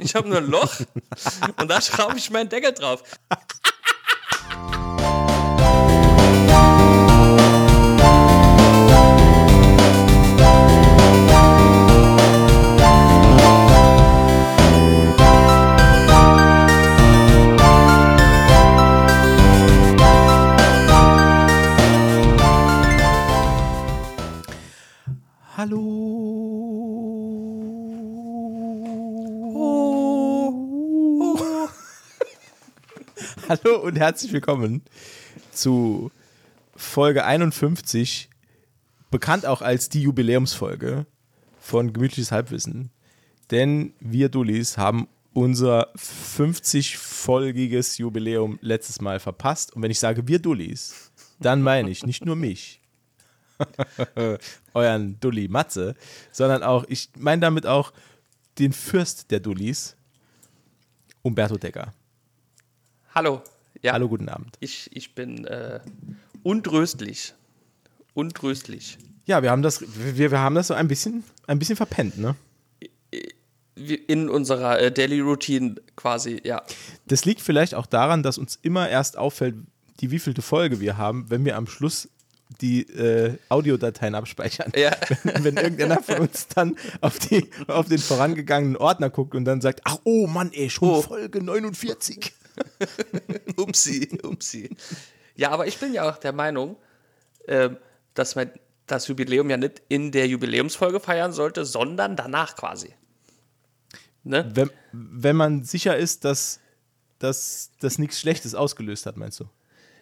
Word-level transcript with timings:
Ich 0.00 0.14
habe 0.14 0.28
nur 0.28 0.38
ein 0.38 0.46
Loch 0.46 0.80
und 1.58 1.68
da 1.68 1.80
schraube 1.82 2.16
ich 2.16 2.30
meinen 2.30 2.48
Deckel 2.48 2.72
drauf. 2.72 3.02
Hallo 33.62 33.76
und 33.76 33.96
herzlich 33.96 34.32
willkommen 34.32 34.82
zu 35.52 36.10
Folge 36.74 37.24
51, 37.24 38.28
bekannt 39.12 39.46
auch 39.46 39.62
als 39.62 39.88
die 39.88 40.02
Jubiläumsfolge 40.02 41.06
von 41.60 41.92
Gemütliches 41.92 42.32
Halbwissen. 42.32 42.90
Denn 43.52 43.94
wir 44.00 44.28
Dullis 44.28 44.76
haben 44.76 45.06
unser 45.32 45.94
50-folgiges 45.94 47.98
Jubiläum 47.98 48.58
letztes 48.60 49.00
Mal 49.00 49.20
verpasst. 49.20 49.72
Und 49.72 49.82
wenn 49.82 49.92
ich 49.92 50.00
sage 50.00 50.26
wir 50.26 50.40
Dullis, 50.40 51.12
dann 51.38 51.62
meine 51.62 51.90
ich 51.90 52.04
nicht 52.04 52.24
nur 52.24 52.34
mich, 52.34 52.80
euren 54.74 55.20
Dulli 55.20 55.46
Matze, 55.46 55.94
sondern 56.32 56.64
auch, 56.64 56.86
ich 56.88 57.10
meine 57.16 57.42
damit 57.42 57.66
auch 57.66 57.92
den 58.58 58.72
Fürst 58.72 59.30
der 59.30 59.38
Dullis, 59.38 59.96
Umberto 61.22 61.56
Decker. 61.56 61.94
Hallo. 63.14 63.42
Ja. 63.80 63.92
Hallo, 63.92 64.08
guten 64.08 64.28
Abend. 64.28 64.56
Ich, 64.58 64.90
ich 64.92 65.14
bin 65.14 65.44
äh, 65.44 65.78
untröstlich. 66.42 67.32
Untröstlich. 68.12 68.98
Ja, 69.24 69.40
wir 69.40 69.52
haben 69.52 69.62
das, 69.62 69.84
wir, 69.86 70.32
wir 70.32 70.40
haben 70.40 70.56
das 70.56 70.66
so 70.66 70.74
ein 70.74 70.88
bisschen, 70.88 71.22
ein 71.46 71.60
bisschen 71.60 71.76
verpennt, 71.76 72.18
ne? 72.18 72.34
In 74.08 74.28
unserer 74.28 74.80
äh, 74.80 74.90
Daily 74.90 75.20
Routine 75.20 75.76
quasi, 75.94 76.40
ja. 76.42 76.62
Das 77.06 77.24
liegt 77.24 77.40
vielleicht 77.40 77.76
auch 77.76 77.86
daran, 77.86 78.24
dass 78.24 78.36
uns 78.36 78.58
immer 78.62 78.88
erst 78.88 79.16
auffällt, 79.16 79.54
die 80.00 80.10
wievielte 80.10 80.42
Folge 80.42 80.80
wir 80.80 80.96
haben, 80.96 81.30
wenn 81.30 81.44
wir 81.44 81.56
am 81.56 81.68
Schluss 81.68 82.08
die 82.60 82.82
äh, 82.82 83.38
Audiodateien 83.48 84.16
abspeichern. 84.16 84.72
Ja. 84.76 84.90
Wenn, 85.22 85.44
wenn 85.44 85.56
irgendeiner 85.56 86.02
von 86.02 86.18
uns 86.18 86.46
dann 86.48 86.76
auf, 87.00 87.18
die, 87.18 87.48
auf 87.68 87.88
den 87.88 87.98
vorangegangenen 87.98 88.76
Ordner 88.76 89.08
guckt 89.08 89.34
und 89.34 89.44
dann 89.44 89.60
sagt, 89.60 89.80
ach 89.84 89.98
oh 90.04 90.26
Mann, 90.26 90.52
ey, 90.52 90.68
schon 90.68 90.90
oh. 90.90 91.02
Folge 91.02 91.42
49. 91.42 92.32
upsi, 93.56 94.18
upsi. 94.22 94.70
Ja, 95.34 95.50
aber 95.50 95.66
ich 95.66 95.78
bin 95.78 95.92
ja 95.92 96.08
auch 96.08 96.18
der 96.18 96.32
Meinung, 96.32 96.76
äh, 97.46 97.70
dass 98.14 98.34
man 98.36 98.50
das 98.86 99.08
Jubiläum 99.08 99.50
ja 99.50 99.56
nicht 99.56 99.82
in 99.88 100.12
der 100.12 100.26
Jubiläumsfolge 100.26 101.00
feiern 101.00 101.32
sollte, 101.32 101.64
sondern 101.64 102.16
danach 102.16 102.54
quasi. 102.56 102.94
Ne? 104.22 104.50
Wenn, 104.54 104.70
wenn 104.92 105.36
man 105.36 105.64
sicher 105.64 105.96
ist, 105.96 106.24
dass 106.24 106.60
das 107.18 107.98
nichts 107.98 108.20
Schlechtes 108.20 108.54
ausgelöst 108.54 109.06
hat, 109.06 109.16
meinst 109.16 109.40
du? 109.40 109.46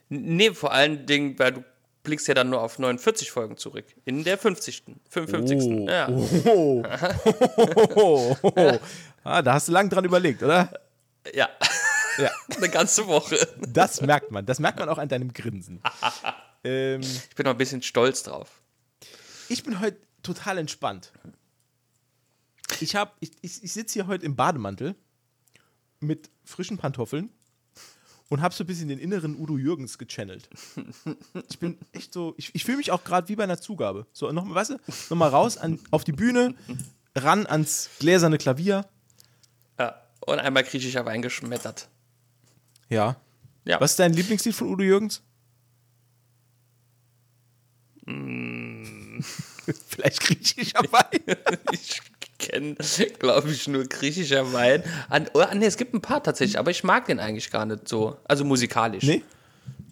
Nee, 0.08 0.53
vor 0.53 0.73
allen 0.73 1.06
Dingen, 1.06 1.39
weil 1.39 1.53
du 1.53 1.64
blickst 2.03 2.28
ja 2.28 2.34
dann 2.34 2.50
nur 2.50 2.61
auf 2.61 2.78
49 2.78 3.30
Folgen 3.30 3.56
zurück. 3.56 3.84
In 4.05 4.25
der 4.25 4.39
50. 4.39 4.83
55. 5.08 5.62
Oh. 5.62 5.89
Ja. 5.89 6.08
Oh. 6.08 6.83
oh. 7.95 8.36
oh. 8.45 8.78
Ah, 9.25 9.41
da 9.41 9.53
hast 9.53 9.69
du 9.69 9.73
lang 9.73 9.89
dran 9.89 10.05
überlegt, 10.05 10.42
oder? 10.42 10.69
Ja. 11.33 11.48
Ja. 12.19 12.31
Eine 12.57 12.69
ganze 12.69 13.07
Woche. 13.07 13.37
Das 13.69 14.01
merkt 14.01 14.31
man. 14.31 14.47
Das 14.47 14.59
merkt 14.59 14.79
man 14.79 14.89
auch 14.89 14.99
an 14.99 15.09
deinem 15.09 15.33
Grinsen. 15.33 15.83
ähm, 16.65 17.01
ich 17.01 17.35
bin 17.35 17.45
noch 17.45 17.53
ein 17.53 17.59
bisschen 17.59 17.83
stolz 17.83 18.23
drauf. 18.23 18.63
Ich 19.48 19.63
bin 19.63 19.81
heute 19.81 19.98
total 20.23 20.59
entspannt. 20.59 21.13
Ich, 22.81 22.95
ich, 22.95 23.33
ich, 23.41 23.63
ich 23.64 23.73
sitze 23.73 23.95
hier 23.95 24.07
heute 24.07 24.25
im 24.25 24.36
Bademantel 24.36 24.95
mit 26.01 26.31
frischen 26.45 26.79
Pantoffeln 26.79 27.31
und 28.29 28.41
habe 28.41 28.55
so 28.55 28.65
ein 28.65 28.67
bisschen 28.67 28.89
den 28.89 28.98
inneren 28.98 29.36
Udo 29.36 29.59
Jürgens 29.59 29.98
gechannelt. 29.98 30.48
Ich 31.51 31.59
bin 31.59 31.79
echt 31.92 32.13
so, 32.13 32.35
ich, 32.39 32.55
ich 32.55 32.65
fühle 32.65 32.79
mich 32.79 32.91
auch 32.91 33.05
gerade 33.05 33.29
wie 33.29 33.36
bei 33.36 33.45
einer 33.45 33.61
Zugabe. 33.61 34.07
So, 34.13 34.33
nochmal, 34.33 34.55
weißt 34.55 34.70
du, 34.70 34.77
nochmal 35.11 35.29
raus 35.29 35.59
an, 35.59 35.79
auf 35.91 36.05
die 36.05 36.13
Bühne, 36.13 36.55
ran 37.15 37.47
ans 37.47 37.91
gläserne 37.98 38.39
Klavier. 38.39 38.86
Ja, 39.79 40.01
und 40.20 40.39
einmal 40.39 40.65
griechischer 40.65 41.05
Wein 41.05 41.20
geschmettert. 41.20 41.89
Ja. 42.92 43.17
ja. 43.64 43.80
Was 43.80 43.92
ist 43.92 43.98
dein 43.98 44.13
Lieblingslied 44.13 44.55
von 44.55 44.69
Udo 44.69 44.85
Jürgens? 44.85 45.23
Mm. 48.05 49.20
Vielleicht 49.89 50.20
griechischer 50.20 50.80
Wein. 50.92 51.36
ich 51.73 52.03
kenne, 52.39 52.77
glaube 53.19 53.51
ich, 53.51 53.67
nur 53.67 53.85
griechischer 53.85 54.53
Wein. 54.53 54.83
An, 55.08 55.29
oh, 55.33 55.42
nee, 55.55 55.64
es 55.64 55.79
gibt 55.79 55.95
ein 55.95 56.03
paar 56.03 56.23
tatsächlich, 56.23 56.58
aber 56.58 56.70
ich 56.70 56.85
mag 56.85 57.07
den 57.07 57.19
eigentlich 57.19 57.51
gar 57.51 57.64
nicht 57.64 57.89
so. 57.89 58.19
Also 58.25 58.45
musikalisch. 58.45 59.05
Nee. 59.05 59.23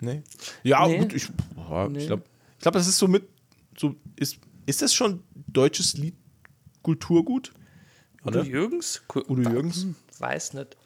Nee. 0.01 0.23
Ja, 0.63 0.87
nee. 0.87 0.99
gut, 0.99 1.15
ich, 1.15 1.29
oh, 1.57 1.87
nee. 1.89 2.01
ich 2.01 2.07
glaube, 2.07 2.25
ich 2.57 2.63
glaub, 2.63 2.75
das 2.75 2.87
ist 2.87 2.99
so 2.99 3.09
mit. 3.09 3.29
So, 3.79 3.95
ist, 4.17 4.39
ist 4.67 4.83
das 4.83 4.93
schon 4.93 5.23
deutsches 5.47 5.97
Lied 5.97 6.17
Kulturgut? 6.83 7.53
Udo 8.27 8.43
Jürgens? 8.43 9.03
Udo 9.15 9.49
Jürgens? 9.49 9.87
Weiß 10.19 10.53
nicht. 10.53 10.77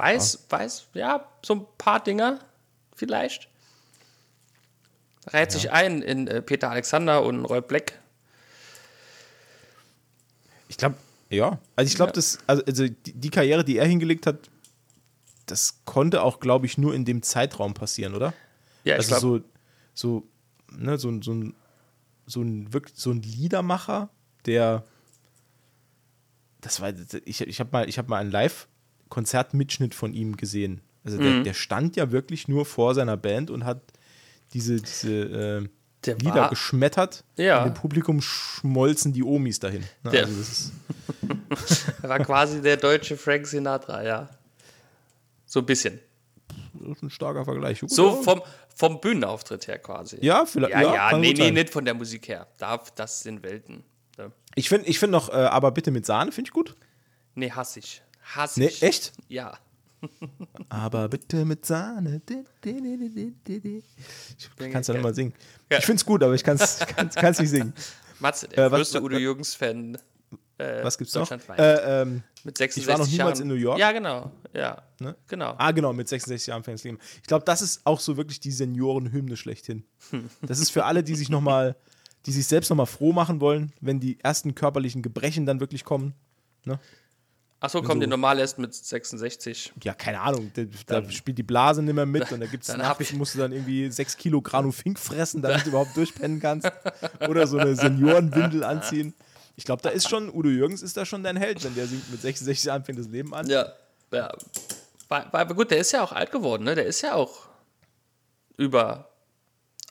Weiß, 0.00 0.46
ja. 0.50 0.58
weiß, 0.58 0.88
ja, 0.94 1.28
so 1.44 1.54
ein 1.54 1.66
paar 1.78 2.02
Dinger 2.02 2.40
vielleicht. 2.94 3.48
Reiht 5.26 5.52
ja. 5.52 5.58
sich 5.58 5.70
ein 5.70 6.02
in 6.02 6.26
äh, 6.26 6.42
Peter 6.42 6.70
Alexander 6.70 7.22
und 7.22 7.44
Roy 7.44 7.60
Black. 7.60 7.98
Ich 10.68 10.76
glaube, 10.76 10.96
ja. 11.28 11.58
Also 11.76 11.88
ich 11.88 11.96
glaube, 11.96 12.10
ja. 12.10 12.14
das, 12.14 12.38
also, 12.46 12.64
also 12.64 12.88
die, 12.88 13.12
die, 13.12 13.30
Karriere, 13.30 13.64
die 13.64 13.76
er 13.76 13.86
hingelegt 13.86 14.26
hat, 14.26 14.50
das 15.46 15.80
konnte 15.84 16.22
auch, 16.22 16.40
glaube 16.40 16.66
ich, 16.66 16.78
nur 16.78 16.94
in 16.94 17.04
dem 17.04 17.22
Zeitraum 17.22 17.74
passieren, 17.74 18.14
oder? 18.14 18.32
Ja, 18.84 18.98
ich 18.98 19.12
also 19.12 19.38
so, 19.38 19.44
so, 19.94 20.28
ne, 20.70 20.96
so, 20.98 21.20
so 21.22 21.32
ein, 21.32 21.54
so 22.26 22.40
ein, 22.40 22.72
wirklich, 22.72 22.96
so 22.96 23.10
ein 23.10 23.22
Liedermacher, 23.22 24.08
der 24.46 24.84
das 26.60 26.80
war, 26.80 26.92
ich, 27.24 27.40
ich 27.40 27.60
habe 27.60 27.70
mal, 27.72 27.86
hab 27.86 28.08
mal 28.08 28.18
ein 28.18 28.30
Live, 28.30 28.68
Konzertmitschnitt 29.10 29.94
von 29.94 30.14
ihm 30.14 30.36
gesehen. 30.36 30.80
Also 31.04 31.18
der, 31.18 31.30
mhm. 31.30 31.44
der, 31.44 31.54
stand 31.54 31.96
ja 31.96 32.10
wirklich 32.10 32.48
nur 32.48 32.64
vor 32.64 32.94
seiner 32.94 33.16
Band 33.16 33.50
und 33.50 33.64
hat 33.64 33.82
diese, 34.52 34.80
diese 34.80 35.68
äh, 36.06 36.12
Lieder 36.14 36.34
war, 36.34 36.50
geschmettert. 36.50 37.24
Ja. 37.36 37.62
Und 37.62 37.68
im 37.68 37.74
Publikum 37.74 38.22
schmolzen 38.22 39.12
die 39.12 39.22
Omis 39.22 39.58
dahin. 39.60 39.84
Ne? 40.02 40.10
Der, 40.10 40.24
also 40.24 40.40
das 41.48 41.92
war 42.02 42.18
quasi 42.20 42.62
der 42.62 42.76
deutsche 42.78 43.16
Frank 43.16 43.46
Sinatra, 43.46 44.02
ja. 44.02 44.28
So 45.44 45.60
ein 45.60 45.66
bisschen. 45.66 46.00
Das 46.74 46.96
ist 46.96 47.02
ein 47.02 47.10
starker 47.10 47.44
Vergleich. 47.44 47.80
Gut, 47.80 47.90
so 47.90 48.22
vom, 48.22 48.40
vom 48.74 49.00
Bühnenauftritt 49.00 49.66
her 49.66 49.78
quasi. 49.78 50.18
Ja, 50.20 50.46
vielleicht. 50.46 50.72
Ja, 50.72 50.82
ja, 50.82 51.10
ja 51.10 51.18
nee, 51.18 51.34
nee, 51.34 51.50
nicht 51.50 51.70
von 51.70 51.84
der 51.84 51.94
Musik 51.94 52.28
her. 52.28 52.46
das 52.94 53.20
sind 53.20 53.42
Welten. 53.42 53.84
Ja. 54.16 54.30
Ich 54.54 54.68
finde 54.68 54.86
ich 54.86 54.98
find 54.98 55.12
noch, 55.12 55.28
äh, 55.28 55.32
aber 55.32 55.70
bitte 55.72 55.90
mit 55.90 56.06
Sahne, 56.06 56.32
finde 56.32 56.48
ich 56.48 56.52
gut. 56.52 56.76
Nee, 57.34 57.50
hasse 57.50 57.80
ich. 57.80 58.02
Hasse 58.34 58.60
nee, 58.60 58.66
ich. 58.66 58.82
Echt? 58.82 59.12
Ja. 59.28 59.58
Aber 60.68 61.08
bitte 61.08 61.44
mit 61.44 61.66
Sahne. 61.66 62.22
Ich 62.26 64.56
kann 64.56 64.80
es 64.80 64.86
ja 64.86 64.94
nochmal 64.94 65.14
singen. 65.14 65.34
Ja. 65.70 65.78
Ich 65.78 65.84
finde 65.84 66.00
es 66.00 66.06
gut, 66.06 66.22
aber 66.22 66.34
ich 66.34 66.42
kann 66.42 66.56
es 66.56 66.78
kann's, 67.14 67.38
nicht 67.38 67.50
singen. 67.50 67.74
Matze, 68.18 68.48
der 68.48 68.66
äh, 68.66 68.70
größte 68.70 69.02
Udo 69.02 69.18
Jürgens-Fan. 69.18 69.98
Äh, 70.58 70.84
was 70.84 70.98
gibt's 70.98 71.14
noch? 71.14 71.30
Äh, 71.30 72.02
ähm, 72.02 72.22
mit 72.44 72.56
66 72.56 72.82
ich 72.82 72.88
war 72.88 72.98
noch 72.98 73.10
niemals 73.10 73.38
Jahren. 73.38 73.50
in 73.50 73.56
New 73.56 73.60
York. 73.60 73.78
Ja, 73.78 73.92
genau. 73.92 74.30
Ja, 74.54 74.82
ne? 75.00 75.16
genau. 75.26 75.54
Ah, 75.56 75.72
genau, 75.72 75.92
mit 75.92 76.08
66 76.08 76.48
Jahren 76.48 76.62
Fans 76.62 76.84
leben. 76.84 76.98
Ich 77.22 77.28
glaube, 77.28 77.44
das 77.44 77.62
ist 77.62 77.80
auch 77.84 78.00
so 78.00 78.16
wirklich 78.16 78.40
die 78.40 78.52
Seniorenhymne 78.52 79.36
schlechthin. 79.36 79.84
Das 80.42 80.58
ist 80.58 80.70
für 80.70 80.84
alle, 80.84 81.02
die 81.02 81.14
sich 81.14 81.30
nochmal, 81.30 81.76
die 82.26 82.32
sich 82.32 82.46
selbst 82.46 82.68
nochmal 82.68 82.86
froh 82.86 83.12
machen 83.12 83.40
wollen, 83.40 83.72
wenn 83.80 84.00
die 84.00 84.20
ersten 84.20 84.54
körperlichen 84.54 85.02
Gebrechen 85.02 85.46
dann 85.46 85.60
wirklich 85.60 85.84
kommen. 85.84 86.14
Ne? 86.64 86.78
Achso, 87.62 87.82
kommt 87.82 88.02
so, 88.02 88.08
normal 88.08 88.38
erst 88.38 88.58
mit 88.58 88.74
66. 88.74 89.74
Ja, 89.82 89.92
keine 89.92 90.20
Ahnung. 90.20 90.50
Da, 90.54 90.64
da 90.86 91.10
spielt 91.10 91.36
die 91.36 91.42
Blase 91.42 91.82
nicht 91.82 91.94
mehr 91.94 92.06
mit 92.06 92.32
und 92.32 92.40
da 92.40 92.46
gibt's 92.46 92.74
nachts, 92.74 93.12
musst 93.12 93.34
du 93.34 93.38
dann 93.38 93.52
irgendwie 93.52 93.90
6 93.90 94.16
Kilo 94.16 94.40
Granufink 94.40 94.98
fressen, 94.98 95.42
damit 95.42 95.66
du 95.66 95.68
überhaupt 95.68 95.94
durchpennen 95.94 96.40
kannst. 96.40 96.72
Oder 97.28 97.46
so 97.46 97.58
eine 97.58 97.76
Seniorenwindel 97.76 98.64
anziehen. 98.64 99.12
Ich 99.56 99.66
glaube, 99.66 99.82
da 99.82 99.90
ist 99.90 100.08
schon, 100.08 100.32
Udo 100.32 100.48
Jürgens 100.48 100.80
ist 100.80 100.96
da 100.96 101.04
schon 101.04 101.22
dein 101.22 101.36
Held, 101.36 101.62
wenn 101.62 101.74
der 101.74 101.86
singt 101.86 102.10
mit 102.10 102.22
66 102.22 102.64
Jahren 102.64 102.82
fängt 102.82 102.98
das 102.98 103.08
Leben 103.08 103.34
an. 103.34 103.46
Ja, 103.46 103.66
ja. 104.10 104.32
Aber 105.10 105.54
gut, 105.54 105.70
der 105.70 105.78
ist 105.78 105.92
ja 105.92 106.02
auch 106.02 106.12
alt 106.12 106.32
geworden, 106.32 106.64
ne? 106.64 106.74
Der 106.74 106.86
ist 106.86 107.02
ja 107.02 107.14
auch 107.14 107.48
über 108.56 109.10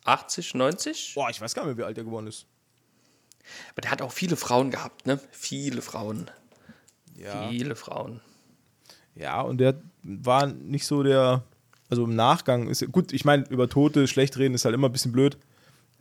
80, 0.05 0.55
90. 0.55 1.11
Boah, 1.13 1.29
ich 1.29 1.39
weiß 1.39 1.53
gar 1.53 1.65
nicht 1.65 1.75
mehr, 1.75 1.85
wie 1.85 1.87
alt 1.87 1.97
er 1.99 2.03
geworden 2.03 2.25
ist. 2.25 2.47
Aber 3.73 3.81
der 3.81 3.91
hat 3.91 4.01
auch 4.01 4.11
viele 4.11 4.37
Frauen 4.37 4.71
gehabt, 4.71 5.05
ne? 5.05 5.19
Viele 5.31 5.83
Frauen. 5.83 6.31
Ja. 7.21 7.47
Viele 7.49 7.75
Frauen. 7.75 8.21
Ja, 9.15 9.41
und 9.41 9.59
der 9.59 9.75
war 10.03 10.47
nicht 10.47 10.85
so 10.85 11.03
der, 11.03 11.43
also 11.89 12.05
im 12.05 12.15
Nachgang 12.15 12.67
ist 12.69 12.89
gut, 12.91 13.11
ich 13.11 13.25
meine, 13.25 13.43
über 13.49 13.67
Tote 13.67 14.07
schlecht 14.07 14.37
reden 14.37 14.55
ist 14.55 14.65
halt 14.65 14.73
immer 14.75 14.87
ein 14.89 14.91
bisschen 14.93 15.11
blöd. 15.11 15.37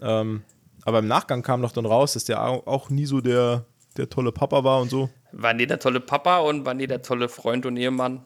Ähm, 0.01 0.43
aber 0.85 1.01
im 1.01 1.09
Nachgang 1.09 1.43
kam 1.43 1.61
doch 1.63 1.73
dann 1.73 1.87
raus, 1.87 2.13
dass 2.13 2.25
der 2.25 2.43
au- 2.47 2.63
auch 2.67 2.89
nie 2.91 3.07
so 3.07 3.21
der, 3.21 3.65
der 3.97 4.09
tolle 4.09 4.31
Papa 4.33 4.63
war 4.63 4.81
und 4.81 4.91
so. 4.91 5.11
War 5.33 5.53
nie 5.55 5.67
der 5.67 5.81
tolle 5.81 6.01
Papa 6.01 6.39
und 6.39 6.65
war 6.65 6.75
nie 6.75 6.87
der 6.87 7.03
tolle 7.03 7.29
Freund 7.29 7.67
und 7.67 7.77
Ehemann. 7.77 8.25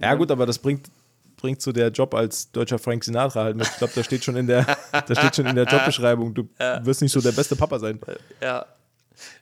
Ja, 0.00 0.14
gut, 0.14 0.30
aber 0.30 0.46
das 0.46 0.58
bringt, 0.58 0.86
bringt 1.36 1.60
so 1.62 1.70
der 1.72 1.88
Job 1.90 2.14
als 2.14 2.50
deutscher 2.50 2.78
Frank 2.78 3.04
Sinatra 3.04 3.44
halt 3.44 3.56
mit. 3.56 3.66
Ich 3.66 3.76
glaube, 3.76 3.92
da 3.94 4.02
steht 4.02 4.24
schon 4.24 4.36
in 4.36 4.46
der, 4.46 4.64
da 4.92 5.14
steht 5.14 5.36
schon 5.36 5.46
in 5.46 5.54
der 5.56 5.66
Jobbeschreibung, 5.66 6.34
du 6.34 6.48
wirst 6.82 7.02
nicht 7.02 7.12
so 7.12 7.20
der 7.20 7.32
beste 7.32 7.54
Papa 7.56 7.78
sein. 7.78 8.00
Ja. 8.42 8.66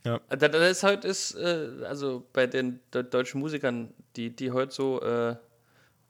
Ja. 0.05 0.21
Da- 0.29 0.49
Das 0.49 0.71
ist 0.71 0.83
halt, 0.83 1.05
ist, 1.05 1.35
äh, 1.35 1.69
also 1.89 2.27
bei 2.33 2.47
den 2.47 2.81
de 2.93 3.03
deutschen 3.03 3.41
Musikern, 3.41 3.93
die, 4.17 4.31
die 4.31 4.51
heute 4.53 4.73
so 4.73 5.01
äh, 5.03 5.37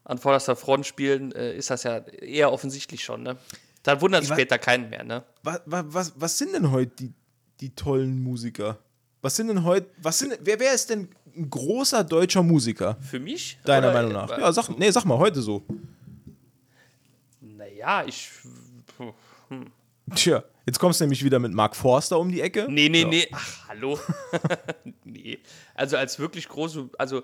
an 0.05 0.19
vorderster 0.19 0.57
Front 0.57 0.87
spielen, 0.87 1.33
äh, 1.33 1.55
ist 1.57 1.71
das 1.71 1.85
ja 1.85 1.99
eher 1.99 2.53
offensichtlich 2.53 3.05
schon, 3.05 3.23
ne? 3.23 3.37
Da 3.85 4.01
wundert 4.01 4.29
wa- 4.29 4.35
später 4.35 4.59
keinen 4.59 4.91
mehr, 4.91 5.05
ne? 5.05 5.23
Was, 5.43 5.61
was, 5.67 6.13
was 6.17 6.39
sind 6.39 6.55
denn 6.55 6.71
heute 6.71 6.93
die, 6.97 7.13
die 7.61 7.71
tollen 7.75 8.23
Musiker? 8.23 8.79
Was 9.21 9.37
sind 9.37 9.47
denn 9.49 9.63
heute, 9.65 9.87
was 9.99 10.19
sind, 10.19 10.37
wer, 10.41 10.59
wer 10.59 10.75
ist 10.75 10.91
denn 10.91 11.09
ein 11.37 11.49
großer 11.49 12.03
deutscher 12.03 12.43
Musiker? 12.43 12.97
Für 13.01 13.21
mich? 13.21 13.59
Deiner 13.65 13.89
Oder- 13.91 13.95
Meinung 13.95 14.13
nach? 14.13 14.31
äh, 14.37 14.41
Ja, 14.41 14.53
sag, 14.53 14.69
nee, 14.77 14.91
sag 14.91 15.05
mal, 15.05 15.19
heute 15.19 15.41
so. 15.41 15.63
Naja, 17.41 18.05
ich. 18.07 18.31
puh. 18.97 19.13
Tja, 20.15 20.45
jetzt 20.67 20.79
kommst 20.79 21.01
du 21.01 21.05
nämlich 21.05 21.25
wieder 21.25 21.39
mit 21.39 21.53
Mark 21.53 21.77
Forster 21.77 22.19
um 22.19 22.31
die 22.31 22.41
Ecke. 22.41 22.67
Nee, 22.69 22.89
nee, 22.89 23.05
nee. 23.05 23.29
Ach, 23.33 23.69
hallo. 23.69 23.99
nee. 25.05 25.39
Also 25.75 25.97
als 25.97 26.19
wirklich 26.19 26.49
große, 26.49 26.91
also 26.99 27.23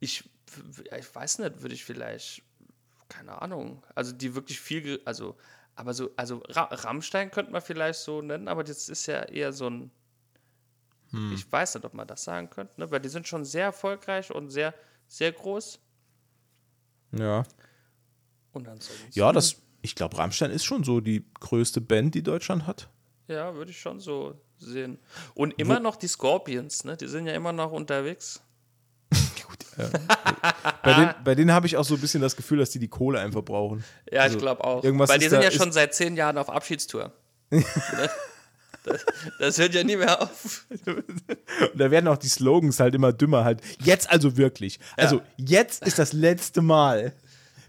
ich, 0.00 0.28
ich 0.96 1.14
weiß 1.14 1.40
nicht, 1.40 1.62
würde 1.62 1.74
ich 1.74 1.84
vielleicht, 1.84 2.42
keine 3.08 3.40
Ahnung, 3.40 3.82
also 3.94 4.12
die 4.12 4.34
wirklich 4.34 4.60
viel, 4.60 5.00
also, 5.04 5.36
aber 5.74 5.94
so, 5.94 6.10
also 6.16 6.42
Ra 6.48 6.64
Rammstein 6.64 7.30
könnte 7.30 7.52
man 7.52 7.62
vielleicht 7.62 8.00
so 8.00 8.22
nennen, 8.22 8.48
aber 8.48 8.64
das 8.64 8.88
ist 8.88 9.06
ja 9.06 9.22
eher 9.22 9.52
so 9.52 9.68
ein, 9.68 9.90
ich 11.32 11.50
weiß 11.50 11.76
nicht, 11.76 11.84
ob 11.84 11.94
man 11.94 12.06
das 12.06 12.24
sagen 12.24 12.50
könnte, 12.50 12.78
ne? 12.78 12.90
weil 12.90 13.00
die 13.00 13.08
sind 13.08 13.26
schon 13.26 13.44
sehr 13.44 13.64
erfolgreich 13.64 14.30
und 14.30 14.50
sehr, 14.50 14.74
sehr 15.06 15.32
groß. 15.32 15.78
Ja. 17.12 17.44
Und 18.52 18.68
ansonsten, 18.68 19.08
Ja, 19.12 19.32
das, 19.32 19.56
ich 19.82 19.94
glaube, 19.94 20.18
Rammstein 20.18 20.50
ist 20.50 20.64
schon 20.64 20.84
so 20.84 21.00
die 21.00 21.24
größte 21.40 21.80
Band, 21.80 22.14
die 22.14 22.22
Deutschland 22.22 22.66
hat. 22.66 22.88
ja, 23.28 23.54
würde 23.54 23.70
ich 23.70 23.80
schon 23.80 24.00
so 24.00 24.34
sehen. 24.58 24.98
Und 25.34 25.52
immer 25.58 25.80
noch 25.80 25.96
die 25.96 26.08
Scorpions, 26.08 26.84
ne? 26.84 26.96
Die 26.96 27.06
sind 27.08 27.26
ja 27.26 27.34
immer 27.34 27.52
noch 27.52 27.72
unterwegs. 27.72 28.40
Bei, 30.82 30.94
denen, 30.94 31.14
bei 31.24 31.34
denen 31.34 31.52
habe 31.52 31.66
ich 31.66 31.76
auch 31.76 31.84
so 31.84 31.94
ein 31.96 32.00
bisschen 32.00 32.22
das 32.22 32.34
Gefühl, 32.36 32.58
dass 32.58 32.70
die 32.70 32.78
die 32.78 32.88
Kohle 32.88 33.20
einfach 33.20 33.42
brauchen. 33.42 33.84
Ja, 34.10 34.22
Also, 34.22 34.36
ich 34.36 34.42
glaube 34.42 34.64
auch. 34.64 34.82
irgendwas 34.82 35.10
Weil 35.10 35.18
die 35.18 35.28
sind 35.28 35.40
da- 35.40 35.44
ja 35.44 35.50
schon 35.50 35.70
seit 35.72 35.94
zehn 35.94 36.16
Jahren 36.16 36.38
auf 36.38 36.48
Abschiedstour. 36.48 37.12
Ne? 37.50 37.64
das, 38.84 39.04
das 39.40 39.58
hört 39.58 39.74
ja 39.74 39.82
nie 39.84 39.96
mehr 39.96 40.22
auf. 40.22 40.64
Und 40.86 41.04
da 41.74 41.90
werden 41.90 42.06
auch 42.08 42.16
die 42.16 42.28
Slogans 42.28 42.78
halt 42.80 42.94
immer 42.94 43.12
dümmer 43.12 43.42
halt. 43.44 43.60
Jetzt 43.80 44.08
also 44.08 44.36
wirklich. 44.36 44.78
Also 44.96 45.20
jetzt 45.36 45.84
ist 45.86 45.98
das 45.98 46.12
letzte 46.12 46.62
Mal. 46.62 47.12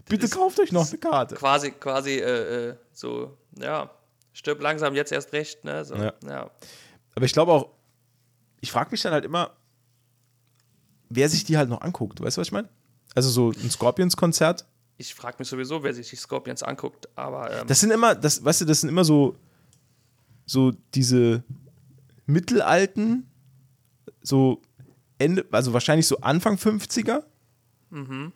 Bitte 0.08 0.28
kauft 0.28 0.58
euch 0.60 0.72
noch 0.72 0.88
eine 0.88 0.98
Karte. 0.98 1.34
Quasi, 1.34 1.70
quasi 1.72 2.12
äh, 2.18 2.68
äh, 2.70 2.74
so, 2.92 3.36
ja, 3.58 3.90
stirb 4.32 4.60
langsam, 4.62 4.94
jetzt 4.94 5.12
erst 5.12 5.32
recht. 5.32 5.64
Ne? 5.64 5.84
So, 5.84 5.94
Ja. 5.94 6.12
ja. 6.24 6.50
Aber 7.14 7.24
ich 7.24 7.32
glaube 7.32 7.52
auch, 7.52 7.70
ich 8.60 8.70
frage 8.72 8.90
mich 8.90 9.02
dann 9.02 9.12
halt 9.12 9.24
immer, 9.24 9.56
wer 11.08 11.28
sich 11.28 11.44
die 11.44 11.56
halt 11.56 11.68
noch 11.68 11.80
anguckt. 11.80 12.20
Weißt 12.20 12.36
du, 12.36 12.40
was 12.40 12.48
ich 12.48 12.52
meine? 12.52 12.68
Also 13.14 13.30
so 13.30 13.50
ein 13.50 13.70
Scorpions-Konzert. 13.70 14.66
Ich 14.98 15.14
frage 15.14 15.36
mich 15.38 15.48
sowieso, 15.48 15.82
wer 15.82 15.94
sich 15.94 16.08
die 16.10 16.16
Scorpions 16.16 16.62
anguckt, 16.62 17.08
aber 17.16 17.50
ähm, 17.52 17.66
Das 17.66 17.80
sind 17.80 17.90
immer, 17.90 18.14
das, 18.14 18.44
weißt 18.44 18.62
du, 18.62 18.64
das 18.64 18.80
sind 18.80 18.88
immer 18.88 19.04
so, 19.04 19.36
so 20.44 20.72
diese 20.94 21.42
mittelalten, 22.26 23.30
so 24.22 24.60
Ende, 25.18 25.46
also 25.52 25.72
wahrscheinlich 25.72 26.06
so 26.06 26.18
Anfang 26.20 26.56
50er, 26.56 27.22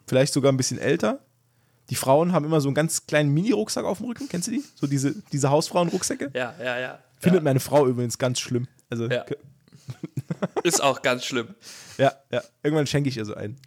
vielleicht 0.07 0.33
sogar 0.33 0.51
ein 0.51 0.57
bisschen 0.57 0.79
älter. 0.79 1.25
Die 1.93 1.97
Frauen 1.97 2.33
haben 2.33 2.47
immer 2.47 2.63
so 2.63 2.69
einen 2.69 2.75
ganz 2.75 3.07
kleinen 3.07 3.35
Mini-Rucksack 3.35 3.85
auf 3.85 3.99
dem 3.99 4.07
Rücken, 4.07 4.27
kennst 4.27 4.49
du 4.49 4.53
die? 4.53 4.65
So 4.77 4.87
diese, 4.87 5.15
diese 5.31 5.51
Hausfrauen-Rucksäcke? 5.51 6.31
ja, 6.33 6.55
ja, 6.59 6.79
ja. 6.81 6.99
Findet 7.21 7.43
meine 7.45 7.61
Frau 7.61 7.87
übrigens 7.87 8.17
ganz 8.17 8.41
schlimm. 8.41 8.67
Also, 8.89 9.09
Ja. 9.09 9.27
Ist 10.63 10.83
auch 10.83 11.03
ganz 11.03 11.27
schlimm. 11.27 11.49
ja, 11.99 12.15
ja. 12.31 12.43
Irgendwann 12.63 12.87
schenke 12.87 13.11
ich 13.11 13.19
ihr 13.19 13.27
so 13.27 13.35
einen. 13.35 13.61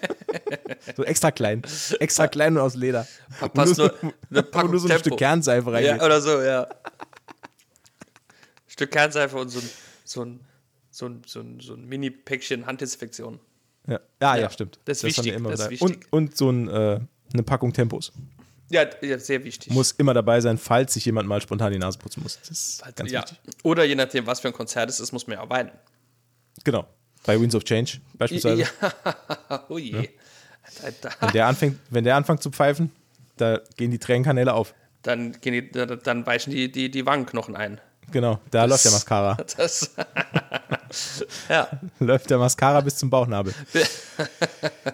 so 0.96 1.04
extra 1.04 1.30
klein. 1.30 1.60
Extra 2.00 2.26
klein 2.26 2.56
und 2.56 2.62
aus 2.62 2.74
Leder. 2.74 3.06
Passt 3.52 3.76
nur 3.76 3.92
eine 4.00 4.12
Wo 4.30 4.42
Packung 4.42 4.70
nur 4.70 4.80
so 4.80 4.86
ein 4.86 4.92
Tempo. 4.92 5.08
Stück 5.08 5.18
Kernseife 5.18 5.70
reingeht. 5.70 5.98
Ja, 5.98 6.06
oder 6.06 6.22
so, 6.22 6.40
ja. 6.40 6.68
Stück 8.66 8.92
Kernseife 8.92 9.36
und 9.36 9.50
so 9.50 9.58
ein, 9.58 9.70
so 10.04 10.24
ein, 10.24 10.40
so 10.90 11.06
ein, 11.06 11.22
so 11.26 11.40
ein, 11.40 11.60
so 11.60 11.74
ein 11.74 11.86
Mini-Päckchen 11.86 12.64
Handdesinfektion. 12.64 13.40
Ja, 13.86 14.00
ja, 14.22 14.36
ja, 14.36 14.42
Ja, 14.42 14.50
stimmt. 14.50 14.78
das 14.86 15.04
ist 15.04 15.18
haben 15.18 15.24
wichtig, 15.26 15.42
das 15.42 15.60
ist 15.60 15.70
wichtig. 15.70 15.82
Und, 15.82 16.12
und 16.12 16.36
so 16.36 16.48
ein, 16.50 16.68
äh, 16.68 17.00
eine 17.34 17.42
Packung 17.42 17.72
Tempos. 17.72 18.12
Ja, 18.70 18.86
ja, 19.02 19.18
sehr 19.18 19.44
wichtig. 19.44 19.72
Muss 19.72 19.92
immer 19.92 20.14
dabei 20.14 20.40
sein, 20.40 20.56
falls 20.56 20.94
sich 20.94 21.04
jemand 21.04 21.28
mal 21.28 21.40
spontan 21.42 21.72
die 21.72 21.78
Nase 21.78 21.98
putzen 21.98 22.22
muss. 22.22 22.38
Das 22.38 22.50
ist 22.50 22.96
ganz 22.96 23.10
ja. 23.10 23.20
wichtig. 23.22 23.38
Oder 23.62 23.84
je 23.84 23.94
nachdem, 23.94 24.26
was 24.26 24.40
für 24.40 24.48
ein 24.48 24.54
Konzert 24.54 24.88
es 24.88 24.98
ist, 24.98 25.12
muss 25.12 25.26
man 25.26 25.36
ja 25.36 25.42
auch 25.44 25.50
weinen. 25.50 25.70
Genau. 26.64 26.86
Bei 27.24 27.38
Winds 27.38 27.54
of 27.54 27.64
Change 27.64 27.98
beispielsweise. 28.14 28.62
Ja, 28.62 29.64
oh 29.68 29.78
je. 29.78 30.08
Da, 31.02 31.10
Wenn, 31.20 31.32
der 31.32 31.46
anfängt, 31.48 31.78
wenn 31.90 32.04
der 32.04 32.16
anfängt 32.16 32.42
zu 32.42 32.50
pfeifen, 32.50 32.90
da 33.36 33.60
gehen 33.76 33.90
die 33.90 33.98
Tränenkanäle 33.98 34.54
auf. 34.54 34.74
dann, 35.02 35.32
gehen 35.40 35.52
die, 35.52 35.70
da- 35.70 35.86
dann 35.86 36.24
weichen 36.24 36.52
die, 36.52 36.70
die, 36.72 36.90
die 36.90 37.04
Wangenknochen 37.04 37.56
ein. 37.56 37.80
Genau, 38.10 38.40
da 38.50 38.64
läuft 38.64 38.84
der 38.84 38.92
Mascara. 38.92 39.36
Das, 39.56 39.90
ja, 41.48 41.68
läuft 41.98 42.30
der 42.30 42.38
Mascara 42.38 42.80
bis 42.80 42.96
zum 42.96 43.10
Bauchnabel. 43.10 43.54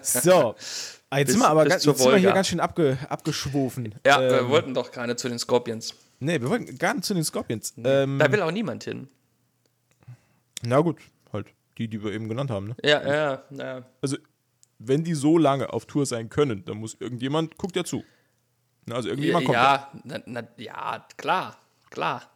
So. 0.01 0.55
Ah, 1.11 1.17
Jetzt 1.17 1.27
Bis- 1.27 1.33
sind 1.35 1.41
wir 1.43 1.49
aber 1.49 1.65
ganz, 1.65 1.83
jetzt 1.85 1.97
sind 1.99 2.11
wir 2.11 2.17
hier 2.17 2.31
ganz 2.33 2.47
schön 2.47 2.59
abge, 2.59 2.97
abgeschwofen. 3.09 3.95
ja 4.05 4.21
ähm, 4.21 4.29
wir 4.31 4.49
wollten 4.49 4.73
doch 4.73 4.91
keine 4.91 5.15
zu 5.15 5.27
den 5.29 5.39
Scorpions. 5.39 5.95
Nee, 6.19 6.39
wir 6.41 6.49
wollten 6.49 6.77
gar 6.77 6.93
nicht 6.93 7.05
zu 7.05 7.13
den 7.13 7.23
Scorpions. 7.23 7.73
Ähm, 7.83 8.19
Da 8.19 8.31
will 8.31 8.41
auch 8.41 8.51
niemand 8.51 8.83
hin. 8.83 9.07
na 10.61 10.79
gut, 10.81 10.97
halt. 11.33 11.47
Die, 11.77 11.87
die 11.87 12.03
wir 12.03 12.11
eben 12.11 12.27
genannt 12.27 12.51
haben. 12.51 12.67
Ne? 12.67 12.75
Ja, 12.83 13.01
ja, 13.07 13.43
ja. 13.51 13.83
Also, 14.01 14.17
wenn 14.79 15.03
die 15.03 15.13
so 15.13 15.37
lange 15.37 15.71
auf 15.71 15.85
Tour 15.85 16.05
sein 16.05 16.29
können, 16.29 16.63
dann 16.65 16.77
muss 16.77 16.95
irgendjemand, 16.99 17.57
guckt 17.57 17.75
ja 17.75 17.83
zu. 17.85 18.03
Also 18.89 19.07
irgendjemand 19.09 19.45
kommt. 19.45 19.55
Ja, 19.55 19.91
na, 20.03 20.19
na, 20.25 20.43
ja, 20.57 21.05
klar, 21.17 21.57
klar. 21.89 22.29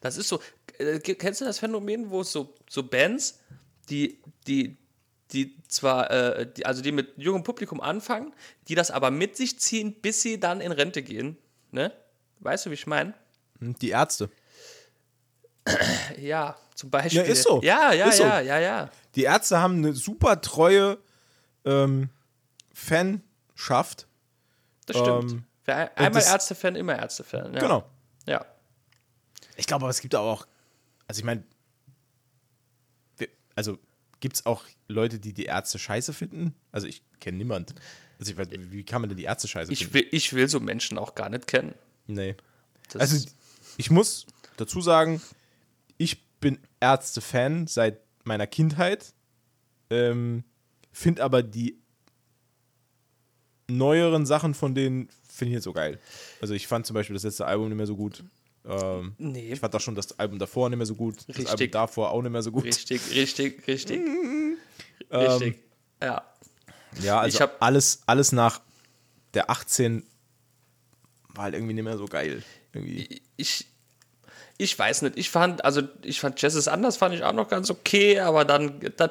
Das 0.00 0.16
ist 0.16 0.28
so. 0.28 0.40
Äh, 0.78 0.98
kennst 0.98 1.40
du 1.40 1.44
das 1.44 1.58
Phänomen, 1.58 2.10
wo 2.10 2.22
es 2.22 2.32
so, 2.32 2.54
so 2.68 2.82
Bands, 2.82 3.38
die, 3.90 4.18
die, 4.46 4.76
die 5.32 5.56
zwar, 5.68 6.10
äh, 6.10 6.52
die, 6.52 6.66
also 6.66 6.82
die 6.82 6.92
mit 6.92 7.12
jungem 7.16 7.42
Publikum 7.42 7.80
anfangen, 7.80 8.34
die 8.68 8.74
das 8.74 8.90
aber 8.90 9.10
mit 9.10 9.36
sich 9.36 9.58
ziehen, 9.58 9.94
bis 10.00 10.22
sie 10.22 10.38
dann 10.40 10.60
in 10.60 10.72
Rente 10.72 11.02
gehen. 11.02 11.36
Ne? 11.70 11.92
Weißt 12.40 12.66
du, 12.66 12.70
wie 12.70 12.74
ich 12.74 12.86
meine? 12.86 13.14
Hm, 13.58 13.74
Die 13.80 13.90
Ärzte. 13.90 14.30
Ja, 16.18 16.56
zum 16.74 16.90
Beispiel. 16.90 17.20
Ja, 17.20 17.26
ist 17.26 17.42
so. 17.44 17.60
Ja, 17.62 17.92
ja, 17.92 18.08
Ist 18.08 18.16
so. 18.16 18.22
ja, 18.24 18.40
ja, 18.40 18.58
ja. 18.58 18.90
Die 19.14 19.22
Ärzte 19.24 19.58
haben 19.60 19.76
eine 19.76 19.92
super 19.92 20.40
treue 20.40 20.98
ähm, 21.64 22.08
Fanschaft. 22.72 24.06
Das 24.86 24.96
stimmt. 24.98 25.32
Ähm, 25.32 25.44
Wer 25.66 25.76
ein- 25.76 26.06
einmal 26.06 26.22
Ärztefan, 26.22 26.74
immer 26.76 26.98
Ärztefan. 26.98 27.52
Ja. 27.54 27.60
Genau. 27.60 27.84
Ja. 28.26 28.44
Ich 29.56 29.66
glaube 29.66 29.84
aber, 29.84 29.90
es 29.90 30.00
gibt 30.00 30.14
auch, 30.14 30.46
also 31.06 31.18
ich 31.20 31.24
meine, 31.24 31.44
also 33.54 33.78
gibt 34.20 34.36
es 34.36 34.46
auch 34.46 34.64
Leute, 34.88 35.18
die 35.18 35.32
die 35.32 35.44
Ärzte 35.44 35.78
scheiße 35.78 36.12
finden? 36.12 36.54
Also 36.72 36.86
ich 36.86 37.02
kenne 37.20 37.38
niemand. 37.38 37.74
Also 38.18 38.32
ich 38.32 38.38
weiß, 38.38 38.48
wie 38.52 38.84
kann 38.84 39.00
man 39.00 39.08
denn 39.08 39.16
die 39.16 39.24
Ärzte 39.24 39.48
scheiße 39.48 39.72
Ich 39.72 39.80
finden? 39.86 39.94
will, 39.94 40.06
ich 40.12 40.32
will 40.32 40.48
so 40.48 40.60
Menschen 40.60 40.98
auch 40.98 41.14
gar 41.14 41.28
nicht 41.30 41.46
kennen. 41.46 41.74
Nee. 42.06 42.36
Das 42.90 43.00
Also 43.00 43.28
ich 43.76 43.90
muss 43.90 44.26
dazu 44.56 44.80
sagen, 44.80 45.22
ich 45.96 46.22
bin 46.40 46.58
Ärzte-Fan 46.80 47.66
seit 47.66 48.00
meiner 48.24 48.46
Kindheit, 48.46 49.14
ähm, 49.90 50.44
finde 50.92 51.22
aber 51.24 51.42
die 51.42 51.78
neueren 53.68 54.26
Sachen 54.26 54.54
von 54.54 54.74
denen 54.74 55.08
finde 55.28 55.50
ich 55.52 55.54
nicht 55.56 55.64
so 55.64 55.72
geil. 55.72 55.98
Also 56.40 56.54
ich 56.54 56.66
fand 56.66 56.86
zum 56.86 56.94
Beispiel 56.94 57.14
das 57.14 57.22
letzte 57.22 57.46
Album 57.46 57.68
nicht 57.68 57.76
mehr 57.76 57.86
so 57.86 57.96
gut. 57.96 58.24
Ähm, 58.68 59.14
Nee. 59.18 59.52
Ich 59.52 59.60
fand 59.60 59.74
auch 59.74 59.80
schon 59.80 59.94
das 59.94 60.18
Album 60.18 60.38
davor 60.38 60.68
nicht 60.68 60.76
mehr 60.78 60.86
so 60.86 60.94
gut. 60.94 61.16
Das 61.26 61.38
Richtig. 61.38 61.50
Album 61.50 61.70
davor 61.70 62.10
auch 62.10 62.22
nicht 62.22 62.32
mehr 62.32 62.42
so 62.42 62.52
gut. 62.52 62.64
Richtig, 62.64 63.00
richtig, 63.14 63.66
richtig. 63.66 64.00
Ähm, 65.12 65.26
richtig. 65.26 65.58
Ja. 66.00 66.22
Ja, 67.02 67.20
also 67.20 67.48
alles, 67.58 68.02
alles 68.06 68.30
nach 68.30 68.60
der 69.34 69.50
18 69.50 70.04
war 71.34 71.44
halt 71.44 71.54
irgendwie 71.54 71.74
nicht 71.74 71.84
mehr 71.84 71.98
so 71.98 72.06
geil. 72.06 72.44
Irgendwie. 72.72 73.20
Ich, 73.36 73.66
ich 74.58 74.78
weiß 74.78 75.02
nicht. 75.02 75.16
Ich 75.18 75.30
fand, 75.30 75.64
also 75.64 75.82
ich 76.02 76.20
fand 76.20 76.40
Jazz 76.40 76.54
ist 76.54 76.68
anders, 76.68 76.96
fand 76.96 77.14
ich 77.14 77.24
auch 77.24 77.32
noch 77.32 77.48
ganz 77.48 77.70
okay, 77.70 78.20
aber 78.20 78.44
dann, 78.44 78.80
dann, 78.96 79.10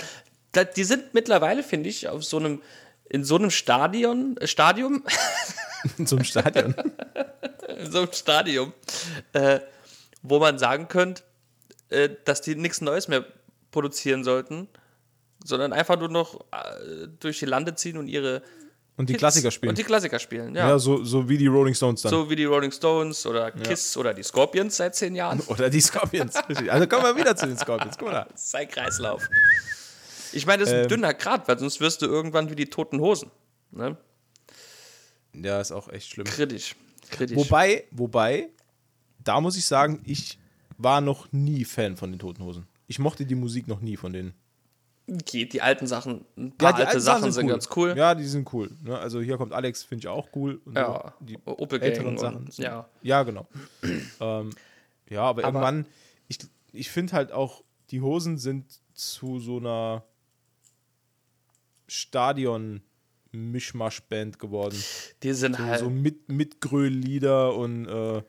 dann 0.51 0.67
die 0.75 0.83
sind 0.83 1.13
mittlerweile, 1.13 1.63
finde 1.63 1.89
ich, 1.89 2.07
auf 2.07 2.23
so 2.23 2.37
einem, 2.37 2.61
in 3.09 3.23
so 3.23 3.35
einem 3.35 3.51
Stadion, 3.51 4.37
äh, 4.37 4.47
Stadium, 4.47 5.03
In 5.97 6.05
so 6.05 6.15
einem 6.15 6.25
Stadion. 6.25 6.75
in 7.77 7.91
so 7.91 7.99
einem 7.99 8.11
Stadium, 8.11 8.73
äh, 9.33 9.59
wo 10.21 10.39
man 10.39 10.59
sagen 10.59 10.87
könnte, 10.87 11.23
äh, 11.89 12.09
dass 12.25 12.41
die 12.41 12.55
nichts 12.55 12.81
Neues 12.81 13.07
mehr 13.07 13.25
produzieren 13.71 14.23
sollten, 14.23 14.67
sondern 15.43 15.73
einfach 15.73 15.97
nur 15.97 16.09
noch 16.09 16.41
äh, 16.51 17.07
durch 17.19 17.39
die 17.39 17.45
Lande 17.45 17.75
ziehen 17.75 17.97
und 17.97 18.07
ihre 18.07 18.41
Und 18.97 19.07
die 19.07 19.13
Hits 19.13 19.19
Klassiker 19.19 19.51
spielen. 19.51 19.69
Und 19.69 19.77
die 19.77 19.83
Klassiker 19.83 20.19
spielen, 20.19 20.55
ja. 20.55 20.69
ja, 20.69 20.79
so, 20.79 21.03
so 21.03 21.29
wie 21.29 21.37
die 21.37 21.47
Rolling 21.47 21.73
Stones 21.73 22.01
dann. 22.01 22.09
So 22.09 22.29
wie 22.29 22.35
die 22.35 22.45
Rolling 22.45 22.71
Stones 22.71 23.25
oder 23.25 23.51
Kiss 23.51 23.95
oder 23.95 24.13
die 24.13 24.23
Scorpions 24.23 24.75
seit 24.75 24.95
zehn 24.95 25.15
Jahren. 25.15 25.39
Oder 25.47 25.69
die 25.69 25.81
Scorpions. 25.81 26.35
Also 26.35 26.87
kommen 26.87 27.03
wir 27.03 27.15
wieder 27.15 27.35
zu 27.35 27.47
den 27.47 27.57
Scorpions. 27.57 27.97
Guck 27.97 28.09
mal 28.09 28.25
da. 28.25 28.27
Ein 28.57 28.67
Kreislauf. 28.67 29.29
Ich 30.33 30.45
meine, 30.45 30.61
das 30.61 30.69
ist 30.69 30.75
ein 30.75 30.81
Ähm. 30.83 30.87
dünner 30.89 31.13
Grat, 31.13 31.47
weil 31.47 31.57
sonst 31.59 31.79
wirst 31.79 32.01
du 32.01 32.05
irgendwann 32.05 32.49
wie 32.49 32.55
die 32.55 32.65
toten 32.67 32.99
Hosen. 32.99 33.31
Ne? 33.71 33.97
Ja, 35.33 35.61
ist 35.61 35.71
auch 35.71 35.89
echt 35.89 36.09
schlimm. 36.11 36.25
Kritisch. 36.25 36.75
Kritisch. 37.09 37.37
Wobei, 37.37 37.85
wobei, 37.91 38.49
da 39.23 39.39
muss 39.41 39.57
ich 39.57 39.65
sagen, 39.65 40.01
ich 40.05 40.37
war 40.77 41.01
noch 41.01 41.31
nie 41.31 41.65
Fan 41.65 41.97
von 41.97 42.11
den 42.11 42.19
Toten 42.19 42.43
Hosen. 42.43 42.67
Ich 42.87 42.99
mochte 42.99 43.25
die 43.25 43.35
Musik 43.35 43.67
noch 43.67 43.81
nie 43.81 43.97
von 43.97 44.13
denen. 44.13 44.33
die, 45.07 45.47
die 45.49 45.61
alten 45.61 45.87
Sachen, 45.87 46.25
ein 46.37 46.51
paar 46.55 46.73
alte 46.75 46.87
alten 46.87 46.99
Sachen 46.99 47.31
sind, 47.31 47.47
ganz 47.47 47.67
cool. 47.75 47.95
Ja, 47.97 48.13
die 48.15 48.25
sind 48.25 48.51
cool. 48.53 48.71
Ne? 48.83 48.97
Also 48.97 49.21
hier 49.21 49.37
kommt 49.37 49.53
Alex, 49.53 49.83
finde 49.83 50.01
ich 50.03 50.07
auch 50.07 50.29
cool. 50.35 50.61
Und 50.65 50.75
Ja, 50.77 51.13
so. 51.19 51.25
die 51.25 51.37
Opel 51.45 51.81
älteren 51.81 52.15
Gang 52.15 52.19
Sachen. 52.19 52.35
und- 52.37 52.53
sind- 52.53 52.65
ja. 52.65 52.87
ja, 53.01 53.23
genau. 53.23 53.47
ähm, 54.19 54.51
ja, 55.09 55.21
aber, 55.23 55.43
Aber- 55.45 55.59
irgendwann, 55.59 55.85
ich, 56.27 56.37
ich 56.71 56.89
finde 56.91 57.13
halt 57.13 57.31
auch, 57.31 57.63
die 57.91 58.01
Hosen 58.01 58.37
sind 58.37 58.65
zu 58.93 59.39
so 59.39 59.57
einer 59.57 60.03
Stadion-Mischmasch-Band 61.89 64.39
geworden. 64.39 64.81
Die 65.23 65.33
sind 65.33 65.59
halt. 65.59 65.79
so 65.79 65.89
mit, 65.89 66.29
mit 66.29 66.61
Gröll-Lieder 66.61 67.55
und 67.55 67.85
äh, 67.87 68.23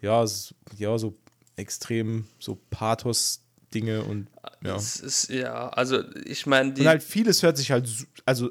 ja, 0.00 0.22
s- 0.24 0.54
ja, 0.76 0.96
so 0.98 1.16
extrem 1.56 2.26
so 2.38 2.56
Pathos-Dinge 2.70 4.02
und 4.02 4.28
ja. 4.62 4.76
ist, 4.76 5.28
ja, 5.30 5.68
also 5.70 6.02
ich 6.24 6.46
meine, 6.46 6.72
die. 6.72 6.82
Und 6.82 6.88
halt 6.88 7.02
vieles 7.02 7.42
hört 7.42 7.56
sich 7.56 7.70
halt 7.70 7.88
also 8.24 8.50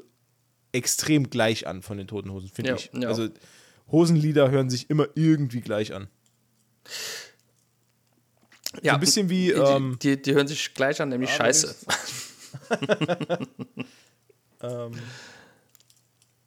extrem 0.72 1.30
gleich 1.30 1.66
an 1.66 1.82
von 1.82 1.98
den 1.98 2.06
Toten 2.08 2.32
Hosen, 2.32 2.48
finde 2.48 2.70
Ja, 2.70 2.76
ich. 2.76 2.90
ja. 2.94 3.08
Also 3.08 3.28
Hosenlieder 3.90 4.50
hören 4.50 4.70
sich 4.70 4.90
immer 4.90 5.06
irgendwie 5.14 5.60
gleich 5.60 5.92
an. 5.94 6.08
ja, 8.82 8.92
so 8.92 8.96
ein 8.96 9.00
bisschen 9.00 9.28
wie, 9.28 9.46
Die, 9.48 9.52
ähm, 9.52 9.98
die, 10.02 10.20
die 10.20 10.34
hören 10.34 10.48
sich 10.48 10.74
gleich 10.74 11.00
an, 11.00 11.10
nämlich 11.10 11.30
scheiße. 11.30 11.76
ähm, 14.62 14.92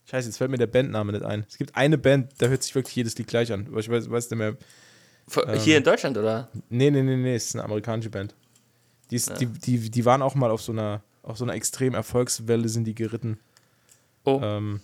Scheiße, 0.10 0.30
jetzt 0.30 0.38
fällt 0.38 0.52
mir 0.52 0.58
der 0.58 0.68
Bandname 0.68 1.12
nicht 1.12 1.26
ein. 1.26 1.46
Es 1.50 1.58
gibt 1.58 1.76
eine 1.76 1.98
Band, 1.98 2.34
da 2.38 2.48
hört 2.48 2.64
sich 2.64 2.74
wirklich 2.74 2.96
jedes 2.96 3.18
Lied 3.18 3.28
gleich 3.28 3.52
an. 3.52 3.68
Aber 3.68 3.80
ich 3.80 3.90
weiß, 3.90 4.10
weiß 4.10 4.30
nicht 4.30 4.38
mehr. 4.38 4.56
ähm, 5.46 5.60
Hier 5.60 5.78
in 5.78 5.84
Deutschland, 5.84 6.18
oder? 6.18 6.50
Nee, 6.70 6.90
nee, 6.92 7.02
nee, 7.04 7.18
nee, 7.18 7.36
es 7.36 7.48
ist 7.48 7.56
eine 7.56 7.66
amerikanische 7.66 8.10
Band. 8.10 8.34
Die, 9.12 9.16
ist, 9.18 9.40
die, 9.40 9.46
die, 9.48 9.90
die 9.90 10.06
waren 10.06 10.22
auch 10.22 10.36
mal 10.36 10.50
auf 10.52 10.62
so 10.62 10.72
einer, 10.72 11.02
auf 11.24 11.38
so 11.38 11.44
einer 11.46 11.54
extremen 11.56 11.96
Erfolgswelle, 11.96 12.70
sind 12.70 12.86
die 12.86 12.96
geritten. 12.96 13.40
Oh, 14.24 14.40
Ähm, 14.42 14.80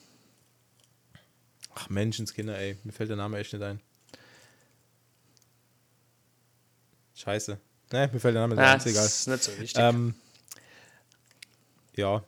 ach, 1.75 1.89
Menschenskinder, 1.89 2.57
ey. 2.57 2.77
Mir 2.83 2.91
fällt 2.91 3.09
der 3.09 3.17
Name 3.17 3.37
echt 3.37 3.53
nicht 3.53 3.63
ein. 3.63 3.79
Scheiße. 7.15 7.57
Ne, 7.91 8.09
mir 8.11 8.19
fällt 8.19 8.35
der 8.35 8.41
Name 8.41 8.55
nicht 8.55 8.63
ja, 8.63 8.71
ein, 8.73 8.77
ist 8.77 8.85
egal. 8.87 9.05
ist 9.05 9.27
nicht 9.27 9.43
so 9.43 9.51
wichtig. 9.53 9.75
Ähm, 9.77 10.15
ja. 11.95 12.23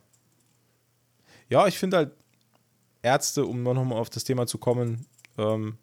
Ja, 1.49 1.67
ich 1.67 1.77
finde 1.77 1.97
halt, 1.97 2.11
Ärzte, 3.01 3.45
um 3.45 3.61
noch 3.63 3.73
mal 3.83 3.95
auf 3.95 4.09
das 4.09 4.23
Thema 4.23 4.47
zu 4.47 4.57
kommen, 4.57 5.05
ähm, 5.37 5.77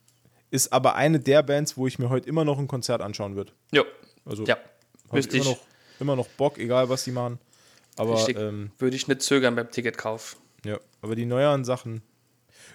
ist 0.50 0.72
aber 0.72 0.96
eine 0.96 1.20
der 1.20 1.42
Bands, 1.42 1.76
wo 1.76 1.86
ich 1.86 1.98
mir 1.98 2.08
heute 2.10 2.28
immer 2.28 2.44
noch 2.44 2.58
ein 2.58 2.66
Konzert 2.68 3.00
anschauen 3.00 3.36
würde. 3.36 3.52
jo, 3.72 3.84
Also 4.24 4.44
ja, 4.44 4.56
wüsste 5.10 5.36
immer 5.36 5.46
ich. 5.46 5.50
noch, 5.52 5.60
immer 6.00 6.16
noch 6.16 6.26
Bock, 6.28 6.58
egal 6.58 6.88
was 6.88 7.04
die 7.04 7.12
machen. 7.12 7.38
Aber, 7.96 8.28
ähm, 8.30 8.72
Würde 8.78 8.96
ich 8.96 9.06
nicht 9.06 9.22
zögern 9.22 9.54
beim 9.54 9.70
Ticketkauf. 9.70 10.36
ja, 10.64 10.78
aber 11.00 11.14
die 11.14 11.26
neueren 11.26 11.64
Sachen. 11.64 12.02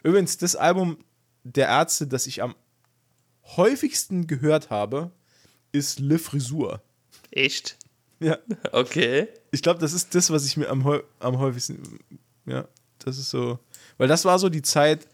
Übrigens, 0.04 0.38
das 0.38 0.56
Album 0.56 0.98
der 1.44 1.68
Ärzte, 1.68 2.08
das 2.08 2.26
ich 2.28 2.42
am 2.44 2.56
häufigsten 3.58 4.28
gehört 4.28 4.70
habe, 4.70 5.12
ist 5.72 6.00
Le 6.00 6.20
Frisur. 6.20 6.82
Echt? 7.32 7.78
Ja. 8.20 8.38
Okay. 8.72 9.28
Ich 9.52 9.62
glaube, 9.62 9.80
das 9.80 9.94
ist 9.94 10.16
das, 10.16 10.30
was 10.32 10.46
ich 10.46 10.58
mir 10.58 10.70
am, 10.70 11.02
am 11.20 11.38
häufigsten. 11.40 12.00
Ja, 12.46 12.68
das 13.08 13.18
ist 13.18 13.30
so. 13.30 13.58
Weil 13.98 14.08
das 14.08 14.26
war 14.26 14.38
so 14.38 14.50
die 14.50 14.62
Zeit, 14.62 15.08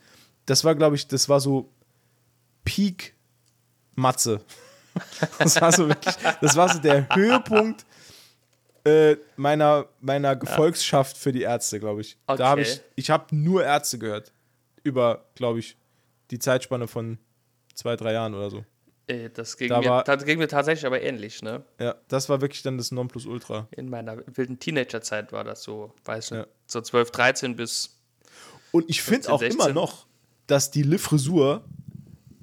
das 0.45 0.63
war, 0.63 0.75
glaube 0.75 0.95
ich, 0.95 1.07
das 1.07 1.29
war 1.29 1.39
so 1.39 1.69
Peak 2.65 3.13
Matze. 3.95 4.41
Das 5.39 5.59
war 5.59 5.71
so 5.71 5.87
wirklich, 5.87 6.15
das 6.39 6.55
war 6.55 6.69
so 6.69 6.77
der 6.77 7.07
Höhepunkt 7.15 7.83
äh, 8.85 9.15
meiner, 9.37 9.87
meiner 10.01 10.35
Gefolgschaft 10.35 11.17
für 11.17 11.31
die 11.31 11.41
Ärzte, 11.41 11.79
glaube 11.79 12.01
ich. 12.01 12.15
Da 12.27 12.47
habe 12.47 12.61
ich, 12.61 12.73
Okay. 12.73 12.81
ich 12.95 13.09
habe 13.09 13.35
nur 13.35 13.63
Ärzte 13.63 13.97
gehört. 13.97 14.31
Über, 14.83 15.25
glaube 15.33 15.57
ich, 15.59 15.77
die 16.29 16.37
Zeitspanne 16.37 16.87
von 16.87 17.17
zwei, 17.73 17.95
drei 17.95 18.13
Jahren 18.13 18.35
oder 18.35 18.51
so. 18.51 18.65
Äh, 19.07 19.29
Das 19.29 19.57
ging, 19.57 19.69
Da 19.69 19.79
mir, 19.79 19.89
war- 19.89 20.03
das 20.03 20.23
ging 20.25 20.39
mir 20.39 20.47
tatsächlich 20.47 20.85
aber 20.85 21.01
ähnlich, 21.01 21.41
ne? 21.41 21.63
Ja, 21.79 21.95
das 22.07 22.29
war 22.29 22.39
wirklich 22.41 22.61
dann 22.63 22.77
das 22.77 22.91
Nonplusultra. 22.91 23.67
In 23.71 23.89
meiner 23.89 24.23
wilden 24.35 24.59
Teenagerzeit 24.59 25.31
war 25.33 25.43
das 25.43 25.63
so, 25.63 25.93
weiß 26.05 26.31
nicht, 26.31 26.39
Ja. 26.41 26.47
so 26.67 26.79
12, 26.81 27.11
13 27.11 27.55
bis. 27.55 27.97
Und 28.71 28.89
ich 28.89 29.01
finde 29.01 29.27
15, 29.27 29.33
auch 29.33 29.41
immer 29.41 29.63
16. 29.65 29.73
noch, 29.73 30.05
dass 30.47 30.71
die 30.71 30.83
Le 30.83 30.97
Frisur 30.99 31.63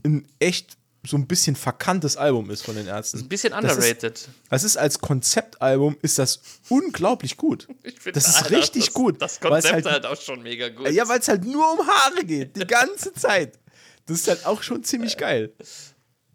ein 0.05 0.27
echt 0.39 0.77
so 1.07 1.17
ein 1.17 1.27
bisschen 1.27 1.57
verkanntes 1.57 2.19
Album 2.19 2.51
ist 2.51 2.61
von 2.63 2.75
den 2.77 2.87
Ärzten. 2.87 3.21
Ein 3.21 3.29
bisschen 3.29 3.53
Das 3.53 3.65
ist- 3.65 3.71
underrated. 3.79 4.29
Das 4.51 4.65
ist 4.65 4.77
als 4.77 4.99
Konzeptalbum 4.99 5.97
ist 6.03 6.19
das 6.19 6.41
unglaublich 6.69 7.39
gut. 7.39 7.69
Das 8.13 8.29
ist 8.29 8.37
Alter, 8.43 8.57
richtig 8.59 8.85
das, 8.87 8.95
gut, 8.95 9.23
Das 9.23 9.41
Konzept 9.41 9.73
halt- 9.73 9.87
halt, 9.87 10.07
auch 10.07 10.21
schon 10.21 10.43
mega 10.43 10.69
gut. 10.69 10.91
Ja, 10.91 11.09
weil 11.09 11.21
es 11.21 11.29
halt 11.29 11.45
nur 11.45 11.73
um 11.73 11.87
Haare 11.87 12.23
geht, 12.27 12.55
die 12.55 12.67
ganze 12.67 13.15
Zeit. 13.15 13.59
Das 14.07 14.19
ist 14.21 14.29
halt 14.29 14.45
auch 14.45 14.63
schon 14.63 14.85
ziemlich 14.85 15.17
geil. 15.17 15.53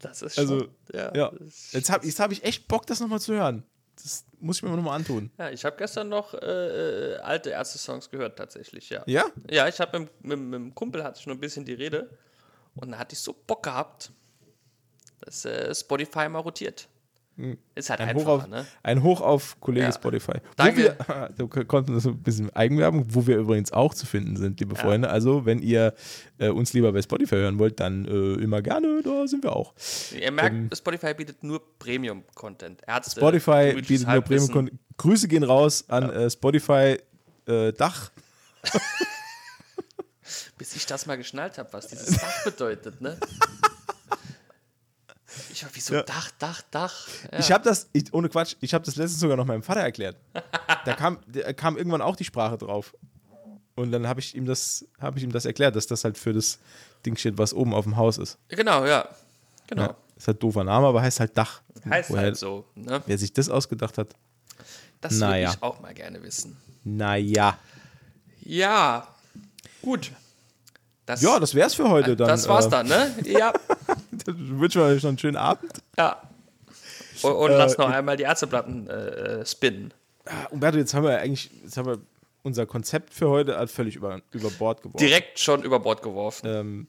Das 0.00 0.22
ist 0.22 0.38
Also, 0.38 0.60
schon, 0.60 0.74
ja. 0.92 1.14
Ja, 1.14 1.28
ist- 1.46 1.72
jetzt 1.72 1.90
habe 1.90 2.06
hab 2.06 2.32
ich 2.32 2.44
echt 2.44 2.68
Bock, 2.68 2.86
das 2.86 3.00
nochmal 3.00 3.20
zu 3.20 3.34
hören. 3.34 3.62
Das 4.02 4.24
muss 4.40 4.56
ich 4.58 4.62
mir 4.62 4.68
nochmal 4.70 4.96
antun. 4.96 5.30
ja 5.38 5.50
ich 5.50 5.64
habe 5.64 5.76
gestern 5.78 6.10
noch 6.10 6.34
äh, 6.34 7.14
äh, 7.14 7.16
alte 7.18 7.50
Ärzte-Songs 7.50 8.10
gehört, 8.10 8.36
tatsächlich, 8.36 8.90
ja. 8.90 9.02
Ja? 9.06 9.24
Ja, 9.50 9.66
ich 9.68 9.80
habe 9.80 10.00
mit, 10.00 10.24
mit, 10.24 10.38
mit 10.38 10.54
dem 10.54 10.74
Kumpel 10.74 11.02
hatte 11.02 11.18
ich 11.20 11.26
nur 11.26 11.34
ein 11.36 11.40
bisschen 11.40 11.64
die 11.64 11.72
Rede 11.72 12.10
und 12.74 12.90
da 12.92 12.98
hatte 12.98 13.14
ich 13.14 13.20
so 13.20 13.32
Bock 13.46 13.62
gehabt, 13.62 14.10
dass 15.20 15.46
äh, 15.46 15.74
Spotify 15.74 16.28
mal 16.28 16.40
rotiert. 16.40 16.88
Ist 17.74 17.90
halt. 17.90 18.00
Ein 18.00 18.16
Hoch, 18.16 18.26
auf, 18.26 18.46
ne? 18.46 18.66
ein 18.82 19.02
Hoch 19.02 19.20
auf 19.20 19.60
Kollege 19.60 19.86
Ja. 19.86 19.92
Spotify. 19.92 20.38
Danke. 20.56 20.96
Wir, 21.06 21.30
du 21.36 21.48
konnten 21.48 21.92
das 21.92 22.06
ein 22.06 22.22
bisschen 22.22 22.48
Eigenwerbung, 22.56 23.04
wo 23.08 23.26
wir 23.26 23.36
übrigens 23.36 23.72
auch 23.72 23.92
zu 23.92 24.06
finden 24.06 24.36
sind, 24.36 24.58
liebe 24.60 24.74
Freunde. 24.74 25.10
Also, 25.10 25.44
wenn 25.44 25.60
ihr 25.60 25.94
äh, 26.38 26.48
uns 26.48 26.72
lieber 26.72 26.92
bei 26.92 27.02
Spotify 27.02 27.36
hören 27.36 27.58
wollt, 27.58 27.78
dann 27.80 28.06
äh, 28.06 28.42
immer 28.42 28.62
gerne, 28.62 29.02
da 29.02 29.26
sind 29.26 29.44
wir 29.44 29.54
auch. 29.54 29.74
Ihr 30.18 30.32
merkt, 30.32 30.76
Spotify 30.76 31.12
bietet 31.12 31.42
nur 31.44 31.60
Premium-Content. 31.78 32.80
Ähm, 32.86 33.02
Spotify 33.06 33.72
bietet 33.74 34.00
nur 34.00 34.08
Halbwissen. 34.08 34.52
Premium. 34.54 34.78
Grüße 34.96 35.28
gehen 35.28 35.42
raus 35.44 35.84
an 35.88 36.08
äh, 36.08 36.30
Spotify 36.30 36.96
äh, 37.46 37.72
Dach. 37.72 38.10
Bis 40.58 40.74
ich 40.74 40.86
das 40.86 41.04
mal 41.06 41.16
geschnallt 41.16 41.58
habe, 41.58 41.70
was 41.72 41.88
dieses 41.88 42.16
Dach 42.20 42.44
bedeutet, 42.44 43.00
ne? 43.00 43.18
Ich 45.52 45.62
war 45.64 45.74
wie 45.74 45.80
so 45.80 45.94
Ja. 45.94 46.02
Dach, 46.02 46.30
Dach, 46.38 46.62
Dach. 46.70 47.08
Ja. 47.32 47.38
Ich 47.38 47.50
habe 47.52 47.64
das, 47.64 47.88
ich, 47.92 48.12
ohne 48.12 48.28
Quatsch, 48.28 48.56
ich 48.60 48.74
habe 48.74 48.84
das 48.84 48.96
letztens 48.96 49.20
sogar 49.20 49.36
noch 49.36 49.46
meinem 49.46 49.62
Vater 49.62 49.80
erklärt. 49.80 50.16
Da 50.84 50.94
kam, 50.94 51.18
da 51.26 51.52
kam 51.52 51.76
irgendwann 51.76 52.02
auch 52.02 52.16
die 52.16 52.24
Sprache 52.24 52.56
drauf. 52.58 52.94
Und 53.74 53.92
dann 53.92 54.06
habe 54.06 54.20
ich 54.20 54.34
ihm 54.34 54.46
das, 54.46 54.86
habe 55.00 55.18
ich 55.18 55.24
ihm 55.24 55.32
das 55.32 55.44
erklärt, 55.44 55.76
dass 55.76 55.86
das 55.86 56.04
halt 56.04 56.16
für 56.16 56.32
das 56.32 56.58
Ding 57.04 57.16
steht, 57.16 57.36
was 57.38 57.52
oben 57.52 57.74
auf 57.74 57.84
dem 57.84 57.96
Haus 57.96 58.18
ist. 58.18 58.38
genau, 58.48 58.84
ja. 58.86 59.08
Genau. 59.68 59.82
Ja, 59.82 59.96
ist 60.16 60.28
halt 60.28 60.42
doofer 60.42 60.62
Name, 60.64 60.86
aber 60.86 61.02
heißt 61.02 61.20
halt 61.20 61.36
Dach. 61.36 61.60
Heißt 61.88 62.10
Woher- 62.10 62.22
halt 62.22 62.36
so. 62.36 62.64
Ne? 62.74 63.02
Wer 63.06 63.18
sich 63.18 63.32
das 63.32 63.48
ausgedacht 63.48 63.98
hat, 63.98 64.14
Das 65.00 65.12
würde 65.14 65.26
Naja. 65.26 65.50
ich 65.54 65.62
auch 65.62 65.80
mal 65.80 65.92
gerne 65.92 66.22
wissen. 66.22 66.56
naja. 66.84 67.58
Ja, 68.42 69.08
gut. 69.82 70.12
Das, 71.06 71.22
Ja, 71.22 71.38
das 71.40 71.54
wär's 71.54 71.74
für 71.74 71.88
heute 71.88 72.16
dann. 72.16 72.28
das 72.28 72.48
war's 72.48 72.66
äh, 72.66 72.70
dann, 72.70 72.88
ne? 72.88 73.14
Ja, 73.24 73.52
Dann 74.24 74.58
wünschen 74.60 74.80
wir 74.82 74.88
euch 74.88 75.02
noch 75.02 75.08
einen 75.10 75.18
schönen 75.18 75.36
Abend. 75.36 75.72
ja. 75.96 76.20
Und, 77.22 77.32
und 77.32 77.50
Äh, 77.50 77.56
lass 77.56 77.78
noch 77.78 77.88
einmal 77.88 78.16
die 78.18 78.24
Ärzteplatten 78.24 78.88
äh, 78.88 79.46
spinnen. 79.46 79.94
Ah, 80.26 80.46
Umberto, 80.50 80.76
jetzt 80.78 80.92
haben 80.92 81.04
wir 81.04 81.18
eigentlich, 81.18 81.50
jetzt 81.62 81.76
haben 81.78 81.86
wir 81.86 81.98
unser 82.42 82.66
Konzept 82.66 83.14
für 83.14 83.28
heute 83.30 83.56
halt 83.56 83.70
völlig 83.70 83.96
über, 83.96 84.20
über 84.32 84.50
Bord 84.50 84.82
geworfen. 84.82 84.98
Direkt 84.98 85.38
schon 85.38 85.62
über 85.62 85.80
Bord 85.80 86.02
geworfen. 86.02 86.46
Ähm, 86.46 86.86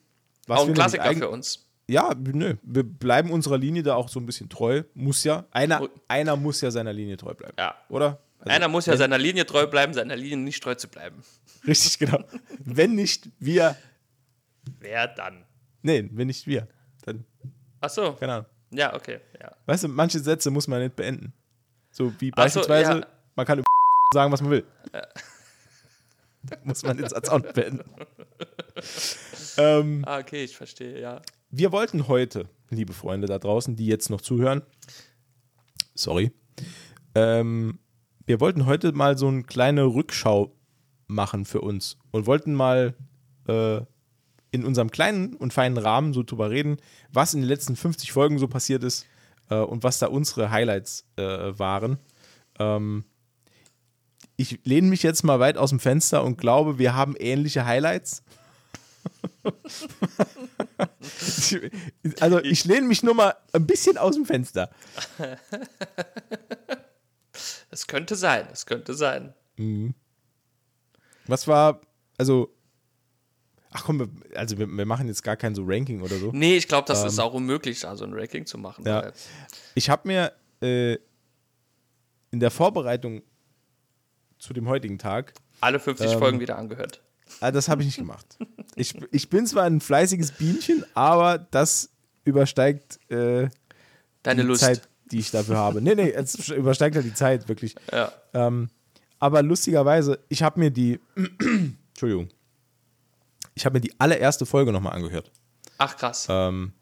was 0.47 0.59
auch 0.59 0.67
ein 0.67 0.73
Klassiker 0.73 1.13
für 1.13 1.29
uns. 1.29 1.65
ja, 1.87 2.13
nö, 2.17 2.55
wir 2.63 2.83
bleiben 2.83 3.31
unserer 3.31 3.57
Linie 3.57 3.83
da 3.83 3.95
auch 3.95 4.09
so 4.09 4.19
ein 4.19 4.25
bisschen 4.25 4.49
treu. 4.49 4.83
Muss 4.95 5.23
ja. 5.23 5.45
Einer, 5.51 5.87
einer 6.09 6.35
muss 6.35 6.59
ja 6.61 6.71
seiner 6.71 6.91
Linie 6.91 7.15
treu 7.17 7.33
bleiben. 7.33 7.55
Ja. 7.57 7.75
Oder? 7.89 8.19
Also, 8.39 8.51
Einer 8.53 8.67
muss 8.67 8.85
ja 8.85 8.97
seiner 8.97 9.17
Linie 9.17 9.45
treu 9.45 9.65
bleiben, 9.67 9.93
seiner 9.93 10.15
Linie 10.15 10.37
nicht 10.37 10.61
treu 10.61 10.75
zu 10.75 10.87
bleiben. 10.89 11.23
Richtig, 11.65 11.99
genau. 11.99 12.19
wenn 12.59 12.95
nicht 12.95 13.29
wir. 13.39 13.77
Wer 14.79 15.07
dann? 15.07 15.45
Nee, 15.81 16.09
wenn 16.11 16.27
nicht 16.27 16.47
wir. 16.47 16.67
Dann, 17.05 17.25
Ach 17.81 17.89
so. 17.89 18.13
keine 18.13 18.33
Ahnung. 18.33 18.45
Ja, 18.71 18.93
okay. 18.95 19.19
Ja. 19.39 19.55
Weißt 19.65 19.85
du, 19.85 19.87
manche 19.87 20.19
Sätze 20.19 20.51
muss 20.51 20.67
man 20.67 20.81
nicht 20.81 20.95
beenden. 20.95 21.33
So 21.91 22.11
wie 22.19 22.31
Ach 22.35 22.49
so, 22.49 22.59
beispielsweise, 22.59 22.99
ja. 22.99 23.07
man 23.35 23.45
kann 23.45 23.59
über 23.59 23.67
sagen, 24.13 24.31
was 24.31 24.41
man 24.41 24.51
will. 24.51 24.65
muss 26.63 26.83
man 26.83 26.97
den 26.97 27.07
Satz 27.09 27.29
auch 27.29 27.39
nicht 27.39 27.53
beenden. 27.53 27.83
ähm, 29.57 30.03
Ah, 30.05 30.19
okay, 30.19 30.43
ich 30.43 30.55
verstehe, 30.55 30.99
ja. 30.99 31.21
wir 31.49 31.71
wollten 31.71 32.07
heute, 32.07 32.47
liebe 32.69 32.93
Freunde 32.93 33.27
da 33.27 33.39
draußen, 33.39 33.75
die 33.75 33.87
jetzt 33.87 34.09
noch 34.09 34.21
zuhören, 34.21 34.61
sorry, 35.95 36.31
ähm, 37.15 37.79
wir 38.25 38.39
wollten 38.39 38.65
heute 38.65 38.91
mal 38.91 39.17
so 39.17 39.27
eine 39.27 39.43
kleine 39.43 39.85
Rückschau 39.85 40.53
machen 41.07 41.45
für 41.45 41.61
uns 41.61 41.97
und 42.11 42.27
wollten 42.27 42.53
mal 42.53 42.93
äh, 43.47 43.81
in 44.57 44.65
unserem 44.65 44.91
kleinen 44.91 45.35
und 45.35 45.53
feinen 45.53 45.77
Rahmen 45.77 46.13
so 46.13 46.23
drüber 46.23 46.49
reden, 46.49 46.77
was 47.11 47.33
in 47.33 47.41
den 47.41 47.47
letzten 47.47 47.75
50 47.75 48.11
Folgen 48.11 48.39
so 48.39 48.47
passiert 48.47 48.83
ist 48.83 49.05
äh, 49.49 49.55
und 49.55 49.83
was 49.83 49.99
da 49.99 50.07
unsere 50.07 50.51
Highlights 50.51 51.05
äh, 51.15 51.23
waren. 51.23 51.99
Ähm, 52.59 53.05
ich 54.35 54.59
lehne 54.65 54.87
mich 54.87 55.03
jetzt 55.03 55.23
mal 55.23 55.39
weit 55.39 55.57
aus 55.57 55.69
dem 55.69 55.79
Fenster 55.79 56.23
und 56.23 56.37
glaube, 56.37 56.77
wir 56.77 56.93
haben 56.93 57.15
ähnliche 57.17 57.65
Highlights. 57.65 58.23
also 62.19 62.39
ich 62.39 62.65
lehne 62.65 62.87
mich 62.87 63.03
nur 63.03 63.15
mal 63.15 63.35
ein 63.53 63.65
bisschen 63.65 63.97
aus 63.97 64.15
dem 64.15 64.25
Fenster. 64.25 64.69
Es 67.69 67.87
könnte 67.87 68.15
sein, 68.15 68.47
es 68.51 68.65
könnte 68.65 68.93
sein. 68.93 69.33
Was 71.25 71.47
war, 71.47 71.81
also, 72.17 72.53
ach 73.71 73.83
komm, 73.85 73.99
wir, 73.99 74.09
also 74.35 74.57
wir, 74.57 74.67
wir 74.67 74.85
machen 74.85 75.07
jetzt 75.07 75.23
gar 75.23 75.35
kein 75.37 75.53
so 75.55 75.63
Ranking 75.65 76.01
oder 76.01 76.17
so. 76.17 76.31
Nee, 76.33 76.57
ich 76.57 76.67
glaube, 76.67 76.87
das 76.87 77.03
ist 77.03 77.19
auch 77.19 77.33
unmöglich, 77.33 77.79
da 77.81 77.95
so 77.95 78.05
ein 78.05 78.13
Ranking 78.13 78.45
zu 78.45 78.57
machen. 78.57 78.83
Ähm. 78.85 78.93
Ja. 78.93 79.11
Ich 79.75 79.89
habe 79.89 80.07
mir 80.07 80.31
äh, 80.61 80.97
in 82.31 82.39
der 82.39 82.51
Vorbereitung 82.51 83.21
zu 84.39 84.53
dem 84.53 84.67
heutigen 84.67 84.97
Tag, 84.97 85.33
Alle 85.61 85.79
50 85.79 86.11
Ähm, 86.13 86.19
Folgen 86.19 86.39
wieder 86.39 86.57
angehört. 86.57 87.01
ah, 87.39 87.51
das 87.51 87.67
habe 87.69 87.81
ich 87.81 87.87
nicht 87.87 87.97
gemacht. 87.97 88.37
Ich, 88.75 88.93
ich 89.11 89.29
bin 89.29 89.47
zwar 89.47 89.63
ein 89.63 89.81
fleißiges 89.81 90.33
Bienchen, 90.33 90.85
aber 90.93 91.39
das 91.39 91.89
übersteigt 92.25 92.99
äh, 93.11 93.49
Deine 94.23 94.41
die 94.41 94.47
Lust. 94.47 94.61
Zeit, 94.61 94.87
die 95.11 95.19
ich 95.19 95.31
dafür 95.31 95.57
habe. 95.57 95.81
Nee, 95.81 95.95
nee, 95.95 96.11
es 96.11 96.49
übersteigt 96.49 96.95
halt 96.95 97.05
die 97.05 97.13
Zeit, 97.13 97.47
wirklich. 97.49 97.75
Ja. 97.91 98.11
Ähm, 98.33 98.69
aber 99.19 99.41
lustigerweise, 99.41 100.19
ich 100.29 100.43
habe 100.43 100.59
mir 100.59 100.69
die, 100.69 100.99
Entschuldigung, 101.89 102.29
ich 103.57 103.65
habe 103.65 103.77
mir 103.77 103.81
die 103.81 103.99
allererste 103.99 104.45
Folge 104.45 104.71
nochmal 104.71 104.93
angehört. 104.93 105.31
Ach, 105.79 105.97
krass. 105.97 106.27
Ähm, 106.29 106.73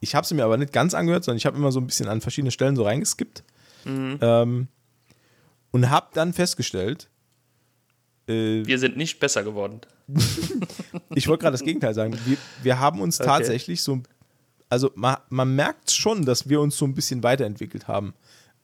ich 0.00 0.14
habe 0.14 0.26
sie 0.26 0.34
mir 0.34 0.44
aber 0.44 0.58
nicht 0.58 0.72
ganz 0.72 0.92
angehört, 0.94 1.24
sondern 1.24 1.38
ich 1.38 1.46
habe 1.46 1.56
immer 1.56 1.72
so 1.72 1.80
ein 1.80 1.86
bisschen 1.86 2.06
an 2.06 2.20
verschiedene 2.20 2.50
Stellen 2.50 2.76
so 2.76 2.84
reingeskippt. 2.84 3.42
Mhm. 3.84 4.18
Ähm, 4.20 4.68
und 5.70 5.90
habe 5.90 6.08
dann 6.12 6.32
festgestellt, 6.34 7.08
äh, 8.28 8.66
Wir 8.66 8.78
sind 8.78 8.96
nicht 8.96 9.18
besser 9.20 9.42
geworden. 9.42 9.80
ich 11.14 11.28
wollte 11.28 11.42
gerade 11.42 11.54
das 11.54 11.64
Gegenteil 11.64 11.94
sagen, 11.94 12.18
wir, 12.26 12.36
wir 12.62 12.78
haben 12.78 13.00
uns 13.00 13.18
Okay. 13.18 13.28
tatsächlich 13.28 13.82
so, 13.82 14.02
also 14.68 14.90
man, 14.94 15.16
man 15.30 15.54
merkt 15.56 15.90
schon, 15.90 16.26
dass 16.26 16.48
wir 16.48 16.60
uns 16.60 16.76
so 16.76 16.84
ein 16.84 16.94
bisschen 16.94 17.22
weiterentwickelt 17.22 17.88
haben. 17.88 18.12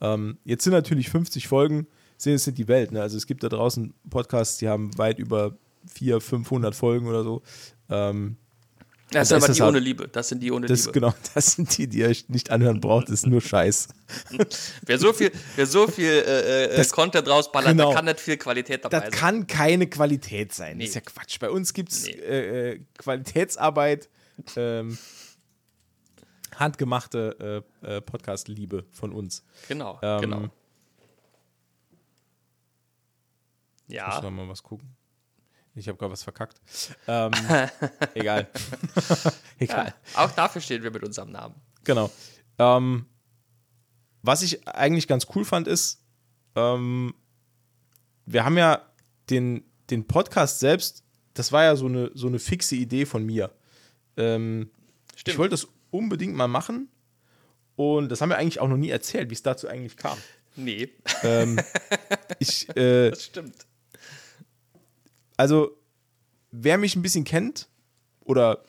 Ähm, 0.01 0.37
jetzt 0.45 0.65
sind 0.65 0.73
natürlich 0.75 1.09
50 1.09 1.49
Folgen, 1.49 1.87
sind 2.19 2.33
jetzt 2.33 2.47
nicht 2.47 2.59
die 2.59 2.69
Welt. 2.69 2.93
Ne? 2.93 3.01
Also 3.01 3.17
es 3.17 3.27
gibt 3.27 3.43
da 3.43 3.49
draußen 3.49 3.95
Podcasts, 4.11 4.59
die 4.59 4.69
haben 4.69 4.97
weit 4.99 5.19
über 5.19 5.57
400, 5.87 6.23
500 6.23 6.75
Folgen 6.75 7.07
oder 7.07 7.23
so. 7.25 7.43
Ähm, 7.91 8.37
Das 9.11 9.29
da 9.29 9.37
sind 9.37 9.37
ist 9.39 9.43
aber 9.43 9.47
das 9.49 9.57
die 9.57 9.63
halt- 9.63 9.69
ohne 9.71 9.79
Liebe. 9.81 10.09
Das 10.09 10.29
sind 10.29 10.41
die 10.43 10.51
ohne 10.53 10.67
das, 10.67 10.81
Liebe. 10.87 10.93
genau, 10.93 11.15
das 11.35 11.53
sind 11.53 11.77
die, 11.77 11.87
die 11.87 11.99
ihr 11.99 12.09
euch 12.09 12.29
nicht 12.29 12.51
anhören 12.51 12.81
braucht, 12.81 13.09
das 13.09 13.15
ist 13.17 13.27
nur 13.27 13.41
Scheiß. 13.41 13.89
Wer 14.87 14.99
so 14.99 15.13
viel, 15.13 15.31
wer 15.57 15.67
so 15.67 15.87
viel 15.87 16.07
äh, 16.11 16.65
äh, 16.65 16.77
Das- 16.77 16.91
Content 16.93 17.29
rausballert, 17.29 17.73
genau. 17.73 17.91
da 17.91 17.97
kann 17.97 18.05
nicht 18.07 18.21
viel 18.21 18.37
Qualität 18.39 18.85
dabei 18.85 19.01
Das 19.01 19.11
sein. 19.11 19.13
kann 19.13 19.47
keine 19.47 19.87
Qualität 19.87 20.53
sein. 20.55 20.79
Das 20.79 20.89
ist 20.89 20.95
Nee. 20.95 21.01
ja 21.05 21.11
Quatsch. 21.13 21.39
Bei 21.41 21.51
uns 21.51 21.73
gibt 21.75 21.93
es 21.93 22.05
Nee. 22.07 22.13
äh, 22.13 22.71
äh, 22.73 22.81
Qualitätsarbeit, 22.99 24.09
ähm, 24.57 24.97
handgemachte 26.57 27.65
äh, 27.83 27.97
äh, 27.97 28.01
Podcast-Liebe 28.01 28.85
von 28.91 29.13
uns. 29.13 29.43
Genau, 29.69 29.99
Ähm, 30.03 30.21
genau. 30.21 30.41
Muss 30.41 30.51
Ja, 33.89 34.21
noch 34.23 34.31
mal 34.31 34.49
was 34.49 34.63
gucken. 34.63 34.89
Ich 35.75 35.89
habe 35.89 35.97
gerade 35.97 36.13
was 36.13 36.23
verkackt. 36.23 36.61
Ähm, 37.07 37.33
egal. 38.15 38.49
egal. 39.59 39.95
auch 40.15 40.31
dafür 40.33 40.61
stehen 40.61 40.83
wir 40.83 40.91
mit 40.91 41.03
unserem 41.03 41.31
Namen. 41.31 41.55
Genau. 41.85 42.11
Ähm, 42.59 43.07
was 44.23 44.43
ich 44.43 44.69
eigentlich 44.69 45.09
ganz 45.09 45.27
cool 45.35 45.45
fand, 45.45 45.67
ist, 45.67 46.05
ähm, 46.55 47.15
wir 48.27 48.45
haben 48.45 48.59
ja 48.59 48.87
den, 49.31 49.65
den 49.91 50.07
Podcast 50.07 50.61
selbst, 50.61 51.05
das 51.35 51.53
war 51.53 51.65
ja 51.65 51.77
so 51.77 51.87
eine, 51.87 52.11
so 52.15 52.27
eine 52.27 52.39
fixe 52.39 52.77
Idee 52.77 53.07
von 53.07 53.25
mir. 53.25 53.51
Ähm, 54.17 54.71
Stimmt. 55.17 55.35
Ich 55.35 55.39
wollte 55.39 55.53
das 55.53 55.69
unbedingt 55.91 56.35
mal 56.35 56.49
machen 56.49 56.89
und 57.77 58.11
das 58.11 58.21
haben 58.21 58.29
wir 58.29 58.39
eigentlich 58.39 58.61
auch 58.61 58.69
noch 58.69 58.77
nie 58.77 58.91
erzählt, 58.91 59.31
wie 59.31 59.35
es 59.35 59.43
dazu 59.43 59.69
eigentlich 59.69 59.97
kam. 59.97 60.19
Nee, 60.55 60.91
Ähm, 61.23 61.59
ich, 62.39 62.69
äh, 62.77 63.11
das 63.11 63.25
stimmt. 63.25 63.67
Also, 65.43 65.77
wer 66.53 66.79
mich 66.79 66.95
ein 66.95 67.03
bisschen 67.03 67.25
kennt 67.25 67.69
oder 68.21 68.63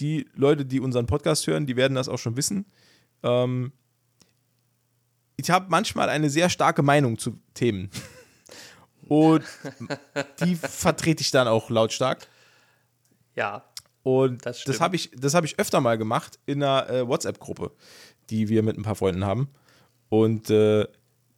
die 0.00 0.28
Leute, 0.34 0.66
die 0.66 0.80
unseren 0.80 1.06
Podcast 1.06 1.46
hören, 1.46 1.66
die 1.66 1.76
werden 1.76 1.94
das 1.94 2.08
auch 2.08 2.18
schon 2.18 2.36
wissen. 2.36 2.66
Ähm, 3.22 3.70
ich 5.36 5.50
habe 5.50 5.66
manchmal 5.68 6.08
eine 6.08 6.28
sehr 6.28 6.50
starke 6.50 6.82
Meinung 6.82 7.16
zu 7.16 7.38
Themen. 7.54 7.92
Und 9.08 9.44
die 10.40 10.56
vertrete 10.56 11.20
ich 11.20 11.30
dann 11.30 11.46
auch 11.46 11.70
lautstark. 11.70 12.26
Ja, 13.36 13.64
Und 14.02 14.44
Das 14.44 14.64
das, 14.64 14.80
habe 14.80 14.96
ich, 14.96 15.12
das 15.14 15.34
hab 15.34 15.44
ich 15.44 15.60
öfter 15.60 15.80
mal 15.80 15.96
gemacht 15.96 16.40
in 16.44 16.60
einer 16.60 16.90
äh, 16.90 17.06
WhatsApp-Gruppe, 17.06 17.70
die 18.30 18.48
wir 18.48 18.64
mit 18.64 18.76
ein 18.76 18.82
paar 18.82 18.96
Freunden 18.96 19.24
haben. 19.24 19.48
Und 20.08 20.50
äh, 20.50 20.88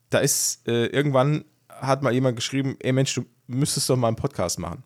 da 0.08 0.20
ist 0.20 0.66
äh, 0.66 0.86
irgendwann 0.86 1.44
hat 1.68 2.02
mal 2.02 2.14
jemand 2.14 2.36
geschrieben, 2.36 2.76
ey 2.80 2.92
Mensch, 2.92 3.12
du 3.12 3.26
müsstest 3.48 3.90
doch 3.90 3.96
mal 3.96 4.08
einen 4.08 4.16
Podcast 4.16 4.58
machen. 4.58 4.84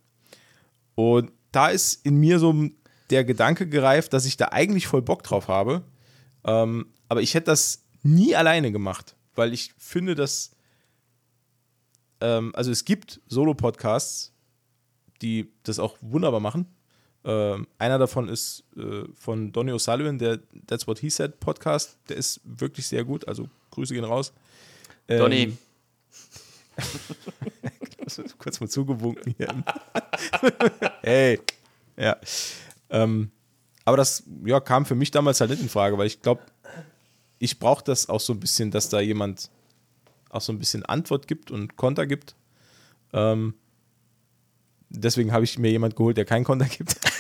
Und 0.95 1.31
da 1.53 1.69
ist 1.69 2.05
in 2.07 2.17
mir 2.17 2.39
so 2.39 2.69
der 3.11 3.25
Gedanke 3.25 3.69
gereift, 3.69 4.13
dass 4.13 4.25
ich 4.25 4.37
da 4.37 4.49
eigentlich 4.53 4.87
voll 4.87 5.03
Bock 5.03 5.23
drauf 5.23 5.49
habe. 5.49 5.83
Ähm, 6.45 6.87
aber 7.09 7.21
ich 7.21 7.35
hätte 7.35 7.47
das 7.47 7.85
nie 8.03 8.35
alleine 8.35 8.73
gemacht, 8.73 9.17
weil 9.35 9.53
ich 9.53 9.73
finde, 9.77 10.15
dass 10.15 10.53
ähm, 12.21 12.53
also 12.55 12.71
es 12.71 12.85
gibt 12.85 13.21
Solo-Podcasts, 13.27 14.33
die 15.21 15.53
das 15.65 15.79
auch 15.79 15.99
wunderbar 16.01 16.41
machen. 16.41 16.67
Ähm, 17.25 17.69
einer 17.79 17.99
davon 17.99 18.29
ist 18.29 18.65
äh, 18.77 19.05
von 19.15 19.53
Donny 19.53 19.73
O'Sullivan, 19.73 20.19
der 20.19 20.41
That's 20.67 20.87
What 20.87 20.99
He 21.01 21.11
Said 21.11 21.39
Podcast. 21.39 21.99
Der 22.09 22.17
ist 22.17 22.41
wirklich 22.45 22.87
sehr 22.87 23.05
gut. 23.05 23.29
Also 23.29 23.49
Grüße 23.71 23.95
gehen 23.95 24.05
raus. 24.05 24.33
Ähm, 25.09 25.19
Donny. 25.19 25.57
kurz 28.39 28.61
mal 28.61 28.69
zugewunken 28.69 29.35
hier. 29.37 29.65
hey. 31.03 31.41
Ja. 31.97 32.17
Ähm, 32.91 33.31
aber 33.85 33.97
das 33.97 34.25
ja, 34.45 34.61
kam 34.61 34.87
für 34.87 34.95
mich 34.95 35.11
damals 35.11 35.41
halt 35.41 35.51
nicht 35.51 35.63
in 35.63 35.69
Frage, 35.69 35.99
weil 35.99 36.07
ich 36.07 36.23
glaube, 36.23 36.43
ich 37.39 37.59
brauche 37.59 37.83
das 37.85 38.09
auch 38.09 38.21
so 38.21 38.33
ein 38.33 38.41
bisschen, 38.41 38.71
dass 38.71 38.89
da 38.89 39.01
jemand 39.01 39.51
auch 40.31 40.41
so 40.41 40.53
ein 40.53 40.59
bisschen 40.59 40.85
Antwort 40.85 41.27
gibt 41.27 41.51
und 41.51 41.77
Konter 41.77 42.07
gibt. 42.07 42.37
Ähm, 43.13 43.55
deswegen 44.89 45.33
habe 45.33 45.45
ich 45.45 45.59
mir 45.59 45.71
jemand 45.71 45.97
geholt, 45.97 46.17
der 46.17 46.25
keinen 46.25 46.45
Konter 46.45 46.67
gibt. 46.67 46.97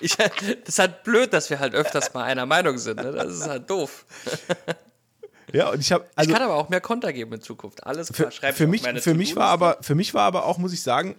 Ich, 0.00 0.14
das 0.14 0.30
ist 0.64 0.78
halt 0.78 1.02
blöd, 1.02 1.32
dass 1.32 1.50
wir 1.50 1.58
halt 1.58 1.74
öfters 1.74 2.14
mal 2.14 2.22
einer 2.22 2.46
Meinung 2.46 2.78
sind. 2.78 3.02
Ne? 3.02 3.10
Das 3.10 3.34
ist 3.34 3.48
halt 3.48 3.68
doof. 3.68 4.06
ja, 5.52 5.70
und 5.70 5.80
ich 5.80 5.92
habe 5.92 6.06
also 6.14 6.30
ich 6.30 6.34
kann 6.34 6.44
aber 6.44 6.56
auch 6.56 6.68
mehr 6.68 6.80
Konter 6.80 7.12
geben 7.12 7.32
in 7.32 7.40
Zukunft. 7.40 7.84
Alles 7.86 8.12
klar, 8.12 8.30
für, 8.30 8.52
für 8.52 8.66
mich, 8.66 8.82
für 8.82 9.14
mich 9.14 9.36
war 9.36 9.48
aber 9.48 9.78
für 9.80 9.94
mich 9.94 10.14
war 10.14 10.22
aber 10.22 10.44
auch 10.44 10.58
muss 10.58 10.72
ich 10.72 10.82
sagen 10.82 11.16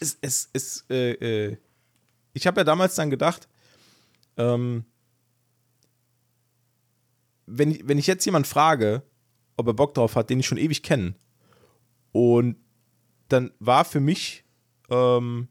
es, 0.00 0.18
es, 0.20 0.48
es 0.52 0.84
äh, 0.90 1.12
äh, 1.12 1.56
ich 2.32 2.46
habe 2.46 2.60
ja 2.60 2.64
damals 2.64 2.94
dann 2.94 3.10
gedacht 3.10 3.48
ähm, 4.36 4.84
wenn, 7.46 7.70
ich, 7.70 7.88
wenn 7.88 7.98
ich 7.98 8.06
jetzt 8.06 8.24
jemand 8.24 8.46
frage 8.46 9.02
ob 9.56 9.66
er 9.66 9.74
Bock 9.74 9.94
drauf 9.94 10.16
hat 10.16 10.30
den 10.30 10.40
ich 10.40 10.46
schon 10.46 10.58
ewig 10.58 10.82
kenne 10.82 11.14
und 12.12 12.56
dann 13.28 13.52
war 13.58 13.84
für 13.84 14.00
mich 14.00 14.44
ähm, 14.90 15.48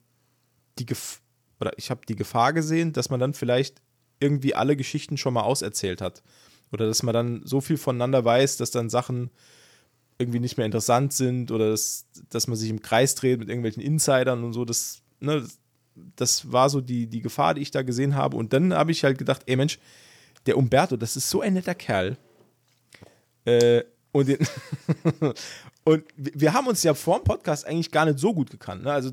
die 0.80 0.86
Gef 0.86 1.22
oder 1.60 1.72
ich 1.78 1.90
habe 1.90 2.06
die 2.08 2.16
Gefahr 2.16 2.54
gesehen 2.54 2.94
dass 2.94 3.10
man 3.10 3.20
dann 3.20 3.34
vielleicht 3.34 3.82
irgendwie 4.20 4.56
alle 4.56 4.76
Geschichten 4.76 5.18
schon 5.18 5.34
mal 5.34 5.44
auserzählt 5.44 6.02
hat. 6.02 6.24
Oder 6.72 6.88
dass 6.88 7.04
man 7.04 7.14
dann 7.14 7.42
so 7.46 7.62
viel 7.62 7.78
voneinander 7.78 8.26
weiß, 8.26 8.58
dass 8.58 8.72
dann 8.72 8.90
Sachen 8.90 9.30
irgendwie 10.18 10.40
nicht 10.40 10.58
mehr 10.58 10.66
interessant 10.66 11.14
sind 11.14 11.52
oder 11.52 11.72
dass, 11.72 12.06
dass 12.30 12.48
man 12.48 12.58
sich 12.58 12.70
im 12.70 12.82
Kreis 12.82 13.16
dreht 13.16 13.40
mit 13.40 13.50
irgendwelchen 13.50 13.84
Insidern 13.84 14.44
und 14.44 14.54
so. 14.54 14.66
Das, 14.66 15.02
ne, 15.20 15.46
das, 16.16 16.52
war 16.52 16.70
so 16.70 16.82
die, 16.82 17.08
die 17.08 17.22
Gefahr, 17.22 17.54
die 17.54 17.62
ich 17.62 17.72
da 17.72 17.82
gesehen 17.82 18.16
habe. 18.16 18.38
Und 18.38 18.54
dann 18.54 18.74
habe 18.74 18.92
ich 18.92 19.04
halt 19.04 19.18
gedacht, 19.18 19.42
ey 19.46 19.56
Mensch, 19.56 19.80
der 20.46 20.58
Umberto, 20.58 20.96
das 20.96 21.18
ist 21.18 21.30
so 21.30 21.42
ein 21.42 21.54
netter 21.54 21.76
Kerl. 21.76 22.18
Äh, 23.44 23.84
und, 24.12 24.28
den 24.30 24.40
und 25.84 26.04
wir 26.16 26.54
haben 26.54 26.68
uns 26.68 26.82
ja 26.84 26.94
vor 26.94 27.20
dem 27.20 27.26
Podcast 27.26 27.68
eigentlich 27.68 27.92
gar 27.92 28.06
nicht 28.06 28.20
so 28.20 28.34
gut 28.34 28.50
gekannt. 28.50 28.84
Ne? 28.84 28.92
Also 28.94 29.12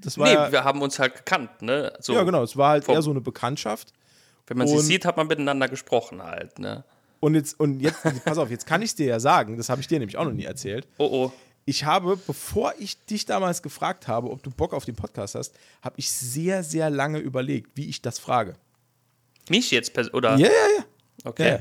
das 0.00 0.18
war 0.18 0.26
Nee, 0.26 0.34
ja, 0.34 0.52
wir 0.52 0.64
haben 0.64 0.82
uns 0.82 0.98
halt 0.98 1.14
gekannt, 1.14 1.62
ne? 1.62 1.92
So, 2.00 2.14
ja 2.14 2.24
genau, 2.24 2.42
es 2.42 2.56
war 2.56 2.70
halt 2.70 2.88
eher 2.88 3.02
so 3.02 3.10
eine 3.10 3.20
Bekanntschaft. 3.20 3.92
Wenn 4.50 4.58
man 4.58 4.66
Und- 4.66 4.78
sich 4.78 4.86
sieht, 4.86 5.04
hat 5.04 5.16
man 5.16 5.28
miteinander 5.28 5.68
gesprochen 5.68 6.22
halt, 6.24 6.58
ne? 6.58 6.82
Und 7.20 7.36
jetzt, 7.36 7.60
und 7.60 7.78
jetzt, 7.80 8.02
pass 8.24 8.36
auf, 8.36 8.50
jetzt 8.50 8.66
kann 8.66 8.82
ich 8.82 8.90
es 8.90 8.94
dir 8.96 9.06
ja 9.06 9.20
sagen, 9.20 9.56
das 9.56 9.68
habe 9.68 9.80
ich 9.80 9.86
dir 9.86 10.00
nämlich 10.00 10.16
auch 10.16 10.24
noch 10.24 10.32
nie 10.32 10.44
erzählt. 10.44 10.88
Oh 10.98 11.08
oh. 11.10 11.32
Ich 11.66 11.84
habe, 11.84 12.16
bevor 12.16 12.74
ich 12.80 12.98
dich 13.06 13.26
damals 13.26 13.62
gefragt 13.62 14.08
habe, 14.08 14.28
ob 14.28 14.42
du 14.42 14.50
Bock 14.50 14.74
auf 14.74 14.84
den 14.86 14.96
Podcast 14.96 15.36
hast, 15.36 15.54
habe 15.82 15.94
ich 15.98 16.10
sehr, 16.10 16.64
sehr 16.64 16.90
lange 16.90 17.18
überlegt, 17.18 17.70
wie 17.76 17.88
ich 17.88 18.02
das 18.02 18.18
frage. 18.18 18.56
Mich 19.48 19.70
jetzt 19.70 19.96
oder? 20.12 20.30
Ja, 20.36 20.48
ja, 20.48 20.48
ja. 20.48 20.84
Okay. 21.22 21.48
Ja, 21.50 21.60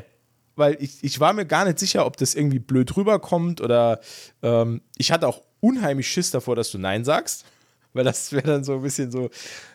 weil 0.56 0.78
ich, 0.80 1.04
ich 1.04 1.20
war 1.20 1.34
mir 1.34 1.46
gar 1.46 1.66
nicht 1.66 1.78
sicher, 1.78 2.08
ob 2.08 2.18
das 2.18 2.34
irgendwie 2.34 2.60
blöd 2.60 2.98
rüberkommt 2.98 3.62
oder 3.62 4.00
ähm, 4.42 4.82
ich 4.98 5.12
hatte 5.12 5.28
auch 5.28 5.44
unheimlich 5.60 6.08
Schiss 6.08 6.32
davor, 6.32 6.56
dass 6.56 6.72
du 6.72 6.80
Nein 6.80 7.06
sagst, 7.06 7.46
weil 7.94 8.06
das 8.06 8.32
wäre 8.32 8.48
dann 8.48 8.64
so 8.64 8.74
ein 8.78 8.82
bisschen 8.82 9.12
so, 9.12 9.30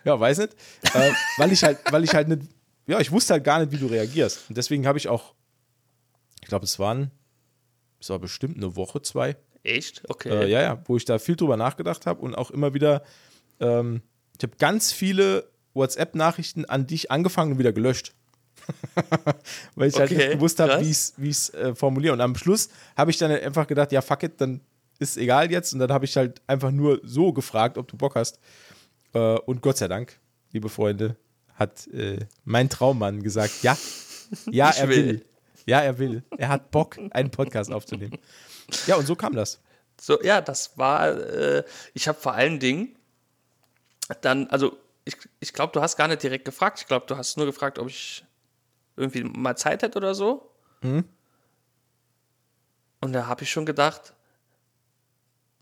ja, 0.04 0.18
weiß 0.18 0.38
nicht, 0.38 0.54
äh, 0.94 1.12
weil 1.36 1.52
ich 1.52 1.62
halt, 1.62 1.78
weil 1.92 2.02
ich 2.02 2.12
halt 2.14 2.26
nicht, 2.26 2.42
ja, 2.86 3.00
ich 3.00 3.10
wusste 3.10 3.34
halt 3.34 3.44
gar 3.44 3.60
nicht, 3.60 3.72
wie 3.72 3.78
du 3.78 3.86
reagierst 3.86 4.48
und 4.48 4.56
deswegen 4.56 4.86
habe 4.86 4.98
ich 4.98 5.08
auch, 5.08 5.34
ich 6.42 6.48
glaube, 6.48 6.64
es 6.64 6.78
waren, 6.78 7.10
es 8.00 8.10
war 8.10 8.18
bestimmt 8.18 8.56
eine 8.56 8.76
Woche, 8.76 9.02
zwei, 9.02 9.36
Echt? 9.62 10.02
Okay. 10.08 10.28
äh, 10.28 10.50
ja, 10.50 10.60
ja, 10.60 10.82
wo 10.84 10.96
ich 10.96 11.04
da 11.06 11.18
viel 11.18 11.36
drüber 11.36 11.56
nachgedacht 11.56 12.06
habe 12.06 12.20
und 12.20 12.34
auch 12.34 12.50
immer 12.50 12.74
wieder, 12.74 13.02
ähm, 13.60 14.02
ich 14.36 14.42
habe 14.42 14.56
ganz 14.58 14.92
viele 14.92 15.48
WhatsApp-Nachrichten 15.72 16.66
an 16.66 16.86
dich 16.86 17.10
angefangen 17.10 17.52
und 17.52 17.58
wieder 17.58 17.72
gelöscht. 17.72 18.14
Weil 19.74 19.88
ich 19.88 19.98
halt 19.98 20.10
Okay, 20.10 20.18
nicht 20.18 20.32
gewusst 20.32 20.60
habe, 20.60 20.80
wie 20.80 20.90
ich 20.90 21.36
es 21.36 21.50
äh, 21.50 21.74
formuliere. 21.74 22.12
Und 22.12 22.20
am 22.20 22.36
Schluss 22.36 22.68
habe 22.96 23.10
ich 23.10 23.18
dann 23.18 23.30
einfach 23.30 23.66
gedacht, 23.66 23.92
ja, 23.92 24.00
fuck 24.00 24.22
it, 24.22 24.40
dann 24.40 24.60
ist 24.98 25.16
egal 25.16 25.50
jetzt. 25.50 25.72
Und 25.72 25.80
dann 25.80 25.90
habe 25.90 26.04
ich 26.04 26.16
halt 26.16 26.40
einfach 26.46 26.70
nur 26.70 27.00
so 27.02 27.32
gefragt, 27.32 27.78
ob 27.78 27.88
du 27.88 27.96
Bock 27.96 28.14
hast. 28.14 28.38
Äh, 29.12 29.18
und 29.18 29.62
Gott 29.62 29.78
sei 29.78 29.88
Dank, 29.88 30.18
liebe 30.52 30.68
Freunde, 30.68 31.16
hat 31.54 31.86
äh, 31.88 32.26
mein 32.44 32.68
Traummann 32.68 33.22
gesagt, 33.22 33.62
ja, 33.62 33.76
ja, 34.50 34.70
Ich 34.70 34.78
er 34.78 34.88
will. 34.88 35.06
will. 35.06 35.26
Ja, 35.66 35.80
er 35.80 35.98
will. 35.98 36.22
Er 36.36 36.48
hat 36.48 36.70
Bock, 36.70 36.98
einen 37.10 37.30
Podcast 37.30 37.72
aufzunehmen. 37.72 38.18
Ja, 38.86 38.96
und 38.96 39.06
so 39.06 39.14
kam 39.16 39.34
das. 39.34 39.60
So, 40.00 40.20
ja, 40.22 40.40
das 40.40 40.76
war, 40.76 41.08
äh, 41.16 41.64
ich 41.94 42.08
habe 42.08 42.18
vor 42.18 42.34
allen 42.34 42.58
Dingen 42.58 42.96
dann, 44.20 44.48
also 44.48 44.76
ich, 45.04 45.16
ich 45.40 45.52
glaube, 45.52 45.72
du 45.72 45.80
hast 45.80 45.96
gar 45.96 46.08
nicht 46.08 46.22
direkt 46.22 46.44
gefragt. 46.44 46.80
Ich 46.80 46.86
glaube, 46.86 47.06
du 47.06 47.16
hast 47.16 47.36
nur 47.36 47.46
gefragt, 47.46 47.78
ob 47.78 47.88
ich 47.88 48.24
irgendwie 48.96 49.24
mal 49.24 49.56
Zeit 49.56 49.82
hätte 49.82 49.96
oder 49.98 50.14
so. 50.14 50.50
Mhm. 50.82 51.04
Und 53.00 53.12
da 53.12 53.26
habe 53.26 53.42
ich 53.42 53.50
schon 53.50 53.66
gedacht, 53.66 54.14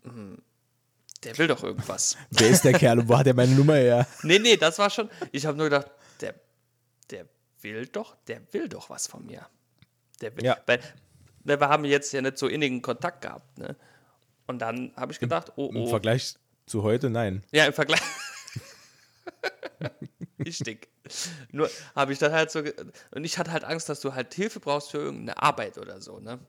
hm, 0.03 0.41
der 1.23 1.37
will 1.37 1.47
doch 1.47 1.63
irgendwas. 1.63 2.17
Wer 2.31 2.49
ist 2.49 2.63
der 2.63 2.73
Kerl 2.73 2.99
und 2.99 3.09
wo 3.09 3.17
hat 3.17 3.27
er 3.27 3.33
meine 3.33 3.53
Nummer 3.53 3.75
her? 3.75 4.07
nee, 4.23 4.39
nee, 4.39 4.57
das 4.57 4.79
war 4.79 4.89
schon, 4.89 5.09
ich 5.31 5.45
habe 5.45 5.57
nur 5.57 5.69
gedacht, 5.69 5.91
der, 6.21 6.35
der 7.09 7.25
will 7.61 7.85
doch, 7.87 8.15
der 8.27 8.41
will 8.51 8.67
doch 8.67 8.89
was 8.89 9.07
von 9.07 9.25
mir. 9.25 9.47
Der 10.21 10.35
will, 10.35 10.45
Ja. 10.45 10.57
weil, 10.65 10.79
wir 11.43 11.59
haben 11.59 11.85
jetzt 11.85 12.11
ja 12.13 12.21
nicht 12.21 12.37
so 12.37 12.47
innigen 12.47 12.81
Kontakt 12.81 13.21
gehabt, 13.21 13.57
ne? 13.57 13.75
Und 14.47 14.59
dann 14.59 14.93
habe 14.95 15.11
ich 15.11 15.19
gedacht, 15.19 15.53
oh, 15.55 15.69
Im 15.69 15.77
oh, 15.77 15.87
Vergleich 15.87 16.35
zu 16.65 16.83
heute, 16.83 17.09
nein. 17.09 17.43
Ja, 17.51 17.65
im 17.65 17.73
Vergleich. 17.73 18.01
ich 20.37 20.59
dick. 20.59 20.89
Nur 21.51 21.69
habe 21.95 22.13
ich 22.13 22.19
dann 22.19 22.31
halt 22.31 22.51
so. 22.51 22.61
Und 23.11 23.23
ich 23.23 23.37
hatte 23.37 23.51
halt 23.51 23.63
Angst, 23.63 23.89
dass 23.89 24.01
du 24.01 24.13
halt 24.13 24.33
Hilfe 24.33 24.59
brauchst 24.59 24.91
für 24.91 24.97
irgendeine 24.97 25.41
Arbeit 25.41 25.77
oder 25.77 26.01
so, 26.01 26.19
ne? 26.19 26.39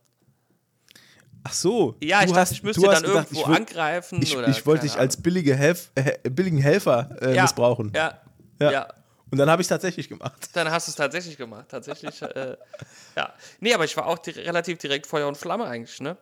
Ach 1.44 1.52
so. 1.52 1.96
Ja, 2.02 2.20
ich 2.20 2.26
dachte, 2.26 2.40
hast- 2.40 2.52
ich 2.52 2.62
müsste 2.62 2.83
dann 2.83 3.02
gedacht, 3.02 3.28
irgendwo 3.30 3.42
würd- 3.52 3.57
angreifen 3.57 4.22
Ich, 4.22 4.37
oder. 4.37 4.48
ich 4.48 4.64
wollte 4.66 4.83
dich 4.87 4.96
als 4.96 5.16
billige 5.20 5.54
Helf, 5.54 5.90
äh, 5.94 6.18
billigen 6.30 6.59
Helfer 6.59 7.16
äh, 7.20 7.35
ja, 7.35 7.42
missbrauchen. 7.42 7.92
Ja, 7.94 8.18
Ja. 8.61 8.72
ja. 8.72 8.88
Und 9.30 9.38
dann 9.38 9.50
habe 9.50 9.61
ich 9.62 9.64
es 9.66 9.68
tatsächlich 9.68 10.09
gemacht. 10.09 10.48
Dann 10.52 10.70
hast 10.70 10.87
du 10.87 10.90
es 10.90 10.96
tatsächlich 10.96 11.37
gemacht. 11.37 11.66
Tatsächlich, 11.68 12.22
äh, 12.22 12.57
ja. 13.16 13.33
Nee, 13.61 13.74
aber 13.74 13.85
ich 13.85 13.96
war 13.96 14.07
auch 14.07 14.18
di 14.18 14.30
relativ 14.30 14.78
direkt 14.78 15.07
Feuer 15.07 15.26
und 15.28 15.37
Flamme 15.37 15.64
eigentlich, 15.66 16.00
ne? 16.00 16.16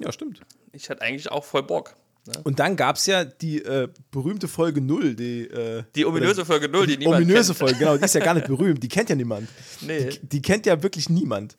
Ja, 0.00 0.10
stimmt. 0.12 0.40
Ich 0.72 0.88
hatte 0.90 1.02
eigentlich 1.02 1.30
auch 1.30 1.44
voll 1.44 1.62
Bock. 1.62 1.94
Ne? 2.26 2.32
Und 2.44 2.58
dann 2.58 2.76
gab 2.76 2.96
es 2.96 3.06
ja 3.06 3.24
die 3.24 3.62
äh, 3.62 3.88
berühmte 4.10 4.48
Folge 4.48 4.80
0, 4.80 5.14
die, 5.14 5.42
äh, 5.42 5.84
Die 5.94 6.04
ominöse 6.06 6.44
Folge 6.44 6.68
0, 6.68 6.86
die 6.86 6.96
niemand 6.96 7.18
ominöse 7.22 7.48
kennt. 7.52 7.58
Folge, 7.58 7.78
genau, 7.78 7.96
die 7.98 8.04
ist 8.04 8.14
ja 8.14 8.20
gar 8.24 8.34
nicht 8.34 8.46
berühmt, 8.48 8.82
die 8.82 8.88
kennt 8.88 9.10
ja 9.10 9.14
niemand. 9.16 9.48
Nee. 9.82 10.08
Die, 10.10 10.20
die 10.26 10.42
kennt 10.42 10.66
ja 10.66 10.82
wirklich 10.82 11.08
niemand. 11.10 11.56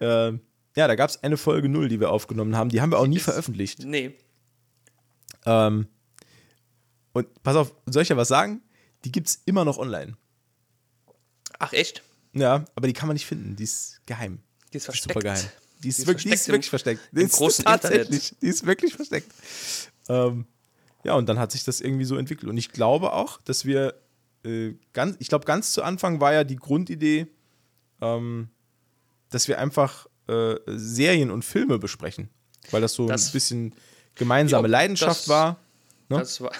Ähm, 0.00 0.40
ja, 0.78 0.86
da 0.86 0.94
gab 0.94 1.10
es 1.10 1.22
eine 1.22 1.36
Folge 1.36 1.68
0, 1.68 1.88
die 1.88 1.98
wir 2.00 2.10
aufgenommen 2.10 2.56
haben, 2.56 2.70
die 2.70 2.80
haben 2.80 2.90
wir 2.92 2.98
auch 2.98 3.06
nie 3.06 3.16
Ist- 3.16 3.24
veröffentlicht. 3.24 3.84
Nee. 3.84 4.14
Ähm, 5.44 5.88
und 7.12 7.42
pass 7.42 7.56
auf, 7.56 7.74
soll 7.86 8.02
ich 8.02 8.08
ja 8.08 8.16
was 8.16 8.28
sagen? 8.28 8.62
Die 9.04 9.12
gibt 9.12 9.28
es 9.28 9.42
immer 9.44 9.64
noch 9.64 9.78
online. 9.78 10.16
Ach, 11.58 11.72
echt? 11.72 12.02
Ja, 12.32 12.64
aber 12.74 12.86
die 12.86 12.92
kann 12.92 13.08
man 13.08 13.14
nicht 13.14 13.26
finden. 13.26 13.56
Die 13.56 13.64
ist 13.64 14.00
geheim. 14.06 14.40
Die 14.72 14.76
ist 14.76 14.84
versteckt. 14.84 15.14
Super 15.14 15.20
geheim. 15.20 15.44
Die 15.82 15.88
ist, 15.88 15.98
Die 15.98 16.02
ist 16.02 16.06
wirklich, 16.06 16.24
die 16.24 16.30
ist 16.34 16.48
im- 16.48 16.52
wirklich 16.54 16.70
versteckt. 16.70 17.00
Die 17.12 17.22
ist 17.22 17.32
großen 17.34 17.64
tatsächlich. 17.64 18.34
Die 18.40 18.46
ist 18.46 18.66
wirklich 18.66 18.94
versteckt. 18.94 19.32
Ähm, 20.08 20.46
ja, 21.04 21.14
und 21.14 21.28
dann 21.28 21.38
hat 21.38 21.52
sich 21.52 21.64
das 21.64 21.80
irgendwie 21.80 22.04
so 22.04 22.16
entwickelt. 22.16 22.50
Und 22.50 22.56
ich 22.58 22.70
glaube 22.70 23.12
auch, 23.12 23.40
dass 23.42 23.64
wir 23.64 23.94
äh, 24.44 24.74
ganz, 24.92 25.16
ich 25.18 25.28
glaube, 25.28 25.44
ganz 25.46 25.72
zu 25.72 25.82
Anfang 25.82 26.20
war 26.20 26.32
ja 26.32 26.44
die 26.44 26.56
Grundidee, 26.56 27.26
ähm, 28.00 28.48
dass 29.30 29.48
wir 29.48 29.58
einfach 29.58 30.06
äh, 30.28 30.56
Serien 30.66 31.30
und 31.30 31.44
Filme 31.44 31.78
besprechen. 31.78 32.28
Weil 32.70 32.80
das 32.82 32.92
so 32.94 33.06
Das- 33.08 33.28
ein 33.28 33.32
bisschen 33.32 33.74
gemeinsame 34.14 34.68
Ja, 34.68 34.72
Leidenschaft 34.72 35.20
das- 35.22 35.28
war. 35.28 35.56
Ne? 36.10 36.18
Das 36.18 36.40
war 36.40 36.52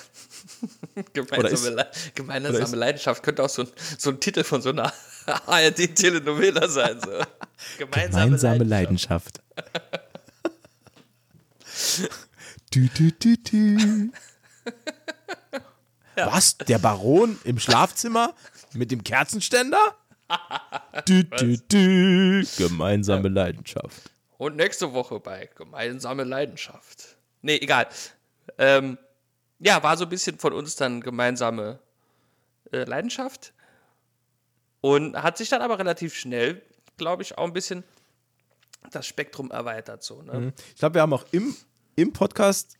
gemeinsame, 1.14 1.76
Le 1.76 1.87
gemeinsame 2.14 2.76
Leidenschaft 2.76 3.22
könnte 3.22 3.42
auch 3.42 3.48
so 3.48 3.62
ein, 3.62 3.68
so 3.98 4.11
ein 4.11 4.20
Titel 4.20 4.44
von 4.44 4.61
so 4.61 4.68
einer 4.70 4.92
ARD-Telenovela 5.46 6.68
sein. 6.68 7.00
So. 7.00 7.11
Gemeinsame, 7.78 8.64
Leidenschaft. 8.64 9.40
du, 12.72 12.88
du, 12.94 13.11
du, 13.12 13.37
du. 13.37 14.12
Was? 16.16 16.57
Der 16.59 16.78
Baron 16.78 17.38
im 17.44 17.59
Schlafzimmer 17.59 18.35
mit 18.74 18.90
dem 18.90 19.04
Kerzenständer? 19.04 19.96
Du, 21.06 21.24
du, 21.24 21.56
du. 21.56 22.46
Gemeinsame 22.56 23.28
Leidenschaft. 23.28 24.10
Und 24.36 24.56
nächste 24.56 24.92
Woche 24.92 25.20
bei 25.20 25.50
Gemeinsame 25.56 26.24
Leidenschaft. 26.24 27.16
Nee, 27.42 27.56
egal. 27.56 27.88
Ähm, 28.56 28.98
ja, 29.58 29.82
war 29.82 29.96
so 29.96 30.04
ein 30.04 30.10
bisschen 30.10 30.38
von 30.38 30.52
uns 30.52 30.76
dann 30.76 31.00
gemeinsame 31.00 31.80
äh, 32.72 32.84
Leidenschaft. 32.84 33.52
Und 34.80 35.20
hat 35.20 35.36
sich 35.38 35.48
dann 35.48 35.60
aber 35.60 35.78
relativ 35.78 36.14
schnell, 36.14 36.62
glaube 36.96 37.22
ich, 37.22 37.36
auch 37.36 37.44
ein 37.44 37.52
bisschen 37.52 37.82
das 38.92 39.06
Spektrum 39.06 39.50
erweitert. 39.50 40.04
So, 40.04 40.22
ne? 40.22 40.52
Ich 40.72 40.78
glaube, 40.78 40.94
wir 40.94 41.02
haben 41.02 41.12
auch 41.12 41.26
im, 41.32 41.56
im 41.96 42.12
Podcast 42.12 42.77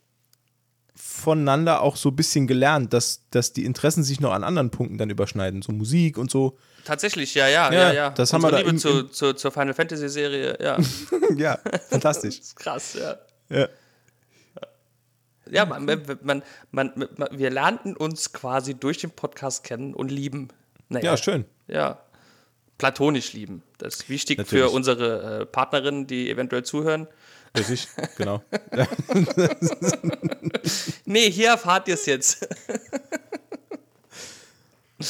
voneinander 1.01 1.81
auch 1.83 1.97
so 1.97 2.11
ein 2.11 2.17
bisschen 2.17 2.47
gelernt, 2.47 2.93
dass, 2.93 3.23
dass 3.31 3.53
die 3.53 3.65
Interessen 3.65 4.03
sich 4.05 4.21
noch 4.21 4.33
an 4.33 4.45
anderen 4.45 4.71
Punkten 4.71 4.99
dann 4.99 5.11
überschneiden, 5.11 5.63
so 5.63 5.73
Musik 5.73 6.19
und 6.19 6.31
so. 6.31 6.59
Tatsächlich, 6.85 7.35
ja, 7.35 7.49
ja, 7.49 7.73
Ja, 7.73 7.81
ja, 7.89 7.93
ja. 7.93 8.11
das 8.11 8.33
haben 8.33 8.43
wir 8.43 8.49
Unsere 8.49 8.63
da 8.63 8.71
Liebe 8.71 8.71
im- 8.71 8.79
zu, 8.79 9.03
zu, 9.09 9.33
zur 9.35 9.51
Final 9.53 9.75
Fantasy 9.75 10.09
Serie, 10.09 10.57
ja. 10.61 10.79
ja, 11.37 11.59
fantastisch. 11.89 12.41
krass, 12.57 12.95
ja. 12.95 13.17
Ja. 13.49 13.69
Ja, 15.51 15.65
man, 15.65 15.85
man, 15.87 16.43
man, 16.73 16.93
man, 17.17 17.29
wir 17.33 17.49
lernten 17.51 17.97
uns 17.97 18.33
quasi 18.35 18.75
durch 18.75 18.99
den 18.99 19.11
Podcast 19.11 19.65
kennen 19.65 19.95
und 19.95 20.11
lieben. 20.11 20.49
Naja, 20.91 21.13
ja, 21.13 21.17
schön. 21.17 21.47
Ja. 21.69 21.99
Platonisch 22.77 23.33
lieben. 23.33 23.63
Das 23.79 23.95
ist 23.95 24.09
wichtig 24.11 24.39
Natürlich. 24.39 24.65
für 24.67 24.71
unsere 24.71 25.41
äh, 25.41 25.47
Partnerinnen, 25.47 26.07
die 26.07 26.31
eventuell 26.31 26.65
zuhören. 26.65 27.07
Richtig, 27.57 27.89
genau. 28.17 28.43
Nee, 31.05 31.31
hier 31.31 31.49
erfahrt 31.51 31.89
ihr 31.89 31.95
es 31.95 32.05
jetzt. 32.07 32.47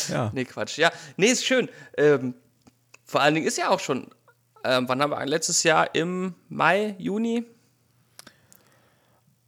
Ja. 0.09 0.31
nee, 0.35 0.45
Quatsch. 0.45 0.79
Ja, 0.79 0.93
nee, 1.17 1.27
ist 1.29 1.45
schön. 1.45 1.69
Ähm, 1.97 2.35
vor 3.05 3.21
allen 3.23 3.35
Dingen 3.35 3.47
ist 3.47 3.57
ja 3.59 3.71
auch 3.71 3.81
schon, 3.81 4.09
ähm, 4.65 4.89
wann 4.89 5.01
haben 5.03 5.11
wir 5.11 5.25
letztes 5.27 5.63
Jahr 5.63 5.95
im 5.95 6.35
Mai, 6.49 6.95
Juni? 6.99 7.45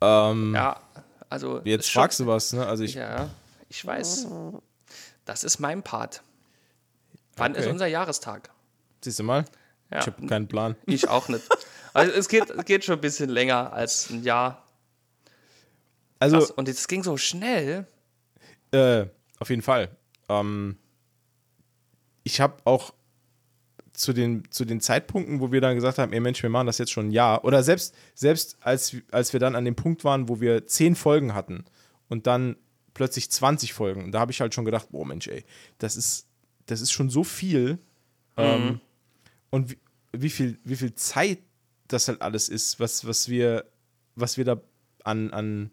Ähm, 0.00 0.54
Ja, 0.54 0.80
also. 1.28 1.60
jetzt 1.64 1.84
ist 1.84 1.90
schon- 1.90 2.00
fragst 2.02 2.20
du 2.20 2.26
was, 2.26 2.52
ne? 2.54 2.66
Also 2.66 2.84
ich, 2.84 2.94
Ja, 2.94 3.28
ich 3.68 3.84
weiß. 3.84 4.26
Das 5.26 5.44
ist 5.44 5.58
mein 5.60 5.82
Part. 5.82 6.22
Wann 7.36 7.52
Okay. 7.52 7.60
ist 7.60 7.66
unser 7.68 7.86
Jahrestag? 7.86 8.50
Siehst 9.02 9.18
du 9.18 9.22
mal? 9.24 9.44
Ja. 9.90 10.00
Ich 10.00 10.06
habe 10.06 10.26
keinen 10.26 10.48
Plan. 10.48 10.74
Ich 10.86 11.06
auch 11.08 11.28
nicht. 11.28 11.44
Also 11.92 12.12
es 12.12 12.28
geht, 12.28 12.50
es 12.50 12.64
geht 12.64 12.84
schon 12.84 12.96
ein 12.96 13.00
bisschen 13.00 13.30
länger 13.30 13.72
als 13.72 14.10
ein 14.10 14.22
Jahr. 14.22 14.64
Also, 16.18 16.38
Krass. 16.38 16.50
Und 16.50 16.68
es 16.68 16.86
ging 16.86 17.02
so 17.02 17.16
schnell. 17.16 17.86
Äh, 18.72 19.06
auf 19.38 19.50
jeden 19.50 19.62
Fall. 19.62 19.90
Ähm, 20.28 20.76
ich 22.22 22.40
habe 22.40 22.56
auch 22.64 22.92
zu 23.92 24.12
den, 24.12 24.50
zu 24.50 24.64
den 24.64 24.80
Zeitpunkten, 24.80 25.40
wo 25.40 25.52
wir 25.52 25.60
dann 25.60 25.74
gesagt 25.74 25.98
haben, 25.98 26.12
ey 26.12 26.20
Mensch, 26.20 26.42
wir 26.42 26.50
machen 26.50 26.66
das 26.66 26.78
jetzt 26.78 26.92
schon 26.92 27.08
ein 27.08 27.10
Jahr, 27.10 27.44
oder 27.44 27.62
selbst, 27.62 27.94
selbst 28.14 28.56
als, 28.60 28.96
als 29.10 29.32
wir 29.32 29.40
dann 29.40 29.56
an 29.56 29.64
dem 29.64 29.76
Punkt 29.76 30.04
waren, 30.04 30.28
wo 30.28 30.40
wir 30.40 30.66
zehn 30.66 30.94
Folgen 30.94 31.34
hatten 31.34 31.64
und 32.08 32.26
dann 32.26 32.56
plötzlich 32.94 33.30
20 33.30 33.72
Folgen, 33.72 34.12
da 34.12 34.20
habe 34.20 34.32
ich 34.32 34.40
halt 34.40 34.54
schon 34.54 34.64
gedacht, 34.64 34.88
boah 34.90 35.06
Mensch, 35.06 35.28
ey, 35.28 35.44
das 35.78 35.96
ist, 35.96 36.28
das 36.66 36.80
ist 36.80 36.92
schon 36.92 37.10
so 37.10 37.24
viel. 37.24 37.78
Ähm, 38.36 38.80
und 39.50 39.70
wie, 39.70 39.78
wie, 40.12 40.30
viel, 40.30 40.58
wie 40.64 40.76
viel 40.76 40.94
Zeit 40.94 41.38
das 41.92 42.08
halt 42.08 42.22
alles 42.22 42.48
ist, 42.48 42.80
was, 42.80 43.06
was 43.06 43.28
wir, 43.28 43.64
was 44.14 44.36
wir 44.36 44.44
da 44.44 44.60
an, 45.04 45.30
an, 45.30 45.70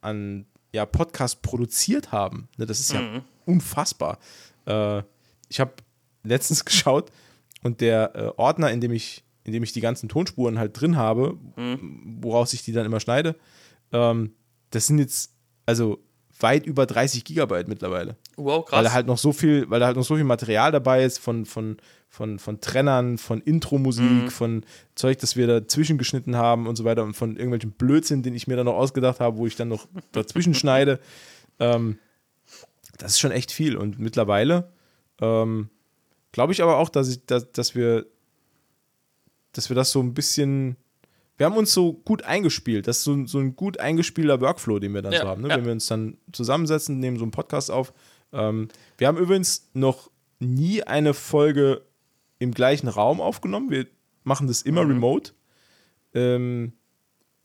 an 0.00 0.46
ja, 0.72 0.86
Podcast 0.86 1.42
produziert 1.42 2.12
haben. 2.12 2.48
Ne, 2.56 2.66
das 2.66 2.80
ist 2.80 2.92
ja 2.92 3.22
unfassbar. 3.44 4.18
Äh, 4.66 5.02
ich 5.48 5.60
habe 5.60 5.74
letztens 6.22 6.64
geschaut 6.64 7.10
und 7.62 7.80
der 7.80 8.14
äh, 8.14 8.32
Ordner, 8.36 8.70
in 8.70 8.80
dem 8.80 8.92
ich, 8.92 9.24
in 9.44 9.52
dem 9.52 9.62
ich 9.62 9.72
die 9.72 9.80
ganzen 9.80 10.08
Tonspuren 10.08 10.58
halt 10.58 10.80
drin 10.80 10.96
habe, 10.96 11.38
woraus 12.20 12.52
ich 12.52 12.62
die 12.62 12.72
dann 12.72 12.84
immer 12.84 13.00
schneide, 13.00 13.36
ähm, 13.92 14.34
das 14.70 14.88
sind 14.88 14.98
jetzt 14.98 15.32
also 15.66 15.98
weit 16.40 16.66
über 16.66 16.86
30 16.86 17.24
Gigabyte 17.24 17.68
mittlerweile. 17.68 18.16
Wow, 18.36 18.64
krass. 18.64 18.76
Weil 18.78 18.84
da 18.84 18.92
halt 18.92 19.06
noch 19.06 19.18
so 19.18 19.32
viel, 19.32 19.68
weil 19.70 19.80
da 19.80 19.86
halt 19.86 19.96
noch 19.96 20.04
so 20.04 20.16
viel 20.16 20.24
Material 20.24 20.70
dabei 20.72 21.04
ist 21.04 21.18
von, 21.18 21.46
von, 21.46 21.78
von, 22.08 22.38
von 22.38 22.60
Trennern, 22.60 23.18
von 23.18 23.40
Intro-Musik, 23.40 24.04
Mhm. 24.24 24.30
von 24.30 24.64
Zeug, 24.94 25.18
das 25.18 25.36
wir 25.36 25.46
dazwischen 25.46 25.98
geschnitten 25.98 26.36
haben 26.36 26.66
und 26.66 26.76
so 26.76 26.84
weiter 26.84 27.02
und 27.04 27.14
von 27.14 27.32
irgendwelchen 27.36 27.72
Blödsinn, 27.72 28.22
den 28.22 28.34
ich 28.34 28.46
mir 28.46 28.56
dann 28.56 28.66
noch 28.66 28.74
ausgedacht 28.76 29.20
habe, 29.20 29.36
wo 29.38 29.46
ich 29.46 29.56
dann 29.56 29.68
noch 29.68 29.86
dazwischen 30.12 30.54
schneide. 30.54 31.00
Ähm, 31.58 31.98
das 32.98 33.12
ist 33.12 33.20
schon 33.20 33.30
echt 33.32 33.52
viel. 33.52 33.76
Und 33.76 33.98
mittlerweile 33.98 34.70
ähm, 35.20 35.70
glaube 36.32 36.52
ich 36.52 36.62
aber 36.62 36.76
auch, 36.78 36.88
dass, 36.88 37.08
ich, 37.08 37.24
dass, 37.26 37.50
dass 37.52 37.74
wir 37.74 38.06
dass 39.52 39.70
wir 39.70 39.74
das 39.74 39.90
so 39.90 40.00
ein 40.02 40.12
bisschen 40.12 40.76
wir 41.36 41.46
haben 41.46 41.56
uns 41.56 41.72
so 41.72 41.92
gut 41.92 42.22
eingespielt. 42.22 42.86
Das 42.86 42.98
ist 42.98 43.04
so, 43.04 43.26
so 43.26 43.38
ein 43.38 43.56
gut 43.56 43.78
eingespielter 43.78 44.40
Workflow, 44.40 44.78
den 44.78 44.94
wir 44.94 45.02
dann 45.02 45.12
Ja, 45.12 45.22
so 45.22 45.28
haben. 45.28 45.42
Ne? 45.42 45.48
ja. 45.48 45.56
Wenn 45.56 45.64
wir 45.66 45.72
uns 45.72 45.86
dann 45.86 46.16
zusammensetzen, 46.32 46.98
nehmen 46.98 47.18
so 47.18 47.24
einen 47.24 47.30
Podcast 47.30 47.70
auf. 47.70 47.92
Ähm, 48.32 48.68
wir 48.98 49.08
haben 49.08 49.18
übrigens 49.18 49.70
noch 49.74 50.10
nie 50.38 50.82
eine 50.82 51.14
Folge 51.14 51.82
im 52.38 52.52
gleichen 52.52 52.88
Raum 52.88 53.20
aufgenommen. 53.20 53.70
Wir 53.70 53.86
machen 54.24 54.46
das 54.46 54.62
immer 54.62 54.82
remote. 54.82 55.32
Ähm, 56.14 56.72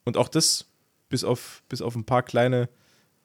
und 0.06 0.18
auch 0.18 0.30
das, 0.30 0.66
bis 1.10 1.24
auf, 1.24 1.64
bis 1.70 1.82
auf 1.82 1.96
ein 1.96 2.06
paar 2.06 2.24
kleine 2.24 2.70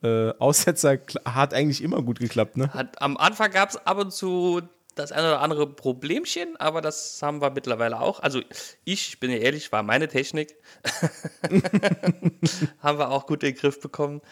äh, 0.03 0.31
Aussetzer, 0.39 0.99
hat 1.25 1.55
eigentlich 1.55 1.83
immer 1.83 2.03
gut 2.03 2.19
geklappt. 2.19 2.57
Ne? 2.57 2.73
Hat, 2.73 3.01
am 3.01 3.17
Anfang 3.17 3.51
gab 3.51 3.71
es 3.71 3.77
ab 3.77 3.99
und 3.99 4.13
zu 4.13 4.63
das 4.97 5.13
eine 5.13 5.29
oder 5.29 5.41
andere 5.41 5.69
Problemchen, 5.69 6.57
aber 6.57 6.81
das 6.81 7.23
haben 7.23 7.41
wir 7.41 7.51
mittlerweile 7.51 8.01
auch. 8.01 8.21
Also 8.21 8.41
ich, 8.85 9.21
bin 9.21 9.31
ja 9.31 9.37
ehrlich, 9.37 9.71
war 9.71 9.83
meine 9.83 10.09
Technik. 10.09 10.57
haben 12.81 12.99
wir 12.99 13.11
auch 13.11 13.27
gut 13.27 13.43
in 13.45 13.53
den 13.53 13.59
Griff 13.61 13.81
bekommen. 13.81 14.23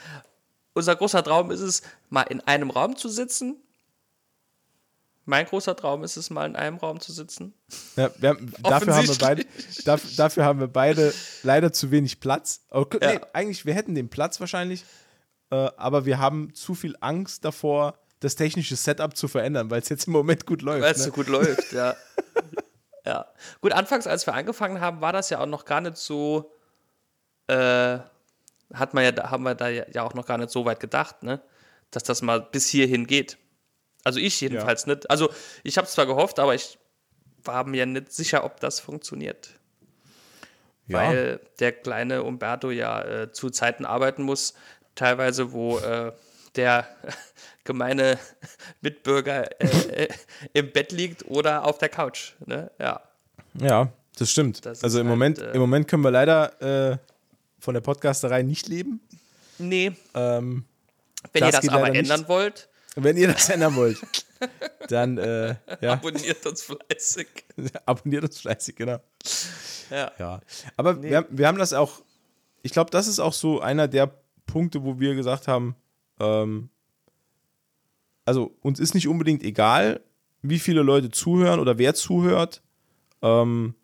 Unser 0.72 0.96
großer 0.96 1.22
Traum 1.22 1.50
ist 1.50 1.61
es, 1.61 1.83
mal 2.09 2.22
in 2.22 2.40
einem 2.40 2.70
Raum 2.70 2.96
zu 2.96 3.09
sitzen. 3.09 3.57
Mein 5.27 5.46
großer 5.46 5.77
Traum 5.77 6.03
ist 6.03 6.16
es, 6.16 6.31
mal 6.31 6.46
in 6.46 6.57
einem 6.57 6.79
Raum 6.79 6.98
zu 6.98 7.12
sitzen. 7.12 7.55
Ja, 7.96 8.11
haben, 8.22 8.53
dafür, 8.62 8.94
haben 8.94 9.09
wir 9.09 9.18
beide, 9.18 9.46
dafür, 9.85 10.11
dafür 10.16 10.44
haben 10.44 10.61
wir 10.61 10.68
beide 10.68 11.14
leider 11.42 11.72
zu 11.72 11.90
wenig 11.90 12.20
Platz. 12.20 12.64
Okay, 12.70 12.98
Ja. 13.03 13.12
nee, 13.12 13.20
eigentlich, 13.35 13.66
wir 13.66 13.74
hätten 13.74 13.94
den 13.94 14.09
Platz 14.09 14.40
wahrscheinlich, 14.40 14.85
äh, 15.50 15.57
aber 15.77 16.07
wir 16.07 16.18
haben 16.18 16.55
zu 16.55 16.74
viel 16.74 16.96
Angst 17.00 17.44
davor, 17.44 17.98
das 18.24 18.37
technische 18.37 18.76
Setup 18.76 19.16
zu 19.16 19.28
verändern, 19.28 19.70
weil 19.70 19.80
es 19.80 19.88
jetzt 19.88 20.06
im 20.06 20.12
Moment 20.12 20.46
gut 20.46 20.62
läuft. 20.62 20.82
Weil 20.82 20.92
es 20.92 20.98
ne? 20.98 21.04
so 21.04 21.12
gut 21.12 21.28
läuft, 21.28 21.72
ja. 21.72 21.94
ja. 23.04 23.26
Gut, 23.60 23.72
anfangs, 23.72 24.06
als 24.06 24.26
wir 24.26 24.34
angefangen 24.34 24.80
haben, 24.80 25.00
war 25.00 25.12
das 25.12 25.30
ja 25.30 25.40
auch 25.40 25.46
noch 25.46 25.64
gar 25.64 25.80
nicht 25.80 25.96
so, 25.96 26.52
äh, 27.48 27.98
hat 28.72 28.94
man 28.94 29.04
ja, 29.04 29.30
haben 29.30 29.44
wir 29.44 29.54
da 29.54 29.68
ja 29.68 29.84
ja 29.92 30.02
auch 30.02 30.14
noch 30.14 30.26
gar 30.26 30.38
nicht 30.38 30.50
so 30.50 30.64
weit 30.64 30.80
gedacht, 30.80 31.22
ne? 31.22 31.40
Dass 31.90 32.02
das 32.02 32.22
mal 32.22 32.40
bis 32.40 32.68
hierhin 32.68 33.06
geht. 33.06 33.38
Also 34.02 34.18
ich 34.18 34.40
jedenfalls 34.40 34.87
nicht. 34.87 35.08
Also 35.10 35.30
ich 35.62 35.78
habe 35.78 35.87
zwar 35.87 36.06
gehofft, 36.06 36.38
aber 36.38 36.54
ich 36.54 36.78
war 37.42 37.64
mir 37.64 37.87
nicht 37.87 38.12
sicher, 38.12 38.44
ob 38.44 38.60
das 38.60 38.80
funktioniert. 38.80 39.50
Ja. 40.87 40.98
Weil 40.98 41.40
der 41.60 41.72
kleine 41.72 42.22
Umberto 42.22 42.70
ja 42.70 43.02
äh, 43.02 43.32
zu 43.32 43.50
Zeiten 43.50 43.87
arbeiten 43.87 44.22
muss, 44.22 44.54
teilweise, 44.94 45.52
wo 45.52 45.78
äh, 45.78 46.12
der 46.56 46.87
gemeine 47.64 48.18
Mitbürger 48.81 49.48
äh, 49.61 50.05
äh, 50.05 50.09
im 50.53 50.70
Bett 50.72 50.92
liegt 50.92 51.24
oder 51.27 51.64
auf 51.64 51.79
der 51.79 51.88
Couch. 51.88 52.33
Ne? 52.46 52.70
Ja. 52.79 53.03
Ja, 53.61 53.92
das 54.18 54.31
stimmt. 54.31 54.64
Das 54.66 54.83
also 54.85 55.00
im, 55.00 55.07
halt, 55.07 55.12
Moment, 55.12 55.38
äh, 55.38 55.53
im 55.53 55.61
Moment 55.61 55.88
können 55.88 56.03
wir 56.05 56.11
leider 56.11 56.92
äh, 56.92 56.98
von 57.59 57.74
der 57.74 57.81
Podcasterei 57.81 58.42
nicht 58.42 58.68
leben. 58.68 59.00
Nee, 59.59 59.92
Ähm, 60.14 60.64
wenn 61.33 61.40
Das 61.40 61.55
ihr 61.55 61.61
das 61.61 61.68
aber 61.70 61.88
nicht. 61.90 61.98
ändern 62.00 62.29
wollt, 62.29 62.68
wenn 62.96 63.16
ihr 63.16 63.33
das 63.33 63.48
ändern 63.48 63.74
wollt, 63.77 63.98
dann 64.88 65.16
äh, 65.18 65.55
ja, 65.81 65.92
abonniert 65.94 66.44
uns 66.46 66.62
fleißig. 66.62 67.27
abonniert 67.87 68.24
uns 68.24 68.38
fleißig, 68.40 68.77
genau. 68.77 68.98
Ja. 69.90 70.12
Ja, 70.18 70.40
aber 70.77 71.03
wir, 71.03 71.16
haben- 71.18 71.27
wir 71.31 71.46
haben 71.46 71.59
das 71.59 71.72
auch, 71.72 72.03
ich 72.62 72.72
glaube, 72.72 72.90
das 72.90 73.07
ist 73.07 73.20
auch 73.20 73.33
so 73.33 73.61
einer 73.61 73.88
der 73.88 74.11
Punkte, 74.46 74.83
wo 74.85 74.98
wir 75.00 75.14
gesagt 75.14 75.48
haben, 75.48 75.77
ähm, 76.20 76.68
also 78.24 78.56
uns 78.60 78.80
ist 78.80 78.94
nicht 78.94 79.08
unbedingt 79.08 79.42
egal, 79.42 80.00
wie 80.42 80.58
viele 80.58 80.82
Leute 80.82 81.10
zuhören 81.10 81.60
oder 81.60 81.78
wer 81.78 81.94
zuhört, 81.94 82.62
ähm, 83.22 83.74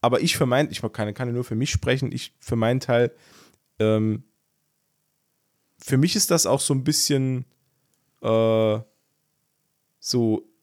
aber 0.00 0.20
ich 0.20 0.36
für 0.36 0.46
mein, 0.46 0.70
ich 0.70 0.82
kann, 0.92 1.14
kann 1.14 1.28
ja 1.28 1.34
nur 1.34 1.44
für 1.44 1.54
mich 1.54 1.70
sprechen, 1.70 2.12
ich 2.12 2.34
für 2.40 2.56
meinen 2.56 2.80
Teil, 2.80 3.12
ähm, 3.78 4.24
für 5.78 5.96
mich 5.96 6.16
ist 6.16 6.30
das 6.30 6.46
auch 6.46 6.60
so 6.60 6.74
ein 6.74 6.84
bisschen 6.84 7.44
äh, 8.22 8.78
so 10.00 10.54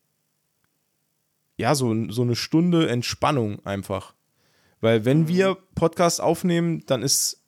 ja, 1.62 1.76
so, 1.76 2.10
so 2.10 2.24
eine 2.24 2.36
Stunde 2.36 2.90
Entspannung 2.90 3.64
einfach. 3.66 4.16
Weil 4.82 5.06
wenn 5.06 5.28
wir 5.28 5.56
Podcast 5.76 6.20
aufnehmen, 6.20 6.84
dann 6.88 7.04
ist 7.04 7.44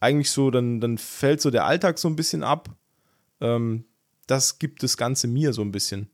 eigentlich 0.00 0.30
so, 0.30 0.50
dann, 0.50 0.80
dann 0.80 0.96
fällt 0.96 1.42
so 1.42 1.50
der 1.50 1.66
Alltag 1.66 1.98
so 1.98 2.08
ein 2.08 2.16
bisschen 2.16 2.42
ab. 2.42 2.70
Ähm, 3.40 3.84
das 4.28 4.58
gibt 4.60 4.82
das 4.84 4.96
Ganze 4.96 5.26
mir 5.26 5.52
so 5.52 5.62
ein 5.62 5.72
bisschen. 5.72 6.08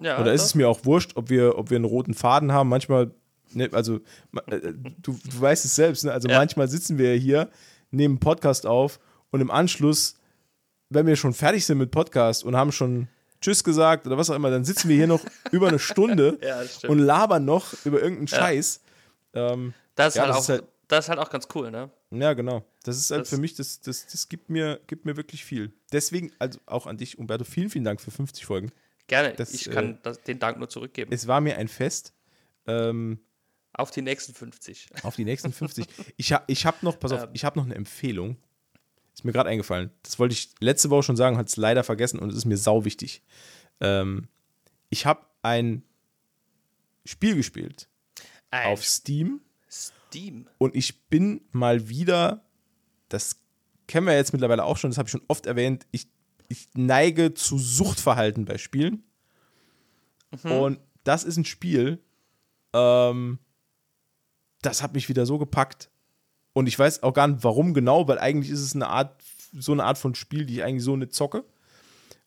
Ja, 0.00 0.20
Oder 0.20 0.32
ist 0.32 0.42
es 0.42 0.54
mir 0.54 0.68
auch 0.68 0.84
wurscht, 0.84 1.12
ob 1.16 1.30
wir, 1.30 1.56
ob 1.58 1.70
wir 1.70 1.76
einen 1.76 1.84
roten 1.84 2.14
Faden 2.14 2.50
haben? 2.52 2.68
Manchmal, 2.68 3.10
ne, 3.52 3.68
also 3.72 3.96
äh, 4.46 4.60
du, 5.00 5.12
du 5.24 5.40
weißt 5.40 5.64
es 5.64 5.74
selbst, 5.74 6.04
ne? 6.04 6.12
also 6.12 6.28
Ja. 6.28 6.38
manchmal 6.38 6.68
sitzen 6.68 6.98
wir 6.98 7.14
hier, 7.14 7.48
nehmen 7.90 8.14
einen 8.14 8.20
Podcast 8.20 8.66
auf 8.66 8.98
und 9.30 9.40
im 9.40 9.50
Anschluss, 9.50 10.16
wenn 10.90 11.06
wir 11.06 11.16
schon 11.16 11.32
fertig 11.32 11.64
sind 11.64 11.78
mit 11.78 11.90
Podcast 11.90 12.44
und 12.44 12.56
haben 12.56 12.72
schon 12.72 13.08
Tschüss 13.40 13.62
gesagt 13.62 14.06
oder 14.06 14.16
was 14.18 14.30
auch 14.30 14.34
immer, 14.36 14.50
dann 14.50 14.64
sitzen 14.64 14.88
wir 14.88 14.96
hier 14.96 15.06
noch 15.06 15.20
über 15.52 15.68
eine 15.68 15.78
Stunde 15.78 16.38
Ja, 16.42 16.60
und 16.88 16.98
labern 16.98 17.44
noch 17.44 17.72
über 17.84 18.00
irgendeinen 18.00 18.28
Scheiß. 18.28 18.80
Ähm, 19.34 19.74
das, 19.94 20.14
ist 20.16 20.20
halt 20.20 20.30
das 20.30 20.36
auch, 20.36 20.40
ist 20.40 20.48
halt- 20.48 20.64
das 20.88 21.04
ist 21.04 21.08
halt 21.08 21.18
auch 21.20 21.30
ganz 21.30 21.46
cool, 21.54 21.70
ne? 21.70 21.88
ja, 22.10 22.32
genau. 22.34 22.64
Das 22.84 22.96
ist 22.96 23.10
halt 23.10 23.22
Das- 23.22 23.30
für 23.30 23.38
mich, 23.38 23.54
das, 23.54 23.80
das, 23.80 24.06
das 24.06 24.28
gibt, 24.28 24.48
mir, 24.50 24.80
gibt 24.86 25.04
mir 25.04 25.16
wirklich 25.16 25.44
viel. 25.44 25.72
Deswegen, 25.92 26.30
also 26.38 26.60
auch 26.66 26.86
an 26.86 26.96
dich, 26.96 27.18
Umberto, 27.18 27.44
vielen, 27.44 27.68
vielen 27.70 27.84
Dank 27.84 28.00
für 28.00 28.10
50 28.12 28.46
Folgen. 28.46 28.70
Gerne. 29.08 29.34
Das, 29.34 29.52
ich 29.52 29.66
äh, 29.66 29.70
kann 29.70 29.98
das, 30.02 30.22
den 30.22 30.38
Dank 30.38 30.58
nur 30.58 30.68
zurückgeben. 30.68 31.10
Es 31.12 31.26
war 31.26 31.40
mir 31.40 31.58
ein 31.58 31.68
Fest. 31.68 32.12
Ähm, 32.66 33.18
Auf 33.72 33.90
die 33.90 34.00
nächsten 34.02 34.32
50. 34.34 34.86
Auf 35.02 35.16
die 35.16 35.24
nächsten 35.24 35.52
50. 35.52 35.86
Ich 36.16 36.32
habe 36.32 36.44
ich 36.46 36.64
hab 36.64 36.82
noch, 36.82 36.98
pass 37.00 37.12
auf, 37.12 37.24
Ähm. 37.24 37.30
ich 37.34 37.44
habe 37.44 37.58
noch 37.58 37.66
eine 37.66 37.74
Empfehlung. 37.74 38.36
Ist 39.14 39.24
mir 39.24 39.32
gerade 39.32 39.50
eingefallen. 39.50 39.90
Das 40.02 40.18
wollte 40.18 40.32
ich 40.34 40.50
letzte 40.60 40.90
Woche 40.90 41.02
schon 41.02 41.16
sagen, 41.16 41.36
hat 41.36 41.48
es 41.48 41.56
leider 41.56 41.84
vergessen 41.84 42.18
und 42.18 42.30
es 42.30 42.36
ist 42.36 42.44
mir 42.46 42.56
sau 42.56 42.84
wichtig. 42.84 43.22
Ähm, 43.80 44.28
ich 44.90 45.06
habe 45.06 45.24
ein 45.42 45.82
Spiel 47.04 47.36
gespielt 47.36 47.88
Ein 48.50 48.66
auf 48.72 48.84
Steam 48.84 49.40
Steam. 49.70 50.48
und 50.58 50.74
ich 50.74 51.02
bin 51.08 51.42
mal 51.52 51.88
wieder, 51.88 52.44
das 53.08 53.36
kennen 53.86 54.06
wir 54.06 54.14
jetzt 54.14 54.32
mittlerweile 54.32 54.64
auch 54.64 54.76
schon, 54.76 54.90
das 54.90 54.98
habe 54.98 55.06
ich 55.06 55.12
schon 55.12 55.22
oft 55.28 55.46
erwähnt, 55.46 55.86
ich, 55.90 56.08
ich 56.48 56.68
neige 56.74 57.34
zu 57.34 57.58
Suchtverhalten 57.58 58.44
bei 58.44 58.58
Spielen. 58.58 59.04
Und 60.42 60.80
das 61.04 61.22
ist 61.22 61.36
ein 61.36 61.44
Spiel, 61.44 62.02
ähm, 62.72 63.38
das 64.62 64.82
hat 64.82 64.94
mich 64.94 65.08
wieder 65.08 65.26
so 65.26 65.38
gepackt. 65.38 65.90
Und 66.52 66.66
ich 66.66 66.78
weiß 66.78 67.02
auch 67.02 67.12
gar 67.12 67.28
nicht, 67.28 67.44
warum 67.44 67.74
genau, 67.74 68.08
weil 68.08 68.18
eigentlich 68.18 68.50
ist 68.50 68.60
es 68.60 68.74
eine 68.74 68.88
Art, 68.88 69.22
so 69.52 69.72
eine 69.72 69.84
Art 69.84 69.98
von 69.98 70.14
Spiel, 70.14 70.46
die 70.46 70.54
ich 70.54 70.64
eigentlich 70.64 70.82
so 70.84 70.96
nicht 70.96 71.14
zocke. 71.14 71.44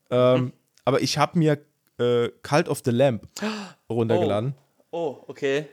Ähm, 0.10 0.54
Aber 0.86 1.02
ich 1.02 1.18
habe 1.18 1.38
mir 1.38 1.60
äh, 1.98 2.30
Cult 2.44 2.70
of 2.70 2.82
the 2.86 2.92
Lamp 2.92 3.28
runtergeladen. 3.90 4.56
Oh, 4.92 5.24
okay. 5.28 5.68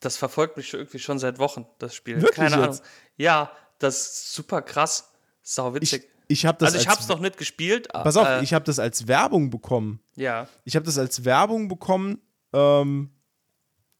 Das 0.00 0.16
verfolgt 0.16 0.56
mich 0.56 0.72
irgendwie 0.74 0.98
schon 0.98 1.18
seit 1.18 1.38
Wochen, 1.38 1.66
das 1.78 1.94
Spiel. 1.94 2.20
Wirklich 2.20 2.36
Keine 2.36 2.56
Ahnung. 2.56 2.66
jetzt? 2.66 2.84
Ja, 3.16 3.50
das 3.84 3.96
ist 3.96 4.34
super 4.34 4.62
krass. 4.62 5.12
Sau 5.42 5.74
Ich, 5.76 5.92
witzig. 5.92 6.08
ich 6.28 6.46
habe 6.46 6.58
das 6.58 6.68
also 6.72 6.82
ich 6.82 6.88
als, 6.88 6.98
hab's 6.98 7.08
noch 7.08 7.20
nicht 7.20 7.36
gespielt. 7.36 7.88
Pass 7.92 8.16
auf, 8.16 8.26
äh, 8.26 8.42
ich 8.42 8.54
habe 8.54 8.64
das 8.64 8.78
als 8.78 9.06
Werbung 9.06 9.50
bekommen. 9.50 10.00
Ja. 10.16 10.48
Ich 10.64 10.74
habe 10.74 10.86
das 10.86 10.98
als 10.98 11.24
Werbung 11.24 11.68
bekommen. 11.68 12.20
Ähm, 12.52 13.10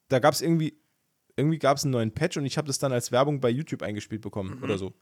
da 0.08 0.18
gab 0.18 0.34
es 0.34 0.40
irgendwie, 0.40 0.78
irgendwie 1.36 1.58
gab 1.58 1.76
es 1.76 1.84
einen 1.84 1.92
neuen 1.92 2.12
Patch 2.12 2.36
und 2.36 2.46
ich 2.46 2.56
habe 2.56 2.66
das 2.66 2.78
dann 2.78 2.92
als 2.92 3.12
Werbung 3.12 3.40
bei 3.40 3.50
YouTube 3.50 3.82
eingespielt 3.82 4.22
bekommen 4.22 4.62
oder 4.62 4.78
so. 4.78 4.94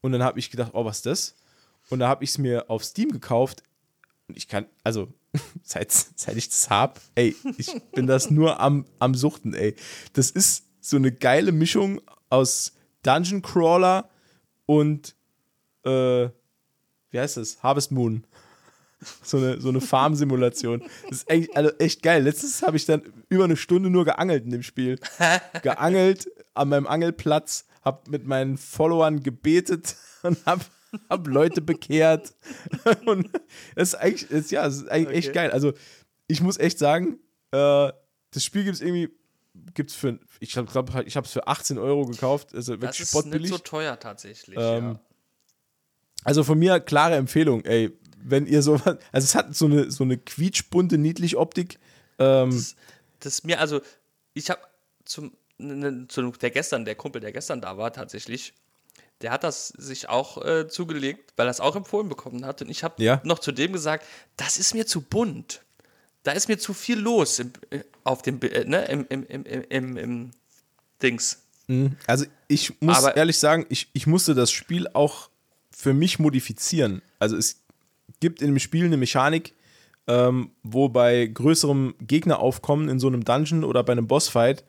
Und 0.00 0.12
dann 0.12 0.22
habe 0.22 0.38
ich 0.38 0.50
gedacht, 0.50 0.72
oh, 0.74 0.84
was 0.84 0.98
ist 0.98 1.06
das? 1.06 1.34
Und 1.90 2.00
da 2.00 2.08
habe 2.08 2.24
ich 2.24 2.30
es 2.30 2.38
mir 2.38 2.68
auf 2.68 2.84
Steam 2.84 3.10
gekauft. 3.10 3.62
Und 4.26 4.36
ich 4.36 4.48
kann, 4.48 4.66
also, 4.84 5.12
seit, 5.62 5.92
seit 5.92 6.36
ich 6.36 6.48
das 6.48 6.70
habe, 6.70 7.00
ey, 7.14 7.34
ich 7.56 7.74
bin 7.94 8.06
das 8.06 8.30
nur 8.30 8.60
am, 8.60 8.84
am 8.98 9.14
Suchten, 9.14 9.54
ey. 9.54 9.74
Das 10.12 10.30
ist 10.30 10.64
so 10.80 10.96
eine 10.96 11.12
geile 11.12 11.52
Mischung 11.52 12.00
aus 12.30 12.72
Dungeon 13.02 13.42
Crawler 13.42 14.08
und, 14.66 15.14
äh, 15.84 16.28
wie 17.10 17.18
heißt 17.18 17.36
das? 17.36 17.62
Harvest 17.62 17.90
Moon. 17.92 18.24
So 19.22 19.36
eine, 19.36 19.60
so 19.60 19.68
eine 19.68 19.80
Farm-Simulation. 19.80 20.82
Das 21.08 21.18
ist 21.18 21.30
eigentlich 21.30 21.56
also 21.56 21.70
echt 21.78 22.02
geil. 22.02 22.24
Letztens 22.24 22.62
habe 22.62 22.76
ich 22.76 22.84
dann 22.84 23.02
über 23.28 23.44
eine 23.44 23.56
Stunde 23.56 23.90
nur 23.90 24.04
geangelt 24.04 24.44
in 24.44 24.50
dem 24.50 24.64
Spiel. 24.64 24.98
Geangelt 25.62 26.28
an 26.54 26.68
meinem 26.68 26.88
Angelplatz, 26.88 27.66
habe 27.84 28.10
mit 28.10 28.26
meinen 28.26 28.58
Followern 28.58 29.22
gebetet 29.22 29.94
und 30.24 30.44
habe 30.46 30.64
hab 31.08 31.28
Leute 31.28 31.60
bekehrt. 31.60 32.34
Und 33.06 33.30
das 33.76 33.90
ist 33.90 33.94
eigentlich, 33.94 34.28
das, 34.28 34.50
ja, 34.50 34.64
das 34.64 34.76
ist 34.78 34.88
eigentlich 34.88 35.16
echt 35.18 35.28
Okay. 35.28 35.34
geil. 35.34 35.50
Also, 35.52 35.74
ich 36.26 36.40
muss 36.40 36.58
echt 36.58 36.78
sagen, 36.78 37.18
äh, 37.52 37.92
das 38.32 38.44
Spiel 38.44 38.64
gibt 38.64 38.74
es 38.76 38.80
irgendwie, 38.80 39.10
gibt's 39.74 39.94
für, 39.94 40.18
ich 40.40 40.52
glaube, 40.52 41.04
ich 41.06 41.16
habe 41.16 41.26
es 41.26 41.32
für 41.32 41.46
18 41.46 41.78
Euro 41.78 42.06
gekauft. 42.06 42.54
Also 42.54 42.74
Das 42.76 42.82
wirklich 42.82 43.00
ist 43.00 43.10
spottbillig. 43.10 43.42
nicht 43.42 43.50
so 43.52 43.58
teuer 43.58 43.98
tatsächlich. 43.98 44.56
Ähm, 44.58 44.84
ja. 44.84 45.00
Also 46.24 46.44
von 46.44 46.58
mir 46.58 46.80
klare 46.80 47.16
Empfehlung, 47.16 47.64
ey, 47.64 47.96
wenn 48.20 48.46
ihr 48.46 48.62
so 48.62 48.74
also 48.74 48.98
es 49.12 49.34
hat 49.34 49.54
so 49.54 49.66
eine, 49.66 49.90
so 49.90 50.04
eine 50.04 50.18
quietschbunte, 50.18 50.98
niedlich 50.98 51.36
Optik. 51.36 51.78
Ähm, 52.18 52.50
Das, 52.50 52.74
das 53.20 53.32
ist 53.34 53.44
mir, 53.44 53.60
also, 53.60 53.80
ich 54.34 54.50
habe 54.50 54.60
zum, 55.04 55.32
ne, 55.58 56.06
zu 56.08 56.30
der 56.32 56.50
gestern, 56.50 56.84
der 56.84 56.94
Kumpel, 56.96 57.20
der 57.20 57.32
gestern 57.32 57.60
da 57.60 57.76
war, 57.78 57.92
tatsächlich, 57.92 58.52
der 59.20 59.30
hat 59.32 59.42
das 59.44 59.68
sich 59.68 60.08
auch 60.08 60.44
äh, 60.44 60.68
zugelegt, 60.68 61.32
weil 61.36 61.46
er 61.48 61.50
es 61.50 61.60
auch 61.60 61.74
empfohlen 61.76 62.08
bekommen 62.08 62.44
hat. 62.44 62.62
Und 62.62 62.68
ich 62.70 62.84
habe 62.84 63.02
Ja. 63.02 63.20
noch 63.24 63.38
zu 63.40 63.50
dem 63.52 63.72
gesagt, 63.72 64.04
das 64.36 64.58
ist 64.58 64.74
mir 64.74 64.86
zu 64.86 65.00
bunt. 65.00 65.62
Da 66.28 66.34
ist 66.34 66.46
mir 66.46 66.58
zu 66.58 66.74
viel 66.74 66.98
los 66.98 67.38
im, 67.38 67.52
äh, 67.70 67.78
auf 68.04 68.20
dem, 68.20 68.38
äh, 68.42 68.62
ne, 68.66 68.84
im, 68.84 69.06
im, 69.08 69.24
im, 69.24 69.64
im, 69.70 69.96
im, 69.96 70.30
Dings. 71.02 71.42
also 72.06 72.26
ich 72.48 72.82
muss 72.82 72.98
Aber- 72.98 73.16
ehrlich 73.16 73.38
sagen, 73.38 73.64
ich, 73.70 73.88
ich 73.94 74.06
musste 74.06 74.34
das 74.34 74.50
Spiel 74.50 74.88
auch 74.92 75.30
für 75.70 75.94
mich 75.94 76.18
modifizieren. 76.18 77.00
Also 77.18 77.34
es 77.38 77.62
gibt 78.20 78.42
in 78.42 78.48
dem 78.48 78.58
Spiel 78.58 78.84
eine 78.84 78.98
Mechanik, 78.98 79.54
ähm, 80.06 80.50
wo 80.62 80.90
bei 80.90 81.24
größerem 81.24 81.94
Gegneraufkommen 81.98 82.90
in 82.90 82.98
so 82.98 83.06
einem 83.06 83.24
Dungeon 83.24 83.64
oder 83.64 83.82
bei 83.82 83.92
einem 83.92 84.06
Bossfight 84.06 84.64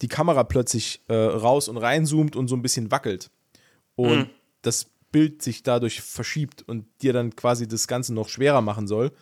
die 0.00 0.08
Kamera 0.08 0.42
plötzlich 0.42 1.02
äh, 1.08 1.14
raus 1.14 1.68
und 1.68 1.76
reinzoomt 1.76 2.34
und 2.34 2.48
so 2.48 2.56
ein 2.56 2.62
bisschen 2.62 2.90
wackelt. 2.90 3.30
Und 3.94 4.30
das 4.62 4.86
Bild 5.12 5.42
sich 5.42 5.62
dadurch 5.64 6.00
verschiebt 6.00 6.62
und 6.66 6.86
dir 7.02 7.12
dann 7.12 7.36
quasi 7.36 7.68
das 7.68 7.88
Ganze 7.88 8.14
noch 8.14 8.30
schwerer 8.30 8.62
machen 8.62 8.88
soll. 8.88 9.12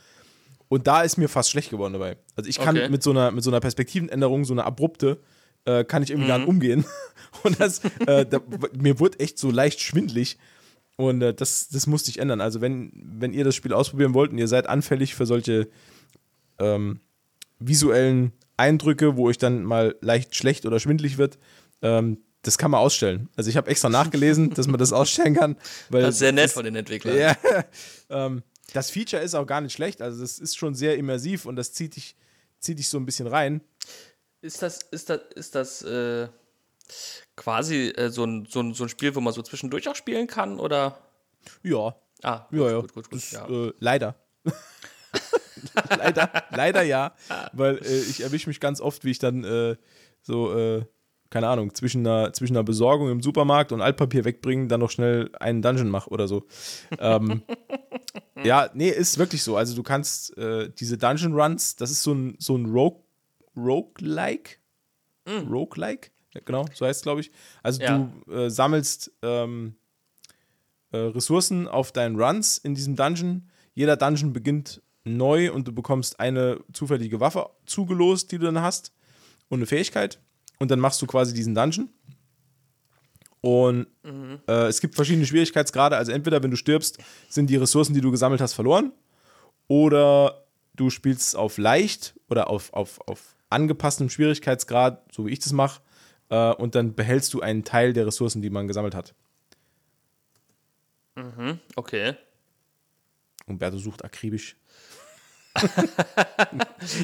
Und 0.72 0.86
da 0.86 1.02
ist 1.02 1.18
mir 1.18 1.28
fast 1.28 1.50
schlecht 1.50 1.68
geworden 1.68 1.92
dabei. 1.92 2.16
Also 2.34 2.48
ich 2.48 2.56
kann 2.58 2.74
Okay. 2.78 2.88
mit 2.88 3.02
so 3.02 3.10
einer, 3.10 3.30
mit 3.30 3.44
so 3.44 3.50
einer 3.50 3.60
Perspektivenänderung, 3.60 4.46
so 4.46 4.54
einer 4.54 4.64
abrupte, 4.64 5.20
äh, 5.66 5.84
kann 5.84 6.02
ich 6.02 6.08
irgendwie 6.10 6.28
gar 6.28 6.38
nicht 6.38 6.48
umgehen. 6.48 6.86
Und 7.42 7.60
das, 7.60 7.82
äh, 8.06 8.24
da, 8.24 8.40
mir 8.72 8.98
wurde 8.98 9.20
echt 9.20 9.38
so 9.38 9.50
leicht 9.50 9.80
schwindlig. 9.80 10.38
Und 10.96 11.20
äh, 11.20 11.34
das, 11.34 11.68
das 11.68 11.86
musste 11.86 12.08
ich 12.10 12.18
ändern. 12.20 12.40
Also 12.40 12.62
wenn, 12.62 12.90
wenn 12.94 13.34
ihr 13.34 13.44
das 13.44 13.54
Spiel 13.54 13.74
ausprobieren 13.74 14.14
wollt 14.14 14.32
und 14.32 14.38
ihr 14.38 14.48
seid 14.48 14.66
anfällig 14.66 15.14
für 15.14 15.26
solche 15.26 15.68
ähm, 16.58 17.00
visuellen 17.58 18.32
Eindrücke, 18.56 19.16
wo 19.16 19.28
euch 19.28 19.36
dann 19.38 19.64
mal 19.64 19.94
leicht 20.00 20.34
schlecht 20.36 20.64
oder 20.64 20.80
schwindlig 20.80 21.18
wird, 21.18 21.38
ähm, 21.82 22.18
das 22.42 22.56
kann 22.56 22.70
man 22.70 22.80
ausstellen. 22.80 23.28
Also 23.36 23.50
ich 23.50 23.58
habe 23.58 23.70
extra 23.70 23.90
nachgelesen, 23.90 24.50
dass 24.54 24.66
man 24.68 24.78
das 24.78 24.92
ausstellen 24.94 25.34
kann. 25.34 25.56
Weil 25.90 26.00
Das 26.02 26.14
ist 26.14 26.18
sehr 26.20 26.32
nett 26.32 26.46
das- 26.46 26.52
von 26.54 26.64
den 26.64 26.76
Entwicklern. 26.76 27.16
ja, 27.18 27.36
ähm, 28.10 28.42
das 28.72 28.90
Feature 28.90 29.22
ist 29.22 29.34
auch 29.34 29.46
gar 29.46 29.60
nicht 29.60 29.72
schlecht. 29.72 30.02
Also 30.02 30.20
das 30.20 30.38
ist 30.38 30.56
schon 30.56 30.74
sehr 30.74 30.96
immersiv 30.96 31.46
und 31.46 31.56
das 31.56 31.72
zieht 31.72 31.96
dich, 31.96 32.16
zieht 32.58 32.78
dich 32.78 32.88
so 32.88 32.98
ein 32.98 33.06
bisschen 33.06 33.26
rein. 33.26 33.60
Ist 34.40 34.62
das, 34.62 34.80
ist 34.90 35.08
das, 35.10 35.20
ist 35.34 35.54
das 35.54 35.82
äh, 35.82 36.28
quasi 37.36 37.88
äh, 37.88 38.10
so, 38.10 38.24
ein, 38.24 38.46
so, 38.48 38.60
ein, 38.60 38.74
so 38.74 38.84
ein 38.84 38.88
Spiel, 38.88 39.14
wo 39.14 39.20
man 39.20 39.32
so 39.32 39.42
zwischendurch 39.42 39.88
auch 39.88 39.96
spielen 39.96 40.26
kann? 40.26 40.58
Oder? 40.58 40.98
Ja, 41.62 41.96
Ah, 42.22 42.46
ja, 42.52 42.70
ja. 42.70 42.80
gut, 42.80 42.94
gut, 42.94 43.10
gut. 43.10 43.20
Das, 43.20 43.32
ja. 43.32 43.48
äh, 43.48 43.72
leider. 43.80 44.14
leider, 45.90 46.44
leider 46.50 46.82
ja, 46.82 47.14
weil 47.52 47.78
äh, 47.78 48.00
ich 48.02 48.20
erwische 48.20 48.48
mich 48.48 48.60
ganz 48.60 48.80
oft, 48.80 49.04
wie 49.04 49.10
ich 49.10 49.18
dann 49.18 49.44
äh, 49.44 49.76
so, 50.22 50.56
äh, 50.56 50.84
keine 51.32 51.48
Ahnung, 51.48 51.74
zwischen 51.74 52.06
einer, 52.06 52.32
zwischen 52.32 52.54
einer 52.56 52.62
Besorgung 52.62 53.10
im 53.10 53.22
Supermarkt 53.22 53.72
und 53.72 53.80
Altpapier 53.80 54.24
wegbringen, 54.24 54.68
dann 54.68 54.80
noch 54.80 54.90
schnell 54.90 55.30
einen 55.40 55.62
Dungeon 55.62 55.88
mache 55.88 56.10
oder 56.10 56.28
so. 56.28 56.44
Ähm, 56.98 57.42
ja, 58.44 58.70
nee, 58.74 58.90
ist 58.90 59.18
wirklich 59.18 59.42
so. 59.42 59.56
Also 59.56 59.74
du 59.74 59.82
kannst 59.82 60.36
äh, 60.36 60.70
diese 60.70 60.98
Dungeon 60.98 61.32
Runs, 61.34 61.74
das 61.74 61.90
ist 61.90 62.02
so 62.02 62.12
ein, 62.12 62.36
so 62.38 62.56
ein 62.56 62.66
Rogue, 62.66 63.02
Roguelike. 63.56 64.56
Roguelike? 65.26 66.10
Ja, 66.34 66.40
genau, 66.44 66.66
so 66.74 66.86
heißt 66.86 67.00
es, 67.00 67.02
glaube 67.02 67.22
ich. 67.22 67.30
Also 67.62 67.82
Ja. 67.82 67.98
du 68.26 68.32
äh, 68.32 68.50
sammelst 68.50 69.10
ähm, 69.22 69.74
äh, 70.90 70.98
Ressourcen 70.98 71.66
auf 71.68 71.92
deinen 71.92 72.20
Runs 72.20 72.58
in 72.58 72.74
diesem 72.74 72.94
Dungeon. 72.96 73.48
Jeder 73.74 73.96
Dungeon 73.96 74.32
beginnt 74.32 74.82
neu 75.04 75.52
und 75.52 75.66
du 75.66 75.72
bekommst 75.72 76.20
eine 76.20 76.60
zufällige 76.72 77.20
Waffe 77.20 77.50
zugelost, 77.66 78.32
die 78.32 78.38
du 78.38 78.46
dann 78.46 78.60
hast 78.60 78.92
und 79.48 79.58
eine 79.58 79.66
Fähigkeit. 79.66 80.18
Und 80.62 80.70
dann 80.70 80.78
machst 80.78 81.02
du 81.02 81.08
quasi 81.08 81.34
diesen 81.34 81.56
Dungeon. 81.56 81.88
Und 83.40 83.88
äh, 84.46 84.68
es 84.68 84.80
gibt 84.80 84.94
verschiedene 84.94 85.26
Schwierigkeitsgrade. 85.26 85.96
Also 85.96 86.12
entweder, 86.12 86.40
wenn 86.40 86.52
du 86.52 86.56
stirbst, 86.56 86.98
sind 87.28 87.50
die 87.50 87.56
Ressourcen, 87.56 87.94
die 87.94 88.00
du 88.00 88.12
gesammelt 88.12 88.40
hast, 88.40 88.52
verloren. 88.52 88.92
Oder 89.66 90.44
du 90.76 90.88
spielst 90.88 91.34
auf 91.34 91.58
leicht 91.58 92.14
oder 92.30 92.48
auf, 92.48 92.72
auf, 92.74 93.00
auf 93.08 93.34
angepasstem 93.50 94.08
Schwierigkeitsgrad, 94.08 95.12
so 95.12 95.26
wie 95.26 95.32
ich 95.32 95.40
das 95.40 95.50
mache. 95.50 95.82
Äh, 96.28 96.52
und 96.52 96.76
dann 96.76 96.94
behältst 96.94 97.34
du 97.34 97.40
einen 97.40 97.64
Teil 97.64 97.92
der 97.92 98.06
Ressourcen, 98.06 98.40
die 98.40 98.50
man 98.50 98.68
gesammelt 98.68 98.94
hat. 98.94 99.16
Okay. 101.74 102.14
Umberto 103.46 103.78
sucht 103.78 104.04
akribisch. 104.04 104.54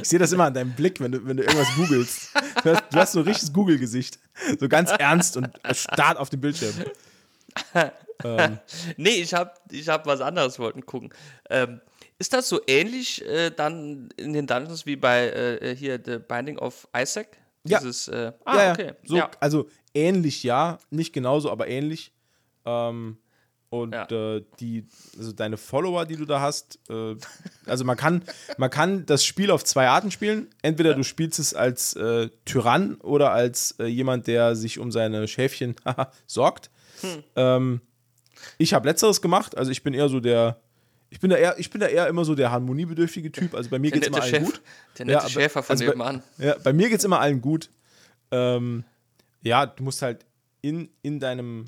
Ich 0.00 0.08
sehe 0.08 0.18
das 0.18 0.32
immer 0.32 0.44
an 0.44 0.54
deinem 0.54 0.72
Blick, 0.72 1.00
wenn 1.00 1.12
du, 1.12 1.24
wenn 1.26 1.36
du 1.36 1.42
irgendwas 1.42 1.68
googelst. 1.76 2.30
Du 2.62 2.70
hast, 2.70 2.84
du 2.90 2.98
hast 2.98 3.12
so 3.12 3.20
ein 3.20 3.24
richtiges 3.24 3.52
Google-Gesicht. 3.52 4.18
So 4.58 4.68
ganz 4.68 4.90
ernst 4.90 5.36
und 5.36 5.50
starrt 5.72 6.18
auf 6.18 6.30
dem 6.30 6.40
Bildschirm. 6.40 6.74
Nee, 8.96 9.22
ich 9.22 9.34
habe 9.34 9.52
ich 9.70 9.88
hab 9.88 10.06
was 10.06 10.20
anderes 10.20 10.58
wollten 10.58 10.84
gucken. 10.84 11.10
Ähm, 11.50 11.80
ist 12.18 12.32
das 12.32 12.48
so 12.48 12.60
ähnlich 12.66 13.24
äh, 13.24 13.50
dann 13.50 14.08
in 14.16 14.32
den 14.32 14.46
Dungeons 14.46 14.86
wie 14.86 14.96
bei 14.96 15.28
äh, 15.28 15.76
hier 15.76 16.00
The 16.04 16.18
Binding 16.18 16.58
of 16.58 16.88
Isaac? 16.96 17.28
Ja. 17.64 17.78
Dieses, 17.78 18.08
äh, 18.08 18.32
ah, 18.44 18.56
ja, 18.56 18.64
ja. 18.64 18.72
okay. 18.72 18.92
So, 19.04 19.16
ja. 19.16 19.30
Also 19.38 19.68
ähnlich, 19.94 20.42
ja. 20.42 20.78
Nicht 20.90 21.12
genauso, 21.12 21.50
aber 21.50 21.68
ähnlich. 21.68 22.12
Ähm, 22.64 23.18
und 23.70 23.92
Ja. 23.94 24.06
äh, 24.10 24.44
die, 24.60 24.86
also 25.18 25.32
deine 25.32 25.56
Follower, 25.58 26.06
die 26.06 26.16
du 26.16 26.24
da 26.24 26.40
hast, 26.40 26.78
äh, 26.88 27.16
also 27.66 27.84
man 27.84 27.96
kann, 27.96 28.22
man 28.56 28.70
kann 28.70 29.04
das 29.06 29.24
Spiel 29.24 29.50
auf 29.50 29.62
zwei 29.64 29.88
Arten 29.88 30.10
spielen. 30.10 30.48
Entweder 30.62 30.94
du 30.94 31.02
spielst 31.04 31.38
es 31.38 31.52
als 31.54 31.94
äh, 31.94 32.30
Tyrann 32.46 32.94
oder 33.02 33.32
als 33.32 33.72
äh, 33.78 33.84
jemand, 33.86 34.26
der 34.26 34.56
sich 34.56 34.78
um 34.78 34.90
seine 34.90 35.28
Schäfchen 35.28 35.74
sorgt. 36.26 36.70
Hm. 37.02 37.22
Ähm, 37.36 37.80
ich 38.56 38.72
habe 38.72 38.88
letzteres 38.88 39.20
gemacht, 39.20 39.56
also 39.58 39.70
ich 39.70 39.82
bin 39.82 39.92
eher 39.94 40.08
so 40.08 40.20
der, 40.20 40.60
ich 41.10 41.20
bin 41.20 41.28
da 41.30 41.36
eher, 41.36 41.58
ich 41.58 41.70
bin 41.70 41.80
da 41.80 41.88
eher 41.88 42.06
immer 42.08 42.24
so 42.24 42.34
der 42.34 42.50
harmoniebedürftige 42.50 43.30
Typ. 43.32 43.54
Also 43.54 43.68
bei 43.70 43.78
mir 43.78 43.90
geht 43.90 44.02
es 44.02 44.08
immer 44.08 44.22
allen 44.22 44.30
Chef, 44.30 44.44
gut. 44.44 44.60
der 44.98 45.06
nette 45.06 45.22
Ja, 45.24 45.28
Schäfer 45.28 45.62
von 45.62 45.74
also 45.74 45.84
bei- 45.84 45.90
nebenan. 45.90 46.22
Ja, 46.38 46.56
bei 46.62 46.72
mir 46.72 46.88
geht 46.88 46.98
es 47.00 47.04
immer 47.04 47.20
allen 47.20 47.40
gut. 47.42 47.68
Ähm, 48.30 48.84
ja, 49.42 49.66
du 49.66 49.82
musst 49.82 50.00
halt 50.02 50.24
in, 50.62 50.88
in 51.02 51.20
deinem 51.20 51.66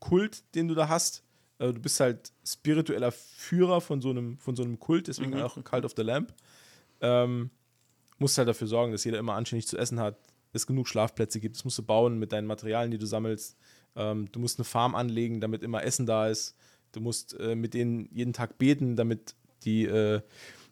Kult, 0.00 0.42
den 0.54 0.68
du 0.68 0.74
da 0.74 0.88
hast, 0.88 1.22
äh, 1.64 1.72
du 1.72 1.80
bist 1.80 2.00
halt 2.00 2.32
spiritueller 2.44 3.12
Führer 3.12 3.80
von 3.80 4.00
so 4.00 4.10
einem, 4.10 4.38
von 4.38 4.56
so 4.56 4.62
einem 4.62 4.78
Kult, 4.78 5.08
deswegen 5.08 5.40
auch 5.40 5.62
Cult 5.64 5.84
of 5.84 5.94
the 5.96 6.02
Lamp. 6.02 6.34
Ähm, 7.00 7.50
musst 8.18 8.38
halt 8.38 8.48
dafür 8.48 8.66
sorgen, 8.66 8.92
dass 8.92 9.04
jeder 9.04 9.18
immer 9.18 9.34
anständig 9.34 9.66
zu 9.66 9.76
essen 9.76 10.00
hat, 10.00 10.16
es 10.52 10.66
genug 10.66 10.88
Schlafplätze 10.88 11.40
gibt. 11.40 11.56
Das 11.56 11.64
musst 11.64 11.78
du 11.78 11.82
bauen 11.82 12.18
mit 12.18 12.32
deinen 12.32 12.46
Materialien, 12.46 12.90
die 12.90 12.98
du 12.98 13.06
sammelst. 13.06 13.56
Ähm, 13.96 14.28
du 14.30 14.40
musst 14.40 14.58
eine 14.58 14.64
Farm 14.64 14.94
anlegen, 14.94 15.40
damit 15.40 15.62
immer 15.62 15.82
Essen 15.82 16.06
da 16.06 16.28
ist. 16.28 16.56
Du 16.92 17.00
musst 17.00 17.38
äh, 17.40 17.56
mit 17.56 17.74
denen 17.74 18.08
jeden 18.12 18.32
Tag 18.32 18.56
beten, 18.58 18.96
damit 18.96 19.34
die, 19.64 19.84
äh, 19.84 20.20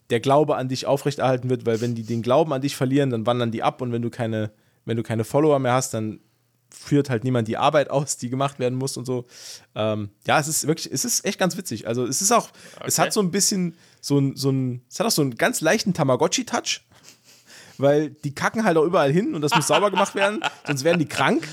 der 0.09 0.19
Glaube 0.19 0.55
an 0.55 0.69
dich 0.69 0.85
aufrechterhalten 0.85 1.49
wird, 1.49 1.65
weil 1.65 1.81
wenn 1.81 1.95
die 1.95 2.03
den 2.03 2.21
Glauben 2.21 2.53
an 2.53 2.61
dich 2.61 2.75
verlieren, 2.75 3.09
dann 3.09 3.25
wandern 3.25 3.51
die 3.51 3.63
ab 3.63 3.81
und 3.81 3.91
wenn 3.91 4.01
du 4.01 4.09
keine, 4.09 4.51
wenn 4.85 4.97
du 4.97 5.03
keine 5.03 5.23
Follower 5.23 5.59
mehr 5.59 5.73
hast, 5.73 5.93
dann 5.93 6.19
führt 6.73 7.09
halt 7.09 7.23
niemand 7.23 7.47
die 7.47 7.57
Arbeit 7.57 7.89
aus, 7.91 8.17
die 8.17 8.29
gemacht 8.29 8.59
werden 8.59 8.77
muss 8.77 8.97
und 8.97 9.05
so. 9.05 9.25
Ähm, 9.75 10.09
ja, 10.27 10.39
es 10.39 10.47
ist 10.47 10.67
wirklich, 10.67 10.91
es 10.91 11.05
ist 11.05 11.25
echt 11.25 11.39
ganz 11.39 11.55
witzig. 11.55 11.87
Also 11.87 12.05
es 12.05 12.21
ist 12.21 12.31
auch, 12.31 12.49
okay. 12.75 12.85
es 12.85 12.99
hat 12.99 13.13
so 13.13 13.21
ein 13.21 13.31
bisschen 13.31 13.75
so 14.01 14.19
ein, 14.19 14.35
so 14.35 14.51
ein, 14.51 14.81
es 14.89 14.99
hat 14.99 15.07
auch 15.07 15.11
so 15.11 15.21
einen 15.21 15.35
ganz 15.35 15.61
leichten 15.61 15.93
Tamagotchi-Touch 15.93 16.81
weil 17.83 18.09
die 18.09 18.33
kacken 18.33 18.63
halt 18.63 18.77
auch 18.77 18.85
überall 18.85 19.11
hin 19.11 19.35
und 19.35 19.41
das 19.41 19.53
muss 19.53 19.67
sauber 19.67 19.91
gemacht 19.91 20.15
werden, 20.15 20.41
sonst 20.65 20.83
werden 20.83 20.97
die 20.97 21.05
krank. 21.05 21.47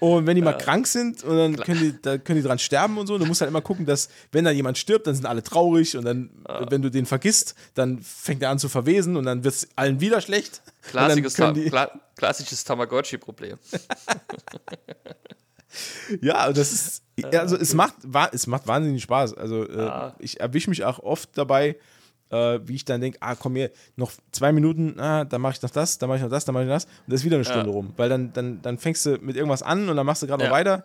Und 0.00 0.26
wenn 0.26 0.34
die 0.34 0.42
mal 0.42 0.58
krank 0.58 0.88
sind, 0.88 1.22
und 1.22 1.36
dann 1.36 1.56
können 1.56 1.80
die, 1.80 2.02
da 2.02 2.18
können 2.18 2.40
die 2.40 2.46
dran 2.46 2.58
sterben 2.58 2.98
und 2.98 3.06
so. 3.06 3.18
Du 3.18 3.26
musst 3.26 3.40
halt 3.40 3.50
immer 3.50 3.60
gucken, 3.60 3.86
dass, 3.86 4.08
wenn 4.32 4.44
da 4.44 4.50
jemand 4.50 4.78
stirbt, 4.78 5.06
dann 5.06 5.14
sind 5.14 5.26
alle 5.26 5.42
traurig 5.42 5.96
und 5.96 6.04
dann, 6.04 6.30
wenn 6.68 6.82
du 6.82 6.90
den 6.90 7.06
vergisst, 7.06 7.54
dann 7.74 8.00
fängt 8.00 8.42
er 8.42 8.50
an 8.50 8.58
zu 8.58 8.68
verwesen 8.68 9.16
und 9.16 9.24
dann 9.24 9.44
wird 9.44 9.54
es 9.54 9.68
allen 9.76 10.00
wieder 10.00 10.20
schlecht. 10.20 10.62
Klassisches, 10.82 11.34
Ta 11.34 11.52
Kla 11.52 11.90
klassisches 12.16 12.64
Tamagotchi-Problem. 12.64 13.58
ja, 16.20 16.52
das 16.52 16.72
ist, 16.72 17.02
also 17.32 17.56
es 17.56 17.74
macht, 17.74 17.94
es 18.32 18.46
macht 18.46 18.66
wahnsinnig 18.66 19.02
Spaß. 19.02 19.34
Also 19.34 19.68
äh, 19.68 20.12
ich 20.18 20.40
erwische 20.40 20.70
mich 20.70 20.84
auch 20.84 20.98
oft 20.98 21.30
dabei, 21.36 21.76
äh, 22.32 22.60
wie 22.66 22.74
ich 22.74 22.84
dann 22.84 23.00
denke, 23.00 23.18
ah, 23.20 23.34
komm 23.34 23.54
hier, 23.54 23.70
noch 23.96 24.10
zwei 24.32 24.52
Minuten, 24.52 24.98
ah, 24.98 25.24
dann 25.24 25.40
mache 25.40 25.54
ich 25.54 25.62
noch 25.62 25.70
das, 25.70 25.98
dann 25.98 26.08
mache 26.08 26.18
ich 26.18 26.22
noch 26.22 26.30
das, 26.30 26.44
dann 26.44 26.54
mache 26.54 26.64
ich 26.64 26.68
noch 26.68 26.76
das. 26.76 26.86
Und 26.86 27.12
das 27.12 27.20
ist 27.20 27.24
wieder 27.24 27.36
eine 27.36 27.44
Stunde 27.44 27.68
ja. 27.68 27.72
rum. 27.72 27.92
Weil 27.96 28.08
dann, 28.08 28.32
dann, 28.32 28.62
dann 28.62 28.78
fängst 28.78 29.06
du 29.06 29.18
mit 29.20 29.36
irgendwas 29.36 29.62
an 29.62 29.88
und 29.88 29.96
dann 29.96 30.06
machst 30.06 30.22
du 30.22 30.26
gerade 30.26 30.42
ja. 30.42 30.48
noch 30.48 30.56
weiter. 30.56 30.84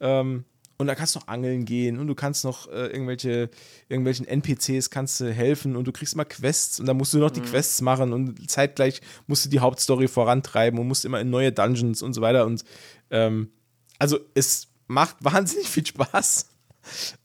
Ähm, 0.00 0.44
und 0.78 0.88
da 0.88 0.94
kannst 0.94 1.14
du 1.14 1.20
noch 1.20 1.28
angeln 1.28 1.64
gehen 1.64 1.98
und 1.98 2.08
du 2.08 2.14
kannst 2.14 2.44
noch 2.44 2.68
äh, 2.68 2.88
irgendwelche, 2.88 3.50
irgendwelchen 3.88 4.26
NPCs 4.26 4.90
kannst 4.90 5.20
du 5.20 5.32
helfen 5.32 5.76
und 5.76 5.86
du 5.86 5.92
kriegst 5.92 6.14
immer 6.14 6.24
Quests 6.24 6.80
und 6.80 6.86
dann 6.86 6.96
musst 6.96 7.14
du 7.14 7.18
noch 7.18 7.30
mhm. 7.30 7.34
die 7.34 7.40
Quests 7.42 7.80
machen 7.82 8.12
und 8.12 8.50
zeitgleich 8.50 9.00
musst 9.26 9.44
du 9.44 9.48
die 9.48 9.60
Hauptstory 9.60 10.08
vorantreiben 10.08 10.78
und 10.80 10.88
musst 10.88 11.04
immer 11.04 11.20
in 11.20 11.30
neue 11.30 11.52
Dungeons 11.52 12.02
und 12.02 12.14
so 12.14 12.20
weiter. 12.20 12.46
Und 12.46 12.64
ähm, 13.10 13.50
also 13.98 14.18
es 14.34 14.68
macht 14.88 15.16
wahnsinnig 15.20 15.68
viel 15.68 15.86
Spaß. 15.86 16.48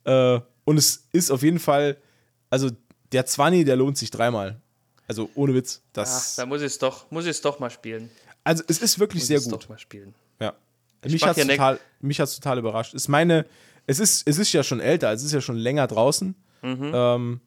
Äh, 0.04 0.40
und 0.66 0.78
es 0.78 1.08
ist 1.12 1.32
auf 1.32 1.42
jeden 1.42 1.60
Fall, 1.60 1.98
also 2.50 2.70
der 3.12 3.26
20, 3.26 3.66
der 3.66 3.76
lohnt 3.76 3.98
sich 3.98 4.12
dreimal. 4.12 4.60
Also 5.08 5.30
ohne 5.36 5.54
Witz. 5.54 5.82
Das 5.94 6.36
ja, 6.36 6.44
da 6.44 6.48
muss 6.48 6.62
ich 6.62 6.68
es 6.68 6.80
doch, 6.80 7.06
doch 7.42 7.60
mal 7.60 7.70
spielen. 7.70 8.10
Also 8.44 8.64
es 8.68 8.80
ist 8.80 9.00
wirklich 9.00 9.24
muss 9.24 9.28
sehr 9.28 9.40
gut. 9.40 9.54
Doch 9.54 9.70
mal 9.70 9.80
spielen. 9.80 10.14
Ja. 10.40 10.54
Ich 11.04 11.14
mich 11.14 11.24
hat 11.24 11.38
es 11.38 11.48
total, 11.48 11.80
total 12.28 12.60
überrascht. 12.60 12.94
Ist 12.94 13.08
meine, 13.08 13.46
es 13.86 14.00
ist, 14.00 14.28
es 14.28 14.38
ist 14.38 14.52
ja 14.52 14.64
schon 14.64 14.80
älter, 14.80 15.12
es 15.14 15.24
ist 15.24 15.32
ja 15.32 15.42
schon 15.42 15.56
länger 15.56 15.88
draußen. 15.88 16.36
Mhm. 16.62 16.92
Ähm, 16.94 17.42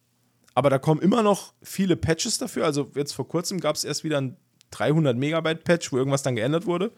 aber 0.55 0.71
da 0.71 0.79
kommen 0.79 1.01
immer 1.01 1.23
noch 1.23 1.53
viele 1.63 1.97
Patches 1.97 2.39
dafür. 2.39 2.65
Also 2.65 2.91
jetzt 2.95 3.13
vor 3.13 3.29
kurzem 3.29 3.61
gab 3.61 3.77
es 3.77 3.85
erst 3.85 4.05
wieder 4.05 4.21
ein 4.21 4.37
300 4.71 5.17
Megabyte 5.17 5.65
Patch, 5.65 5.93
wo 5.93 5.99
irgendwas 5.99 6.23
dann 6.23 6.37
geändert 6.37 6.67
wurde. 6.67 6.93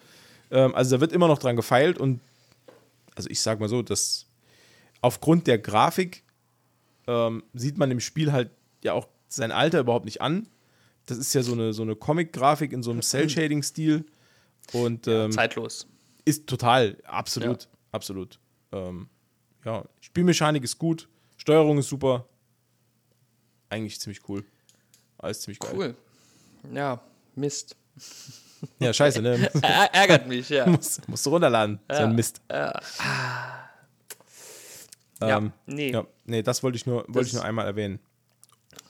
Ähm, 0.50 0.74
also 0.74 0.96
da 0.96 1.00
wird 1.00 1.12
immer 1.12 1.28
noch 1.28 1.38
dran 1.38 1.56
gefeilt 1.56 1.98
und 1.98 2.20
also 3.14 3.28
ich 3.28 3.40
sag 3.40 3.60
mal 3.60 3.68
so, 3.68 3.82
dass 3.82 4.26
aufgrund 5.00 5.46
der 5.46 5.58
Grafik 5.58 6.21
ähm, 7.06 7.42
sieht 7.52 7.78
man 7.78 7.90
im 7.90 8.00
Spiel 8.00 8.32
halt 8.32 8.50
ja 8.82 8.92
auch 8.92 9.08
sein 9.28 9.52
Alter 9.52 9.80
überhaupt 9.80 10.04
nicht 10.04 10.20
an. 10.20 10.48
Das 11.06 11.18
ist 11.18 11.34
ja 11.34 11.42
so 11.42 11.52
eine, 11.52 11.72
so 11.72 11.82
eine 11.82 11.96
Comic-Grafik 11.96 12.72
in 12.72 12.82
so 12.82 12.90
einem 12.90 13.02
Cell-Shading-Stil. 13.02 14.04
Und 14.72 15.08
ähm, 15.08 15.14
ja, 15.14 15.30
zeitlos. 15.30 15.86
Ist 16.24 16.46
total, 16.46 16.96
absolut, 17.04 17.64
ja. 17.64 17.68
absolut. 17.90 18.38
Ähm, 18.70 19.08
ja, 19.64 19.84
Spielmechanik 20.00 20.62
ist 20.62 20.78
gut, 20.78 21.08
Steuerung 21.36 21.78
ist 21.78 21.88
super. 21.88 22.26
Eigentlich 23.68 23.98
ziemlich 23.98 24.28
cool. 24.28 24.44
Alles 25.18 25.40
ziemlich 25.40 25.58
geil. 25.58 25.72
Cool. 25.74 25.96
Ja, 26.72 27.00
Mist. 27.34 27.76
Ja, 28.78 28.92
scheiße, 28.92 29.22
ne? 29.22 29.50
Ärgert 29.92 30.28
mich, 30.28 30.48
ja. 30.48 30.66
musst, 30.70 31.08
musst 31.08 31.26
du 31.26 31.30
runterladen. 31.30 31.80
Ja. 31.90 31.96
So 31.96 32.02
ein 32.04 32.14
Mist. 32.14 32.40
Ja. 32.50 32.80
Ja, 35.28 35.38
ähm, 35.38 35.52
nee. 35.66 35.90
Ja, 35.90 36.06
nee, 36.24 36.42
das 36.42 36.62
wollte 36.62 36.76
ich, 36.76 36.86
nur, 36.86 37.04
wollte 37.08 37.28
ich 37.28 37.34
nur 37.34 37.44
einmal 37.44 37.66
erwähnen. 37.66 37.98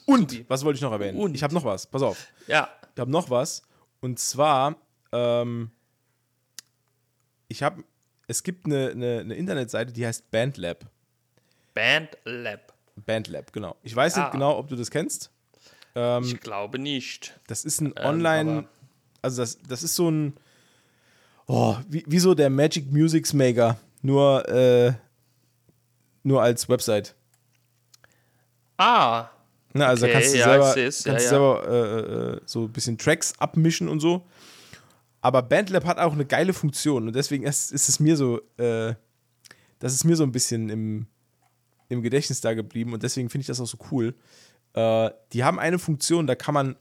Und, 0.06 0.30
Subi. 0.30 0.44
was 0.48 0.64
wollte 0.64 0.76
ich 0.76 0.82
noch 0.82 0.92
erwähnen? 0.92 1.18
Und. 1.18 1.34
Ich 1.34 1.42
habe 1.42 1.54
noch 1.54 1.64
was, 1.64 1.86
pass 1.86 2.02
auf. 2.02 2.26
Ja. 2.46 2.68
Ich 2.94 3.00
habe 3.00 3.10
noch 3.10 3.30
was. 3.30 3.62
Und 4.00 4.18
zwar, 4.18 4.76
ähm, 5.12 5.70
ich 7.48 7.62
habe, 7.62 7.84
es 8.26 8.42
gibt 8.42 8.66
eine, 8.66 8.90
eine, 8.90 9.20
eine, 9.20 9.34
Internetseite, 9.34 9.92
die 9.92 10.06
heißt 10.06 10.30
Bandlab. 10.30 10.86
Bandlab. 11.74 12.72
Bandlab, 12.96 13.52
genau. 13.52 13.76
Ich 13.82 13.94
weiß 13.94 14.16
ja. 14.16 14.22
nicht 14.22 14.32
genau, 14.32 14.58
ob 14.58 14.68
du 14.68 14.76
das 14.76 14.90
kennst. 14.90 15.30
Ähm, 15.94 16.24
ich 16.24 16.40
glaube 16.40 16.78
nicht. 16.78 17.38
Das 17.46 17.64
ist 17.64 17.80
ein 17.80 17.94
ähm, 17.96 18.04
Online, 18.04 18.68
also 19.20 19.42
das, 19.42 19.58
das 19.62 19.82
ist 19.82 19.94
so 19.94 20.10
ein, 20.10 20.34
oh, 21.46 21.76
wie, 21.88 22.04
wie 22.06 22.18
so 22.18 22.34
der 22.34 22.50
Magic 22.50 22.90
Music 22.90 23.32
Maker, 23.34 23.78
nur, 24.02 24.48
äh, 24.48 24.94
nur 26.22 26.42
als 26.42 26.68
Website. 26.68 27.14
Ah. 28.76 29.28
Na, 29.74 29.86
also 29.86 30.04
okay, 30.04 30.14
kannst 30.14 30.34
du 30.34 30.38
ja, 30.38 30.44
selber, 30.44 30.74
kannst 30.74 31.06
ja, 31.06 31.12
ja. 31.12 31.18
selber 31.18 31.68
äh, 31.68 32.36
äh, 32.36 32.40
so 32.44 32.64
ein 32.64 32.72
bisschen 32.72 32.98
Tracks 32.98 33.32
abmischen 33.38 33.88
und 33.88 34.00
so. 34.00 34.26
Aber 35.20 35.42
Bandlab 35.42 35.84
hat 35.84 35.98
auch 35.98 36.12
eine 36.12 36.26
geile 36.26 36.52
Funktion 36.52 37.06
und 37.06 37.14
deswegen 37.14 37.44
ist, 37.44 37.72
ist 37.72 37.88
es 37.88 38.00
mir 38.00 38.16
so, 38.16 38.40
äh, 38.56 38.94
das 39.78 39.94
ist 39.94 40.04
mir 40.04 40.16
so 40.16 40.24
ein 40.24 40.32
bisschen 40.32 40.68
im, 40.68 41.06
im 41.88 42.02
Gedächtnis 42.02 42.40
da 42.40 42.54
geblieben 42.54 42.92
und 42.92 43.02
deswegen 43.02 43.30
finde 43.30 43.42
ich 43.42 43.46
das 43.46 43.60
auch 43.60 43.66
so 43.66 43.78
cool. 43.90 44.14
Äh, 44.74 45.10
die 45.32 45.44
haben 45.44 45.58
eine 45.58 45.78
Funktion, 45.78 46.26
da 46.26 46.34
kann 46.34 46.54
man 46.54 46.76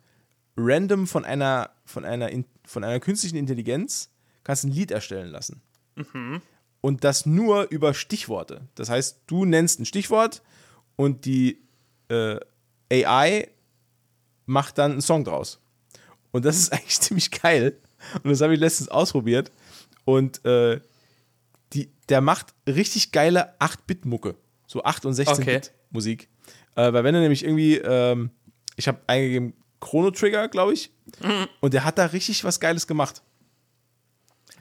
random 0.58 1.08
von 1.08 1.24
einer, 1.24 1.70
von 1.86 2.04
einer, 2.04 2.30
von 2.66 2.84
einer 2.84 3.00
künstlichen 3.00 3.38
Intelligenz 3.38 4.10
kannst 4.44 4.64
ein 4.64 4.72
Lied 4.72 4.92
erstellen 4.92 5.30
lassen. 5.30 5.62
Mhm 5.96 6.42
und 6.82 7.04
das 7.04 7.26
nur 7.26 7.70
über 7.70 7.94
Stichworte. 7.94 8.68
Das 8.76 8.90
heißt, 8.90 9.22
du 9.28 9.46
nennst 9.46 9.80
ein 9.80 9.86
Stichwort 9.86 10.42
und 10.96 11.26
die 11.26 11.62
äh, 12.10 12.40
AI 12.92 13.48
macht 14.46 14.78
dann 14.78 14.94
einen 14.94 15.02
Song 15.02 15.24
draus. 15.24 15.60
Und 16.32 16.46
das 16.46 16.58
ist 16.58 16.74
eigentlich 16.74 17.00
ziemlich 17.00 17.32
geil. 17.32 17.78
Und 18.24 18.32
das 18.32 18.42
habe 18.42 18.54
ich 18.54 18.60
letztens 18.60 18.90
ausprobiert. 18.90 19.52
Und 20.06 20.44
äh, 20.46 20.82
die, 21.74 21.92
der 22.10 22.22
macht 22.22 22.48
richtig 22.68 23.12
geile 23.12 23.58
8-Bit-Mucke. 23.60 24.36
So 24.68 24.84
8 24.84 25.06
und 25.06 25.14
16-Bit-Musik. 25.14 26.28
Okay. 26.76 26.88
Äh, 26.88 26.94
weil 26.94 27.04
wenn 27.04 27.16
er 27.16 27.22
nämlich 27.22 27.44
irgendwie, 27.46 27.78
ähm, 27.78 28.32
ich 28.76 28.88
habe 28.88 29.00
eingegeben 29.08 29.54
Chrono 29.80 30.12
Trigger, 30.12 30.48
glaube 30.48 30.74
ich. 30.74 30.92
Mhm. 31.22 31.48
Und 31.60 31.74
der 31.74 31.84
hat 31.84 31.98
da 31.98 32.06
richtig 32.08 32.44
was 32.44 32.60
Geiles 32.60 32.88
gemacht. 32.88 33.22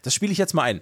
Das 0.02 0.14
spiele 0.14 0.32
ich 0.32 0.38
jetzt 0.38 0.54
mal 0.54 0.62
ein. 0.62 0.80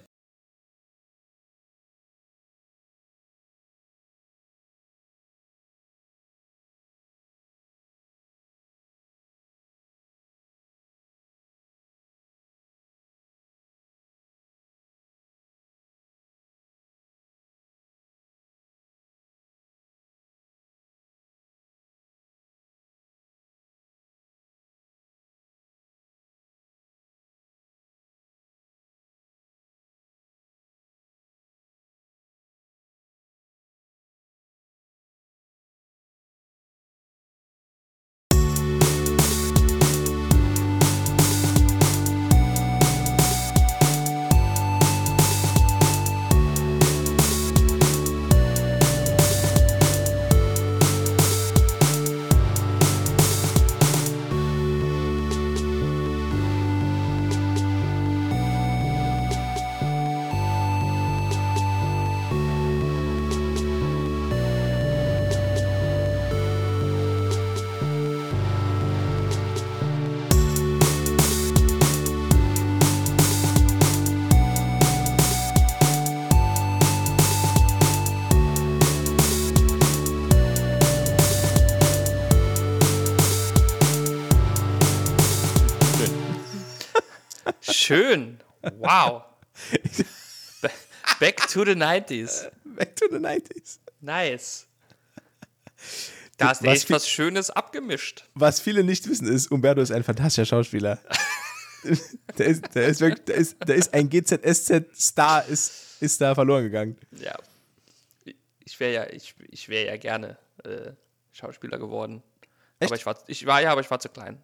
Schön. 87.89 88.39
Wow. 88.77 89.23
Ba- 90.61 90.69
Back 91.19 91.47
to 91.47 91.65
the 91.65 91.75
90s. 91.75 92.49
Back 92.65 92.95
to 92.95 93.07
the 93.09 93.17
90s. 93.17 93.79
Nice. 94.01 94.67
Da 96.37 96.49
hast 96.49 96.61
du 96.61 96.67
Was 96.67 96.75
echt 96.75 96.91
was 96.91 97.09
Schönes 97.09 97.49
abgemischt. 97.49 98.25
Was 98.33 98.59
viele 98.59 98.83
nicht 98.83 99.07
wissen 99.09 99.27
ist, 99.27 99.51
Umberto 99.51 99.81
ist 99.81 99.91
ein 99.91 100.03
fantastischer 100.03 100.45
Schauspieler. 100.45 100.99
der, 102.37 102.47
ist, 102.47 102.75
der, 102.75 102.87
ist 102.87 103.01
wirklich, 103.01 103.25
der, 103.25 103.35
ist, 103.35 103.57
der 103.67 103.75
ist 103.75 103.93
ein 103.93 104.09
GZSZ-Star, 104.09 105.45
ist, 105.45 106.01
ist 106.01 106.21
da 106.21 106.35
verloren 106.35 106.63
gegangen. 106.63 106.97
Ja. 107.17 107.35
Ich 108.59 108.79
wäre 108.79 108.93
ja, 108.93 109.07
ich, 109.09 109.35
ich 109.49 109.67
wäre 109.67 109.87
ja 109.87 109.97
gerne 109.97 110.37
äh, 110.63 110.91
Schauspieler 111.31 111.77
geworden. 111.77 112.23
Echt? 112.79 112.91
Aber 112.91 112.95
ich 112.95 113.05
war, 113.05 113.17
ich 113.27 113.45
war 113.45 113.61
ja, 113.61 113.71
aber 113.71 113.81
ich 113.81 113.89
war 113.89 113.99
zu 113.99 114.09
klein. 114.09 114.41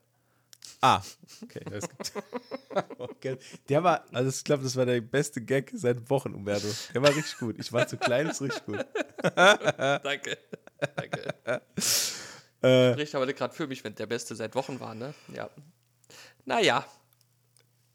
Ah, 0.81 1.01
okay. 1.43 1.61
Das 1.69 1.83
ist 1.85 2.13
gut. 2.13 2.23
okay. 2.99 3.37
Der 3.69 3.83
war, 3.83 4.05
also 4.13 4.29
ich 4.29 4.43
glaube, 4.43 4.63
das 4.63 4.75
war 4.75 4.85
der 4.85 5.01
beste 5.01 5.41
Gag 5.41 5.71
seit 5.73 6.09
Wochen, 6.09 6.33
Umberto. 6.33 6.67
Der 6.93 7.01
war 7.01 7.09
richtig 7.09 7.37
gut. 7.37 7.55
Ich 7.59 7.71
war 7.73 7.87
zu 7.87 7.97
klein, 7.97 8.27
ist 8.27 8.41
richtig 8.41 8.65
gut. 8.65 8.85
Danke. 9.35 10.37
Danke. 10.95 11.33
Äh, 12.61 12.93
Spricht 12.93 13.15
aber 13.15 13.31
gerade 13.33 13.53
für 13.53 13.67
mich, 13.67 13.83
wenn 13.83 13.95
der 13.95 14.05
Beste 14.07 14.35
seit 14.35 14.55
Wochen 14.55 14.79
war, 14.79 14.95
ne? 14.95 15.13
Ja. 15.33 15.49
Naja, 16.45 16.85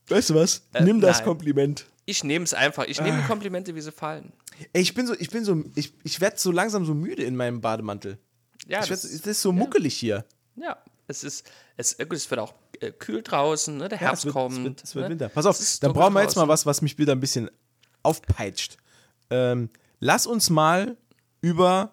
weißt 0.08 0.30
du 0.30 0.34
was? 0.34 0.62
Nimm 0.80 1.00
das 1.00 1.18
nein. 1.18 1.24
Kompliment. 1.26 1.86
ich 2.06 2.24
nehme 2.24 2.44
es 2.44 2.54
einfach. 2.54 2.84
Ich 2.84 3.00
nehme 3.00 3.20
die 3.20 3.26
Komplimente, 3.26 3.74
wie 3.74 3.80
sie 3.80 3.92
fallen. 3.92 4.32
Ey, 4.72 4.82
ich 4.82 4.94
bin 4.94 5.06
so, 5.06 5.14
ich 5.14 5.30
bin 5.30 5.44
so, 5.44 5.62
ich, 5.76 5.94
ich 6.02 6.20
werde 6.20 6.36
so 6.38 6.50
langsam 6.50 6.84
so 6.84 6.94
müde 6.94 7.22
in 7.22 7.36
meinem 7.36 7.60
Bademantel. 7.60 8.18
Ja, 8.66 8.82
Ich 8.82 8.90
werd, 8.90 8.90
das, 8.90 9.02
so- 9.02 9.08
es 9.16 9.26
ist 9.26 9.42
so 9.42 9.52
muckelig 9.52 9.94
hier. 9.96 10.24
ja 10.56 10.76
es 11.06 11.24
ist, 11.24 11.50
es, 11.80 11.98
gut, 11.98 12.12
es 12.12 12.30
wird 12.30 12.40
auch 12.40 12.54
äh, 12.80 12.92
kühl 12.92 13.22
draußen, 13.22 13.76
ne? 13.76 13.88
Der 13.88 13.98
Ja, 13.98 14.06
Herbst 14.08 14.20
es 14.20 14.24
wird, 14.26 14.34
kommt. 14.34 14.58
Es 14.58 14.64
wird, 14.64 14.84
es 14.84 14.94
wird 14.94 15.04
ne? 15.06 15.10
Winter. 15.10 15.28
Pass 15.28 15.46
auf, 15.46 15.58
dann 15.80 15.92
brauchen 15.92 16.14
wir 16.14 16.22
jetzt 16.22 16.36
mal 16.36 16.48
was, 16.48 16.64
was 16.66 16.82
mich 16.82 16.96
wieder 16.98 17.12
ein 17.12 17.20
bisschen 17.20 17.50
aufpeitscht. 18.02 18.76
Ähm, 19.30 19.70
lass 19.98 20.26
uns 20.26 20.50
mal 20.50 20.96
über 21.40 21.92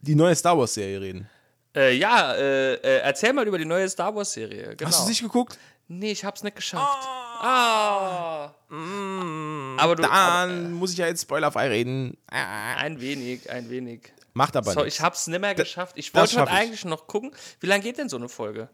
die 0.00 0.14
neue 0.14 0.34
Star 0.34 0.58
Wars 0.58 0.74
Serie 0.74 1.00
reden. 1.00 1.28
Äh, 1.74 1.96
ja, 1.96 2.34
äh, 2.34 2.74
äh, 2.74 2.98
erzähl 3.00 3.32
mal 3.32 3.46
über 3.46 3.58
die 3.58 3.64
neue 3.64 3.88
Star 3.88 4.14
Wars 4.14 4.32
Serie. 4.32 4.76
Genau. 4.76 4.88
Hast 4.88 5.00
du 5.00 5.02
es 5.04 5.08
nicht 5.08 5.22
geguckt? 5.22 5.58
Nee, 5.88 6.12
ich 6.12 6.24
hab's 6.24 6.42
nicht 6.42 6.56
geschafft. 6.56 7.06
Ah. 7.46 8.54
aber 8.70 9.96
du. 9.96 10.04
Aber, 10.04 10.46
Dann 10.46 10.72
muss 10.72 10.92
ich 10.92 10.98
ja 10.98 11.06
jetzt 11.06 11.22
spoilerfrei 11.22 11.68
reden. 11.68 12.16
Ah, 12.30 12.76
ein 12.76 13.00
wenig, 13.00 13.50
ein 13.50 13.68
wenig. 13.68 14.12
Macht 14.32 14.56
aber 14.56 14.72
So, 14.72 14.80
nichts. 14.80 14.96
ich 14.96 15.00
hab's 15.02 15.26
nicht 15.26 15.40
mehr 15.40 15.54
geschafft. 15.54 15.96
Ich 15.96 16.14
wollte 16.14 16.40
heute 16.40 16.50
eigentlich 16.50 16.84
noch 16.84 17.06
gucken. 17.06 17.32
Wie 17.60 17.66
lange 17.66 17.82
geht 17.82 17.98
denn 17.98 18.08
so 18.08 18.16
eine 18.16 18.28
Folge? 18.28 18.68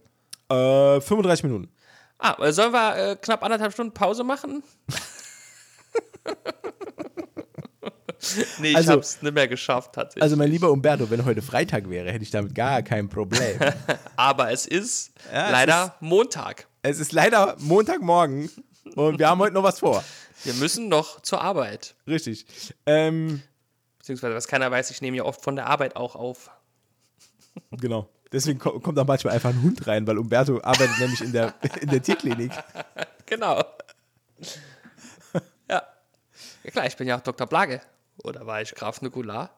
Äh, 0.51 1.01
35 1.01 1.45
Minuten. 1.45 1.71
Ah, 2.19 2.37
äh, 2.45 2.53
sollen 2.53 2.73
wir 2.73 2.97
äh, 3.13 3.17
knapp 3.17 3.43
anderthalb 3.43 3.73
Stunden 3.73 3.95
Pause 3.95 4.25
machen? 4.25 4.63
nee, 8.59 8.71
ich 8.71 8.77
Also- 8.77 8.93
hab's 8.93 9.23
nicht 9.23 9.35
mehr 9.35 9.49
geschafft, 9.49 9.93
tatsächlich. 9.95 10.23
Also 10.23 10.37
mein 10.37 10.51
lieber 10.51 10.71
Umberto, 10.71 11.09
wenn 11.11 11.25
heute 11.25 11.43
Freitag 11.43 11.89
wäre, 11.89 12.11
hätte 12.13 12.23
ich 12.23 12.31
damit 12.31 12.55
gar 12.55 12.83
kein 12.83 13.09
Problem. 13.09 13.59
Aber 14.17 14.51
es 14.53 14.67
ist 14.67 15.13
Ja, 15.33 15.47
es 15.47 15.53
leider 15.53 15.97
Montag. 16.01 16.67
es 16.83 17.01
ist 17.01 17.13
leider 17.13 17.57
Montagmorgen 17.59 18.51
und 18.97 19.19
wir 19.19 19.29
haben 19.29 19.39
heute 19.41 19.55
noch 19.55 19.63
was 19.63 19.79
vor. 19.81 20.05
Wir 20.45 20.55
müssen 20.55 20.89
noch 20.89 21.21
zur 21.21 21.41
Arbeit. 21.41 21.95
Richtig. 22.07 22.47
Ähm, 22.87 23.43
Beziehungsweise, 23.99 24.35
was 24.35 24.49
keiner 24.49 24.71
weiß, 24.71 24.91
ich 24.91 25.03
nehme 25.03 25.19
ja 25.19 25.25
oft 25.25 25.43
von 25.43 25.57
der 25.57 25.67
Arbeit 25.67 25.95
auch 25.97 26.17
auf. 26.17 26.51
genau. 27.73 28.09
Deswegen 28.33 28.59
ko 28.59 28.79
kommt 28.79 28.97
da 28.97 29.05
manchmal 29.05 29.35
einfach 29.35 29.51
ein 29.51 29.63
Hund 29.63 29.87
rein, 29.87 30.07
weil 30.07 30.19
Umberto 30.19 30.61
arbeitet 30.63 30.99
nämlich 31.01 31.21
in 31.21 31.33
der, 31.33 31.55
in 31.81 31.89
der 31.89 32.03
Tierklinik. 32.03 32.53
Genau. 33.27 33.63
ja. 35.69 35.83
Ja 36.65 36.71
klar, 36.73 36.87
ich 36.87 36.97
bin 36.97 37.07
ja 37.07 37.17
auch 37.17 37.21
Dr. 37.21 37.47
Blage. 37.47 37.81
Oder 38.25 38.45
war 38.45 38.61
ich 38.61 38.75
Graf 38.75 39.03
Nukular? 39.03 39.51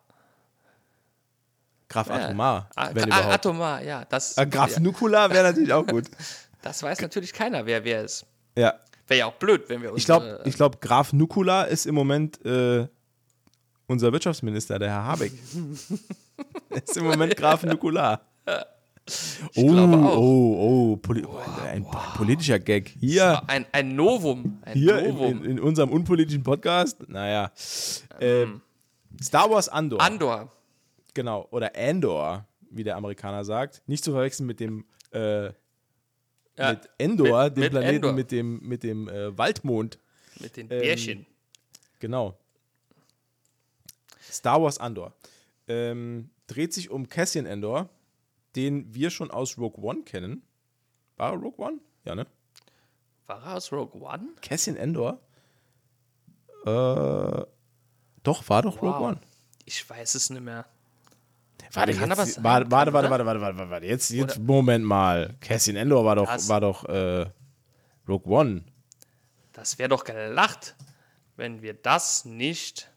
Graf 1.89 2.09
Ja. 2.09 2.17
Atomar, 2.17 2.69
Ah, 2.77 2.91
wenn 2.93 3.05
ah, 3.05 3.07
überhaupt. 3.07 3.35
Atomar, 3.35 3.83
ja. 3.83 4.05
Das, 4.05 4.37
Äh, 4.37 4.47
Graf 4.47 4.73
ja, 4.73 4.81
Nukula 4.81 5.31
wäre 5.31 5.45
natürlich 5.49 5.73
auch 5.73 5.87
gut. 5.87 6.05
das 6.63 6.83
weiß 6.83 7.01
natürlich 7.01 7.33
keiner, 7.33 7.65
wer 7.65 7.83
wer 7.85 8.03
ist. 8.05 8.27
Ja. 8.57 8.75
Wäre 9.07 9.21
ja 9.21 9.27
auch 9.27 9.35
blöd, 9.35 9.69
wenn 9.69 9.81
wir 9.81 9.91
uns. 9.91 10.01
Ich 10.01 10.05
glaube, 10.05 10.43
ich 10.45 10.55
glaub, 10.55 10.81
Graf 10.83 11.15
Nukula 11.15 11.63
ist 11.65 11.87
im 11.87 11.95
Moment 11.95 12.45
äh, 12.45 12.87
unser 13.87 14.13
Wirtschaftsminister, 14.13 14.79
der 14.79 14.91
Herr 14.91 15.05
Habeck. 15.05 15.33
Ist 16.71 16.97
im 16.97 17.05
Moment 17.05 17.37
Graf 17.37 17.63
Nukula. 17.63 18.21
Oh, 19.57 19.67
glaube 19.67 19.97
auch. 19.97 20.17
oh, 20.17 20.93
oh, 20.93 20.97
Poli 20.97 21.25
ein 21.67 21.85
politischer 22.17 22.59
Gag. 22.61 22.89
Hier, 23.01 23.43
ein, 23.49 23.67
ein 23.73 23.97
Novum. 23.97 24.59
Ein 24.63 24.75
hier 24.75 24.99
in, 25.01 25.09
Novum. 25.15 25.45
in, 25.45 25.51
in 25.53 25.61
unserem 25.61 25.91
unpolitischen 25.91 26.43
Podcast. 26.43 27.09
Naja. 27.09 27.51
Ähm, 28.21 28.61
Star 29.21 29.51
Wars 29.51 29.69
Andor. 29.69 30.01
Andor. 30.01 30.53
genau. 31.15 31.49
Oder 31.51 31.73
Andor, 31.77 32.47
wie 32.71 32.85
der 32.85 32.97
Amerikaner 32.97 33.45
sagt. 33.45 33.83
Nicht 33.87 34.05
zu 34.05 34.13
verwechseln 34.13 34.47
mit 34.47 34.61
dem 34.61 34.85
äh, 35.13 35.47
Ja, 35.47 35.53
mit 36.71 36.89
Endor, 36.99 37.45
mit- 37.45 37.57
dem 37.57 37.61
mit 37.63 37.71
Planeten 37.73 37.95
Endor. 37.97 38.13
mit 38.13 38.31
dem, 38.31 38.61
mit 38.69 38.83
dem 38.85 39.09
äh, 39.09 39.37
Waldmond. 39.37 39.99
mit 40.39 40.57
den 40.57 40.71
ähm, 40.71 40.81
Bärchen. 40.81 41.27
Genau. 41.99 42.39
Star 44.31 44.63
Wars 44.63 44.79
Andor. 44.79 45.13
Ähm, 45.69 46.31
dreht 46.47 46.73
sich 46.73 46.91
um 46.91 47.09
Cassian 47.09 47.47
Endor, 47.47 47.89
den 48.57 48.95
wir 48.95 49.11
schon 49.11 49.31
aus 49.31 49.57
Rogue 49.59 49.83
One 49.83 50.03
kennen. 50.03 50.43
War 51.17 51.33
er 51.33 51.39
Rogue 51.39 51.59
One? 51.65 51.79
Ja, 52.05 52.15
ne? 52.15 52.27
War 53.27 53.43
er 53.45 53.57
aus 53.57 53.73
Rogue 53.73 54.01
One? 54.03 54.29
Cassian 54.41 54.77
Endor? 54.77 55.21
Äh, 56.65 57.45
doch, 58.23 58.49
war 58.49 58.63
doch 58.63 58.77
Rogue 58.83 58.95
Wow. 59.01 59.09
One. 59.09 59.21
Ich 59.65 59.89
weiß 59.89 60.15
es 60.15 60.31
nicht 60.31 60.43
mehr. 60.43 60.67
Warte, 61.75 61.93
jetzt, 61.93 62.43
warte, 62.43 62.71
warte, 62.71 62.93
warte, 62.93 62.93
warte, 63.11 63.25
warte, 63.25 63.41
warte, 63.41 63.71
warte, 63.71 63.87
jetzt, 63.87 64.11
jetzt, 64.11 64.39
Moment 64.39 64.85
mal. 64.85 65.37
Cassian 65.41 65.77
Endor 65.77 66.05
war 66.05 66.17
doch, 66.17 66.27
Das- 66.27 66.49
war 66.49 66.61
doch, 66.61 66.85
äh, 66.85 67.27
Rogue 68.07 68.31
One. 68.31 68.65
Das 69.53 69.79
wäre 69.79 69.89
doch 69.89 70.05
gelacht, 70.05 70.75
wenn 71.37 71.63
wir 71.63 71.73
das 71.75 72.25
nicht 72.25 72.91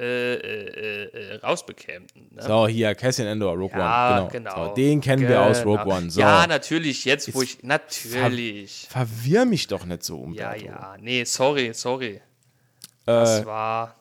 äh, 0.00 0.34
äh, 0.34 1.04
äh, 1.04 1.34
rausbekämen. 1.36 2.08
Ne? 2.30 2.42
So, 2.42 2.66
hier, 2.66 2.94
Cassian 2.94 3.28
Endor, 3.28 3.52
Rogue 3.54 3.78
Ja, 3.78 4.22
One. 4.22 4.28
genau. 4.32 4.68
So, 4.68 4.74
den 4.74 5.00
kennen 5.00 5.28
wir 5.28 5.42
aus 5.42 5.58
Genau. 5.62 5.76
Rogue 5.76 5.92
One. 5.94 6.10
So, 6.10 6.20
Ja, 6.20 6.46
natürlich, 6.46 7.04
jetzt 7.04 7.34
wo 7.34 7.42
ich. 7.42 7.62
Natürlich. 7.62 8.86
verwirr 8.88 9.44
mich 9.44 9.66
doch 9.66 9.84
nicht 9.84 10.02
so, 10.02 10.16
Ja, 10.18 10.22
Umberto. 10.52 10.64
ja. 10.64 10.96
Nee, 11.00 11.24
sorry, 11.24 11.72
sorry. 11.74 12.20
Das 13.04 13.40
Äh, 13.40 13.46
war 13.46 13.96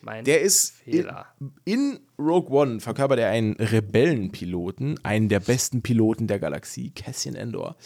mein 0.00 0.24
Der 0.24 0.40
ist 0.40 0.74
in, 0.84 0.92
Fehler. 1.02 1.26
in 1.64 2.00
Rogue 2.18 2.50
One 2.50 2.80
verkörpert 2.80 3.18
er 3.18 3.30
einen 3.30 3.54
Rebellenpiloten, 3.54 4.98
einen 5.04 5.28
der 5.28 5.40
besten 5.40 5.82
Piloten 5.82 6.26
der 6.26 6.38
Galaxie, 6.38 6.90
Cassian 6.90 7.34
Endor. 7.34 7.76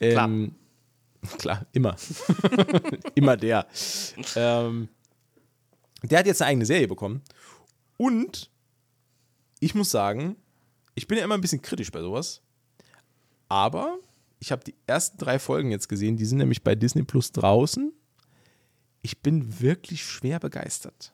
Ähm, 0.00 0.54
klar, 1.38 1.66
immer. 1.72 1.96
immer 3.14 3.36
der. 3.36 3.66
Ähm, 4.36 4.88
der 6.10 6.18
hat 6.18 6.26
jetzt 6.26 6.42
eine 6.42 6.50
eigene 6.50 6.66
Serie 6.66 6.88
bekommen. 6.88 7.22
Und 7.96 8.50
ich 9.60 9.74
muss 9.74 9.90
sagen, 9.90 10.36
ich 10.94 11.06
bin 11.06 11.18
ja 11.18 11.24
immer 11.24 11.34
ein 11.34 11.40
bisschen 11.40 11.62
kritisch 11.62 11.90
bei 11.90 12.00
sowas. 12.00 12.42
Aber 13.48 13.98
ich 14.38 14.50
habe 14.50 14.64
die 14.64 14.74
ersten 14.86 15.18
drei 15.18 15.38
Folgen 15.38 15.70
jetzt 15.70 15.88
gesehen, 15.88 16.16
die 16.16 16.24
sind 16.24 16.38
nämlich 16.38 16.64
bei 16.64 16.74
Disney 16.74 17.04
Plus 17.04 17.32
draußen. 17.32 17.92
Ich 19.02 19.20
bin 19.20 19.60
wirklich 19.60 20.04
schwer 20.04 20.40
begeistert. 20.40 21.12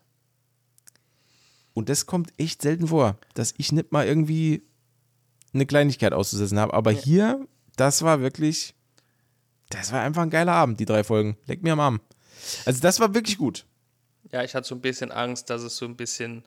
Und 1.74 1.88
das 1.88 2.06
kommt 2.06 2.32
echt 2.38 2.62
selten 2.62 2.88
vor, 2.88 3.18
dass 3.34 3.54
ich 3.56 3.70
nicht 3.70 3.92
mal 3.92 4.06
irgendwie 4.06 4.62
eine 5.52 5.66
Kleinigkeit 5.66 6.12
auszusetzen 6.12 6.58
habe. 6.58 6.74
Aber 6.74 6.90
hier, 6.90 7.46
das 7.76 8.02
war 8.02 8.20
wirklich, 8.20 8.74
das 9.68 9.92
war 9.92 10.02
einfach 10.02 10.22
ein 10.22 10.30
geiler 10.30 10.52
Abend, 10.52 10.80
die 10.80 10.86
drei 10.86 11.04
Folgen. 11.04 11.36
Leck 11.46 11.62
mir 11.62 11.74
am 11.74 11.80
Arm. 11.80 12.00
Also 12.64 12.80
das 12.80 13.00
war 13.00 13.14
wirklich 13.14 13.38
gut. 13.38 13.66
Ja, 14.32 14.44
ich 14.44 14.54
hatte 14.54 14.68
so 14.68 14.74
ein 14.74 14.80
bisschen 14.80 15.10
Angst, 15.10 15.50
dass 15.50 15.62
es 15.62 15.76
so 15.76 15.86
ein 15.86 15.96
bisschen 15.96 16.44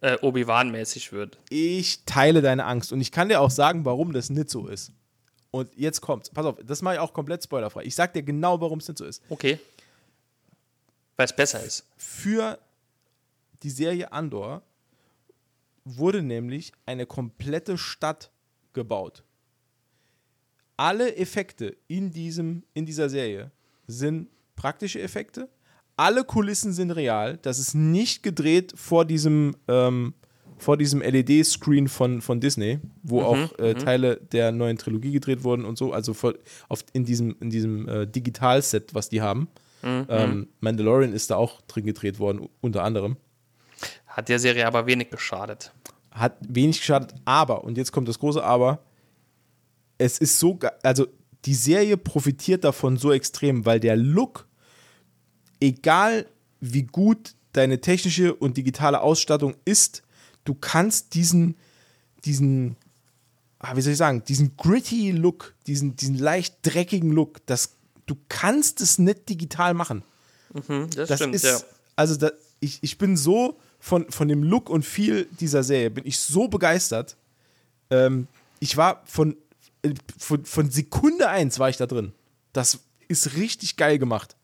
äh, 0.00 0.18
Obi-Wan-mäßig 0.20 1.12
wird. 1.12 1.38
Ich 1.50 2.04
teile 2.04 2.42
deine 2.42 2.64
Angst 2.64 2.92
und 2.92 3.00
ich 3.00 3.12
kann 3.12 3.28
dir 3.28 3.40
auch 3.40 3.50
sagen, 3.50 3.84
warum 3.84 4.12
das 4.12 4.30
nicht 4.30 4.50
so 4.50 4.68
ist. 4.68 4.92
Und 5.50 5.70
jetzt 5.76 6.00
kommt's. 6.00 6.30
Pass 6.30 6.46
auf, 6.46 6.56
das 6.64 6.82
mache 6.82 6.94
ich 6.94 7.00
auch 7.00 7.12
komplett 7.12 7.44
spoilerfrei. 7.44 7.84
Ich 7.84 7.94
sag 7.94 8.12
dir 8.12 8.22
genau, 8.22 8.60
warum 8.60 8.80
es 8.80 8.88
nicht 8.88 8.98
so 8.98 9.04
ist. 9.04 9.22
Okay. 9.28 9.60
Weil 11.16 11.26
es 11.26 11.36
besser 11.36 11.62
ist. 11.62 11.86
Für 11.96 12.58
die 13.62 13.70
Serie 13.70 14.12
Andor 14.12 14.62
wurde 15.84 16.22
nämlich 16.22 16.72
eine 16.86 17.06
komplette 17.06 17.78
Stadt 17.78 18.30
gebaut. 18.72 19.22
Alle 20.76 21.16
Effekte 21.16 21.76
in, 21.86 22.10
diesem, 22.10 22.64
in 22.74 22.84
dieser 22.84 23.08
Serie 23.08 23.52
sind 23.86 24.28
praktische 24.56 25.00
Effekte. 25.00 25.48
Alle 25.96 26.24
Kulissen 26.24 26.72
sind 26.72 26.90
real. 26.90 27.38
Das 27.42 27.58
ist 27.58 27.74
nicht 27.74 28.22
gedreht 28.22 28.72
vor 28.74 29.04
diesem 29.04 29.56
ähm, 29.68 30.14
vor 30.56 30.76
diesem 30.76 31.00
LED-Screen 31.02 31.88
von, 31.88 32.22
von 32.22 32.40
Disney, 32.40 32.78
wo 33.02 33.20
Mhm, 33.20 33.24
auch 33.26 33.58
äh, 33.58 33.74
Teile 33.74 34.16
der 34.16 34.52
neuen 34.52 34.78
Trilogie 34.78 35.12
gedreht 35.12 35.42
wurden 35.44 35.64
und 35.64 35.76
so, 35.76 35.92
also 35.92 36.14
vor, 36.14 36.34
auf, 36.68 36.84
in 36.92 37.04
diesem, 37.04 37.36
in 37.40 37.50
diesem 37.50 37.88
äh, 37.88 38.06
Digitalset, 38.06 38.94
was 38.94 39.08
die 39.08 39.20
haben. 39.20 39.48
Mhm, 39.82 40.06
Ähm, 40.08 40.48
Mandalorian 40.60 41.12
ist 41.12 41.30
da 41.30 41.36
auch 41.36 41.60
drin 41.62 41.84
gedreht 41.84 42.18
worden, 42.18 42.48
unter 42.60 42.82
anderem. 42.84 43.16
Hat 44.06 44.28
der 44.28 44.38
Serie 44.38 44.66
aber 44.66 44.86
wenig 44.86 45.10
geschadet. 45.10 45.72
Hat 46.12 46.36
wenig 46.48 46.78
geschadet, 46.78 47.14
aber, 47.24 47.64
und 47.64 47.76
jetzt 47.76 47.90
kommt 47.92 48.08
das 48.08 48.18
große 48.18 48.42
Aber, 48.42 48.78
es 49.98 50.18
ist 50.18 50.38
so, 50.38 50.58
also 50.82 51.06
die 51.44 51.54
Serie 51.54 51.96
profitiert 51.96 52.64
davon 52.64 52.96
so 52.96 53.12
extrem, 53.12 53.66
weil 53.66 53.80
der 53.80 53.96
Look, 53.96 54.46
egal 55.60 56.26
wie 56.60 56.82
gut 56.82 57.34
deine 57.52 57.80
technische 57.80 58.34
und 58.34 58.56
digitale 58.56 59.00
Ausstattung 59.00 59.54
ist, 59.64 60.02
du 60.44 60.54
kannst 60.54 61.14
diesen, 61.14 61.56
diesen, 62.24 62.76
ah, 63.58 63.76
wie 63.76 63.80
soll 63.80 63.92
ich 63.92 63.98
sagen, 63.98 64.24
diesen 64.24 64.56
gritty 64.56 65.12
Look, 65.12 65.54
diesen, 65.66 65.96
diesen 65.96 66.18
leicht 66.18 66.56
dreckigen 66.62 67.10
Look, 67.10 67.44
das, 67.46 67.76
du 68.06 68.16
kannst 68.28 68.80
es 68.80 68.98
nicht 68.98 69.28
digital 69.28 69.74
machen. 69.74 70.02
Hm, 70.66 70.90
das, 70.90 71.08
Das 71.08 71.20
stimmt, 71.20 71.34
ist, 71.34 71.44
ja. 71.44 71.58
also 71.96 72.16
da, 72.16 72.30
ich, 72.60 72.78
ich 72.82 72.98
bin 72.98 73.16
so 73.16 73.58
von, 73.78 74.10
von 74.10 74.28
dem 74.28 74.42
Look 74.42 74.70
und 74.70 74.84
Feel 74.84 75.26
dieser 75.40 75.62
Serie, 75.62 75.90
bin 75.90 76.06
ich 76.06 76.18
so 76.18 76.48
begeistert. 76.48 77.16
Ähm, 77.90 78.26
ich 78.60 78.76
war 78.76 79.02
von, 79.04 79.36
äh, 79.82 79.94
von, 80.18 80.44
von 80.44 80.70
Sekunde 80.70 81.28
eins 81.28 81.58
war 81.58 81.68
ich 81.68 81.76
da 81.76 81.86
drin. 81.86 82.12
Das 82.52 82.80
ist 83.08 83.34
richtig 83.36 83.76
geil 83.76 83.98
gemacht. 83.98 84.36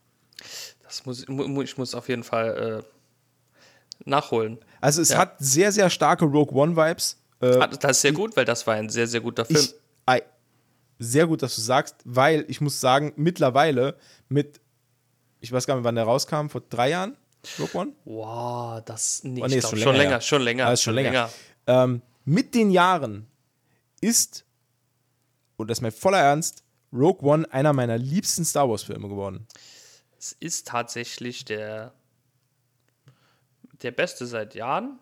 Das 0.91 1.07
muss, 1.07 1.29
mu- 1.29 1.47
mu- 1.47 1.63
ich 1.63 1.79
muss 1.79 1.95
auf 1.95 2.09
jeden 2.09 2.25
Fall 2.25 2.83
äh, 2.85 4.09
nachholen. 4.09 4.59
Also 4.81 5.01
es 5.03 5.11
Ja. 5.11 5.19
hat 5.19 5.37
sehr, 5.39 5.71
sehr 5.71 5.89
starke 5.89 6.25
Rogue 6.25 6.53
One-Vibes. 6.53 7.17
Äh, 7.41 7.57
Ah, 7.59 7.69
Das 7.69 7.93
ist 7.93 8.01
sehr 8.03 8.13
gut, 8.13 8.37
weil 8.37 8.45
das 8.45 8.67
war 8.67 8.75
ein 8.75 8.89
sehr, 8.89 9.07
sehr 9.07 9.21
guter 9.21 9.45
Film. 9.45 9.61
ich, 9.61 9.75
sehr 10.99 11.27
gut, 11.29 11.43
dass 11.43 11.55
du 11.55 11.61
sagst, 11.63 11.95
weil 12.05 12.45
ich 12.49 12.61
muss 12.61 12.81
sagen, 12.81 13.13
mittlerweile 13.17 13.97
mit, 14.29 14.61
ich 15.41 15.51
weiß 15.53 15.65
gar 15.67 15.77
nicht, 15.77 15.85
wann 15.85 15.95
der 15.95 16.05
rauskam, 16.05 16.49
vor 16.49 16.61
drei 16.69 16.91
Jahren, 16.91 17.17
Rogue 17.59 17.81
One? 17.81 17.93
wow, 18.05 18.83
das 18.85 19.23
nee, 19.25 19.41
Oh, 19.43 19.47
nee, 19.47 19.61
glaub, 19.61 19.71
schon 19.71 19.79
schon 19.79 19.93
länger, 19.93 19.99
länger, 20.03 20.11
ja. 20.11 20.21
schon 20.21 20.43
länger, 20.43 20.67
Ah, 20.67 20.73
ist 20.73 20.83
schon 20.83 20.95
länger. 20.95 21.31
Ähm, 21.69 22.03
mit 22.27 22.55
den 22.55 22.71
Jahren 22.71 23.29
ist, 24.03 24.45
und 25.57 25.71
das 25.71 25.79
ist 25.79 25.83
mein 25.83 25.93
voller 25.93 26.19
Ernst, 26.19 26.65
Rogue 26.93 27.23
One 27.27 27.51
einer 27.53 27.73
meiner 27.73 27.97
liebsten 27.97 28.45
Star 28.45 28.69
Wars-Filme 28.69 29.09
geworden. 29.09 29.47
Es 30.21 30.33
ist 30.39 30.69
tatsächlich 30.69 31.45
der 31.47 31.93
der 33.83 33.91
beste 33.93 34.27
seit 34.27 34.55
Jahren, 34.55 34.99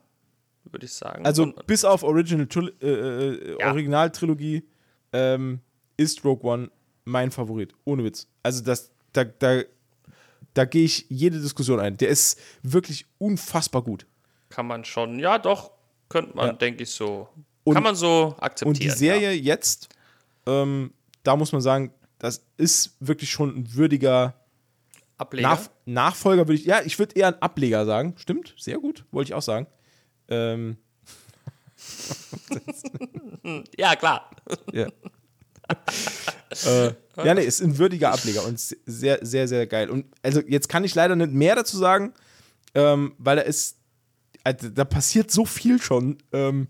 würde 0.65 0.87
ich 0.87 0.93
sagen. 0.93 1.27
Also 1.27 1.43
Und- 1.45 1.67
bis 1.67 1.85
auf 1.85 2.03
Original 2.05 2.47
Tril 2.47 2.73
äh, 2.81 2.87
äh, 2.87 3.57
Ja. 3.61 3.71
Originaltrilogie 3.73 4.63
ähm, 5.13 5.61
ist 5.97 6.25
Rogue 6.25 6.49
One 6.49 6.71
mein 7.05 7.31
Favorit. 7.33 7.75
Ohne 7.85 8.05
Witz. 8.05 8.29
Also 8.45 8.63
das, 8.63 8.91
da, 9.13 9.25
da, 9.25 9.63
da 10.55 10.65
gehe 10.65 10.85
ich 10.85 11.07
jede 11.09 11.41
Diskussion 11.41 11.81
ein. 11.81 11.97
Der 11.97 12.09
ist 12.11 12.39
wirklich 12.63 13.07
unfassbar 13.19 13.83
gut. 13.83 14.07
kann 14.51 14.67
man 14.67 14.85
schon, 14.85 15.19
ja 15.19 15.39
doch, 15.39 15.73
könnte 16.09 16.35
man, 16.37 16.47
Ja. 16.47 16.53
denke 16.55 16.85
ich, 16.85 16.91
so, 16.91 17.29
Und- 17.65 17.75
kann 17.75 17.83
man 17.83 17.95
so 17.97 18.35
akzeptieren. 18.41 18.69
Und 18.69 18.83
die 18.83 18.91
Serie 18.97 19.33
jetzt, 19.33 19.89
ähm, 20.47 20.93
da 21.25 21.37
muss 21.37 21.53
man 21.53 21.61
sagen, 21.61 21.93
das 22.19 22.45
ist 22.57 22.97
wirklich 23.01 23.31
schon 23.31 23.51
ein 23.59 23.75
würdiger 23.75 24.11
ja. 24.11 24.35
Ableger. 25.19 25.49
Nach, 25.49 25.69
Nachfolger, 25.85 26.49
würde 26.49 26.55
ich, 26.61 26.65
ja, 26.65 26.81
ich 26.85 26.99
würde 26.99 27.15
eher 27.17 27.29
ein 27.29 27.43
Ableger 27.43 27.85
sagen. 27.85 28.15
Stimmt, 28.17 28.55
sehr 28.57 28.79
gut, 28.79 29.05
wollte 29.11 29.29
ich 29.31 29.35
auch 29.35 29.43
sagen. 29.43 29.67
Ähm, 30.29 30.79
ja, 33.77 33.97
klar. 33.97 34.31
ja. 34.73 34.87
äh, 36.67 36.95
ja, 37.17 37.35
nee, 37.35 37.45
ist 37.45 37.61
ein 37.61 37.77
würdiger 37.79 38.13
Ableger 38.13 38.45
und 38.45 38.59
sehr, 38.59 39.19
sehr, 39.25 39.49
sehr 39.49 39.67
geil. 39.67 39.91
Und 39.91 40.07
also 40.23 40.41
jetzt 40.41 40.69
kann 40.69 40.85
ich 40.85 40.95
leider 40.95 41.17
nicht 41.17 41.33
mehr 41.33 41.55
dazu 41.57 41.77
sagen, 41.77 42.15
ähm, 42.75 43.15
weil 43.19 43.37
da 43.37 43.43
ist, 43.43 43.77
also, 44.45 44.69
da 44.69 44.85
passiert 44.85 45.31
so 45.31 45.45
viel 45.45 45.81
schon. 45.81 46.19
Ähm, 46.33 46.69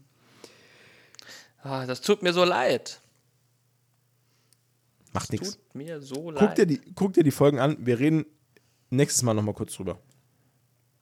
Ah, 1.61 1.85
das 1.87 2.01
tut 2.01 2.23
mir 2.23 2.33
so 2.33 2.45
leid. 2.45 3.01
macht 5.13 5.33
nichts. 5.33 5.57
Tut 5.57 5.75
mir 5.75 6.01
so 6.01 6.15
Guck 6.23 6.35
leid. 6.41 6.59
dir, 6.59 6.67
die, 6.67 6.81
guck 6.95 7.13
dir 7.13 7.25
die 7.25 7.31
Folgen 7.33 7.59
an. 7.59 7.77
Wir 7.85 7.99
reden 7.99 8.25
nächstes 8.91 9.23
Mal 9.23 9.35
nochmal 9.35 9.55
kurz 9.55 9.75
drüber. 9.75 9.99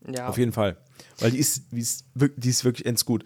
ja. 0.09 0.29
Auf 0.29 0.39
jeden 0.39 0.53
Fall. 0.53 0.77
Weil 1.19 1.31
die 1.33 1.39
ist, 1.39 1.63
die 1.73 1.81
ist, 1.81 2.05
die 2.15 2.49
ist 2.51 2.65
wirklich 2.65 2.87
ends 2.87 3.05
gut. 3.05 3.25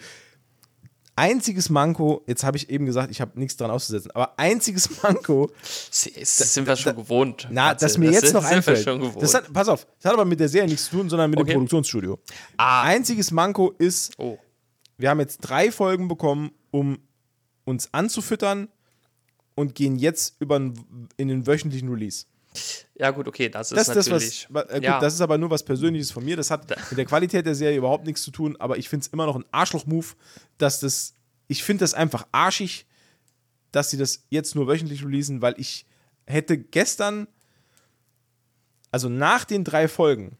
Einziges 1.16 1.68
Manko, 1.68 2.22
jetzt 2.26 2.44
habe 2.44 2.56
ich 2.56 2.70
eben 2.70 2.86
gesagt, 2.86 3.10
ich 3.10 3.20
habe 3.20 3.38
nichts 3.38 3.56
dran 3.56 3.70
auszusetzen, 3.70 4.10
aber 4.12 4.38
einziges 4.38 4.88
Manko, 5.02 5.50
Das 5.90 6.54
sind 6.54 6.66
wir 6.66 6.76
schon 6.76 6.96
gewohnt. 6.96 7.46
na, 7.50 7.74
das 7.74 7.98
mir 7.98 8.06
Das 8.10 8.22
jetzt 8.22 8.32
noch 8.32 8.40
sind 8.42 8.50
wir 8.52 8.56
einfällt. 8.56 8.84
schon 8.84 9.00
gewohnt. 9.00 9.22
Das 9.22 9.34
hat, 9.34 9.52
pass 9.52 9.68
auf, 9.68 9.86
das 9.98 10.06
hat 10.06 10.14
aber 10.14 10.24
mit 10.24 10.40
der 10.40 10.48
Serie 10.48 10.68
nichts 10.68 10.86
zu 10.86 10.92
tun, 10.96 11.10
sondern 11.10 11.28
mit 11.28 11.38
Okay. 11.38 11.50
dem 11.50 11.54
Produktionsstudio. 11.56 12.18
Ah. 12.56 12.82
Einziges 12.84 13.32
Manko 13.32 13.72
ist, 13.78 14.14
oh. 14.18 14.38
wir 14.96 15.10
haben 15.10 15.20
jetzt 15.20 15.38
drei 15.40 15.70
Folgen 15.70 16.08
bekommen, 16.08 16.52
um 16.70 16.98
uns 17.64 17.92
anzufüttern 17.92 18.68
und 19.56 19.74
gehen 19.74 19.96
jetzt 19.96 20.36
über 20.40 20.56
in 20.56 21.28
den 21.28 21.46
wöchentlichen 21.46 21.90
Release. 21.90 22.24
Ja, 22.96 23.10
gut, 23.12 23.28
okay, 23.28 23.48
das 23.48 23.70
ist 23.72 23.78
Das, 23.78 23.86
das, 23.94 24.06
natürlich. 24.08 24.46
was, 24.50 24.54
wa- 24.68 24.70
äh, 24.70 24.74
gut, 24.76 24.84
ja, 24.84 24.98
das 25.00 25.14
ist 25.14 25.20
aber 25.20 25.38
nur 25.38 25.50
was 25.50 25.62
Persönliches 25.64 26.10
von 26.10 26.24
mir. 26.24 26.36
Das 26.36 26.50
hat 26.50 26.68
mit 26.90 26.98
der 26.98 27.04
Qualität 27.06 27.46
der 27.46 27.54
Serie 27.54 27.78
überhaupt 27.78 28.04
nichts 28.06 28.22
zu 28.22 28.30
tun, 28.30 28.56
aber 28.58 28.76
ich 28.78 28.88
finde 28.88 29.04
es 29.06 29.12
immer 29.12 29.26
noch 29.26 29.36
ein 29.36 29.44
Arschloch-Move, 29.52 30.06
dass 30.58 30.80
das. 30.80 31.14
Ich 31.48 31.62
finde 31.64 31.82
das 31.84 31.94
einfach 31.94 32.26
arschig, 32.32 32.86
dass 33.72 33.90
sie 33.90 33.96
das 33.96 34.24
jetzt 34.30 34.54
nur 34.54 34.66
wöchentlich 34.68 35.04
releasen, 35.04 35.42
weil 35.42 35.54
ich 35.58 35.86
hätte 36.26 36.58
gestern, 36.58 37.26
also 38.90 39.08
nach 39.08 39.44
den 39.44 39.64
drei 39.64 39.88
Folgen, 39.88 40.36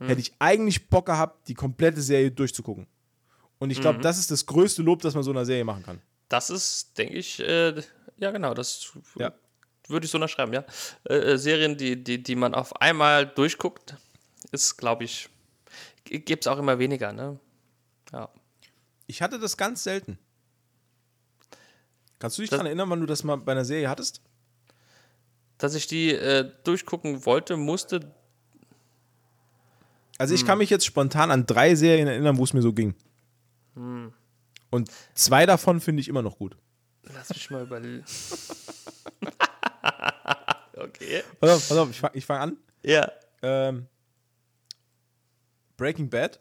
Hm. 0.00 0.08
hätte 0.08 0.20
ich 0.20 0.32
eigentlich 0.38 0.88
Bock 0.88 1.06
gehabt, 1.06 1.48
die 1.48 1.54
komplette 1.54 2.00
Serie 2.02 2.30
durchzugucken. 2.30 2.86
Und 3.58 3.70
ich 3.70 3.78
Mhm. 3.78 3.82
glaube, 3.82 4.00
das 4.00 4.18
ist 4.18 4.30
das 4.30 4.46
größte 4.46 4.82
Lob, 4.82 5.02
das 5.02 5.14
man 5.14 5.22
so 5.22 5.30
einer 5.30 5.44
Serie 5.44 5.64
machen 5.64 5.82
kann. 5.84 6.00
das 6.28 6.48
ist, 6.48 6.96
denke 6.96 7.14
ich, 7.14 7.40
äh, 7.40 7.74
ja, 8.16 8.30
genau, 8.30 8.54
das 8.54 8.90
Ja. 9.18 9.34
Würde 9.88 10.04
ich 10.06 10.10
so 10.10 10.16
unterschreiben, 10.18 10.52
ja. 10.52 10.64
Äh, 11.08 11.14
äh, 11.32 11.38
Serien, 11.38 11.76
die, 11.76 12.02
die, 12.02 12.22
die 12.22 12.36
man 12.36 12.54
auf 12.54 12.80
einmal 12.80 13.26
durchguckt, 13.26 13.96
ist, 14.50 14.76
glaube 14.76 15.04
ich, 15.04 15.28
gibt 16.04 16.44
es 16.44 16.46
auch 16.46 16.58
immer 16.58 16.78
weniger, 16.78 17.12
ne? 17.12 17.38
Ja. 18.12 18.28
Ich 19.06 19.22
hatte 19.22 19.38
das 19.38 19.56
ganz 19.56 19.82
selten. 19.82 20.18
Kannst 22.18 22.38
du 22.38 22.42
dich 22.42 22.50
daran 22.50 22.66
erinnern, 22.66 22.88
wann 22.88 23.00
du 23.00 23.06
das 23.06 23.24
mal 23.24 23.36
bei 23.36 23.52
einer 23.52 23.64
Serie 23.64 23.88
hattest? 23.88 24.20
Dass 25.58 25.74
ich 25.74 25.86
die 25.86 26.10
äh, 26.12 26.50
durchgucken 26.64 27.24
wollte, 27.26 27.56
musste, 27.56 28.00
Also 30.18 30.32
Hm. 30.32 30.36
ich 30.40 30.46
kann 30.46 30.58
mich 30.58 30.70
jetzt 30.70 30.86
spontan 30.86 31.30
an 31.30 31.46
drei 31.46 31.74
Serien 31.74 32.06
erinnern, 32.06 32.38
wo 32.38 32.44
es 32.44 32.52
mir 32.52 32.62
so 32.62 32.72
ging. 32.72 32.94
Hm. 33.74 34.12
Und 34.70 34.90
zwei 35.14 35.46
davon 35.46 35.80
finde 35.80 36.00
ich 36.00 36.08
immer 36.08 36.22
noch 36.22 36.38
gut. 36.38 36.56
lass 37.12 37.30
mich 37.30 37.50
mal 37.50 37.62
überlegen. 37.62 38.04
okay. 40.84 41.22
Pass 41.40 41.50
auf, 41.50 41.68
pass 41.68 41.78
auf 41.78 41.90
ich 41.90 41.98
fange 42.00 42.20
fang 42.22 42.38
an. 42.38 42.56
Ja. 42.82 43.10
Ähm, 43.42 43.86
Breaking 45.76 46.08
Bad, 46.08 46.40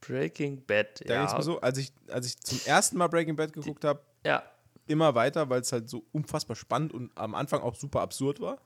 Breaking 0.00 0.64
Bad, 0.66 1.02
da 1.08 1.14
ja. 1.14 1.34
mir 1.34 1.42
so, 1.42 1.60
als 1.60 1.78
ich, 1.78 1.92
als 2.08 2.26
ich 2.26 2.38
zum 2.40 2.60
ersten 2.66 2.98
Mal 2.98 3.08
Breaking 3.08 3.36
Bad 3.36 3.52
geguckt 3.52 3.84
habe, 3.84 4.00
Ja, 4.24 4.42
immer 4.86 5.14
weiter, 5.14 5.48
weil 5.48 5.60
es 5.62 5.72
halt 5.72 5.88
so 5.88 6.04
unfassbar 6.12 6.56
spannend 6.56 6.92
und 6.92 7.10
am 7.16 7.34
Anfang 7.34 7.62
auch 7.62 7.74
super 7.74 8.00
absurd 8.02 8.40
war. 8.40 8.58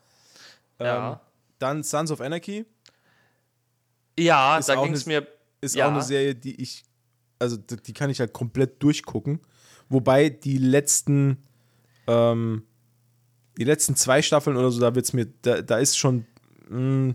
ja. 0.81 1.13
Ähm, 1.13 1.19
dann 1.61 1.83
Sons 1.83 2.13
of 2.13 2.21
Anarchy 2.21 2.65
ja, 4.19 4.59
ist 4.59 4.69
da 4.69 4.75
ging 4.83 4.93
es 4.93 5.07
mir. 5.07 5.27
ist 5.61 5.75
Ja. 5.75 5.87
auch 5.87 5.93
eine 5.93 6.03
Serie, 6.03 6.35
die 6.35 6.61
ich, 6.61 6.85
also 7.39 7.57
die 7.57 7.93
kann 7.93 8.11
ich 8.11 8.21
halt 8.21 8.33
komplett 8.33 8.83
durchgucken. 8.83 9.41
Wobei 9.89 10.29
die 10.29 10.59
letzten, 10.59 11.43
ähm, 12.07 12.67
die 13.59 13.65
letzten 13.65 13.97
zwei 13.97 14.23
Staffeln 14.23 14.57
oder 14.57 14.71
so, 14.71 14.81
da 14.81 14.95
wird's 14.95 15.13
mir, 15.13 15.27
da, 15.43 15.61
da 15.63 15.79
ist 15.79 15.99
schon, 15.99 16.27
mh, 16.69 17.15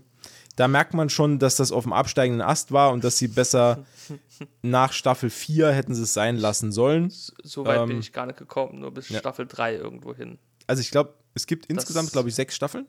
da 0.56 0.68
merkt 0.68 0.94
man 0.94 1.10
schon, 1.10 1.40
dass 1.40 1.56
das 1.56 1.72
auf 1.72 1.84
dem 1.84 1.94
absteigenden 1.94 2.42
Ast 2.42 2.72
war 2.72 2.92
und 2.92 3.04
dass 3.04 3.18
sie 3.18 3.28
besser 3.28 3.86
nach 4.62 4.94
Staffel 4.94 5.30
4 5.32 5.72
hätten 5.72 5.96
sie 5.96 6.04
es 6.04 6.14
sein 6.14 6.38
lassen 6.38 6.72
sollen. 6.72 7.10
So 7.10 7.66
weit 7.66 7.88
bin 7.88 7.96
Ähm, 7.96 8.00
ich 8.02 8.12
gar 8.14 8.26
nicht 8.28 8.38
gekommen, 8.38 8.80
nur 8.80 8.92
bis 8.94 9.10
ja. 9.10 9.20
Staffel 9.20 9.48
3 9.48 9.76
irgendwo 9.78 10.14
hin. 10.14 10.38
Also 10.68 10.82
ich 10.82 10.92
glaube, 10.92 11.16
es 11.34 11.48
gibt 11.48 11.66
insgesamt, 11.68 12.12
glaube 12.12 12.30
ich, 12.30 12.36
sechs 12.36 12.56
Staffeln. 12.56 12.86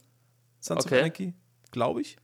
Sons 0.61 0.85
Okay. 0.85 0.97
of 0.97 1.01
Anarchy, 1.03 1.35
glaube 1.71 2.01
ich. 2.03 2.17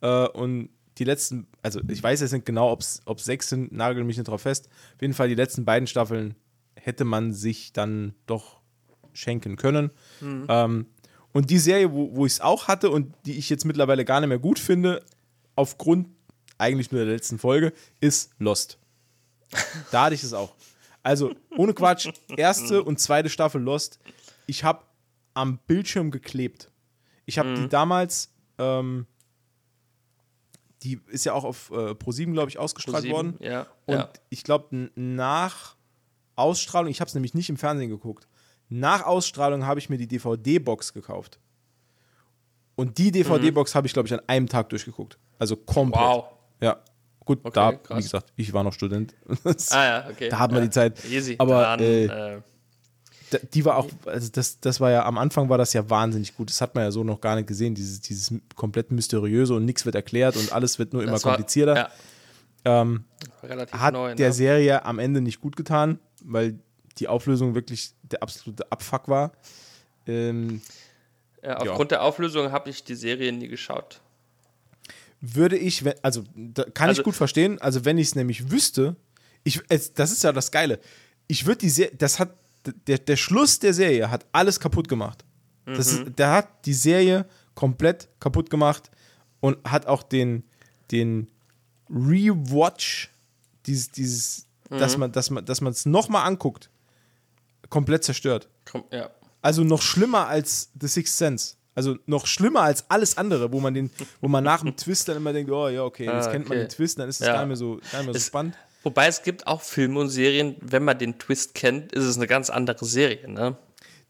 Äh, 0.00 0.26
und 0.28 0.70
die 0.98 1.04
letzten, 1.04 1.46
also 1.62 1.80
ich 1.88 2.02
weiß 2.02 2.20
jetzt 2.20 2.32
nicht 2.32 2.44
genau, 2.46 2.70
ob 2.72 2.80
es 2.80 3.02
sechs 3.18 3.48
sind, 3.48 3.72
nagel 3.72 4.04
mich 4.04 4.16
nicht 4.18 4.26
drauf 4.28 4.42
fest. 4.42 4.68
Auf 4.96 5.02
jeden 5.02 5.14
Fall 5.14 5.28
die 5.28 5.34
letzten 5.34 5.64
beiden 5.64 5.86
Staffeln 5.86 6.34
hätte 6.74 7.04
man 7.04 7.32
sich 7.32 7.72
dann 7.72 8.14
doch 8.26 8.61
schenken 9.12 9.56
können. 9.56 9.90
Mhm. 10.20 10.46
Ähm, 10.48 10.86
und 11.32 11.50
die 11.50 11.58
Serie, 11.58 11.92
wo, 11.92 12.14
wo 12.14 12.26
ich 12.26 12.34
es 12.34 12.40
auch 12.40 12.68
hatte 12.68 12.90
und 12.90 13.14
die 13.24 13.38
ich 13.38 13.48
jetzt 13.48 13.64
mittlerweile 13.64 14.04
gar 14.04 14.20
nicht 14.20 14.28
mehr 14.28 14.38
gut 14.38 14.58
finde, 14.58 15.02
aufgrund 15.56 16.08
eigentlich 16.58 16.92
nur 16.92 17.04
der 17.04 17.14
letzten 17.14 17.38
Folge, 17.38 17.72
ist 18.00 18.30
Lost. 18.38 18.78
Da 19.90 20.04
hatte 20.04 20.14
ich 20.14 20.22
es 20.22 20.32
auch. 20.32 20.54
Also, 21.02 21.34
ohne 21.56 21.74
Quatsch, 21.74 22.08
erste 22.36 22.82
und 22.82 23.00
zweite 23.00 23.28
Staffel 23.28 23.60
Lost. 23.60 23.98
Ich 24.46 24.62
habe 24.62 24.84
am 25.34 25.58
Bildschirm 25.66 26.10
geklebt. 26.10 26.70
Ich 27.24 27.38
habe 27.38 27.54
die 27.54 27.68
damals, 27.68 28.32
ähm, 28.58 29.06
die 30.82 31.00
ist 31.08 31.24
ja 31.24 31.32
auch 31.32 31.44
auf 31.44 31.70
äh, 31.70 31.90
Pro7, 31.90 32.32
glaube 32.32 32.50
ich, 32.50 32.58
ausgestrahlt 32.58 33.08
worden. 33.10 33.36
Ja. 33.40 33.66
Und 33.86 33.94
ja. 33.94 34.12
ich 34.28 34.44
glaube, 34.44 34.90
nach 34.94 35.76
Ausstrahlung, 36.36 36.90
ich 36.90 37.00
habe 37.00 37.08
es 37.08 37.14
nämlich 37.14 37.34
nicht 37.34 37.48
im 37.48 37.56
Fernsehen 37.56 37.90
geguckt, 37.90 38.28
nach 38.72 39.04
Ausstrahlung 39.04 39.66
habe 39.66 39.78
ich 39.80 39.88
mir 39.90 39.98
die 39.98 40.06
DVD-Box 40.06 40.92
gekauft. 40.92 41.38
Und 42.74 42.98
die 42.98 43.10
DVD-Box 43.12 43.74
habe 43.74 43.86
ich, 43.86 43.92
glaube 43.92 44.06
ich, 44.08 44.14
an 44.14 44.20
einem 44.26 44.48
Tag 44.48 44.68
durchgeguckt. 44.70 45.18
Also 45.38 45.56
komplett. 45.56 46.02
Wow. 46.02 46.24
Ja. 46.60 46.78
Gut, 47.24 47.38
Okay, 47.44 47.52
da, 47.54 47.72
krass. 47.72 47.98
wie 47.98 48.02
gesagt, 48.02 48.32
ich 48.36 48.52
war 48.52 48.64
noch 48.64 48.72
Student. 48.72 49.14
Ah 49.70 49.84
ja, 49.84 50.08
okay. 50.10 50.28
Da 50.28 50.38
hat 50.40 50.50
man 50.50 50.60
ja. 50.60 50.64
die 50.66 50.70
Zeit. 50.70 51.04
Easy. 51.04 51.36
Aber, 51.38 51.62
Dann, 51.62 51.80
äh, 51.80 52.04
äh, 52.06 52.40
die 53.54 53.64
war 53.64 53.76
auch, 53.76 53.88
also 54.06 54.28
das, 54.32 54.58
das 54.60 54.80
war 54.80 54.90
ja, 54.90 55.04
am 55.06 55.18
Anfang 55.18 55.48
war 55.48 55.56
das 55.58 55.72
ja 55.72 55.88
wahnsinnig 55.88 56.34
gut. 56.34 56.50
Das 56.50 56.60
hat 56.60 56.74
man 56.74 56.84
ja 56.84 56.90
so 56.90 57.04
noch 57.04 57.20
gar 57.20 57.36
nicht 57.36 57.46
gesehen, 57.46 57.74
dieses, 57.74 58.00
dieses 58.00 58.34
komplett 58.56 58.90
mysteriöse 58.90 59.54
und 59.54 59.64
nichts 59.64 59.84
wird 59.86 59.94
erklärt 59.94 60.36
und 60.36 60.52
alles 60.52 60.78
wird 60.78 60.92
nur 60.92 61.02
immer 61.02 61.12
war- 61.12 61.20
komplizierter. 61.20 61.76
Ja, 61.76 61.88
Ähm, 62.64 63.04
relativ 63.42 63.78
hat 63.80 63.94
neu. 63.94 64.14
der 64.14 64.28
ne? 64.28 64.32
Serie 64.34 64.84
am 64.84 64.98
Ende 64.98 65.20
nicht 65.20 65.40
gut 65.40 65.56
getan, 65.56 65.98
weil 66.24 66.58
die 66.98 67.08
Auflösung 67.08 67.54
wirklich 67.54 67.92
der 68.02 68.22
absolute 68.22 68.70
Abfuck 68.70 69.08
war. 69.08 69.32
Ähm, 70.06 70.60
ja, 71.42 71.56
aufgrund 71.58 71.90
der 71.90 72.02
Auflösung 72.02 72.52
habe 72.52 72.70
ich 72.70 72.84
die 72.84 72.94
Serie 72.94 73.32
nie 73.32 73.48
geschaut. 73.48 74.00
würde 75.20 75.56
ich, 75.56 75.84
also 76.04 76.24
da 76.34 76.64
kann 76.64 76.88
Also- 76.88 77.00
ich 77.02 77.04
gut 77.04 77.14
verstehen, 77.14 77.60
also 77.60 77.84
wenn 77.84 77.96
ich 77.96 78.08
es 78.08 78.14
nämlich 78.16 78.50
wüsste, 78.50 78.96
ich, 79.44 79.60
es, 79.68 79.94
das 79.94 80.10
ist 80.10 80.24
ja 80.24 80.32
das 80.32 80.50
Geile, 80.50 80.80
ich 81.28 81.46
würde 81.46 81.58
die 81.58 81.68
Serie, 81.70 81.94
das 81.96 82.18
hat, 82.18 82.34
der, 82.88 82.98
der 82.98 83.16
Schluss 83.16 83.60
der 83.60 83.72
Serie 83.72 84.10
hat 84.10 84.26
alles 84.32 84.58
kaputt 84.58 84.88
gemacht. 84.88 85.24
Das 85.64 85.92
Mhm. 85.92 86.06
ist, 86.08 86.18
der 86.18 86.30
hat 86.32 86.66
die 86.66 86.74
Serie 86.74 87.24
komplett 87.54 88.08
kaputt 88.18 88.50
gemacht 88.50 88.90
und 89.40 89.58
hat 89.64 89.86
auch 89.86 90.02
den, 90.02 90.42
den 90.90 91.28
Rewatch, 91.88 93.10
dieses, 93.66 93.90
dieses, 93.92 94.46
Mhm. 94.70 94.78
dass 94.78 94.96
man, 94.96 95.12
dass 95.12 95.30
man, 95.30 95.44
dass 95.44 95.60
man 95.60 95.72
es 95.72 95.86
nochmal 95.86 96.26
anguckt, 96.26 96.68
komplett 97.72 98.04
zerstört. 98.04 98.48
Komm, 98.70 98.84
ja. 98.92 99.10
Also 99.40 99.64
noch 99.64 99.82
schlimmer 99.82 100.28
als 100.28 100.70
The 100.78 100.86
Sixth 100.86 101.16
Sense. 101.16 101.54
Also 101.74 101.96
noch 102.04 102.26
schlimmer 102.26 102.60
als 102.60 102.84
alles 102.90 103.16
andere, 103.16 103.50
wo 103.50 103.60
man 103.60 103.72
den, 103.72 103.90
wo 104.20 104.28
man 104.28 104.44
nach 104.44 104.60
dem 104.60 104.76
Twist 104.76 105.08
dann 105.08 105.16
immer 105.16 105.32
denkt, 105.32 105.50
oh 105.50 105.68
ja, 105.68 105.82
okay, 105.82 106.04
jetzt 106.04 106.28
Ah, 106.28 106.30
kennt 106.30 106.48
man 106.48 106.58
okay. 106.58 106.66
den 106.66 106.68
Twist, 106.68 106.98
dann 106.98 107.08
ist 107.08 107.20
es 107.20 107.26
Ja. 107.26 107.32
gar 107.32 107.40
nicht 107.40 107.48
mehr 107.48 107.56
so, 107.56 107.76
gar 107.76 107.78
nicht 107.78 107.92
mehr 107.92 108.04
so 108.04 108.18
Es- 108.18 108.26
spannend. 108.26 108.56
Wobei 108.84 109.06
es 109.06 109.22
gibt 109.22 109.46
auch 109.46 109.62
Filme 109.62 110.00
und 110.00 110.10
Serien, 110.10 110.56
wenn 110.60 110.84
man 110.84 110.98
den 110.98 111.16
Twist 111.18 111.54
kennt, 111.54 111.92
ist 111.92 112.04
es 112.04 112.16
eine 112.16 112.26
ganz 112.26 112.50
andere 112.50 112.84
Serie, 112.84 113.28
ne? 113.28 113.56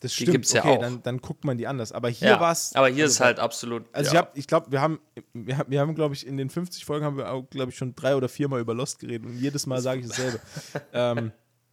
Das 0.01 0.11
die 0.11 0.23
stimmt, 0.23 0.33
gibt's 0.33 0.53
ja 0.53 0.63
okay, 0.65 0.71
auch. 0.77 0.81
Dann, 0.81 1.03
dann 1.05 1.19
guckt 1.19 1.45
man 1.45 1.57
die 1.57 1.69
anders. 1.69 1.93
Aber 1.93 2.09
hier 2.09 2.31
ja. 2.31 2.41
war 2.41 2.51
es. 2.51 2.75
Aber 2.75 2.89
hier 2.89 3.05
also 3.05 3.13
ist 3.13 3.21
halt 3.21 3.39
absolut. 3.39 3.85
Also 3.93 4.09
ja. 4.09 4.13
ich, 4.13 4.19
hab, 4.19 4.37
ich 4.39 4.47
glaube, 4.49 4.73
wir 4.73 4.81
haben, 4.81 4.99
wir 5.33 5.59
haben, 5.59 5.71
wir 5.71 5.79
haben 5.79 5.95
glaube 5.95 6.15
ich, 6.15 6.27
in 6.27 6.37
den 6.37 6.51
50 6.51 6.85
Folgen 6.85 7.05
haben 7.05 7.17
wir 7.17 7.31
auch, 7.31 7.49
glaube 7.51 7.71
ich, 7.71 7.77
schon 7.79 7.95
drei 7.95 8.17
oder 8.17 8.29
viermal 8.29 8.61
über 8.61 8.75
Lost 8.75 8.99
geredet 8.99 9.27
und 9.29 9.39
jedes 9.39 9.67
Mal 9.67 9.81
sage 9.81 10.01
ich 10.01 10.09
dasselbe. 10.09 10.41
ähm, 10.93 11.33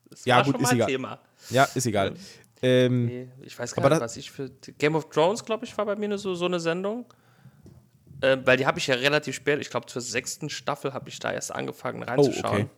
das 0.10 0.26
ja, 0.26 0.38
war 0.38 0.44
gut, 0.44 0.54
schon 0.56 0.62
ist 0.62 0.68
mal 0.68 0.70
ein 0.72 0.76
egal. 0.78 0.88
Thema. 0.88 1.20
ja, 1.50 1.64
ist 1.64 1.86
egal. 1.86 2.14
Ähm, 2.62 3.06
Nee, 3.06 3.28
ich 3.42 3.58
weiß 3.58 3.74
gar 3.74 3.90
nicht, 3.90 4.02
was 4.02 4.18
ich 4.18 4.32
für. 4.32 4.50
Game 4.78 4.96
of 4.96 5.10
Thrones, 5.10 5.46
glaube 5.46 5.66
ich, 5.66 5.78
war 5.78 5.86
bei 5.86 5.96
mir 5.96 6.06
eine 6.06 6.18
so, 6.18 6.36
so 6.36 6.46
eine 6.46 6.60
Sendung. 6.60 7.06
Äh, 8.22 8.38
weil 8.44 8.58
die 8.58 8.66
habe 8.66 8.80
ich 8.80 8.88
ja 8.88 8.96
relativ 8.96 9.36
spät, 9.36 9.60
ich 9.62 9.70
glaube 9.70 9.86
zur 9.86 10.02
sechsten 10.02 10.50
Staffel 10.50 10.94
habe 10.94 11.08
ich 11.08 11.20
da 11.20 11.32
erst 11.32 11.54
angefangen 11.54 12.04
reinzuschauen. 12.04 12.52
Oh, 12.52 12.62
okay. 12.64 12.70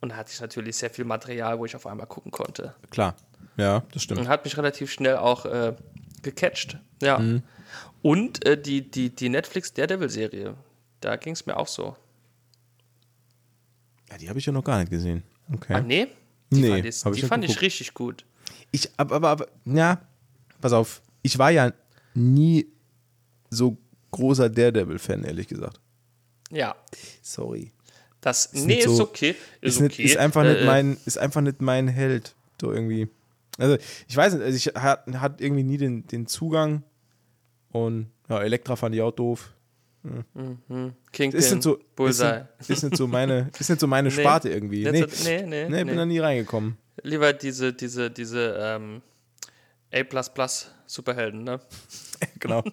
Und 0.00 0.10
da 0.10 0.16
hatte 0.16 0.32
ich 0.32 0.40
natürlich 0.40 0.76
sehr 0.76 0.90
viel 0.90 1.04
Material, 1.04 1.58
wo 1.58 1.66
ich 1.66 1.76
auf 1.76 1.86
einmal 1.86 2.06
gucken 2.06 2.30
konnte. 2.30 2.74
klar. 2.90 3.14
Ja, 3.56 3.82
das 3.92 4.04
stimmt. 4.04 4.20
Und 4.20 4.28
hat 4.28 4.44
mich 4.44 4.56
relativ 4.56 4.90
schnell 4.90 5.16
auch 5.16 5.44
äh, 5.44 5.74
gecatcht. 6.22 6.78
Ja. 7.02 7.18
Mhm. 7.18 7.42
Und 8.02 8.46
äh, 8.46 8.60
die, 8.60 8.88
die, 8.88 9.10
die 9.10 9.28
Netflix 9.28 9.72
Daredevil-Serie, 9.74 10.54
da 11.00 11.16
ging 11.16 11.32
es 11.32 11.44
mir 11.44 11.56
auch 11.56 11.66
so. 11.66 11.96
Ja, 14.08 14.16
die 14.16 14.28
habe 14.28 14.38
ich 14.38 14.46
ja 14.46 14.52
noch 14.52 14.62
gar 14.62 14.78
nicht 14.78 14.90
gesehen. 14.90 15.24
Okay. 15.52 15.74
Ah, 15.74 15.80
nee? 15.80 16.06
Die 16.50 16.60
Nee, 16.60 16.68
fand, 16.68 16.84
ich, 16.86 17.02
die 17.02 17.10
nicht 17.10 17.26
fand 17.26 17.44
ich 17.44 17.60
richtig 17.60 17.94
gut. 17.94 18.24
Ich, 18.70 18.90
aber, 18.96 19.16
aber, 19.16 19.28
aber, 19.28 19.46
ja, 19.64 20.00
pass 20.60 20.72
auf. 20.72 21.02
Ich 21.22 21.38
war 21.38 21.50
ja 21.50 21.72
nie 22.14 22.66
so 23.50 23.76
großer 24.10 24.48
Daredevil-Fan, 24.48 25.24
ehrlich 25.24 25.48
gesagt. 25.48 25.80
Ja. 26.50 26.74
Sorry. 27.22 27.72
Das, 28.20 28.46
Ist 28.46 28.64
nee, 28.66 28.76
nicht 28.76 28.86
ist 28.86 28.96
so- 28.96 29.02
okay. 29.04 29.34
Ist, 29.60 29.74
Ist, 29.76 29.80
nicht, 29.80 29.92
okay. 29.94 30.02
ist, 30.04 30.16
einfach 30.16 30.44
Äh, 30.44 30.54
nicht 30.54 30.64
mein, 30.66 30.96
ist 31.04 31.18
einfach 31.18 31.40
nicht 31.40 31.60
mein 31.60 31.88
Held. 31.88 32.34
So 32.60 32.72
irgendwie. 32.72 33.08
Also, 33.58 33.76
ich 34.08 34.16
weiß 34.16 34.34
nicht, 34.34 34.42
also 34.44 34.56
ich 34.56 34.66
hat, 34.82 35.06
hat 35.20 35.40
irgendwie 35.40 35.62
nie 35.62 35.76
den, 35.76 36.06
den 36.06 36.26
Zugang. 36.26 36.82
Und 37.70 38.10
ja, 38.28 38.40
Elektra 38.42 38.76
fand 38.76 38.94
ich 38.94 39.02
auch 39.02 39.12
doof. 39.12 39.52
Kingpin, 41.12 41.38
Ist 41.38 41.50
nicht 41.52 41.62
so, 41.62 41.76
ist 41.76 41.96
Bullseye. 41.96 42.48
nicht, 42.58 42.70
ist 42.70 42.82
nicht 42.82 42.96
so 42.96 43.06
meine, 43.06 43.50
ist 43.58 43.68
nicht 43.68 43.80
so 43.80 43.86
meine. 43.86 44.10
Sparte 44.12 44.48
irgendwie. 44.48 44.84
Nee, 44.84 45.00
so- 45.06 45.24
nee, 45.24 45.42
nee, 45.42 45.64
nee, 45.64 45.68
nee. 45.68 45.84
bin 45.84 45.96
da 45.96 46.06
nie 46.06 46.18
reingekommen. 46.18 46.76
Lieber 47.02 47.32
diese, 47.32 47.72
diese, 47.72 48.10
diese 48.10 48.56
ähm, 48.58 49.02
A 49.92 50.48
Superhelden, 50.86 51.44
ne? 51.44 51.60
genau. 52.38 52.64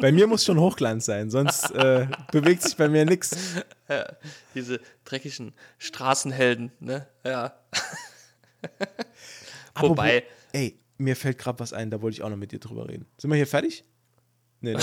Bei 0.00 0.12
mir 0.12 0.26
muss 0.26 0.44
schon 0.44 0.58
Hochglanz 0.60 1.06
sein, 1.06 1.30
sonst 1.30 1.70
äh, 1.72 2.06
bewegt 2.32 2.62
sich 2.62 2.76
bei 2.76 2.88
mir 2.88 3.04
nichts. 3.04 3.36
Diese 4.54 4.80
dreckigen 5.04 5.52
Straßenhelden, 5.78 6.72
ne? 6.80 7.08
Ja. 7.24 7.54
Wobei, 9.74 10.24
Ey, 10.52 10.78
mir 10.98 11.16
fällt 11.16 11.38
gerade 11.38 11.58
was 11.58 11.72
ein, 11.72 11.90
da 11.90 12.00
wollte 12.00 12.14
ich 12.16 12.22
auch 12.22 12.30
noch 12.30 12.36
mit 12.36 12.52
dir 12.52 12.60
drüber 12.60 12.88
reden. 12.88 13.06
Sind 13.18 13.30
wir 13.30 13.36
hier 13.36 13.46
fertig? 13.46 13.84
Nee, 14.60 14.74
ne? 14.74 14.80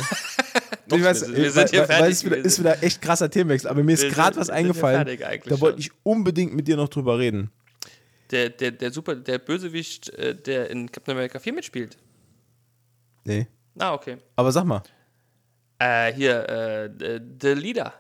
Doch, 0.88 0.98
ich 0.98 1.04
weiß, 1.04 1.28
wir 1.30 1.52
sind- 1.52 1.54
sind 1.54 1.70
hier 1.72 1.86
fertig 1.86 2.12
es 2.14 2.26
wieder, 2.26 2.38
ist 2.38 2.60
wieder 2.60 2.84
echt 2.84 3.02
krasser 3.02 3.30
Themenwechsel, 3.30 3.70
aber 3.70 3.84
mir 3.84 3.94
ist 3.94 4.10
gerade 4.10 4.38
was 4.38 4.50
eingefallen. 4.50 5.18
Da 5.46 5.60
wollte 5.62 5.80
ich 5.80 5.92
unbedingt 6.04 6.54
mit 6.54 6.68
dir 6.68 6.76
noch 6.78 6.90
drüber 6.90 7.18
reden. 7.20 7.52
der, 8.32 8.50
der, 8.50 8.72
der 8.72 8.92
Super, 8.92 9.16
der 9.16 9.38
Bösewicht, 9.40 10.10
äh, 10.10 10.36
der 10.36 10.70
in 10.70 10.92
Captain 10.92 11.12
America 11.14 11.40
4 11.40 11.54
mitspielt. 11.54 11.98
Nee. 13.26 13.48
Ah, 13.80 13.94
okay. 13.94 14.18
Aber 14.36 14.52
sag 14.52 14.66
mal. 14.66 14.84
Äh, 15.80 16.14
hier, 16.14 16.48
äh, 16.50 16.86
äh, 16.86 17.22
The 17.42 17.50
Leader. 17.54 17.94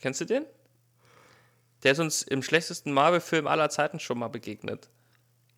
Kennst 0.00 0.20
du 0.20 0.24
den? 0.24 0.44
Der 1.82 1.92
ist 1.92 1.98
uns 1.98 2.22
im 2.22 2.42
schlechtesten 2.42 2.92
Marvel-Film 2.92 3.46
aller 3.46 3.70
Zeiten 3.70 3.98
schon 4.00 4.18
mal 4.18 4.28
begegnet. 4.28 4.88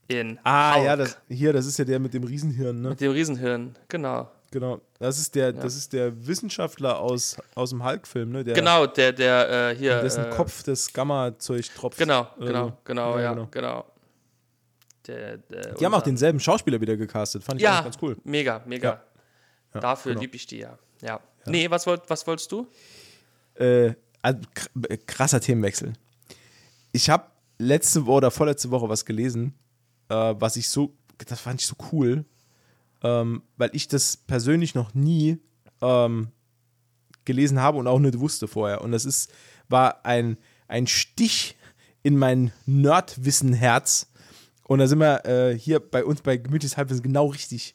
In 0.09 0.39
Ah, 0.45 0.74
Hulk. 0.76 0.85
ja, 0.87 0.97
das, 0.97 1.18
hier, 1.28 1.53
das 1.53 1.66
ist 1.66 1.78
ja 1.78 1.85
der 1.85 1.99
mit 1.99 2.12
dem 2.14 2.24
Riesenhirn, 2.24 2.80
ne? 2.83 2.89
Mit 2.91 3.01
dem 3.01 3.12
Riesenhirn, 3.12 3.76
genau. 3.89 4.30
Genau. 4.53 4.81
Das 5.01 5.19
ist 5.19 5.35
der, 5.35 5.53
das 5.53 5.75
ist 5.75 5.93
der 5.93 6.27
Wissenschaftler 6.27 7.01
aus, 7.01 7.37
aus 7.55 7.71
dem 7.71 7.83
Hulk-Film, 7.85 8.31
ne? 8.31 8.45
Der, 8.45 8.55
Genau, 8.55 8.87
der, 8.87 9.13
der 9.13 9.71
äh, 9.71 9.77
hier. 9.77 10.01
Dessen 10.03 10.27
äh, 10.27 10.31
Kopf 10.31 10.63
das 10.63 10.93
Gamma-Zeug 10.93 11.69
tropft. 11.75 11.99
Genau, 11.99 12.29
genau, 12.39 12.69
so. 12.69 12.77
genau, 12.85 13.19
ja, 13.19 13.33
genau. 13.33 13.49
genau. 13.51 13.85
Der, 15.07 15.39
der, 15.39 15.75
Die 15.75 15.85
haben 15.85 15.95
auch 15.95 16.03
denselben 16.03 16.39
Schauspieler 16.39 16.81
wieder 16.81 16.97
gecastet. 16.97 17.43
Fand 17.43 17.59
ich 17.61 17.65
Ja, 17.65 17.81
ganz 17.81 17.97
cool. 18.01 18.17
mega, 18.23 18.63
mega. 18.67 19.03
Ja, 19.75 19.81
Dafür 19.81 20.13
genau. 20.13 20.21
liebe 20.21 20.37
ich 20.37 20.47
die 20.47 20.59
ja. 20.59 20.79
ja. 21.01 21.19
Nee, 21.47 21.69
was, 21.71 21.87
wollt, 21.87 22.03
was 22.09 22.25
wolltest 22.27 22.53
du? 22.53 22.67
Äh, 23.55 23.95
also, 24.21 24.39
kr- 24.55 24.99
krasser 25.07 25.41
Themenwechsel. 25.41 25.95
Ich 26.93 27.09
habe 27.11 27.25
letzte 27.59 28.07
Woche 28.07 28.17
oder 28.19 28.31
vorletzte 28.31 28.71
Woche 28.71 28.89
was 28.89 29.05
gelesen, 29.05 29.55
äh, 30.09 30.15
was 30.39 30.57
ich 30.57 30.69
so, 30.69 30.95
das 31.27 31.41
fand 31.41 31.61
ich 31.61 31.67
so 31.67 31.75
cool, 31.91 32.25
ähm, 33.03 33.43
weil 33.57 33.71
ich 33.73 33.89
das 33.89 34.17
persönlich 34.17 34.75
noch 34.75 34.95
nie 34.95 35.39
ähm, 35.81 36.29
gelesen 37.25 37.61
habe 37.61 37.79
und 37.79 37.87
auch 37.87 37.99
nicht 37.99 38.19
wusste 38.19 38.49
vorher. 38.49 38.81
Und 38.83 38.93
das 38.93 39.05
ist, 39.05 39.31
war 39.69 40.05
ein, 40.05 40.37
ein 40.69 40.87
Stich 40.87 41.57
in 42.03 42.17
mein 42.17 42.53
Nerdwissen-Herz. 42.67 44.09
Und 44.65 44.79
da 44.79 44.87
sind 44.87 44.99
wir 45.01 45.25
äh, 45.27 45.59
hier 45.59 45.81
bei 45.81 46.05
uns 46.05 46.23
bei 46.23 46.37
Gemütliches 46.37 46.77
Halbwissen 46.77 47.03
genau 47.03 47.27
richtig. 47.27 47.75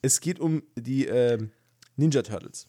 Es 0.00 0.20
geht 0.20 0.40
um 0.40 0.62
die 0.76 1.06
ähm, 1.06 1.50
Ninja 1.96 2.22
Turtles. 2.22 2.66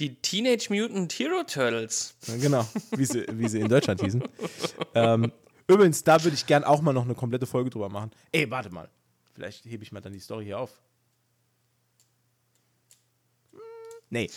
Die 0.00 0.14
Teenage 0.20 0.66
Mutant 0.70 1.12
Hero 1.12 1.42
Turtles. 1.44 2.14
Ja, 2.26 2.36
Genau, 2.36 2.66
wie 2.96 3.04
sie, 3.04 3.24
wie 3.32 3.48
sie 3.48 3.60
in 3.60 3.68
Deutschland 3.68 4.02
hießen. 4.02 4.22
ähm, 4.94 5.32
übrigens, 5.68 6.02
da 6.04 6.22
würde 6.22 6.34
ich 6.34 6.46
gern 6.46 6.64
auch 6.64 6.82
mal 6.82 6.92
noch 6.92 7.04
eine 7.04 7.14
komplette 7.14 7.46
Folge 7.46 7.70
drüber 7.70 7.88
machen. 7.88 8.10
Ey, 8.32 8.50
warte 8.50 8.70
mal. 8.70 8.88
Vielleicht 9.36 9.66
hebe 9.66 9.82
ich 9.84 9.92
mal 9.92 10.00
dann 10.00 10.14
die 10.14 10.18
Story 10.18 10.46
hier 10.46 10.58
auf. 10.58 10.70
Hm, 13.52 13.60
Nee. 14.10 14.30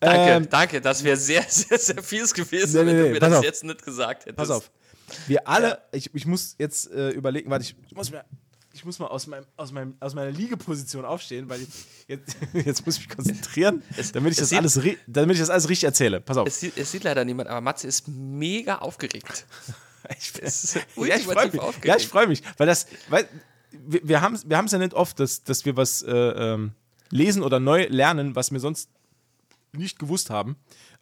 Danke, 0.00 0.30
Ähm, 0.32 0.48
danke. 0.48 0.80
Das 0.80 1.02
wäre 1.02 1.16
sehr, 1.16 1.42
sehr, 1.48 1.78
sehr 1.78 2.02
fies 2.02 2.32
gewesen, 2.32 2.72
Nee, 2.76 2.84
nee, 2.84 2.90
wenn 2.90 2.96
du 2.98 3.02
nee, 3.04 3.12
mir 3.14 3.20
das 3.20 3.32
auf. 3.34 3.44
jetzt 3.44 3.64
nicht 3.64 3.82
gesagt 3.84 4.22
hättest. 4.26 4.36
pass 4.36 4.50
auf. 4.50 4.70
Wir 5.26 5.46
alle, 5.48 5.82
ich, 5.92 6.14
ich 6.14 6.24
muss 6.26 6.54
jetzt 6.58 6.90
äh, 6.92 7.10
überlegen, 7.10 7.50
warte, 7.50 7.64
ich, 7.64 7.74
ich 7.86 7.94
muss 7.94 8.10
mir. 8.10 8.24
Ich 8.72 8.84
muss 8.84 8.98
mal 8.98 9.06
aus, 9.06 9.28
meinem, 9.28 9.46
aus, 9.56 9.70
meinem, 9.70 9.96
aus 10.00 10.14
meiner 10.14 10.32
Liegeposition 10.32 11.04
aufstehen, 11.04 11.48
weil 11.48 11.62
ich, 11.62 11.68
jetzt, 12.08 12.36
jetzt 12.54 12.84
muss 12.86 12.96
ich 12.98 13.06
mich 13.06 13.16
konzentrieren, 13.16 13.82
damit, 14.12 14.32
ich 14.32 14.38
das 14.38 14.48
sieht- 14.48 14.58
alles, 14.58 14.80
damit 15.06 15.34
ich 15.34 15.40
das 15.40 15.50
alles 15.50 15.68
richtig 15.68 15.84
erzähle. 15.84 16.20
Pass 16.20 16.36
auf. 16.36 16.46
Es 16.48 16.58
sieht, 16.60 16.76
es 16.76 16.90
sieht 16.92 17.04
leider 17.04 17.24
niemand, 17.24 17.48
aber 17.48 17.60
Matze 17.60 17.86
ist 17.88 18.06
mega 18.08 18.78
aufgeregt. 18.78 19.46
Ich, 20.20 20.34
Das 20.34 20.64
ist 20.64 20.74
ja, 20.74 20.82
ich 21.16 21.22
freue 21.24 21.46
mich. 21.50 21.58
aufgeregt. 21.60 21.84
Ja, 21.86 21.96
ich 21.96 22.06
freue 22.08 22.26
mich, 22.26 22.42
weil 22.58 22.66
das, 22.66 22.86
weil 23.08 23.26
wir, 23.86 24.00
wir 24.04 24.20
haben 24.20 24.38
wir 24.44 24.64
es 24.64 24.72
ja 24.72 24.78
nicht 24.78 24.94
oft, 24.94 25.20
dass, 25.20 25.44
dass 25.44 25.64
wir 25.64 25.76
was 25.76 26.02
äh, 26.02 26.12
ähm, 26.12 26.72
lesen 27.10 27.42
oder 27.42 27.60
neu 27.60 27.86
lernen, 27.88 28.34
was 28.36 28.50
wir 28.52 28.60
sonst 28.60 28.90
nicht 29.72 29.98
gewusst 29.98 30.30
haben. 30.30 30.56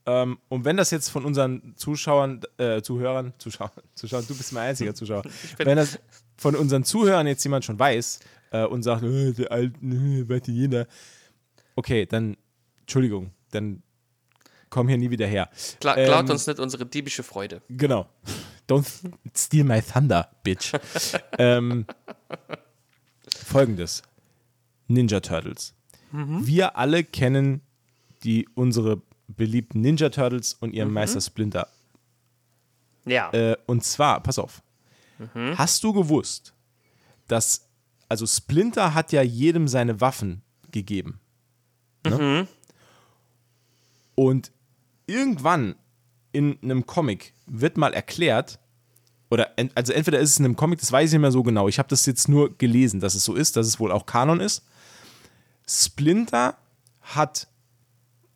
Ähm, 0.05 0.39
und 0.49 0.65
wenn 0.65 0.77
das 0.77 0.91
jetzt 0.91 1.09
von 1.09 1.25
unseren 1.25 1.75
Zuschauern, 1.77 2.41
äh, 2.59 2.83
Zuhörern, 2.83 3.33
Zuschauern, 3.39 3.71
Zuschauern, 3.95 4.25
du 4.27 4.37
bist 4.37 4.53
mein 4.53 4.71
einziger 4.71 4.95
Zuschauer, 4.95 5.23
wenn 5.59 5.77
das 5.77 5.99
von 6.37 6.57
unseren 6.57 6.85
Zuhörern 6.85 7.27
jetzt 7.27 7.45
jemand 7.45 7.65
schon 7.65 7.79
weiß 7.79 8.21
äh, 8.51 8.65
und 8.65 8.83
sagt, 8.83 9.05
äh, 9.05 9.33
der 9.33 9.53
alten, 9.53 10.27
äh, 10.29 10.41
jeder, 10.47 10.87
okay, 11.77 12.07
dann, 12.07 12.37
Entschuldigung, 12.81 13.31
dann 13.53 13.83
komm 14.71 14.89
hier 14.89 14.99
nie 14.99 15.11
wieder 15.11 15.27
her. 15.27 15.49
Kla 15.81 15.97
Ähm, 15.97 16.07
klaut 16.07 16.31
uns 16.31 16.47
nicht 16.47 16.59
unsere 16.59 16.85
diebische 16.85 17.23
Freude. 17.23 17.63
Genau. 17.69 18.09
Don't 18.73 18.87
steal 19.35 19.65
my 19.65 19.83
thunder, 19.83 20.31
bitch. 20.43 20.73
ähm, 21.39 21.87
Folgendes: 23.45 24.03
Ninja 24.89 25.21
Turtles. 25.21 25.75
Wir 26.13 26.77
alle 26.77 27.05
kennen 27.05 27.61
die 28.23 28.49
unsere 28.55 29.03
beliebten 29.29 29.81
Ninja 29.81 30.09
Turtles 30.09 30.55
und 30.55 30.73
ihren 30.73 30.93
Meister 30.93 31.21
Splinter. 31.21 31.69
Ja. 33.05 33.31
Äh, 33.33 33.57
und 33.67 33.85
zwar, 33.85 34.23
pass 34.23 34.39
auf. 34.39 34.63
Hast 35.35 35.85
du 35.85 35.93
gewusst, 35.93 36.55
dass 37.29 37.69
also 38.09 38.27
Splinter 38.27 38.95
hat 38.95 39.13
ja 39.13 39.23
jedem 39.23 39.69
seine 39.69 40.01
Waffen 40.01 40.43
gegeben. 40.71 41.21
Ne? 42.07 42.49
Und 44.15 44.53
irgendwann 45.07 45.77
in 46.33 46.59
einem 46.63 46.87
Comic 46.87 47.33
wird 47.47 47.77
mal 47.77 47.95
erklärt, 47.95 48.59
oder 49.33 49.59
en, 49.59 49.71
also 49.75 49.95
entweder 49.95 50.19
ist 50.19 50.33
es 50.33 50.39
in 50.39 50.45
einem 50.45 50.57
Comic, 50.57 50.79
das 50.81 50.93
weiß 50.93 51.09
ich 51.09 51.15
nicht 51.15 51.23
mehr 51.23 51.33
so 51.33 51.43
genau. 51.43 51.67
Ich 51.67 51.79
habe 51.79 51.89
das 51.89 52.05
jetzt 52.05 52.29
nur 52.29 52.55
gelesen, 52.59 53.01
dass 53.01 53.15
es 53.15 53.25
so 53.25 53.35
ist, 53.35 53.57
dass 53.57 53.67
es 53.67 53.81
wohl 53.81 53.91
auch 53.91 54.05
Kanon 54.05 54.41
ist. 54.41 54.63
Splinter 55.67 56.59
hat 57.01 57.49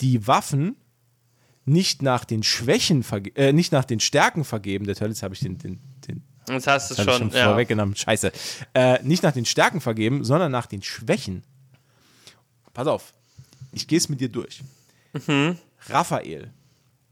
die 0.01 0.27
Waffen 0.27 0.75
nicht 1.67 2.01
nach 2.01 2.25
den 2.25 2.43
Schwächen, 2.43 3.05
äh, 3.35 3.53
nicht 3.53 3.73
nach 3.73 3.85
den 3.85 4.01
Stärken 4.01 4.43
vergeben. 4.43 4.87
Der 4.87 4.95
Turtles 4.95 5.23
habe 5.23 5.35
ich 5.35 5.41
den, 5.41 5.59
den, 5.59 5.81
den 6.09 6.23
Jetzt 6.49 6.67
hast 6.67 6.91
du 6.91 6.95
es 6.95 7.05
schon. 7.05 7.19
schon 7.19 7.31
ja. 7.31 7.45
vorweggenommen. 7.45 7.95
Scheiße. 7.95 8.33
Äh, 8.73 9.03
nicht 9.03 9.23
nach 9.23 9.33
den 9.33 9.45
Stärken 9.45 9.83
vergeben, 9.83 10.25
sondern 10.25 10.51
nach 10.51 10.65
den 10.65 10.83
Schwächen. 10.83 11.43
Pass 12.73 12.87
auf. 12.87 13.13
Ich 13.73 13.87
gehe 13.87 13.99
es 13.99 14.09
mit 14.09 14.23
dir 14.23 14.31
durch. 14.31 14.63
Mhm. 15.27 15.59
Raphael 15.89 16.55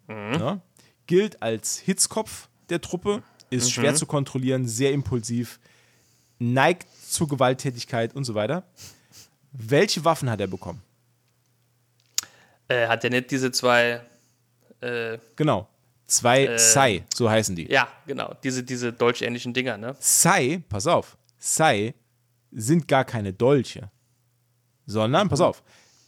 ne, 0.09 0.63
gilt 1.07 1.43
als 1.43 1.77
Hitzkopf 1.77 2.49
der 2.71 2.81
Truppe, 2.81 3.23
ist 3.51 3.67
Mhm. 3.67 3.71
schwer 3.71 3.95
zu 3.95 4.07
kontrollieren, 4.07 4.67
sehr 4.67 4.93
impulsiv, 4.93 5.59
neigt 6.39 6.87
zu 7.09 7.27
Gewalttätigkeit 7.27 8.15
und 8.15 8.25
so 8.25 8.35
weiter. 8.35 8.65
Welche 9.53 10.05
Waffen 10.05 10.29
hat 10.31 10.41
er 10.41 10.47
bekommen? 10.49 10.83
Äh, 12.69 12.89
hat 12.89 13.05
er 13.05 13.11
nicht 13.11 13.31
diese 13.31 13.53
zwei. 13.53 14.01
Äh, 14.81 15.19
Genau. 15.37 15.69
Zwei 16.07 16.59
Sai, 16.59 17.05
so 17.15 17.31
heißen 17.31 17.57
die. 17.57 17.71
ja, 17.71 17.89
genau. 18.07 18.35
Diese, 18.45 18.63
diese 18.63 18.93
dolchähnlichen 18.93 19.55
Dinger, 19.55 19.79
ne? 19.79 19.97
Sai, 20.01 20.63
pass 20.69 20.87
auf, 20.87 21.17
Sai 21.39 21.95
sind 22.53 22.87
gar 22.87 23.07
keine 23.07 23.33
Dolche, 23.33 23.91
sondern, 24.85 25.31
pass 25.31 25.41
auf, 25.41 25.63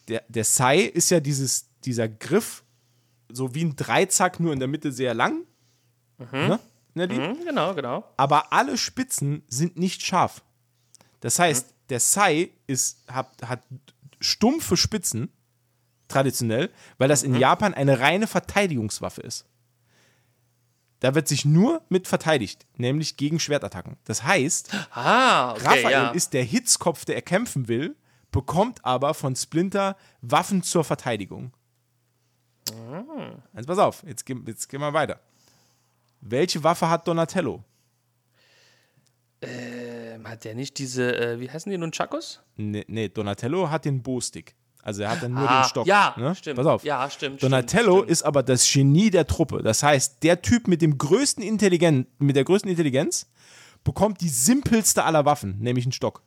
der, 0.09 0.23
der 0.29 0.45
Sai 0.45 0.81
ist 0.81 1.11
ja 1.11 1.19
dieses, 1.19 1.67
dieser 1.83 2.09
Griff, 2.09 2.63
so 3.31 3.55
wie 3.55 3.65
ein 3.65 3.75
Dreizack, 3.75 4.39
nur 4.39 4.53
in 4.53 4.59
der 4.59 4.69
Mitte 4.69 4.93
sehr 4.93 5.15
lang. 5.15 5.45
Ne? 6.19 6.49
Ne, 6.49 6.61
die? 7.07 7.19
Mhm, 7.19 7.45
genau, 7.45 7.75
genau. 7.75 8.05
Aber 8.17 8.53
alle 8.53 8.79
Spitzen 8.79 9.43
sind 9.49 9.77
nicht 9.77 10.03
scharf. 10.03 10.43
Das 11.21 11.39
heißt, 11.39 11.75
der 11.91 12.01
Sai 12.01 12.51
ist, 12.67 13.05
hat, 13.11 13.31
hat 13.47 13.63
stumpfe 14.21 14.77
Spitzen, 14.77 15.31
traditionell, 16.09 16.71
weil 16.99 17.09
das 17.09 17.23
in 17.23 17.35
Japan 17.35 17.75
eine 17.75 18.01
reine 18.01 18.27
Verteidigungswaffe 18.27 19.21
ist. 19.21 19.45
Da 21.01 21.15
wird 21.15 21.29
sich 21.29 21.45
nur 21.45 21.83
mit 21.89 22.09
verteidigt, 22.09 22.67
nämlich 22.77 23.17
gegen 23.17 23.39
Schwertattacken. 23.39 23.97
Das 24.05 24.23
heißt, 24.23 24.71
Ah, 24.91 25.53
okay, 25.53 25.63
Raphael 25.65 25.91
ja. 25.91 26.11
ist 26.11 26.33
der 26.33 26.45
Hitzkopf, 26.45 27.05
der 27.05 27.17
er 27.17 27.23
kämpfen 27.23 27.69
will, 27.69 27.97
bekommt 28.31 28.85
aber 28.85 29.15
von 29.15 29.37
Splinter 29.37 29.97
Waffen 30.23 30.63
zur 30.63 30.85
Verteidigung. 30.85 31.53
Also 33.53 33.67
pass 33.67 33.79
auf, 33.79 34.03
jetzt, 34.07 34.29
jetzt 34.29 34.69
gehen 34.69 34.81
wir 34.81 34.93
weiter. 34.93 35.21
Welche 36.21 36.63
Waffe 36.65 36.89
hat 36.89 37.07
Donatello? 37.07 37.63
Ähm, 39.43 40.27
hat 40.27 40.45
der 40.45 40.55
nicht 40.55 40.79
diese, 40.79 41.15
äh, 41.17 41.41
wie 41.41 41.51
heißen 41.51 41.71
die 41.71 41.79
Nunchakos? 41.79 42.41
Nee, 42.57 42.85
nee, 42.89 43.09
Donatello 43.09 43.71
hat 43.71 43.85
den 43.85 44.03
Bo-Stick. 44.03 44.55
Also 44.83 45.03
er 45.03 45.11
hat 45.11 45.23
dann 45.23 45.33
nur 45.35 45.49
Ah, 45.51 45.63
den 45.63 45.69
Stock. 45.69 45.87
ja, 45.87 46.15
ne? 46.17 46.35
stimmt. 46.35 46.57
Pass 46.57 46.67
auf. 46.67 46.85
Ja, 46.85 47.11
stimmt, 47.11 47.43
Donatello 47.43 47.97
stimmt, 47.99 48.11
ist 48.11 48.23
aber 48.23 48.43
das 48.43 48.71
Genie 48.73 49.11
der 49.11 49.27
Truppe. 49.27 49.63
Das 49.63 49.83
heißt, 49.83 50.23
der 50.23 50.43
Typ 50.43 50.69
mit 50.69 50.81
dem 50.81 50.97
größten 50.97 51.43
Intelligenz, 51.43 52.07
mit 52.19 52.37
der 52.37 52.45
größten 52.45 52.71
Intelligenz 52.71 53.29
bekommt 53.85 54.21
die 54.21 54.29
simpelste 54.29 55.05
aller 55.05 55.25
Waffen, 55.25 55.59
nämlich 55.59 55.85
einen 55.85 55.93
Stock. 55.93 56.23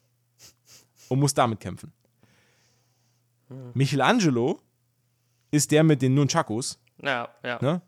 Und 1.07 1.19
muss 1.19 1.33
damit 1.33 1.59
kämpfen. 1.61 1.93
Hm. 3.47 3.71
Michelangelo 3.73 4.59
ist 5.51 5.71
der 5.71 5.83
mit 5.83 6.01
den 6.01 6.13
Nunchakos. 6.13 6.79
Ja, 7.01 7.29
ja. 7.43 7.59
Ne? 7.61 7.81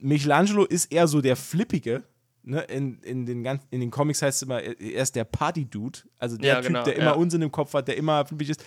Michelangelo 0.00 0.64
ist 0.64 0.92
eher 0.92 1.06
so 1.08 1.20
der 1.20 1.36
Flippige. 1.36 2.04
Ne? 2.42 2.60
In, 2.62 2.98
in, 3.02 3.26
den 3.26 3.42
ganz, 3.42 3.62
in 3.70 3.80
den 3.80 3.90
Comics 3.90 4.22
heißt 4.22 4.36
es 4.36 4.42
immer, 4.42 4.60
er 4.62 5.02
ist 5.02 5.14
der 5.14 5.24
Party-Dude. 5.24 6.00
Also 6.18 6.36
der 6.36 6.48
Ja, 6.48 6.56
Typ, 6.60 6.66
genau, 6.68 6.84
der 6.84 6.96
immer 6.96 7.04
ja. 7.06 7.12
Unsinn 7.12 7.42
im 7.42 7.52
Kopf 7.52 7.74
hat, 7.74 7.88
der 7.88 7.96
immer 7.96 8.24
flippig 8.24 8.50
ist. 8.50 8.64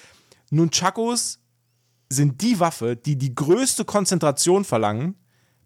Nunchakos 0.52 1.40
sind 2.10 2.42
die 2.42 2.60
Waffe, 2.60 2.96
die 2.96 3.18
die 3.18 3.34
größte 3.34 3.86
Konzentration 3.86 4.64
verlangen 4.66 5.16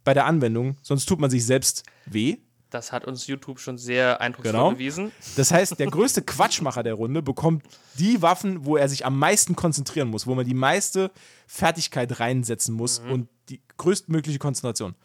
bei 0.06 0.14
der 0.14 0.26
Anwendung, 0.26 0.78
sonst 0.82 1.06
tut 1.06 1.20
man 1.20 1.30
sich 1.30 1.46
selbst 1.46 1.84
weh. 2.06 2.38
Das 2.70 2.92
hat 2.94 3.06
uns 3.06 3.28
YouTube 3.28 3.60
schon 3.60 3.78
sehr 3.78 4.20
eindrucksvoll 4.22 4.52
Genau. 4.54 4.72
bewiesen. 4.72 5.12
Das 5.36 5.52
heißt, 5.52 5.80
der 5.80 5.88
größte 5.88 6.22
Quatschmacher 6.22 6.84
der 6.84 6.94
Runde 6.96 7.22
bekommt 7.22 7.64
die 7.96 8.22
Waffen, 8.22 8.66
wo 8.66 8.76
er 8.78 8.88
sich 8.90 9.06
am 9.06 9.18
meisten 9.20 9.56
konzentrieren 9.56 10.10
muss, 10.10 10.28
wo 10.28 10.36
man 10.36 10.46
die 10.46 10.54
meiste 10.54 11.12
Fertigkeit 11.48 12.20
reinsetzen 12.20 12.74
muss 12.76 13.00
und 13.00 13.28
die 13.50 13.62
größtmögliche 13.78 14.40
Konzentration. 14.40 14.96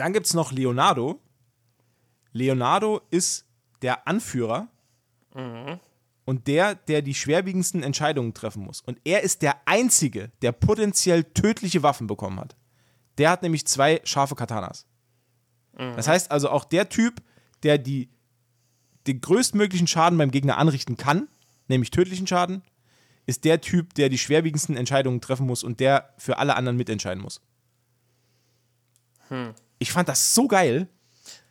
Dann 0.00 0.14
gibt 0.14 0.24
es 0.24 0.32
noch 0.32 0.50
Leonardo. 0.50 1.20
Leonardo 2.32 3.02
ist 3.10 3.44
der 3.82 4.08
Anführer 4.08 4.68
und 6.24 6.46
der, 6.46 6.74
der 6.74 7.02
die 7.02 7.12
schwerwiegendsten 7.12 7.82
Entscheidungen 7.82 8.32
treffen 8.32 8.62
muss. 8.62 8.80
Und 8.80 8.98
er 9.04 9.22
ist 9.22 9.42
der 9.42 9.56
Einzige, 9.66 10.32
der 10.40 10.52
potenziell 10.52 11.24
tödliche 11.24 11.82
Waffen 11.82 12.06
bekommen 12.06 12.40
hat. 12.40 12.56
Der 13.18 13.28
hat 13.28 13.42
nämlich 13.42 13.66
zwei 13.66 14.00
scharfe 14.04 14.36
Katanas. 14.36 14.86
Das 15.96 16.08
heißt 16.08 16.30
also 16.30 16.48
auch 16.48 16.64
der 16.64 16.88
Typ, 16.88 17.20
der 17.62 17.76
die, 17.76 18.08
den 19.06 19.20
größtmöglichen 19.20 19.86
Schaden 19.86 20.16
beim 20.16 20.30
Gegner 20.30 20.56
anrichten 20.56 20.96
kann, 20.96 21.28
nämlich 21.68 21.90
tödlichen 21.90 22.26
Schaden, 22.26 22.62
ist 23.26 23.44
der 23.44 23.60
Typ, 23.60 23.92
der 23.92 24.08
die 24.08 24.16
schwerwiegendsten 24.16 24.78
Entscheidungen 24.78 25.20
treffen 25.20 25.46
muss 25.46 25.62
und 25.62 25.78
der 25.78 26.14
für 26.16 26.38
alle 26.38 26.56
anderen 26.56 26.78
mitentscheiden 26.78 27.22
muss. 27.22 27.42
Ich 29.80 29.90
fand 29.92 30.08
das 30.08 30.34
so 30.34 30.46
geil, 30.46 30.86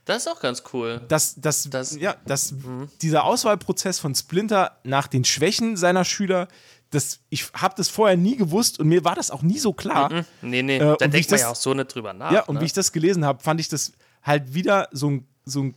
Das 0.06 0.24
ist 0.24 0.28
auch 0.28 0.40
ganz 0.40 0.64
cool. 0.74 1.02
dass, 1.10 1.36
dass, 1.36 1.70
Das- 1.70 1.96
ja, 1.96 2.16
dass 2.26 2.54
dieser 3.02 3.26
Auswahlprozess 3.26 4.00
von 4.00 4.16
Splinter 4.16 4.78
nach 4.84 5.08
den 5.08 5.26
Schwächen 5.26 5.76
seiner 5.78 6.06
Schüler, 6.06 6.48
das, 6.92 7.20
ich 7.30 7.52
habe 7.54 7.76
das 7.76 7.90
vorher 7.90 8.18
nie 8.18 8.36
gewusst 8.38 8.80
und 8.80 8.88
mir 8.88 9.04
war 9.04 9.14
das 9.16 9.30
auch 9.30 9.42
nie 9.44 9.60
so 9.60 9.74
klar. 9.74 10.26
Nee, 10.42 10.64
nee, 10.64 10.78
Äh, 10.78 10.96
da 10.98 11.08
denkt 11.08 11.30
man 11.30 11.40
ja 11.40 11.50
auch 11.50 11.56
so 11.56 11.74
nicht 11.74 11.94
drüber 11.94 12.14
nach. 12.14 12.32
Ja, 12.32 12.42
und 12.46 12.56
ne? 12.56 12.62
wie 12.62 12.66
ich 12.66 12.74
das 12.74 12.92
gelesen 12.92 13.26
habe, 13.26 13.44
fand 13.44 13.60
ich 13.60 13.68
das 13.68 13.92
halt 14.24 14.54
wieder 14.54 14.88
so 14.92 15.10
ein, 15.12 15.28
so 15.46 15.64
ein 15.64 15.76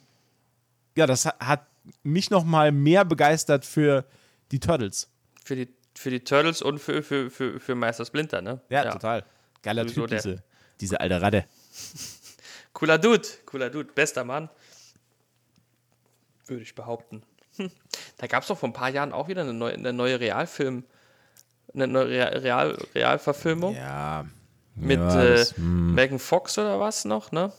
ja, 0.96 1.06
das 1.06 1.26
hat, 1.26 1.66
mich 2.04 2.30
noch 2.30 2.44
mal 2.44 2.70
mehr 2.70 3.04
begeistert 3.04 3.64
für 3.66 4.04
die 4.52 4.60
Turtles. 4.60 5.08
für, 5.44 5.56
die, 5.56 5.68
für 5.96 6.10
die 6.10 6.20
Turtles 6.20 6.62
und 6.62 6.78
für, 6.78 7.02
für, 7.02 7.28
für, 7.30 7.58
für 7.58 7.74
Meister 7.74 8.04
Splinter, 8.04 8.40
ne? 8.40 8.60
Ja, 8.70 8.90
total. 8.92 9.24
Geiler 9.62 9.82
Sowieso 9.82 10.06
Typ, 10.06 10.16
diese, 10.16 10.42
diese 10.80 11.00
alte 11.00 11.20
Ratte. 11.20 11.44
Cooler 12.72 12.98
Dude, 12.98 13.26
cooler 13.46 13.70
Dude, 13.70 13.92
bester 13.92 14.24
Mann. 14.24 14.48
Würde 16.46 16.62
ich 16.62 16.74
behaupten. 16.74 17.22
Hm. 17.56 17.70
Da 18.16 18.26
gab 18.26 18.42
es 18.42 18.48
doch 18.48 18.58
vor 18.58 18.68
ein 18.68 18.72
paar 18.72 18.88
Jahren 18.90 19.12
auch 19.12 19.28
wieder 19.28 19.42
eine 19.42 19.52
neue, 19.52 19.74
eine 19.74 19.92
neue 19.92 20.18
Realfilm, 20.18 20.84
eine 21.74 21.86
neue 21.86 22.08
Real, 22.08 22.36
Real, 22.38 22.78
Realverfilmung 22.94 23.74
Ja. 23.76 24.24
mit 24.74 24.98
ja, 24.98 25.22
äh, 25.22 25.44
hm. 25.44 25.94
Megan 25.94 26.18
Fox 26.18 26.56
oder 26.58 26.80
was 26.80 27.04
noch, 27.04 27.30
ne? 27.32 27.52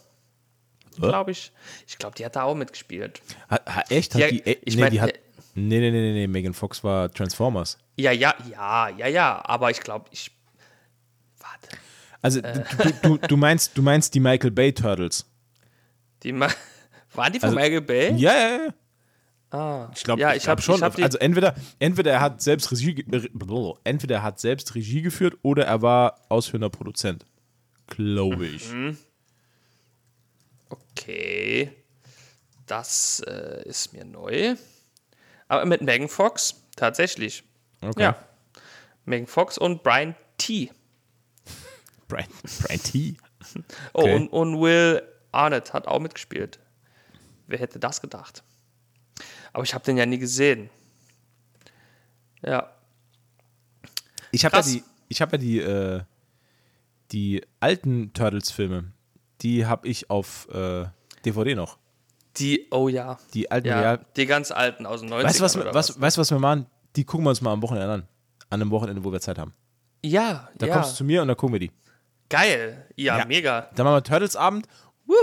Glaube 0.97 1.31
ich. 1.31 1.51
Ich 1.87 1.97
glaube, 1.97 2.15
die 2.15 2.23
hat 2.25 2.35
da 2.35 2.43
auch 2.43 2.53
mitgespielt. 2.55 3.21
Ha, 3.49 3.59
ha, 3.65 3.83
echt? 3.89 4.13
Hat 4.13 4.21
Ja, 4.21 4.27
die, 4.27 4.45
äh, 4.45 4.57
ich 4.63 4.75
nee, 4.75 4.81
mein, 4.81 4.91
die 4.91 5.01
hat. 5.01 5.09
äh, 5.11 5.19
Nee, 5.55 5.79
nee, 5.79 5.91
nee, 5.91 6.01
nee, 6.01 6.13
nee, 6.13 6.27
Megan 6.27 6.53
Fox 6.55 6.83
war 6.83 7.11
Transformers. 7.11 7.77
Ja, 7.95 8.11
ja, 8.11 8.33
ja, 8.49 8.89
ja, 8.89 9.07
ja, 9.07 9.41
aber 9.45 9.69
ich 9.69 9.81
glaube, 9.81 10.05
ich. 10.11 10.31
Warte. 11.37 11.77
Also, 12.23 12.41
du, 12.41 12.91
du, 13.03 13.17
du, 13.19 13.37
meinst, 13.37 13.77
du 13.77 13.83
meinst 13.83 14.15
die 14.15 14.19
Michael 14.19 14.49
Bay 14.51 14.73
Turtles. 14.73 15.25
Die 16.23 16.31
ma 16.31 16.47
Waren 17.13 17.31
die 17.31 17.39
von 17.39 17.49
Also- 17.49 17.59
Michael 17.59 17.81
Bay? 17.81 18.13
Ja, 18.15 18.33
ja, 18.33 18.49
ja. 18.49 18.73
Ah. 19.51 19.91
Ich 19.95 20.03
glaube 20.03 20.19
ja, 20.19 20.31
ich 20.31 20.37
ich 20.43 20.47
habe 20.47 20.63
schon. 20.63 20.81
Hab 20.81 20.95
die, 20.95 21.03
also 21.03 21.19
entweder, 21.19 21.53
entweder 21.77 22.11
er 22.11 22.21
hat 22.21 22.41
selbst 22.41 22.71
Regie, 22.71 23.05
äh, 23.11 23.73
entweder 23.83 24.15
er 24.15 24.23
hat 24.23 24.39
selbst 24.39 24.73
Regie 24.73 25.03
geführt 25.03 25.37
oder 25.43 25.65
er 25.67 25.83
war 25.83 26.21
ausführender 26.29 26.71
Produzent. 26.71 27.23
Glaube 27.85 28.47
ich. 28.47 28.73
Mhm. 28.73 28.97
okay. 30.69 31.71
Das 32.65 33.21
äh, 33.27 33.61
ist 33.67 33.93
mir 33.93 34.05
neu. 34.05 34.55
Aber 35.47 35.65
mit 35.65 35.81
Megan 35.81 36.07
Fox, 36.07 36.63
tatsächlich. 36.75 37.43
Okay. 37.81 38.01
Ja. 38.01 38.17
Megan 39.05 39.27
Fox 39.27 39.57
und 39.57 39.83
Brian 39.83 40.15
T. 40.37 40.71
Brian, 42.13 42.29
Brian 42.61 42.81
T. 42.83 43.15
Oh, 43.93 44.01
Okay. 44.01 44.15
und, 44.15 44.27
und 44.29 44.61
Will 44.61 45.01
Arnett 45.31 45.73
hat 45.73 45.87
auch 45.87 45.99
mitgespielt. 45.99 46.59
Wer 47.47 47.59
hätte 47.59 47.79
das 47.79 48.01
gedacht? 48.01 48.43
Aber 49.51 49.63
ich 49.63 49.73
habe 49.73 49.83
den 49.83 49.97
ja 49.97 50.05
nie 50.05 50.17
gesehen. 50.17 50.69
Ja. 52.41 52.69
Ich 54.31 54.45
habe 54.45 54.57
ja 54.57 54.63
die, 54.63 54.83
ich 55.09 55.21
habe 55.21 55.33
ja 55.33 55.37
die, 55.37 55.59
äh, 55.59 56.01
die 57.11 57.41
alten 57.59 58.13
Turtles-Filme, 58.13 58.91
die 59.41 59.65
habe 59.65 59.87
ich 59.87 60.09
auf 60.09 60.47
äh, 60.53 60.85
DVD 61.25 61.55
noch. 61.55 61.77
Die, 62.37 62.67
oh 62.71 62.87
ja. 62.87 63.19
Die 63.33 63.51
alten 63.51 63.67
Ja, 63.67 63.97
die 63.97 64.25
ganz 64.25 64.49
alten 64.51 64.85
aus 64.87 65.01
den 65.01 65.09
90ern. 65.13 65.23
Weißt 65.23 65.39
du, 65.39 65.43
was, 65.43 65.57
was, 65.57 66.01
weißt, 66.01 66.17
du, 66.17 66.21
was 66.21 66.31
wir 66.31 66.39
machen? 66.39 66.65
Die 66.95 67.03
gucken 67.03 67.25
wir 67.25 67.29
uns 67.29 67.41
mal 67.41 67.51
am 67.51 67.61
Wochenende 67.61 67.93
an. 67.93 68.07
An 68.49 68.61
einem 68.61 68.71
Wochenende, 68.71 69.03
wo 69.03 69.11
wir 69.11 69.19
Zeit 69.19 69.37
haben. 69.37 69.53
Ja, 70.03 70.49
Da 70.57 70.65
ja. 70.65 70.73
kommst 70.73 70.91
du 70.93 70.95
zu 70.97 71.03
mir 71.03 71.21
und 71.21 71.27
dann 71.27 71.37
gucken 71.37 71.53
wir 71.53 71.59
die. 71.59 71.71
Geil. 72.33 72.87
Ja, 72.95 73.19
Ja. 73.19 73.25
mega. 73.25 73.69
Dann 73.75 73.83
machen 73.85 73.97
wir 73.97 74.03
Turtles-Abend 74.03 74.65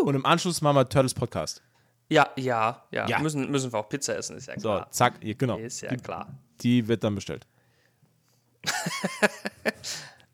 und 0.05 0.15
im 0.15 0.25
Anschluss 0.25 0.61
machen 0.63 0.77
wir 0.77 0.89
Turtles-Podcast. 0.89 1.61
Ja, 2.09 2.29
ja, 2.37 2.85
ja. 2.93 3.09
Ja. 3.09 3.19
Müssen, 3.19 3.51
müssen 3.51 3.73
wir 3.73 3.79
auch 3.81 3.89
Pizza 3.89 4.17
essen, 4.17 4.37
ist 4.37 4.47
ja 4.47 4.55
So, 4.55 4.69
klar. 4.69 4.91
zack, 4.93 5.15
hier, 5.21 5.35
genau. 5.35 5.59
Ist 5.59 5.81
ja 5.81 5.95
klar. 5.97 6.33
Die 6.61 6.87
wird 6.87 7.03
dann 7.03 7.17
bestellt. 7.17 7.47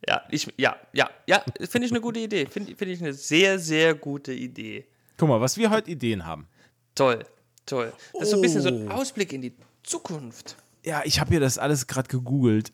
Ja, 0.08 0.22
ich, 0.30 0.46
ja, 0.56 0.76
ja, 0.92 1.10
ja, 1.26 1.42
finde 1.68 1.86
ich 1.86 1.90
eine 1.92 2.00
gute 2.00 2.20
Idee. 2.20 2.46
Finde 2.46 2.76
find 2.76 2.90
ich 2.92 3.00
eine 3.02 3.12
sehr, 3.12 3.58
sehr 3.58 3.94
gute 3.94 4.32
Idee. 4.32 4.86
Guck 5.16 5.28
mal, 5.28 5.40
was 5.40 5.56
wir 5.56 5.68
heute 5.70 5.90
Ideen 5.90 6.24
haben. 6.24 6.46
Toll, 6.94 7.24
toll. 7.64 7.92
Das 8.12 8.22
ist 8.24 8.30
so 8.30 8.36
ein 8.36 8.42
bisschen 8.42 8.60
so 8.62 8.68
Oh. 8.68 8.72
ein 8.72 8.92
Ausblick 8.92 9.32
in 9.32 9.42
die 9.42 9.56
Zukunft. 9.82 10.56
Ja, 10.84 11.02
ich 11.04 11.18
habe 11.18 11.30
hier 11.30 11.40
das 11.40 11.58
alles 11.58 11.88
gerade 11.88 12.08
gegoogelt. 12.08 12.72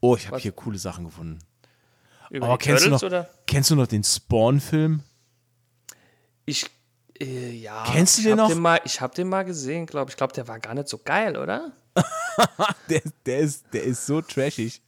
Oh, 0.00 0.16
ich 0.16 0.26
habe 0.28 0.38
hier 0.38 0.52
coole 0.52 0.78
Sachen 0.78 1.04
gefunden. 1.04 1.38
Über 2.30 2.46
Aber 2.46 2.58
die 2.58 2.64
kennst 2.64 2.84
du, 2.86 2.90
Turtles 2.90 3.02
noch, 3.02 3.06
oder? 3.08 3.30
kennst 3.46 3.70
du 3.70 3.76
noch 3.76 3.86
den 3.86 4.04
Spawn-Film? 4.04 5.02
Ich, 6.46 6.66
äh, 7.20 7.50
ja. 7.50 7.84
Kennst 7.86 8.18
du 8.18 8.22
den 8.22 8.36
noch? 8.36 8.48
Den 8.48 8.60
mal, 8.60 8.80
ich 8.84 9.00
habe 9.00 9.14
den 9.14 9.28
mal 9.28 9.44
gesehen, 9.44 9.86
glaube 9.86 10.08
ich. 10.10 10.14
Ich 10.14 10.16
glaube, 10.16 10.32
der 10.32 10.48
war 10.48 10.58
gar 10.58 10.74
nicht 10.74 10.88
so 10.88 10.98
geil, 10.98 11.36
oder? 11.36 11.72
Der, 12.88 13.02
der, 13.26 13.38
ist, 13.40 13.66
der 13.72 13.82
ist 13.82 14.06
so 14.06 14.22
trashig. 14.22 14.80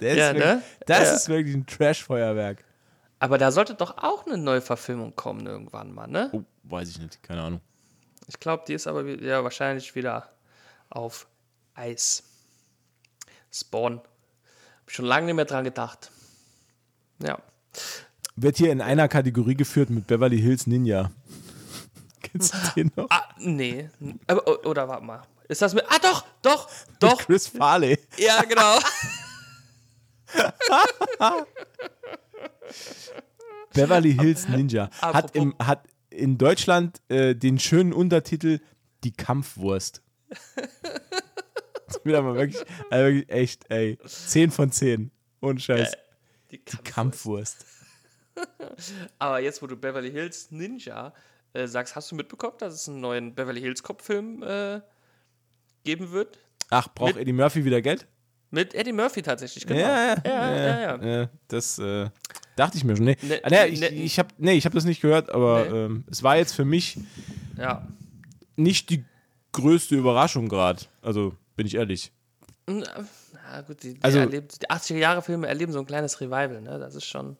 Der 0.00 0.14
Ja, 0.14 0.28
ist 0.30 0.34
wirklich, 0.36 0.54
ne? 0.54 0.62
Das 0.86 1.08
Ja. 1.08 1.14
ist 1.16 1.28
wirklich 1.28 1.56
ein 1.56 1.66
Trash-Feuerwerk. 1.66 2.62
Aber 3.18 3.36
da 3.38 3.50
sollte 3.50 3.74
doch 3.74 3.98
auch 3.98 4.26
eine 4.26 4.38
neue 4.38 4.60
Verfilmung 4.60 5.16
kommen 5.16 5.46
irgendwann 5.46 5.92
mal, 5.92 6.06
ne? 6.06 6.30
Oh, 6.32 6.42
weiß 6.64 6.88
ich 6.90 6.98
nicht, 7.00 7.22
keine 7.22 7.42
Ahnung. 7.42 7.60
Ich 8.28 8.38
glaube, 8.38 8.64
die 8.68 8.74
ist 8.74 8.86
aber 8.86 9.04
ja, 9.04 9.42
wahrscheinlich 9.42 9.94
wieder 9.96 10.30
auf 10.90 11.26
Eis. 11.74 12.22
Spawn. 13.52 14.00
Schon 14.90 15.04
lange 15.04 15.26
nicht 15.26 15.36
mehr 15.36 15.44
dran 15.44 15.62
gedacht. 15.62 16.10
Ja. 17.22 17.38
Wird 18.34 18.56
hier 18.56 18.72
in 18.72 18.80
einer 18.80 19.06
Kategorie 19.06 19.54
geführt 19.54 19.88
mit 19.88 20.08
Beverly 20.08 20.40
Hills 20.40 20.66
Ninja. 20.66 21.12
Kennst 22.22 22.52
du 22.54 22.58
den 22.74 22.90
noch? 22.96 23.06
Ah, 23.08 23.28
nee. 23.38 23.88
Aber, 24.26 24.66
oder 24.66 24.88
warte 24.88 25.04
mal. 25.04 25.22
Ist 25.46 25.62
das 25.62 25.74
mit. 25.74 25.84
Ah, 25.88 25.98
doch, 26.02 26.24
doch, 26.42 26.68
doch. 26.98 27.18
Chris 27.18 27.46
Farley. 27.46 28.00
Ja, 28.16 28.42
genau. 28.42 28.80
Beverly 33.72 34.14
Hills 34.14 34.48
Ninja. 34.48 34.90
Hat, 35.00 35.36
im, 35.36 35.54
hat 35.60 35.84
in 36.08 36.36
Deutschland 36.36 37.00
äh, 37.08 37.36
den 37.36 37.60
schönen 37.60 37.92
Untertitel 37.92 38.58
Die 39.04 39.12
Kampfwurst. 39.12 40.02
Das 41.92 41.96
ist 41.98 42.04
wieder 42.04 42.22
mal 42.22 42.34
wirklich, 42.36 42.62
also 42.90 43.04
wirklich 43.06 43.28
echt, 43.30 43.64
ey. 43.70 43.98
10 44.04 44.50
von 44.52 44.70
10. 44.70 45.10
Ohne 45.40 45.58
Scheiß. 45.58 45.92
Die 46.50 46.58
Die 46.58 46.64
Kampf 46.64 46.84
Kampfwurst. 46.94 47.66
Aber 49.18 49.40
jetzt, 49.40 49.60
wo 49.62 49.66
du 49.66 49.76
Beverly 49.76 50.10
Hills 50.10 50.50
Ninja 50.50 51.12
äh, 51.52 51.66
sagst, 51.66 51.96
hast 51.96 52.10
du 52.10 52.14
mitbekommen, 52.16 52.54
dass 52.58 52.74
es 52.74 52.88
einen 52.88 53.00
neuen 53.00 53.34
Beverly 53.34 53.60
Hills 53.60 53.82
Cop-Film 53.82 54.42
äh, 54.42 54.80
geben 55.84 56.10
wird? 56.12 56.38
Ach, 56.70 56.88
braucht 56.94 57.16
Eddie 57.16 57.32
Murphy 57.32 57.64
wieder 57.64 57.82
Geld? 57.82 58.06
Mit 58.52 58.74
Eddie 58.74 58.92
Murphy 58.92 59.22
tatsächlich, 59.22 59.66
genau. 59.66 59.80
Ja, 59.80 60.14
ja, 60.14 60.22
ja, 60.24 60.80
ja. 60.80 60.80
ja. 61.02 61.22
Äh, 61.22 61.28
das 61.48 61.78
äh, 61.78 62.08
dachte 62.56 62.76
ich 62.76 62.84
mir 62.84 62.96
schon. 62.96 63.04
Nee, 63.06 63.16
Ne- 63.22 63.40
ah, 63.44 63.48
nee, 63.50 63.66
ich, 63.66 63.80
ne- 63.80 63.88
ich 63.88 64.18
habe 64.18 64.28
nee, 64.38 64.52
ich 64.54 64.64
hab 64.66 64.72
das 64.72 64.84
nicht 64.84 65.00
gehört, 65.00 65.30
aber 65.30 65.64
Nee. 65.64 65.76
ähm, 65.84 66.04
es 66.10 66.22
war 66.22 66.36
jetzt 66.36 66.52
für 66.54 66.64
mich 66.64 66.98
ja. 67.56 67.86
nicht 68.56 68.90
die 68.90 69.04
größte 69.52 69.94
Überraschung 69.96 70.48
gerade. 70.48 70.82
Also, 71.02 71.36
bin 71.60 71.66
ich 71.66 71.74
ehrlich. 71.74 72.10
Na 72.66 73.60
gut, 73.66 73.82
die, 73.82 73.92
die, 73.92 74.02
Also- 74.02 74.18
erlebt, 74.20 74.62
die 74.62 74.70
80er-Jahre-Filme 74.70 75.46
erleben 75.46 75.72
so 75.74 75.78
ein 75.80 75.84
kleines 75.84 76.22
Revival, 76.22 76.62
ne? 76.62 76.78
Das 76.78 76.94
ist 76.94 77.04
schon, 77.04 77.36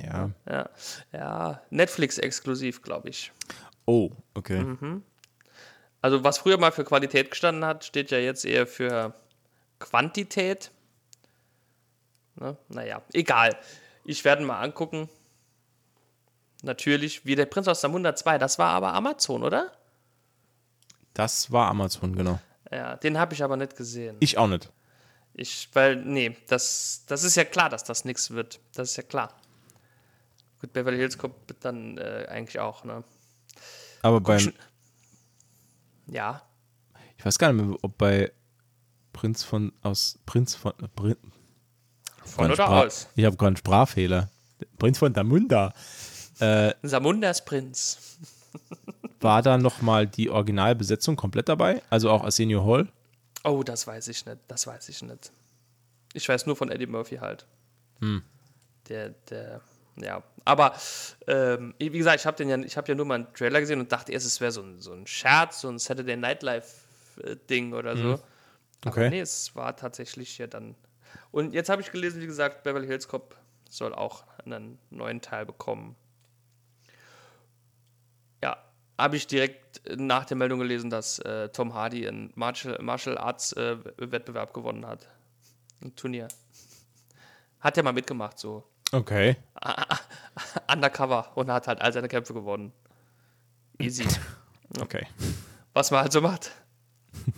Ja. 0.00 0.30
ja, 0.48 0.70
ja 1.12 1.60
Netflix-exklusiv, 1.70 2.82
glaube 2.82 3.08
ich. 3.08 3.32
Oh, 3.84 4.10
okay. 4.34 4.60
Mhm. 4.62 5.02
Also, 6.02 6.22
was 6.22 6.38
früher 6.38 6.56
mal 6.56 6.70
für 6.70 6.84
Qualität 6.84 7.30
gestanden 7.32 7.64
hat, 7.64 7.84
steht 7.84 8.12
ja 8.12 8.18
jetzt 8.18 8.44
eher 8.44 8.68
für 8.68 9.12
Quantität. 9.80 10.70
Ne? 12.36 12.56
Naja, 12.68 13.02
egal. 13.12 13.56
Ich 14.04 14.24
werde 14.24 14.44
mal 14.44 14.60
angucken. 14.60 15.08
Natürlich, 16.62 17.26
wie 17.26 17.34
der 17.34 17.46
Prinz 17.46 17.66
aus 17.66 17.80
Samunda 17.80 18.14
2. 18.14 18.38
Das 18.38 18.60
war 18.60 18.68
aber 18.70 18.94
Amazon, 18.94 19.42
oder? 19.42 19.72
Das 21.12 21.50
war 21.50 21.68
Amazon, 21.68 22.14
genau. 22.14 22.38
Ja, 22.72 22.96
den 22.96 23.18
habe 23.18 23.34
ich 23.34 23.42
aber 23.44 23.56
nicht 23.56 23.76
gesehen. 23.76 24.16
Ich 24.20 24.38
auch 24.38 24.48
nicht. 24.48 24.70
Ich, 25.34 25.68
weil, 25.72 25.96
nee, 25.96 26.36
das, 26.48 27.04
das 27.06 27.22
ist 27.24 27.36
ja 27.36 27.44
klar, 27.44 27.68
dass 27.68 27.84
das 27.84 28.04
nichts 28.04 28.30
wird. 28.30 28.60
Das 28.74 28.90
ist 28.90 28.96
ja 28.96 29.02
klar. 29.02 29.34
Gut, 30.60 30.72
Beverly 30.72 30.96
Hills 30.96 31.18
kommt 31.18 31.34
dann 31.60 31.98
äh, 31.98 32.26
eigentlich 32.28 32.58
auch, 32.60 32.84
ne? 32.84 33.02
Aber 34.02 34.20
beim, 34.20 34.38
schon- 34.40 34.54
Ja. 36.06 36.42
ich 37.18 37.24
weiß 37.24 37.38
gar 37.38 37.52
nicht 37.52 37.64
mehr, 37.66 37.76
ob 37.82 37.96
bei 37.98 38.32
Prinz 39.12 39.42
von 39.44 39.72
aus 39.82 40.18
Prinz 40.26 40.54
von 40.54 40.72
äh, 40.82 40.88
Prin, 40.88 41.16
Von 42.24 42.46
oder 42.46 42.54
Sprach- 42.54 42.84
aus? 42.86 43.08
Ich 43.14 43.24
habe 43.24 43.36
gerade 43.36 43.48
einen 43.48 43.56
Sprachfehler. 43.56 44.30
Prinz 44.78 44.98
von 44.98 45.12
Damunda. 45.12 45.72
Samundas 46.82 47.44
Prinz. 47.44 48.18
War 49.22 49.42
da 49.42 49.56
nochmal 49.56 50.06
die 50.06 50.30
Originalbesetzung 50.30 51.16
komplett 51.16 51.48
dabei? 51.48 51.82
Also 51.90 52.10
auch 52.10 52.24
Arsenio 52.24 52.64
Hall? 52.64 52.88
Oh, 53.44 53.62
das 53.62 53.86
weiß 53.86 54.08
ich 54.08 54.26
nicht. 54.26 54.38
Das 54.48 54.66
weiß 54.66 54.88
ich 54.88 55.02
nicht. 55.02 55.32
Ich 56.12 56.28
weiß 56.28 56.46
nur 56.46 56.56
von 56.56 56.70
Eddie 56.70 56.86
Murphy 56.86 57.16
halt. 57.16 57.46
Hm. 58.00 58.22
Der, 58.88 59.10
der, 59.30 59.60
ja. 59.96 60.22
Aber, 60.44 60.74
ähm, 61.26 61.74
wie 61.78 61.90
gesagt, 61.90 62.20
ich 62.20 62.26
habe 62.26 62.36
den 62.36 62.48
ja, 62.48 62.58
ich 62.58 62.76
habe 62.76 62.88
ja 62.88 62.94
nur 62.94 63.06
mal 63.06 63.14
einen 63.14 63.32
Trailer 63.32 63.60
gesehen 63.60 63.80
und 63.80 63.90
dachte 63.92 64.12
erst, 64.12 64.26
es 64.26 64.40
wäre 64.40 64.50
so 64.52 64.62
ein, 64.62 64.80
so 64.80 64.92
ein 64.92 65.06
Scherz, 65.06 65.60
so 65.60 65.68
ein 65.68 65.78
Saturday 65.78 66.16
Night 66.16 66.42
Live-Ding 66.42 67.72
oder 67.72 67.96
so. 67.96 68.02
Aber 68.04 68.14
Hm. 68.14 68.22
Okay. 68.84 69.10
nee, 69.10 69.20
es 69.20 69.54
war 69.54 69.76
tatsächlich 69.76 70.38
ja 70.38 70.48
dann. 70.48 70.74
Und 71.30 71.54
jetzt 71.54 71.68
habe 71.68 71.80
ich 71.80 71.92
gelesen, 71.92 72.20
wie 72.20 72.26
gesagt, 72.26 72.64
Beverly 72.64 72.88
Hills 72.88 73.06
Cop 73.06 73.36
soll 73.70 73.94
auch 73.94 74.24
einen 74.44 74.78
neuen 74.90 75.20
Teil 75.20 75.46
bekommen. 75.46 75.94
Habe 78.98 79.16
ich 79.16 79.26
direkt 79.26 79.80
nach 79.98 80.24
der 80.26 80.36
Meldung 80.36 80.58
gelesen, 80.60 80.90
dass 80.90 81.18
äh, 81.20 81.48
Tom 81.48 81.74
Hardy 81.74 82.06
einen 82.06 82.30
Martial, 82.34 82.78
Martial 82.82 83.18
Arts 83.18 83.52
äh, 83.54 83.76
Wettbewerb 83.96 84.52
gewonnen 84.54 84.86
hat. 84.86 85.08
Ein 85.82 85.94
Turnier. 85.96 86.28
Hat 87.60 87.76
er 87.76 87.82
mal 87.82 87.92
mitgemacht, 87.92 88.38
so 88.38 88.64
Okay. 88.92 89.36
undercover 90.72 91.30
und 91.36 91.50
hat 91.50 91.66
halt 91.66 91.80
all 91.80 91.92
seine 91.92 92.08
Kämpfe 92.08 92.34
gewonnen. 92.34 92.72
Easy. 93.78 94.06
Okay. 94.80 95.06
Was 95.74 95.90
man 95.90 96.00
halt 96.00 96.12
so 96.12 96.20
macht. 96.22 96.50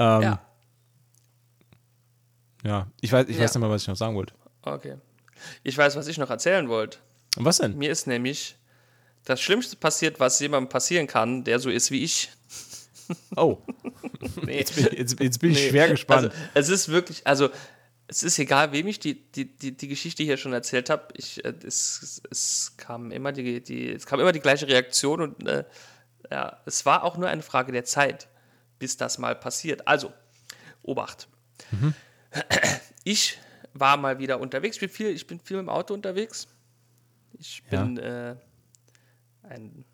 Ähm, 0.00 0.22
Ja. 0.22 0.40
ja. 2.64 2.86
Ich 3.00 3.10
weiß, 3.12 3.28
ich 3.28 3.36
Ja. 3.36 3.42
weiß 3.44 3.54
nicht 3.54 3.60
mal, 3.60 3.70
was 3.70 3.82
ich 3.82 3.88
noch 3.88 3.96
sagen 3.96 4.14
wollte. 4.14 4.34
Okay. 4.62 4.96
Ich 5.62 5.76
weiß, 5.78 5.96
was 5.96 6.06
ich 6.08 6.18
noch 6.18 6.30
erzählen 6.30 6.68
wollte. 6.68 6.98
Und 7.36 7.44
was 7.44 7.58
denn? 7.58 7.76
Mir 7.78 7.90
ist 7.90 8.06
nämlich 8.06 8.56
das 9.24 9.40
Schlimmste 9.40 9.76
passiert, 9.76 10.20
was 10.20 10.40
jemandem 10.40 10.68
passieren 10.68 11.06
kann, 11.06 11.44
der 11.44 11.58
so 11.58 11.70
ist 11.70 11.90
wie 11.90 12.02
ich. 12.02 12.30
Oh, 13.36 13.58
Nee. 14.42 14.58
jetzt 14.58 14.74
bin, 14.74 14.88
jetzt, 14.96 15.20
jetzt 15.20 15.38
bin 15.38 15.50
ich 15.52 15.62
Nee, 15.62 15.70
schwer 15.70 15.88
gespannt. 15.88 16.32
Also, 16.54 16.72
es 16.72 16.80
ist 16.80 16.88
wirklich, 16.88 17.26
also 17.26 17.50
es 18.06 18.22
ist 18.22 18.38
egal, 18.38 18.72
wem 18.72 18.86
ich 18.86 18.98
die, 18.98 19.14
die, 19.32 19.56
die, 19.56 19.76
die 19.76 19.88
Geschichte 19.88 20.22
hier 20.22 20.36
schon 20.36 20.52
erzählt 20.52 20.90
habe. 20.90 21.08
Ich, 21.14 21.44
äh, 21.44 21.54
es, 21.64 22.22
es, 22.30 22.74
kam 22.76 23.10
immer 23.10 23.32
die, 23.32 23.62
die, 23.62 23.92
es 23.92 24.06
kam 24.06 24.20
immer 24.20 24.32
die 24.32 24.40
gleiche 24.40 24.66
Reaktion 24.66 25.20
und 25.20 25.46
äh, 25.46 25.64
ja, 26.30 26.60
es 26.66 26.84
war 26.86 27.04
auch 27.04 27.16
nur 27.16 27.28
eine 27.28 27.42
Frage 27.42 27.72
der 27.72 27.84
Zeit, 27.84 28.28
bis 28.78 28.96
das 28.96 29.18
mal 29.18 29.34
passiert. 29.34 29.86
Also, 29.86 30.12
Obacht. 30.82 31.28
Mhm. 31.70 31.94
Ich 33.04 33.38
war 33.72 33.96
mal 33.96 34.18
wieder 34.18 34.38
unterwegs. 34.38 34.76
Ich 34.76 34.80
bin 34.80 34.90
viel, 34.90 35.08
ich 35.08 35.26
bin 35.26 35.40
viel 35.40 35.56
im 35.56 35.70
Auto 35.70 35.94
unterwegs. 35.94 36.46
Ich 37.38 37.62
bin 37.70 37.96
ja. 37.96 38.32
äh, 38.32 38.36
ein 39.48 39.84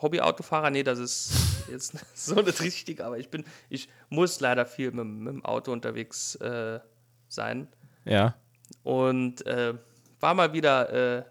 Hobby-Autofahrer. 0.00 0.70
Nee, 0.70 0.82
das 0.82 0.98
ist 0.98 1.32
jetzt 1.70 1.94
so 2.14 2.36
nicht 2.36 2.60
richtig, 2.60 3.00
aber 3.00 3.18
ich 3.18 3.30
bin, 3.30 3.44
ich 3.68 3.88
muss 4.08 4.40
leider 4.40 4.66
viel 4.66 4.90
mit, 4.92 5.06
mit 5.06 5.32
dem 5.32 5.44
Auto 5.44 5.72
unterwegs 5.72 6.34
äh, 6.36 6.80
sein. 7.28 7.68
Ja. 8.04 8.34
Und 8.82 9.46
äh, 9.46 9.74
war 10.20 10.34
mal 10.34 10.52
wieder 10.52 11.18
äh, 11.18 11.24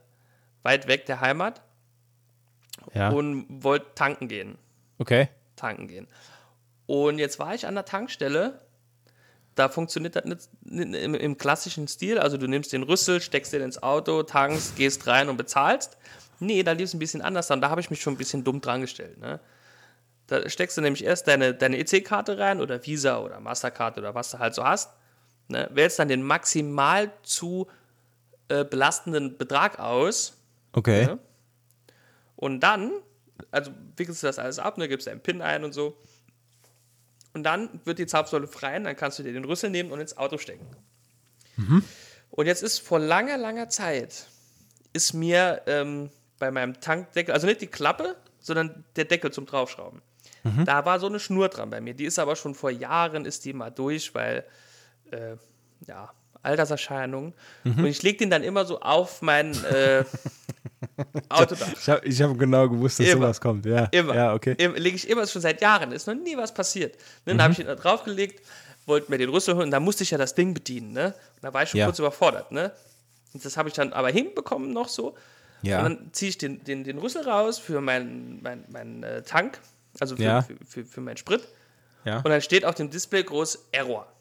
weit 0.64 0.88
weg 0.88 1.06
der 1.06 1.22
Heimat 1.22 1.62
ja. 2.94 3.10
und 3.10 3.64
wollte 3.64 3.88
tanken 3.96 4.28
gehen. 4.28 4.58
Okay. 4.98 5.30
Tanken 5.56 5.88
gehen. 5.88 6.08
Und 6.86 7.20
jetzt 7.20 7.40
war 7.40 7.54
ich 7.54 7.68
an 7.68 7.76
der 7.76 7.86
Tankstelle. 7.86 8.62
Da 9.56 9.70
funktioniert 9.70 10.16
das 10.16 10.26
nicht, 10.26 10.50
im, 10.64 11.16
im, 11.16 11.38
klassischen 11.38 11.88
Stil. 11.88 12.20
Also 12.20 12.38
du 12.38 12.48
nimmst 12.48 12.74
den 12.74 12.84
Rüssel, 12.84 13.22
steckst 13.22 13.54
den 13.54 13.62
ins 13.62 13.82
Auto, 13.82 14.24
tankst, 14.24 14.76
gehst 14.76 15.08
rein 15.08 15.30
und 15.30 15.38
bezahlst. 15.38 15.98
Nee, 16.40 16.64
da 16.64 16.74
lief 16.74 16.86
es 16.86 16.94
ein 16.94 17.00
bisschen 17.00 17.22
anders 17.22 17.50
an. 17.52 17.62
Da 17.62 17.70
habe 17.70 17.82
ich 17.82 17.90
mich 17.90 18.02
schon 18.02 18.14
ein 18.14 18.18
bisschen 18.18 18.44
dumm 18.44 18.62
dran 18.62 18.82
gestellt. 18.82 19.18
Ne? 19.20 19.40
Da 20.28 20.48
steckst 20.50 20.78
du 20.78 20.82
nämlich 20.82 21.04
erst 21.04 21.28
deine, 21.28 21.54
deine 21.54 21.78
EC-Karte 21.78 22.38
rein 22.38 22.62
oder 22.62 22.86
Visa 22.86 23.20
oder 23.20 23.40
Mastercard 23.40 23.98
oder 23.98 24.14
was 24.14 24.32
du 24.32 24.40
halt 24.40 24.54
so 24.54 24.64
hast. 24.64 24.92
Ne? 25.48 25.70
Wählst 25.72 26.00
dann 26.00 26.10
den 26.10 26.22
maximal 26.22 27.12
zu 27.24 27.68
äh, 28.50 28.66
belastenden 28.66 29.38
Betrag 29.38 29.80
aus. 29.80 30.38
Okay. 30.74 31.06
Ne? 31.06 31.20
Und 32.36 32.60
dann, 32.60 32.92
also 33.52 33.72
wickelst 33.96 34.22
du 34.22 34.28
das 34.28 34.38
alles 34.38 34.60
ab, 34.60 34.78
ne, 34.78 34.88
gibst 34.88 35.08
deinen 35.08 35.22
PIN 35.22 35.42
ein 35.42 35.64
und 35.64 35.74
so. 35.74 35.98
Und 37.34 37.44
dann 37.44 37.82
wird 37.84 38.00
die 38.00 38.08
Zapfsäule 38.08 38.48
frei 38.48 38.78
und 38.78 38.84
dann 38.84 38.96
kannst 38.96 39.20
du 39.20 39.24
dir 39.24 39.34
den 39.34 39.46
Rüssel 39.46 39.70
nehmen 39.70 39.92
und 39.92 40.00
ins 40.00 40.18
Auto 40.18 40.38
stecken. 40.38 40.66
Mhm. 41.56 41.84
Und 42.30 42.46
jetzt 42.46 42.64
ist 42.64 42.80
vor 42.80 43.00
langer, 43.00 43.38
langer 43.38 43.70
Zeit 43.70 44.28
ist 44.94 45.14
mir 45.14 45.62
ähm, 45.66 46.10
bei 46.40 46.52
meinem 46.52 46.80
Tankdeckel, 46.80 47.34
also 47.34 47.48
nicht 47.48 47.62
die 47.62 47.68
Klappe, 47.68 48.16
sondern 48.40 48.84
der 48.96 49.06
Deckel 49.06 49.32
zum 49.32 49.46
Draufschrauben. 49.46 50.02
Mhm. 50.44 50.66
Da 50.66 50.86
war 50.86 51.00
so 51.00 51.08
eine 51.08 51.20
Schnur 51.20 51.50
dran 51.50 51.70
bei 51.70 51.82
mir. 51.82 51.94
Die 51.94 52.06
ist 52.06 52.20
aber 52.20 52.36
schon 52.36 52.56
vor 52.56 52.72
Jahren, 52.72 53.26
ist 53.26 53.46
die 53.46 53.54
mal 53.54 53.70
durch, 53.70 54.14
weil, 54.14 54.46
äh, 55.12 55.36
ja, 55.88 56.10
Alterserscheinungen. 56.44 57.34
Mhm. 57.64 57.80
Und 57.80 57.86
ich 57.86 58.04
lege 58.04 58.20
den 58.20 58.30
dann 58.30 58.44
immer 58.44 58.66
so 58.66 58.80
auf 58.80 59.22
mein 59.22 59.54
äh, 59.66 60.04
Autodach. 61.30 61.74
Ich 62.04 62.22
habe 62.22 62.34
hab 62.34 62.40
genau 62.40 62.70
gewusst, 62.70 63.00
dass 63.00 63.08
immer. 63.08 63.24
sowas 63.24 63.42
kommt. 63.42 63.66
Ja, 63.66 63.86
immer. 63.92 64.16
Ja, 64.16 64.34
okay. 64.34 64.56
Lege 64.78 64.96
ich 64.96 65.10
immer 65.10 65.28
schon 65.28 65.42
seit 65.42 65.62
Jahren. 65.62 65.92
Ist 65.92 66.08
noch 66.08 66.16
nie 66.16 66.38
was 66.38 66.54
passiert. 66.54 66.96
Ne, 66.96 67.02
dann 67.26 67.38
mhm. 67.38 67.42
habe 67.42 67.54
ich 67.54 67.60
ihn 67.60 67.68
da 67.68 67.76
draufgelegt, 67.76 68.46
wollte 68.86 69.12
mir 69.12 69.18
den 69.18 69.30
Rüssel 69.30 69.56
holen 69.56 69.66
und 69.66 69.72
dann 69.72 69.84
musste 69.84 70.04
ich 70.04 70.12
ja 70.12 70.18
das 70.18 70.36
Ding 70.36 70.54
bedienen. 70.54 70.94
Ne? 70.94 71.08
Und 71.08 71.44
da 71.44 71.54
war 71.54 71.64
ich 71.64 71.70
schon 71.70 71.80
ja. 71.80 71.86
kurz 71.86 72.00
überfordert. 72.00 72.52
Ne? 72.52 72.72
Und 73.34 73.44
das 73.44 73.58
habe 73.58 73.70
ich 73.70 73.76
dann 73.76 73.94
aber 73.94 74.10
hinbekommen 74.10 74.72
noch 74.72 74.88
so. 74.88 75.16
Ja. 75.62 75.80
Und 75.80 75.84
dann 75.84 76.14
ziehe 76.14 76.30
ich 76.30 76.38
den, 76.38 76.64
den, 76.64 76.84
den 76.84 76.98
Rüssel 76.98 77.28
raus 77.28 77.58
für 77.58 77.82
meinen 77.82 78.42
mein, 78.42 78.66
mein, 78.70 79.04
äh, 79.04 79.24
Tank, 79.24 79.60
also 80.00 80.16
für, 80.16 80.24
ja. 80.24 80.42
für, 80.42 80.58
für, 80.66 80.86
für 80.86 81.02
meinen 81.02 81.18
Sprit. 81.18 81.48
Ja. 82.06 82.18
Und 82.18 82.30
dann 82.30 82.42
steht 82.42 82.64
auf 82.64 82.76
dem 82.76 82.90
Display 82.90 83.24
groß 83.24 83.70
Error. 83.72 84.12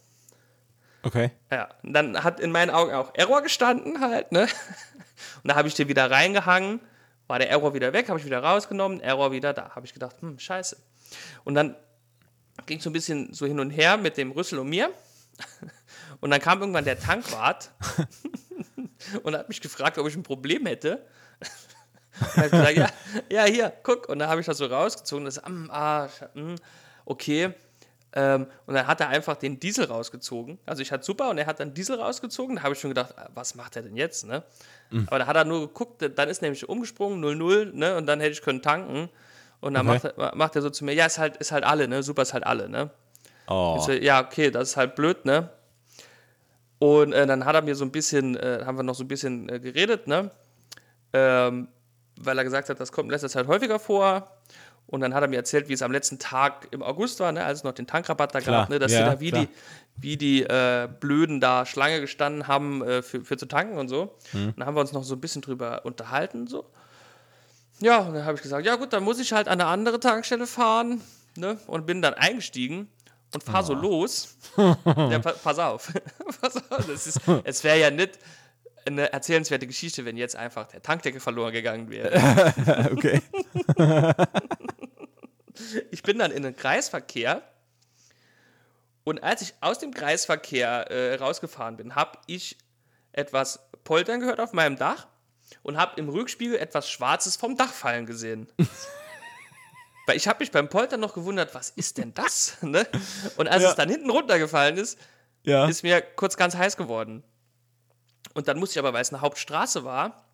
Okay. 1.03 1.31
Ja, 1.53 1.69
und 1.83 1.93
dann 1.93 2.25
hat 2.25 2.41
in 2.41 2.51
meinen 2.51 2.71
Augen 2.71 2.93
auch 2.93 3.15
Error 3.15 3.43
gestanden 3.43 4.01
halt, 4.01 4.33
ne? 4.33 4.49
Und 5.43 5.49
da 5.49 5.55
habe 5.55 5.69
ich 5.69 5.75
den 5.75 5.89
wieder 5.89 6.11
reingehangen, 6.11 6.81
war 7.29 7.39
der 7.39 7.49
Error 7.49 7.73
wieder 7.75 7.93
weg, 7.93 8.09
habe 8.09 8.19
ich 8.19 8.25
wieder 8.25 8.43
rausgenommen, 8.43 9.01
Error 9.01 9.31
wieder 9.31 9.53
da. 9.53 9.71
Habe 9.71 9.87
ich 9.87 9.95
gedacht, 9.95 10.17
hm, 10.21 10.39
scheiße. 10.39 10.77
Und 11.45 11.55
dann 11.55 11.77
ging 12.67 12.79
es 12.79 12.85
so 12.85 12.91
ein 12.91 12.93
bisschen 12.93 13.33
so 13.33 13.47
hin 13.47 13.61
und 13.61 13.71
her 13.71 13.97
mit 13.97 14.17
dem 14.17 14.33
Rüssel 14.33 14.59
und 14.59 14.69
mir. 14.69 14.91
Und 16.21 16.31
dann 16.31 16.41
kam 16.41 16.61
irgendwann 16.61 16.87
der 16.87 16.99
Tankwart 16.99 17.71
und 19.23 19.37
hat 19.37 19.51
mich 19.51 19.61
gefragt, 19.61 19.99
ob 19.99 20.09
ich 20.09 20.17
ein 20.17 20.23
Problem 20.23 20.65
hätte. 20.65 21.05
Und 22.21 22.37
habe 22.37 22.51
gesagt, 22.51 22.77
ja, 22.77 22.89
ja, 23.31 23.45
hier, 23.45 23.73
guck. 23.83 24.09
Und 24.09 24.19
dann 24.19 24.29
habe 24.29 24.41
ich 24.41 24.47
das 24.47 24.59
so 24.59 24.67
rausgezogen. 24.67 25.25
Das, 25.25 25.43
ah, 25.45 26.09
hm, 26.35 26.57
okay. 27.05 27.53
Ähm, 28.13 28.47
und 28.65 28.75
dann 28.75 28.87
hat 28.87 29.01
er 29.01 29.09
einfach 29.09 29.37
den 29.37 29.61
Diesel 29.61 29.85
rausgezogen. 29.85 30.59
Also 30.65 30.81
ich 30.81 30.91
hatte 30.91 31.05
super 31.05 31.29
und 31.29 31.37
er 31.37 31.45
hat 31.45 31.61
dann 31.61 31.75
Diesel 31.75 32.01
rausgezogen. 32.01 32.57
Da 32.57 32.63
habe 32.63 32.75
ich 32.75 32.81
schon 32.81 32.91
gedacht, 32.91 33.15
ah, 33.19 33.29
was 33.35 33.55
macht 33.55 33.77
er 33.77 33.83
denn 33.83 33.95
jetzt? 33.95 34.25
Ne? 34.25 34.43
Mhm. 34.91 35.07
Aber 35.09 35.19
da 35.19 35.27
hat 35.27 35.37
er 35.37 35.45
nur 35.45 35.69
geguckt, 35.69 36.03
dann 36.15 36.29
ist 36.31 36.41
nämlich 36.41 36.67
umgesprungen, 36.67 37.23
0-0, 37.23 37.73
ne? 37.75 37.97
Und 37.97 38.07
dann 38.07 38.21
hätte 38.21 38.33
ich 38.33 38.43
können 38.43 38.63
tanken. 38.63 39.11
Und 39.61 39.75
dann 39.75 39.87
okay. 39.87 40.01
macht, 40.03 40.19
er, 40.19 40.35
macht 40.35 40.57
er 40.57 40.63
so 40.63 40.71
zu 40.71 40.85
mir, 40.87 40.95
ja, 40.95 41.05
ist 41.05 41.19
halt, 41.19 41.37
ist 41.37 41.53
halt 41.53 41.65
alle, 41.65 41.89
ne? 41.89 42.03
Super 42.03 42.23
ist 42.23 42.33
halt 42.33 42.47
alle, 42.47 42.71
ne? 42.71 42.91
Oh. 43.49 43.79
So, 43.81 43.93
ja, 43.93 44.25
okay, 44.25 44.51
das 44.51 44.71
ist 44.71 44.77
halt 44.79 44.95
blöd, 44.95 45.27
ne? 45.27 45.51
Und 46.79 47.13
äh, 47.13 47.27
dann 47.27 47.45
hat 47.45 47.55
er 47.55 47.63
mir 47.63 47.75
so 47.75 47.85
ein 47.85 47.93
bisschen, 47.93 48.37
äh, 48.37 48.63
haben 48.65 48.79
wir 48.79 48.83
noch 48.83 48.95
so 48.95 49.05
ein 49.05 49.09
bisschen 49.09 49.49
äh, 49.51 49.61
geredet, 49.61 50.07
ne? 50.07 50.31
Ähm, 51.17 51.69
weil 52.19 52.37
er 52.39 52.45
gesagt 52.45 52.69
hat, 52.69 52.81
das 52.81 52.93
kommt 52.93 53.07
in 53.07 53.11
letzter 53.11 53.29
Zeit 53.29 53.47
häufiger 53.47 53.79
vor. 53.79 54.31
Und 54.87 55.01
dann 55.01 55.15
hat 55.15 55.23
er 55.23 55.29
mir 55.29 55.37
erzählt, 55.37 55.69
wie 55.69 55.73
es 55.73 55.83
am 55.83 55.91
letzten 55.91 56.19
Tag 56.19 56.69
im 56.71 56.83
August 56.83 57.19
war, 57.19 57.33
ne, 57.33 57.45
als 57.45 57.59
es 57.59 57.65
noch 57.65 57.73
den 57.73 57.89
Tankrabatt 57.89 58.35
da 58.35 58.41
klar, 58.41 58.63
gab, 58.63 58.71
ne, 58.71 58.79
dass 58.79 58.93
ja, 58.93 58.99
sie 58.99 59.05
da 59.05 59.21
wie 59.21 59.31
klar. 59.31 59.45
die, 59.45 59.49
wie 59.97 60.17
die 60.17 60.43
äh, 60.45 60.89
Blöden 61.01 61.41
da 61.41 61.67
Schlange 61.67 62.01
gestanden 62.01 62.47
haben 62.47 62.83
äh, 62.83 63.03
für, 63.03 63.25
für 63.25 63.37
zu 63.37 63.47
tanken 63.47 63.79
und 63.79 63.89
so. 63.89 64.17
Mhm. 64.33 64.49
Und 64.49 64.59
dann 64.59 64.67
haben 64.67 64.77
wir 64.77 64.81
uns 64.81 64.93
noch 64.93 65.03
so 65.03 65.15
ein 65.17 65.21
bisschen 65.21 65.43
drüber 65.43 65.85
unterhalten. 65.85 66.47
So. 66.47 66.67
Ja, 67.81 67.99
und 67.99 68.15
dann 68.15 68.25
habe 68.25 68.37
ich 68.37 68.43
gesagt, 68.43 68.65
ja 68.65 68.77
gut, 68.77 68.93
dann 68.93 69.03
muss 69.03 69.19
ich 69.19 69.33
halt 69.33 69.49
an 69.49 69.61
eine 69.61 69.69
andere 69.69 69.99
Tankstelle 69.99 70.47
fahren. 70.47 71.01
Ne, 71.37 71.59
und 71.67 71.85
bin 71.85 72.01
dann 72.01 72.15
eingestiegen 72.15 72.89
und 73.35 73.45
fahre 73.45 73.65
oh. 73.65 73.67
so 73.67 73.75
los. 73.75 74.37
ja, 74.57 75.19
pa 75.19 75.33
pass 75.33 75.59
auf. 75.59 75.93
pass 76.41 76.57
auf 76.71 76.89
es 77.45 77.65
wäre 77.65 77.79
ja 77.79 77.91
nicht 77.91 78.19
eine 78.87 79.13
erzählenswerte 79.13 79.67
Geschichte, 79.67 80.05
wenn 80.05 80.17
jetzt 80.17 80.37
einfach 80.37 80.67
der 80.69 80.83
Tankdeckel 80.83 81.21
verloren 81.21 81.53
gegangen 81.53 81.91
wäre. 81.91 82.53
okay. 82.93 83.21
ich 85.91 86.03
bin 86.03 86.19
dann 86.19 86.31
in 86.31 86.43
den 86.43 86.57
Kreisverkehr 86.57 87.43
und 89.05 89.23
als 89.23 89.43
ich 89.43 89.55
aus 89.61 89.79
dem 89.79 89.95
Kreisverkehr 89.95 90.91
äh, 90.91 91.15
rausgefahren 91.15 91.77
bin, 91.77 91.95
habe 91.95 92.19
ich 92.27 92.59
etwas 93.13 93.61
poltern 93.85 94.21
gehört 94.21 94.41
auf 94.41 94.53
meinem 94.53 94.77
Dach 94.77 95.07
und 95.63 95.77
habe 95.77 95.99
im 96.01 96.09
Rückspiegel 96.09 96.59
etwas 96.59 96.91
Schwarzes 96.91 97.37
vom 97.37 97.57
Dach 97.57 97.73
fallen 97.73 98.07
gesehen. 98.07 98.49
Weil 100.07 100.17
ich 100.17 100.29
habe 100.29 100.41
mich 100.41 100.51
beim 100.51 100.69
Poltern 100.69 101.01
noch 101.01 101.15
gewundert, 101.15 101.55
was 101.55 101.71
ist 101.71 101.99
denn 101.99 102.15
das? 102.15 102.59
ne? 102.63 102.87
Und 103.37 103.49
als 103.49 103.63
ja. 103.63 103.71
es 103.71 103.75
dann 103.77 103.89
hinten 103.89 104.11
runtergefallen 104.11 104.77
ist, 104.77 104.99
ja. 105.43 105.67
ist 105.69 105.83
mir 105.83 106.01
kurz 106.01 106.37
ganz 106.37 106.57
heiß 106.57 106.77
geworden. 106.77 107.23
Und 108.37 108.49
dann 108.49 108.59
musste 108.59 108.75
ich 108.75 108.79
aber, 108.79 108.93
weil 108.93 109.01
es 109.01 109.11
eine 109.15 109.23
Hauptstraße 109.23 109.83
war, 109.83 110.27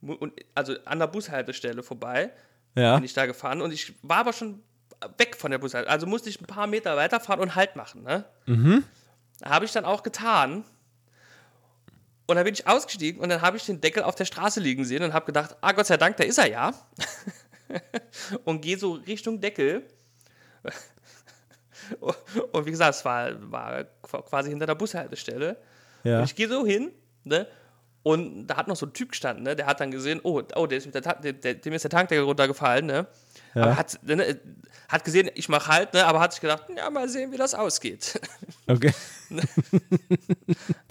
und, 0.00 0.32
also 0.54 0.76
an 0.84 1.00
der 1.00 1.08
Bushaltestelle 1.08 1.82
vorbei, 1.82 2.30
ja. 2.76 2.94
bin 2.94 3.04
ich 3.04 3.14
da 3.14 3.26
gefahren. 3.26 3.60
Und 3.60 3.72
ich 3.72 3.94
war 4.02 4.18
aber 4.18 4.32
schon 4.32 4.62
weg 5.18 5.34
von 5.36 5.50
der 5.50 5.58
Bushaltestelle. 5.58 5.92
Also 5.92 6.06
musste 6.06 6.28
ich 6.28 6.40
ein 6.40 6.46
paar 6.46 6.68
Meter 6.68 6.96
weiterfahren 6.96 7.40
und 7.40 7.56
Halt 7.56 7.74
machen. 7.74 8.04
Ne? 8.04 8.24
Mhm. 8.46 8.84
Habe 9.44 9.64
ich 9.64 9.72
dann 9.72 9.84
auch 9.84 10.04
getan. 10.04 10.64
Und 12.26 12.36
dann 12.36 12.44
bin 12.44 12.54
ich 12.54 12.68
ausgestiegen 12.68 13.20
und 13.20 13.28
dann 13.28 13.42
habe 13.42 13.56
ich 13.56 13.66
den 13.66 13.80
Deckel 13.80 14.04
auf 14.04 14.14
der 14.14 14.24
Straße 14.24 14.60
liegen 14.60 14.84
sehen 14.84 15.02
und 15.02 15.12
habe 15.12 15.26
gedacht, 15.26 15.56
ah 15.60 15.72
Gott 15.72 15.86
sei 15.86 15.96
Dank, 15.96 16.16
da 16.18 16.24
ist 16.24 16.38
er 16.38 16.48
ja. 16.48 16.72
und 18.44 18.60
gehe 18.60 18.78
so 18.78 18.92
Richtung 18.92 19.40
Deckel. 19.40 19.84
und 22.52 22.66
wie 22.66 22.70
gesagt, 22.70 22.94
es 22.94 23.04
war, 23.04 23.32
war 23.50 23.84
quasi 24.02 24.50
hinter 24.50 24.66
der 24.66 24.76
Bushaltestelle. 24.76 25.56
Ja. 26.04 26.18
Und 26.18 26.24
ich 26.24 26.36
gehe 26.36 26.48
so 26.48 26.64
hin 26.64 26.92
Ne? 27.24 27.46
Und 28.02 28.48
da 28.48 28.56
hat 28.56 28.66
noch 28.66 28.74
so 28.74 28.86
ein 28.86 28.92
Typ 28.92 29.10
gestanden, 29.10 29.44
ne? 29.44 29.54
der 29.54 29.66
hat 29.66 29.78
dann 29.80 29.92
gesehen, 29.92 30.20
oh, 30.24 30.42
oh 30.56 30.66
der 30.66 30.78
ist 30.78 30.86
mit 30.86 30.94
der, 30.94 31.02
der, 31.02 31.32
der, 31.32 31.54
dem 31.54 31.72
ist 31.72 31.82
der 31.82 31.90
Tankdeckel 31.90 32.24
runtergefallen, 32.24 32.86
ne? 32.86 33.06
Ja. 33.54 33.62
Aber 33.62 33.76
hat, 33.76 34.00
ne, 34.02 34.40
hat 34.88 35.04
gesehen, 35.04 35.30
ich 35.34 35.48
mache 35.48 35.70
halt, 35.70 35.94
ne? 35.94 36.04
aber 36.04 36.18
hat 36.18 36.32
sich 36.32 36.40
gedacht, 36.40 36.64
ja, 36.76 36.90
mal 36.90 37.08
sehen, 37.08 37.30
wie 37.30 37.36
das 37.36 37.54
ausgeht. 37.54 38.20
Okay. 38.68 38.94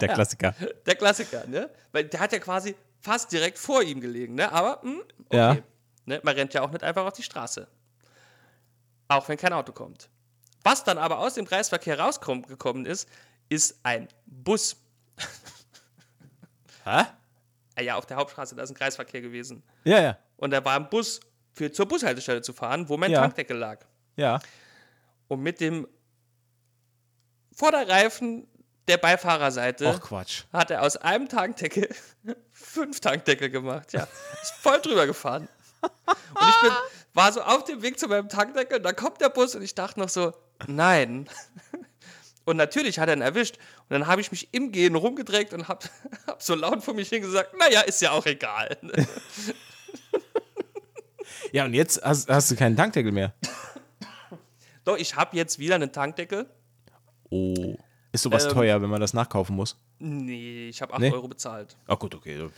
der 0.00 0.08
ja, 0.08 0.14
Klassiker. 0.14 0.54
Der 0.84 0.94
Klassiker, 0.94 1.46
ne? 1.46 1.70
Weil 1.90 2.04
der 2.04 2.20
hat 2.20 2.32
ja 2.32 2.38
quasi 2.38 2.76
fast 3.00 3.32
direkt 3.32 3.58
vor 3.58 3.82
ihm 3.82 4.00
gelegen, 4.00 4.34
ne? 4.34 4.52
Aber, 4.52 4.80
mh, 4.82 4.90
hm, 4.90 5.02
okay. 5.24 5.36
Ja. 5.36 5.56
Ne? 6.04 6.20
Man 6.22 6.34
rennt 6.34 6.52
ja 6.54 6.62
auch 6.62 6.70
nicht 6.70 6.84
einfach 6.84 7.06
auf 7.06 7.14
die 7.14 7.22
Straße. 7.22 7.66
Auch 9.08 9.28
wenn 9.28 9.38
kein 9.38 9.52
Auto 9.52 9.72
kommt. 9.72 10.08
Was 10.64 10.84
dann 10.84 10.98
aber 10.98 11.18
aus 11.18 11.34
dem 11.34 11.46
Kreisverkehr 11.46 11.98
rausgekommen 11.98 12.86
ist, 12.86 13.08
ist 13.48 13.78
ein 13.82 14.08
Bus. 14.26 14.76
Hä? 16.84 17.04
Ah 17.74 17.80
ja, 17.80 17.96
auf 17.96 18.06
der 18.06 18.16
Hauptstraße, 18.16 18.54
da 18.54 18.62
ist 18.62 18.70
ein 18.70 18.74
Kreisverkehr 18.74 19.20
gewesen. 19.20 19.62
Ja, 19.84 20.00
ja. 20.00 20.18
Und 20.36 20.50
da 20.50 20.64
war 20.64 20.76
ein 20.76 20.90
Bus 20.90 21.20
für, 21.52 21.72
zur 21.72 21.86
Bushaltestelle 21.86 22.42
zu 22.42 22.52
fahren, 22.52 22.88
wo 22.88 22.96
mein 22.96 23.10
ja. 23.10 23.20
Tankdeckel 23.20 23.56
lag. 23.56 23.84
Ja. 24.16 24.40
Und 25.28 25.40
mit 25.40 25.60
dem 25.60 25.86
Vorderreifen 27.54 28.46
der 28.88 28.98
Beifahrerseite 28.98 29.94
Ach 29.96 30.00
Quatsch. 30.00 30.44
hat 30.52 30.70
er 30.70 30.82
aus 30.82 30.96
einem 30.96 31.28
Tankdeckel 31.28 31.88
fünf 32.50 33.00
Tankdeckel 33.00 33.50
gemacht. 33.50 33.92
Ja, 33.92 34.08
ist 34.42 34.54
voll 34.54 34.80
drüber 34.80 35.06
gefahren. 35.06 35.48
Und 35.80 36.48
ich 36.48 36.60
bin, 36.60 36.70
war 37.14 37.32
so 37.32 37.42
auf 37.42 37.64
dem 37.64 37.82
Weg 37.82 37.98
zu 37.98 38.08
meinem 38.08 38.28
Tankdeckel, 38.28 38.80
da 38.80 38.92
kommt 38.92 39.20
der 39.20 39.28
Bus 39.28 39.54
und 39.54 39.62
ich 39.62 39.74
dachte 39.74 40.00
noch 40.00 40.08
so, 40.08 40.32
nein. 40.66 41.28
Und 42.44 42.56
natürlich 42.56 42.98
hat 42.98 43.08
er 43.08 43.16
ihn 43.16 43.22
erwischt. 43.22 43.56
Und 43.88 43.90
dann 43.90 44.06
habe 44.06 44.20
ich 44.20 44.30
mich 44.32 44.48
im 44.52 44.72
Gehen 44.72 44.94
rumgedreht 44.96 45.52
und 45.54 45.68
habe 45.68 45.86
hab 46.26 46.42
so 46.42 46.54
laut 46.54 46.82
vor 46.82 46.94
mich 46.94 47.08
hin 47.08 47.22
gesagt, 47.22 47.54
naja, 47.58 47.82
ist 47.82 48.02
ja 48.02 48.12
auch 48.12 48.26
egal. 48.26 48.76
Ja, 51.52 51.66
und 51.66 51.74
jetzt 51.74 52.02
hast, 52.02 52.28
hast 52.30 52.50
du 52.50 52.56
keinen 52.56 52.76
Tankdeckel 52.76 53.12
mehr. 53.12 53.34
Doch, 54.84 54.96
ich 54.96 55.14
habe 55.16 55.36
jetzt 55.36 55.58
wieder 55.58 55.74
einen 55.74 55.92
Tankdeckel. 55.92 56.46
Oh. 57.30 57.76
Ist 58.10 58.22
sowas 58.22 58.44
Ähm, 58.44 58.52
teuer, 58.52 58.82
wenn 58.82 58.90
man 58.90 59.00
das 59.00 59.12
nachkaufen 59.14 59.56
muss? 59.56 59.76
Nee, 59.98 60.68
ich 60.68 60.80
habe 60.82 60.94
8 60.94 61.00
Nee? 61.00 61.12
Euro 61.12 61.28
bezahlt. 61.28 61.76
Ach 61.86 61.98
gut, 61.98 62.14
okay. 62.14 62.48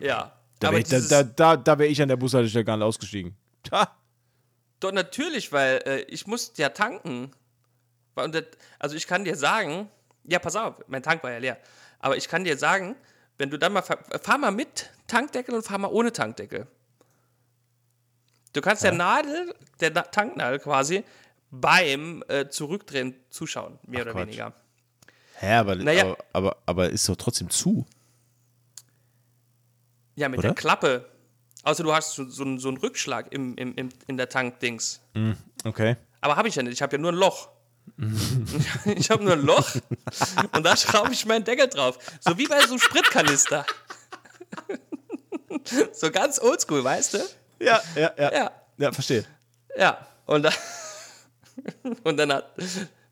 Ja. 0.00 0.32
Da 0.60 0.70
wäre 0.70 0.80
ich, 0.80 0.88
da, 0.88 1.22
da, 1.22 1.56
da 1.56 1.78
wär 1.78 1.88
ich 1.88 2.00
an 2.02 2.08
der 2.08 2.16
Bushaltestelle 2.16 2.64
gar 2.64 2.76
nicht 2.76 2.84
ausgestiegen. 2.86 3.36
Ha. 3.70 3.94
Doch, 4.80 4.92
natürlich, 4.92 5.52
weil 5.52 5.82
äh, 5.86 6.00
ich 6.02 6.26
muss 6.26 6.52
ja 6.56 6.70
tanken. 6.70 7.30
Also 8.78 8.96
ich 8.96 9.06
kann 9.06 9.24
dir 9.24 9.36
sagen, 9.36 9.88
ja, 10.24 10.38
pass 10.38 10.56
auf, 10.56 10.74
mein 10.88 11.02
Tank 11.02 11.22
war 11.22 11.30
ja 11.32 11.38
leer. 11.38 11.58
Aber 12.00 12.16
ich 12.16 12.28
kann 12.28 12.44
dir 12.44 12.56
sagen, 12.58 12.96
wenn 13.38 13.50
du 13.50 13.58
dann 13.58 13.72
mal, 13.72 13.82
fahr, 13.82 13.98
fahr 14.22 14.38
mal 14.38 14.50
mit 14.50 14.90
Tankdeckel 15.06 15.54
und 15.54 15.62
fahr 15.62 15.78
mal 15.78 15.88
ohne 15.88 16.12
Tankdeckel. 16.12 16.66
Du 18.52 18.60
kannst 18.60 18.82
der 18.82 18.92
Nadel, 18.92 19.54
der 19.80 19.90
Na 19.90 20.02
Tanknadel 20.02 20.58
quasi, 20.58 21.04
beim 21.50 22.22
äh, 22.28 22.48
Zurückdrehen 22.48 23.14
zuschauen, 23.30 23.78
mehr 23.86 24.02
oder 24.02 24.12
Quatsch. 24.12 24.22
weniger. 24.26 24.52
Hä, 25.36 25.52
aber, 25.54 25.76
Naja. 25.76 26.02
aber, 26.04 26.16
aber, 26.32 26.56
aber 26.66 26.90
ist 26.90 27.08
doch 27.08 27.16
trotzdem 27.16 27.48
zu. 27.50 27.86
Ja, 30.16 30.28
mit 30.28 30.38
Oder? 30.40 30.48
der 30.48 30.54
Klappe. 30.56 31.08
Außer 31.62 31.82
du 31.84 31.92
hast 31.94 32.14
so, 32.14 32.28
so, 32.28 32.42
einen- 32.42 32.58
so 32.58 32.68
einen 32.68 32.76
Rückschlag 32.78 33.32
im, 33.32 33.54
im, 33.56 33.74
im, 33.76 33.88
in 34.06 34.16
der 34.16 34.28
Tankdings. 34.28 35.00
Okay. 35.64 35.96
Aber 36.20 36.36
habe 36.36 36.48
ich 36.48 36.56
ja 36.56 36.62
nicht. 36.62 36.72
Ich 36.74 36.82
habe 36.82 36.96
ja 36.96 37.00
nur 37.00 37.12
ein 37.12 37.16
Loch. 37.16 37.50
ich 38.96 39.10
habe 39.10 39.24
nur 39.24 39.32
ein 39.34 39.42
Loch 39.42 39.70
und 40.52 40.62
da 40.64 40.76
schraube 40.76 41.12
ich 41.12 41.24
meinen 41.26 41.44
Deckel 41.44 41.68
drauf. 41.68 41.98
So 42.20 42.36
wie 42.38 42.46
bei 42.46 42.60
so 42.60 42.70
einem 42.70 42.78
Spritkanister. 42.80 43.64
so 45.92 46.10
ganz 46.10 46.40
oldschool, 46.40 46.82
weißt 46.84 47.14
du? 47.14 47.18
Ja, 47.60 47.80
ja, 47.96 48.12
ja. 48.16 48.32
Ja, 48.32 48.50
Ja, 48.78 48.92
verstehe. 48.92 49.24
ja. 49.76 50.06
Und, 50.26 50.42
da, 50.42 50.50
und 52.04 52.16
dann 52.18 52.32
hat. 52.32 52.52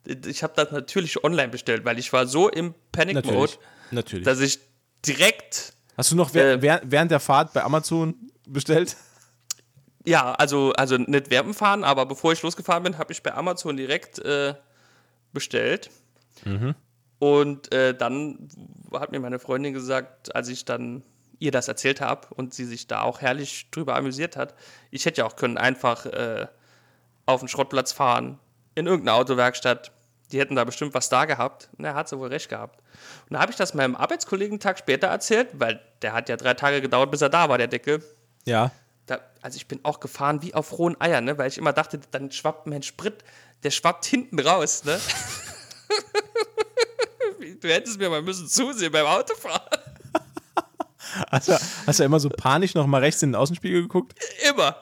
Ich 0.04 0.42
habe 0.44 0.52
das 0.54 0.70
natürlich 0.70 1.24
online 1.24 1.48
bestellt, 1.48 1.84
weil 1.84 1.98
ich 1.98 2.12
war 2.12 2.26
so 2.26 2.48
im 2.48 2.74
Panic-Mode, 2.92 3.54
Natürlich. 3.90 4.24
Dass 4.24 4.38
ich 4.40 4.60
direkt 5.04 5.72
Hast 5.96 6.12
du 6.12 6.16
noch 6.16 6.32
während, 6.34 6.62
Äh, 6.62 6.80
während 6.84 7.10
der 7.10 7.20
Fahrt 7.20 7.52
bei 7.52 7.62
Amazon 7.64 8.14
bestellt? 8.46 8.96
Ja, 10.04 10.32
also, 10.34 10.72
also 10.74 10.96
nicht 10.98 11.30
Werben 11.30 11.54
fahren, 11.54 11.82
aber 11.82 12.06
bevor 12.06 12.32
ich 12.32 12.42
losgefahren 12.42 12.82
bin, 12.84 12.98
habe 12.98 13.12
ich 13.12 13.22
bei 13.22 13.32
Amazon 13.34 13.76
direkt 13.76 14.20
äh, 14.20 14.54
bestellt. 15.36 15.90
Und 17.18 17.72
äh, 17.72 17.94
dann 17.94 18.48
hat 18.92 19.12
mir 19.12 19.20
meine 19.20 19.38
Freundin 19.38 19.72
gesagt, 19.72 20.34
als 20.34 20.48
ich 20.48 20.64
dann 20.64 21.02
ihr 21.38 21.50
das 21.50 21.68
erzählt 21.68 22.00
habe 22.00 22.28
und 22.34 22.54
sie 22.54 22.64
sich 22.64 22.86
da 22.86 23.02
auch 23.02 23.20
herrlich 23.20 23.70
drüber 23.70 23.94
amüsiert 23.96 24.36
hat, 24.36 24.54
ich 24.90 25.04
hätte 25.04 25.20
ja 25.20 25.26
auch 25.26 25.36
können 25.36 25.58
einfach 25.58 26.06
äh, 26.06 26.46
auf 27.26 27.40
den 27.40 27.48
Schrottplatz 27.48 27.92
fahren, 27.92 28.38
in 28.74 28.86
irgendeine 28.86 29.16
Autowerkstatt. 29.18 29.92
Die 30.32 30.40
hätten 30.40 30.56
da 30.56 30.64
bestimmt 30.64 30.92
was 30.94 31.08
da 31.08 31.24
gehabt. 31.24 31.68
Und 31.78 31.84
er 31.84 31.94
hat 31.94 32.08
sie 32.08 32.18
wohl 32.18 32.28
recht 32.28 32.48
gehabt. 32.48 32.80
Und 33.28 33.34
da 33.34 33.40
habe 33.40 33.50
ich 33.50 33.56
das 33.56 33.74
meinem 33.74 33.94
Arbeitskollegen 33.96 34.54
einen 34.54 34.60
Tag 34.60 34.78
später 34.78 35.06
erzählt, 35.06 35.48
weil 35.54 35.80
der 36.02 36.12
hat 36.12 36.28
ja 36.28 36.36
drei 36.36 36.54
Tage 36.54 36.80
gedauert, 36.80 37.10
bis 37.10 37.22
er 37.22 37.28
da 37.28 37.48
war, 37.48 37.58
der 37.58 37.68
Deckel 37.68 38.02
Ja. 38.44 38.70
da, 39.06 39.20
also 39.40 39.56
ich 39.56 39.68
bin 39.68 39.80
auch 39.84 40.00
gefahren 40.00 40.42
wie 40.42 40.52
auf 40.52 40.78
rohen 40.78 41.00
Eiern, 41.00 41.24
ne? 41.24 41.38
weil 41.38 41.48
ich 41.48 41.58
immer 41.58 41.72
dachte, 41.72 42.00
dann 42.10 42.30
schwappt 42.32 42.66
mein 42.66 42.82
Sprit, 42.82 43.22
der 43.62 43.70
schwappt 43.70 44.04
hinten 44.04 44.38
raus. 44.38 44.84
Ne? 44.84 45.00
du 47.60 47.68
hättest 47.68 47.98
mir 47.98 48.10
mal 48.10 48.22
müssen 48.22 48.48
zusehen 48.48 48.92
beim 48.92 49.06
Autofahren. 49.06 49.80
Hast 51.30 51.48
du, 51.48 51.58
hast 51.86 52.00
du 52.00 52.04
immer 52.04 52.20
so 52.20 52.28
panisch 52.28 52.74
noch 52.74 52.86
mal 52.86 53.00
rechts 53.00 53.22
in 53.22 53.30
den 53.30 53.36
Außenspiegel 53.36 53.82
geguckt? 53.82 54.14
Immer. 54.48 54.76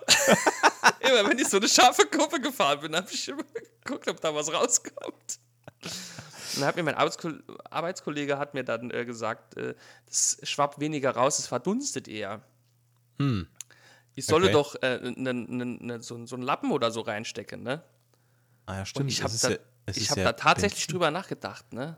immer, 1.00 1.28
wenn 1.28 1.38
ich 1.38 1.48
so 1.48 1.58
eine 1.58 1.68
scharfe 1.68 2.06
Kurve 2.06 2.40
gefahren 2.40 2.80
bin, 2.80 2.96
habe 2.96 3.06
ich 3.10 3.28
immer 3.28 3.44
geguckt, 3.84 4.08
ob 4.08 4.20
da 4.20 4.34
was 4.34 4.52
rauskommt. 4.52 5.38
Und 5.82 6.60
dann 6.60 6.64
hat 6.64 6.76
mir 6.76 6.82
mein 6.82 6.94
Arbeitsko 6.94 7.30
Arbeitskollege 7.70 8.38
hat 8.38 8.54
mir 8.54 8.64
dann 8.64 8.90
äh, 8.90 9.04
gesagt, 9.04 9.56
äh, 9.56 9.74
das 10.06 10.38
schwappt 10.42 10.80
weniger 10.80 11.10
raus, 11.10 11.38
es 11.38 11.46
verdunstet 11.46 12.08
eher. 12.08 12.42
Ich 14.14 14.26
solle 14.26 14.46
Okay. 14.46 14.52
doch 14.52 14.74
äh, 14.82 15.12
ne, 15.16 15.34
ne, 15.34 15.64
ne, 15.64 16.02
so, 16.02 16.24
so 16.26 16.36
einen 16.36 16.44
Lappen 16.44 16.70
oder 16.72 16.90
so 16.90 17.00
reinstecken, 17.00 17.62
ne? 17.62 17.82
Ah 18.66 18.76
ja, 18.78 18.86
stimmt. 18.86 19.10
Ich 19.10 19.22
Es 19.22 19.42
habe 19.44 19.56
da, 19.56 19.62
ja- 19.62 19.94
ich 19.94 20.10
hab 20.10 20.16
ja 20.18 20.24
da 20.24 20.32
tatsächlich 20.32 20.86
drüber 20.86 21.10
nachgedacht, 21.10 21.72
ne? 21.72 21.96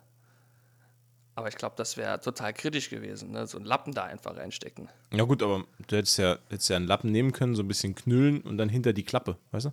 Aber 1.34 1.48
ich 1.48 1.56
glaube, 1.56 1.74
das 1.76 1.97
wäre 1.98 2.18
total 2.20 2.55
kritisch 2.55 2.88
gewesen, 2.88 3.30
ne? 3.30 3.47
So 3.47 3.59
einen 3.59 3.66
Lappen 3.66 3.93
da 3.93 4.05
einfach 4.05 4.36
reinstecken. 4.36 4.88
Ja 5.12 5.24
gut, 5.24 5.43
aber 5.43 5.64
du 5.86 5.97
hättest 5.97 6.16
ja, 6.18 6.38
hättest 6.48 6.70
ja 6.70 6.76
einen 6.76 6.86
Lappen 6.86 7.12
nehmen 7.12 7.32
können, 7.32 7.55
so 7.55 7.62
ein 7.62 7.68
bisschen 7.68 7.94
knüllen 7.94 8.40
und 8.40 8.56
dann 8.56 8.68
hinter 8.70 8.93
die 8.94 9.05
Klappe, 9.05 9.36
weißt 9.51 9.66
du? 9.66 9.72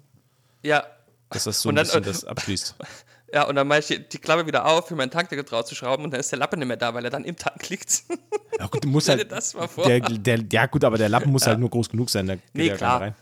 Ja, 0.62 0.86
Dass 1.30 1.46
das 1.46 1.62
so 1.62 1.70
Und 1.70 1.78
ein 1.78 1.84
bisschen 1.86 2.04
das 2.04 2.26
abschließt. 2.26 2.76
ja, 3.34 3.48
und 3.48 3.56
dann 3.56 3.68
mache 3.68 3.80
ich 3.80 3.88
die, 3.88 4.08
die 4.08 4.18
Klappe 4.18 4.46
wieder 4.46 4.66
auf, 4.66 4.88
für 4.90 4.96
meinen 4.96 5.10
Tankdeckel 5.10 5.46
drauf 5.46 5.66
zu 5.66 5.74
schrauben 5.74 6.04
und 6.04 6.12
dann 6.12 6.20
ist 6.20 6.32
der 6.32 6.40
Lappen 6.40 6.60
nicht 6.60 6.68
mehr 6.68 6.78
da, 6.78 6.94
weil 6.94 7.06
er 7.06 7.10
dann 7.12 7.24
im 7.24 7.36
Tank 7.36 7.70
liegt. 7.70 8.04
Ja 8.60 8.68
gut, 8.68 8.84
du 8.84 8.88
musst 8.88 9.10
halt, 9.10 9.32
das 9.32 9.56
mal 9.56 9.68
vor. 9.68 9.86
der, 9.88 10.00
der, 10.00 10.40
ja 10.52 10.68
gut, 10.68 10.84
aber 10.84 11.00
der 11.00 11.10
Lappen 11.10 11.32
muss 11.32 11.48
halt 11.48 11.58
nur 11.58 11.72
groß 11.72 11.90
genug 11.90 12.12
sein. 12.12 12.28
Da 12.28 12.36
geht 12.36 12.44
Nee, 12.54 12.68
ja 12.68 12.76
klar. 12.78 13.16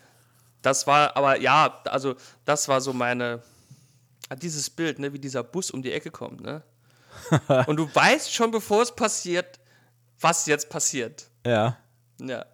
Das 0.62 0.86
war, 0.86 1.16
aber 1.16 1.40
ja, 1.40 1.82
also 1.86 2.16
das 2.44 2.68
war 2.68 2.82
so 2.82 2.92
meine, 2.92 3.42
dieses 4.36 4.70
Bild, 4.70 5.00
ne, 5.00 5.14
wie 5.14 5.20
dieser 5.20 5.44
Bus 5.44 5.72
um 5.72 5.82
die 5.82 5.92
Ecke 5.92 6.12
kommt, 6.12 6.42
ne? 6.42 6.64
Und 7.68 7.76
du 7.78 7.94
weißt 7.94 8.34
schon, 8.34 8.52
bevor 8.52 8.82
es 8.82 8.96
passiert, 8.96 9.60
was 10.20 10.46
jetzt 10.46 10.70
passiert. 10.70 11.30
Ja. 11.46 11.78
Ja. 12.20 12.46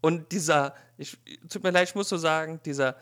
Und 0.00 0.30
dieser, 0.32 0.74
ich, 0.96 1.18
tut 1.48 1.62
mir 1.62 1.70
leid, 1.70 1.88
ich 1.88 1.94
muss 1.94 2.08
so 2.08 2.16
sagen, 2.16 2.60
dieser, 2.64 2.96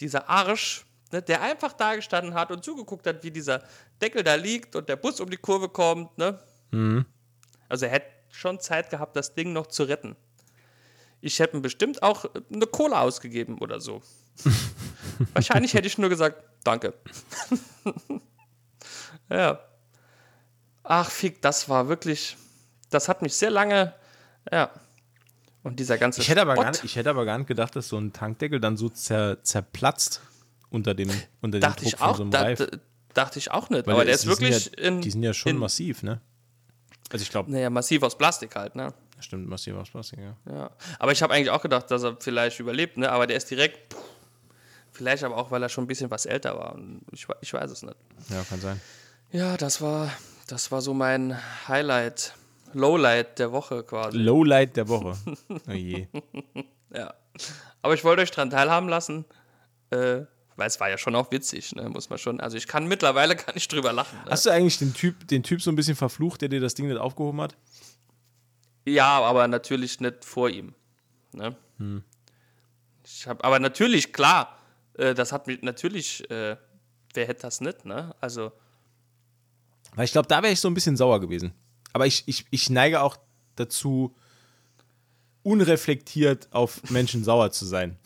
dieser 0.00 0.28
Arsch, 0.28 0.84
ne, 1.12 1.22
der 1.22 1.42
einfach 1.42 1.72
da 1.72 1.94
gestanden 1.94 2.34
hat 2.34 2.50
und 2.50 2.64
zugeguckt 2.64 3.06
hat, 3.06 3.22
wie 3.22 3.30
dieser 3.30 3.62
Deckel 4.00 4.22
da 4.22 4.34
liegt 4.34 4.76
und 4.76 4.88
der 4.88 4.96
Bus 4.96 5.20
um 5.20 5.30
die 5.30 5.36
Kurve 5.36 5.68
kommt, 5.68 6.16
ne? 6.18 6.38
Also 7.68 7.86
er 7.86 7.92
hätte 7.92 8.10
schon 8.30 8.60
Zeit 8.60 8.90
gehabt, 8.90 9.16
das 9.16 9.34
Ding 9.34 9.52
noch 9.52 9.68
zu 9.68 9.84
retten. 9.84 10.16
Ich 11.20 11.38
hätte 11.40 11.56
ihm 11.56 11.62
bestimmt 11.62 12.02
auch 12.02 12.26
eine 12.52 12.66
Cola 12.66 13.00
ausgegeben 13.02 13.58
oder 13.58 13.80
so. 13.80 14.02
Wahrscheinlich 15.34 15.74
hätte 15.74 15.86
ich 15.86 15.98
nur 15.98 16.08
gesagt, 16.08 16.42
danke. 16.64 16.94
ja. 19.30 19.58
Ach, 20.84 21.10
fick, 21.10 21.42
das 21.42 21.68
war 21.68 21.88
wirklich, 21.88 22.36
das 22.90 23.08
hat 23.08 23.22
mich 23.22 23.34
sehr 23.34 23.50
lange, 23.50 23.94
ja. 24.50 24.70
Und 25.62 25.78
dieser 25.78 25.98
ganze 25.98 26.20
Ich 26.20 26.28
hätte, 26.28 26.40
aber 26.40 26.54
gar 26.54 26.70
nicht, 26.70 26.84
ich 26.84 26.96
hätte 26.96 27.10
aber 27.10 27.24
gar 27.24 27.36
nicht 27.36 27.48
gedacht, 27.48 27.76
dass 27.76 27.88
so 27.88 27.98
ein 27.98 28.12
Tankdeckel 28.12 28.60
dann 28.60 28.76
so 28.76 28.88
zer, 28.88 29.42
zerplatzt 29.42 30.22
unter 30.70 30.94
dem, 30.94 31.10
unter 31.42 31.58
dem 31.58 31.62
dachte 31.62 31.82
Druck 31.82 31.92
ich 31.92 31.98
von 31.98 32.08
auch, 32.08 32.16
so 32.16 32.22
einem 32.22 32.30
da, 32.30 32.42
Reif. 32.42 32.58
da- 32.58 32.78
dachte 33.12 33.38
ich 33.38 33.50
auch 33.50 33.68
nicht. 33.68 33.86
Weil 33.86 33.94
aber 33.94 34.04
der 34.04 34.14
ist 34.14 34.24
die 34.24 34.28
sind 34.28 34.40
wirklich 34.40 34.66
ja, 34.66 34.82
in, 34.88 35.00
Die 35.02 35.10
sind 35.10 35.22
ja 35.22 35.34
schon 35.34 35.50
in, 35.52 35.58
massiv, 35.58 36.02
ne? 36.02 36.20
Also 37.10 37.22
ich 37.22 37.30
glaube, 37.30 37.50
naja, 37.50 37.68
massiv 37.70 38.02
aus 38.02 38.16
Plastik 38.16 38.54
halt, 38.54 38.74
ne? 38.76 38.94
stimmt, 39.20 39.48
massiv 39.48 39.74
aus 39.74 39.90
Plastik, 39.90 40.20
ja. 40.20 40.36
Ja. 40.50 40.70
Aber 40.98 41.10
ich 41.12 41.22
habe 41.22 41.34
eigentlich 41.34 41.50
auch 41.50 41.62
gedacht, 41.62 41.90
dass 41.90 42.04
er 42.04 42.16
vielleicht 42.20 42.60
überlebt, 42.60 42.96
ne? 42.96 43.10
Aber 43.10 43.26
der 43.26 43.36
ist 43.36 43.50
direkt, 43.50 43.92
pff, 43.92 44.00
vielleicht 44.98 45.22
aber 45.24 45.36
auch, 45.36 45.50
weil 45.50 45.62
er 45.62 45.68
schon 45.68 45.84
ein 45.84 45.86
bisschen 45.86 46.10
was 46.10 46.26
älter 46.26 46.58
war. 46.58 46.76
Ich, 47.12 47.26
ich 47.40 47.54
weiß 47.54 47.70
es 47.70 47.82
nicht. 47.82 47.96
Ja, 48.28 48.42
kann 48.42 48.60
sein. 48.60 48.80
Ja, 49.30 49.56
das 49.56 49.80
war, 49.80 50.10
das 50.48 50.72
war 50.72 50.82
so 50.82 50.92
mein 50.92 51.38
Highlight, 51.68 52.34
Lowlight 52.72 53.38
der 53.38 53.52
Woche 53.52 53.84
quasi. 53.84 54.18
Lowlight 54.18 54.76
der 54.76 54.88
Woche. 54.88 55.16
Oh 55.68 55.72
je. 55.72 56.06
Ja. 56.92 57.14
Aber 57.82 57.94
ich 57.94 58.04
wollte 58.04 58.22
euch 58.22 58.30
dran 58.30 58.50
teilhaben 58.50 58.88
lassen, 58.88 59.24
äh, 59.90 60.22
weil 60.56 60.66
es 60.66 60.80
war 60.80 60.90
ja 60.90 60.98
schon 60.98 61.14
auch 61.14 61.30
witzig, 61.30 61.74
ne? 61.76 61.88
Muss 61.88 62.10
man 62.10 62.18
schon. 62.18 62.40
Also 62.40 62.56
ich 62.56 62.66
kann 62.66 62.88
mittlerweile 62.88 63.36
kann 63.36 63.54
ich 63.56 63.68
drüber 63.68 63.92
lachen. 63.92 64.18
Ne? 64.24 64.30
Hast 64.30 64.46
du 64.46 64.50
eigentlich 64.50 64.78
den 64.78 64.92
Typ, 64.92 65.28
den 65.28 65.42
Typ 65.44 65.62
so 65.62 65.70
ein 65.70 65.76
bisschen 65.76 65.96
verflucht, 65.96 66.40
der 66.40 66.48
dir 66.48 66.60
das 66.60 66.74
Ding 66.74 66.88
nicht 66.88 66.98
aufgehoben 66.98 67.40
hat? 67.40 67.56
Ja, 68.84 69.20
aber 69.20 69.46
natürlich 69.46 70.00
nicht 70.00 70.24
vor 70.24 70.50
ihm. 70.50 70.74
Ne? 71.32 71.54
Ich 73.04 73.26
habe, 73.26 73.44
aber 73.44 73.60
natürlich, 73.60 74.12
klar, 74.12 74.57
äh, 74.98 75.14
das 75.14 75.32
hat 75.32 75.46
mich 75.46 75.62
natürlich, 75.62 76.28
äh, 76.30 76.56
wer 77.14 77.26
hätte 77.26 77.42
das 77.42 77.60
nicht, 77.60 77.84
ne? 77.84 78.14
Also, 78.20 78.52
Weil 79.94 80.04
ich 80.04 80.12
glaube, 80.12 80.28
da 80.28 80.42
wäre 80.42 80.52
ich 80.52 80.60
so 80.60 80.68
ein 80.68 80.74
bisschen 80.74 80.96
sauer 80.96 81.20
gewesen. 81.20 81.52
Aber 81.92 82.06
ich, 82.06 82.22
ich, 82.26 82.44
ich 82.50 82.68
neige 82.70 83.00
auch 83.02 83.16
dazu, 83.56 84.14
unreflektiert 85.42 86.48
auf 86.52 86.82
Menschen 86.90 87.24
sauer 87.24 87.50
zu 87.50 87.64
sein. 87.64 87.96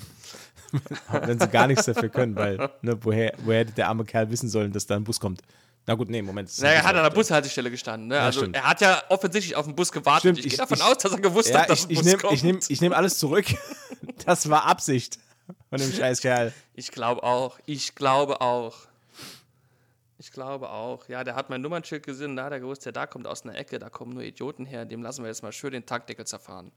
Wenn 1.10 1.38
sie 1.38 1.48
gar 1.48 1.66
nichts 1.66 1.84
dafür 1.84 2.08
können, 2.08 2.34
weil, 2.36 2.56
ne, 2.80 2.96
woher, 3.04 3.34
woher 3.44 3.60
hätte 3.60 3.72
der 3.72 3.88
arme 3.88 4.04
Kerl 4.04 4.30
wissen 4.30 4.48
sollen, 4.48 4.72
dass 4.72 4.86
da 4.86 4.96
ein 4.96 5.04
Bus 5.04 5.20
kommt? 5.20 5.42
Na 5.84 5.94
gut, 5.94 6.08
nee, 6.08 6.22
Moment. 6.22 6.48
Naja, 6.60 6.74
er 6.74 6.82
hat 6.84 6.94
an 6.94 7.02
der 7.02 7.10
Bushaltestelle 7.10 7.68
gestanden. 7.70 8.08
Ne? 8.08 8.14
Ja, 8.14 8.22
also 8.22 8.40
stimmt. 8.40 8.54
er 8.56 8.62
hat 8.62 8.80
ja 8.80 9.02
offensichtlich 9.08 9.56
auf 9.56 9.66
den 9.66 9.74
Bus 9.74 9.90
gewartet. 9.90 10.20
Stimmt, 10.20 10.38
ich 10.38 10.46
ich- 10.46 10.50
gehe 10.52 10.58
davon 10.58 10.76
ich- 10.78 10.82
aus, 10.84 10.98
dass 10.98 11.12
er 11.12 11.20
gewusst 11.20 11.48
Ja, 11.50 11.62
hat, 11.62 11.70
dass 11.70 11.80
ich, 11.80 11.88
ein 11.90 11.94
Bus 11.96 12.04
nehme 12.04 12.18
kommt. 12.18 12.32
ich 12.34 12.42
nehm, 12.44 12.60
ich 12.68 12.80
nehm 12.80 12.92
alles 12.92 13.18
zurück. 13.18 13.46
Das 14.24 14.48
war 14.48 14.66
Absicht 14.66 15.18
von 15.68 15.78
dem 15.78 15.92
scheiß 15.92 16.20
Kerl. 16.20 16.52
Ich 16.74 16.90
glaube 16.90 17.22
auch. 17.22 17.58
Ich 17.66 17.94
glaube 17.94 18.40
auch. 18.40 18.86
Ich 20.18 20.30
glaube 20.30 20.70
auch. 20.70 21.08
Ja, 21.08 21.24
der 21.24 21.34
hat 21.34 21.50
mein 21.50 21.62
Nummernschild 21.62 22.06
gesehen, 22.06 22.36
da 22.36 22.44
hat 22.44 22.52
er 22.52 22.60
gewusst, 22.60 22.86
ja, 22.86 22.92
da 22.92 23.08
kommt 23.08 23.26
aus 23.26 23.42
einer 23.42 23.56
Ecke, 23.56 23.80
da 23.80 23.90
kommen 23.90 24.12
nur 24.12 24.22
Idioten 24.22 24.64
her, 24.64 24.84
dem 24.84 25.02
lassen 25.02 25.24
wir 25.24 25.28
jetzt 25.28 25.42
mal 25.42 25.50
schön 25.50 25.72
den 25.72 25.84
Tankdeckel 25.84 26.24
zerfahren. 26.24 26.70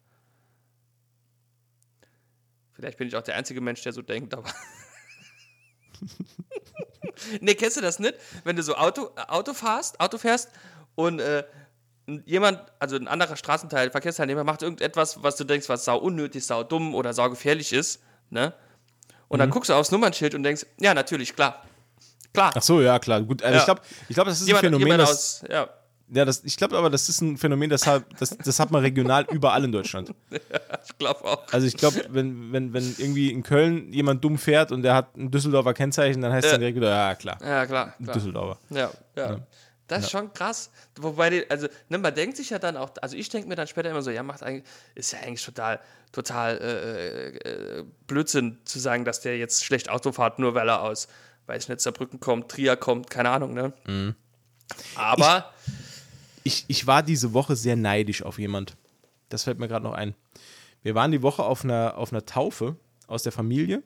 Vielleicht 2.73 2.97
bin 2.97 3.07
ich 3.07 3.15
auch 3.15 3.22
der 3.22 3.35
einzige 3.35 3.61
Mensch, 3.61 3.84
der 3.84 3.93
so 3.93 4.02
denkt, 4.02 4.34
aber. 4.34 4.49
nee, 7.39 7.53
kennst 7.53 7.77
du 7.77 7.81
das 7.81 7.99
nicht? 7.99 8.15
Wenn 8.43 8.56
du 8.56 8.64
so 8.64 8.76
Auto, 8.76 9.11
Auto 9.27 9.53
fährst, 9.53 9.99
Auto 9.99 10.18
fährst 10.18 10.49
und 10.95 11.19
äh, 11.19 11.43
jemand, 12.26 12.61
also 12.80 12.95
ein 12.95 13.07
anderer 13.07 13.35
Straßenteil, 13.35 13.91
Verkehrsteilnehmer 13.91 14.43
macht 14.43 14.64
irgendetwas, 14.64 15.22
was 15.23 15.35
du 15.35 15.43
denkst, 15.43 15.69
was 15.69 15.85
sau 15.85 15.99
unnötig, 15.99 16.45
sau 16.45 16.64
dumm 16.64 16.95
oder 16.95 17.14
sau 17.14 17.30
gefährlich 17.30 17.73
ist, 17.73 18.02
ne? 18.30 18.53
Und 19.27 19.38
Mhm. 19.38 19.39
dann 19.39 19.49
guckst 19.49 19.69
du 19.69 19.73
aufs 19.73 19.91
Nummernschild 19.91 20.35
und 20.35 20.43
denkst, 20.43 20.65
ja, 20.80 20.93
natürlich, 20.93 21.35
klar. 21.35 21.64
Klar. 22.34 22.52
Ach 22.56 22.61
so, 22.61 22.81
ja, 22.81 22.99
klar. 22.99 23.22
Gut, 23.22 23.41
also 23.43 23.53
Ja. 23.56 23.60
ich 23.60 23.65
glaube, 23.65 23.81
ich 24.10 24.15
glaub, 24.15 24.27
das 24.27 24.38
ist 24.38 24.43
ein 24.43 24.47
jemand, 24.47 24.65
Phänomen, 24.65 24.88
jemand 24.88 25.02
das, 25.03 25.10
aus, 25.10 25.43
ja, 25.49 25.69
ja, 26.14 26.23
das, 26.23 26.43
ich 26.43 26.56
glaube 26.56 26.77
aber, 26.77 26.91
das 26.91 27.10
ist 27.10 27.19
ein 27.22 27.35
Phänomen, 27.38 27.68
das 27.69 27.88
hat, 27.88 28.03
das, 28.19 28.38
das 28.38 28.60
hat 28.60 28.69
man 28.69 28.81
regional 28.84 29.26
überall 29.31 29.64
in 29.64 29.72
Deutschland. 29.72 30.14
ich 30.30 30.97
glaube 30.99 31.23
auch. 31.26 31.41
Also 31.52 31.65
ich 31.65 31.76
glaube, 31.77 32.06
wenn, 32.10 32.52
wenn, 32.53 32.73
wenn 32.73 32.93
irgendwie 32.99 33.31
in 33.31 33.41
Köln 33.41 33.91
jemand 33.91 34.23
dumm 34.23 34.38
fährt 34.38 34.72
und 34.72 34.84
der 34.84 34.93
hat 34.93 35.15
ein 35.18 35.31
Düsseldorfer 35.31 35.73
Kennzeichen, 35.73 36.22
dann 36.22 36.31
heißt 36.31 36.45
es 36.45 36.52
Ja. 36.52 36.57
dann 36.57 36.61
direkt 36.61 36.77
wieder, 36.77 36.89
ja 36.89 37.15
klar, 37.15 37.38
Ja, 37.41 37.65
klar. 37.65 37.93
ein 37.99 38.03
klar. 38.03 38.14
Düsseldorfer. 38.15 38.57
Ja, 38.69 38.91
ja. 39.15 39.39
Das 39.88 40.06
ist 40.06 40.12
schon 40.12 40.34
krass. 40.34 40.72
Wobei, 40.99 41.30
die, 41.30 41.49
also, 41.49 41.68
ne, 41.90 41.98
man 41.98 42.14
denkt 42.14 42.38
sich 42.38 42.49
ja 42.49 42.60
dann 42.60 42.76
auch, 42.76 42.90
also 43.02 43.16
ich 43.16 43.30
denke 43.30 43.48
mir 43.48 43.56
dann 43.56 43.68
später 43.68 43.90
immer 43.91 44.02
so, 44.02 44.10
ja, 44.10 44.24
macht 44.24 44.41
eigentlich, 44.41 44.66
ist 44.95 45.14
ja 45.14 45.20
eigentlich 45.20 45.45
total, 45.45 45.80
total 46.12 46.57
äh, 46.57 47.28
äh, 47.38 47.86
Blödsinn 48.07 48.57
zu 48.66 48.80
sagen, 48.80 49.06
dass 49.06 49.22
der 49.22 49.38
jetzt 49.38 49.64
schlecht 49.64 49.90
Auto 49.90 50.12
fährt, 50.12 50.40
nur 50.40 50.56
weil 50.56 50.70
er 50.70 50.82
aus, 50.82 51.07
weiß 51.45 51.64
ich 51.64 51.70
nicht, 51.70 51.82
Saarbrücken 51.82 52.20
kommt, 52.20 52.49
Trier 52.49 52.76
kommt, 52.78 53.10
keine 53.10 53.30
Ahnung, 53.30 53.53
ne? 53.53 53.74
Mhm. 53.86 54.16
Aber, 54.95 55.53
Ich, 56.44 56.66
ich 56.68 56.86
war 56.88 57.03
diese 57.03 57.34
Woche 57.34 57.56
sehr 57.56 57.76
neidisch 57.76 58.24
auf 58.24 58.40
jemand. 58.40 58.76
Das 59.30 59.44
fällt 59.44 59.60
mir 59.60 59.68
gerade 59.68 59.84
noch 59.84 59.94
ein. 59.94 60.16
Wir 60.84 60.94
waren 60.94 61.12
die 61.12 61.22
Woche 61.24 61.44
auf 61.44 61.64
einer, 61.64 61.98
auf 61.98 62.12
einer 62.12 62.26
Taufe 62.26 62.76
aus 63.07 63.24
der 63.24 63.32
Familie. 63.32 63.82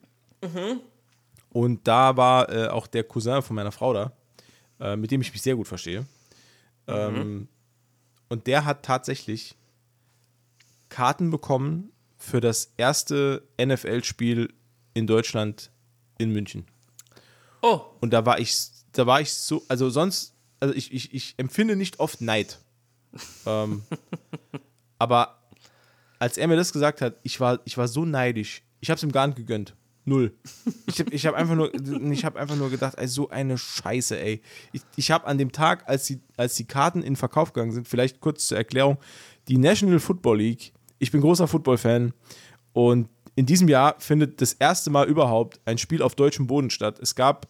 Und 1.51 1.87
da 1.87 2.15
war 2.17 2.49
äh, 2.49 2.67
auch 2.67 2.87
der 2.87 3.03
Cousin 3.05 3.41
von 3.41 3.55
meiner 3.55 3.71
Frau 3.71 3.93
da, 3.93 4.11
äh, 4.79 4.95
mit 4.95 5.11
dem 5.11 5.21
ich 5.21 5.31
mich 5.31 5.41
sehr 5.41 5.55
gut 5.55 5.67
verstehe. 5.67 6.05
Ähm, 6.87 7.47
und 8.29 8.47
der 8.47 8.65
hat 8.65 8.83
tatsächlich 8.83 9.55
Karten 10.89 11.29
bekommen 11.29 11.91
für 12.17 12.41
das 12.41 12.73
erste 12.77 13.43
NFL-Spiel 13.61 14.53
in 14.93 15.07
Deutschland 15.07 15.71
in 16.17 16.31
München. 16.31 16.65
oh, 17.61 17.81
Und 18.01 18.11
da 18.11 18.25
war 18.25 18.39
ich, 18.39 18.55
da 18.91 19.05
war 19.05 19.21
ich 19.21 19.33
so, 19.33 19.63
also 19.67 19.89
sonst, 19.89 20.33
also 20.59 20.73
ich, 20.73 20.91
ich, 20.93 21.13
ich 21.13 21.35
empfinde 21.37 21.75
nicht 21.75 21.99
oft 21.99 22.21
Neid. 22.21 22.59
ähm, 23.45 23.83
aber 24.99 25.39
als 26.19 26.37
er 26.37 26.47
mir 26.47 26.57
das 26.57 26.73
gesagt 26.73 27.01
hat, 27.01 27.15
ich 27.23 27.39
war, 27.39 27.59
ich 27.65 27.77
war 27.77 27.87
so 27.87 28.03
neidisch. 28.03 28.61
Ich 28.81 28.89
habe 28.89 28.97
es 28.97 29.03
ihm 29.03 29.11
gar 29.11 29.27
nicht 29.27 29.37
gegönnt. 29.37 29.75
Null. 30.09 30.33
Ich 30.87 30.99
habe 30.99 31.11
ich 31.13 31.25
hab 31.25 31.35
einfach, 31.35 31.55
nur- 31.55 31.71
ich 31.73 32.25
hab 32.25 32.35
einfach 32.35 32.55
nur 32.57 32.69
gedacht, 32.69 32.95
ey, 32.97 33.07
so 33.07 33.29
eine 33.29 33.57
Scheiße, 33.57 34.19
ey. 34.19 34.41
Ich, 34.73 34.81
ich 34.97 35.11
habe 35.11 35.25
an 35.27 35.37
dem 35.37 35.51
Tag, 35.53 35.87
als 35.87 36.05
die, 36.05 36.19
als 36.35 36.55
die 36.55 36.65
Karten 36.65 37.01
in 37.03 37.15
Verkauf 37.15 37.53
gegangen 37.53 37.71
sind, 37.71 37.87
vielleicht 37.87 38.19
kurz 38.19 38.47
zur 38.47 38.57
Erklärung, 38.57 38.97
die 39.47 39.57
National 39.57 39.99
Football 39.99 40.39
League, 40.39 40.73
ich 40.97 41.11
bin 41.11 41.21
großer 41.21 41.47
Football-Fan 41.47 42.13
und 42.73 43.07
in 43.35 43.45
diesem 43.45 43.69
Jahr 43.69 43.95
findet 43.99 44.41
das 44.41 44.51
erste 44.53 44.89
Mal 44.89 45.07
überhaupt 45.07 45.61
ein 45.63 45.77
Spiel 45.77 46.01
auf 46.01 46.15
deutschem 46.15 46.45
Boden 46.47 46.69
statt. 46.69 46.99
Es 46.99 47.15
gab 47.15 47.47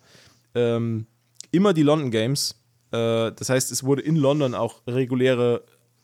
ähm, 0.53 1.07
immer 1.52 1.73
die 1.73 1.81
London 1.84 2.11
Games. 2.11 2.61
Äh, 2.91 3.31
das 3.31 3.49
heißt, 3.49 3.72
es 3.72 3.84
wurde 3.84 4.03
in 4.03 4.15
London 4.15 4.53
auch 4.53 4.81
reguläre 4.86 5.64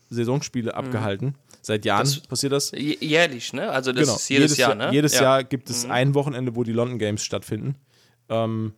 Saisonspiele 0.09 0.73
abgehalten. 0.73 1.35
Seit 1.65 1.83
Jahren 1.83 2.03
Das- 2.03 2.19
passiert 2.19 2.51
das. 2.53 2.71
jährlich, 2.75 3.51
ne? 3.51 3.71
Also 3.71 3.91
das 3.91 4.03
Genau. 4.03 4.15
ist 4.17 4.29
jedes, 4.29 4.55
Jahr, 4.57 4.75
ne? 4.75 4.91
Jedes 4.91 5.15
ja. 5.15 5.21
Jahr 5.23 5.43
gibt 5.43 5.67
es 5.71 5.85
ein 5.85 6.13
Wochenende, 6.13 6.55
wo 6.55 6.63
die 6.63 6.71
London 6.73 6.99
Games 6.99 7.23
stattfinden. 7.23 7.73
Ähm, 8.29 8.73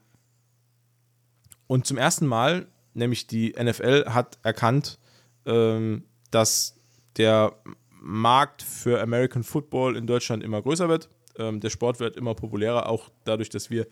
und 1.67 1.85
zum 1.85 1.97
ersten 1.97 2.25
Mal, 2.25 2.67
nämlich 2.93 3.27
die 3.27 3.53
NFL 3.61 4.05
hat 4.07 4.37
erkannt, 4.41 4.99
ähm, 5.45 6.05
dass 6.31 6.79
der 7.17 7.57
Markt 7.89 8.61
für 8.61 9.01
American 9.01 9.43
Football 9.43 9.97
in 9.97 10.07
Deutschland 10.07 10.41
immer 10.41 10.61
größer 10.61 10.87
wird. 10.87 11.09
Ähm, 11.37 11.59
der 11.59 11.69
Sport 11.69 11.99
wird 11.99 12.15
immer 12.15 12.35
populärer, 12.35 12.87
auch 12.87 13.09
dadurch, 13.25 13.49
dass 13.49 13.69
wir 13.69 13.85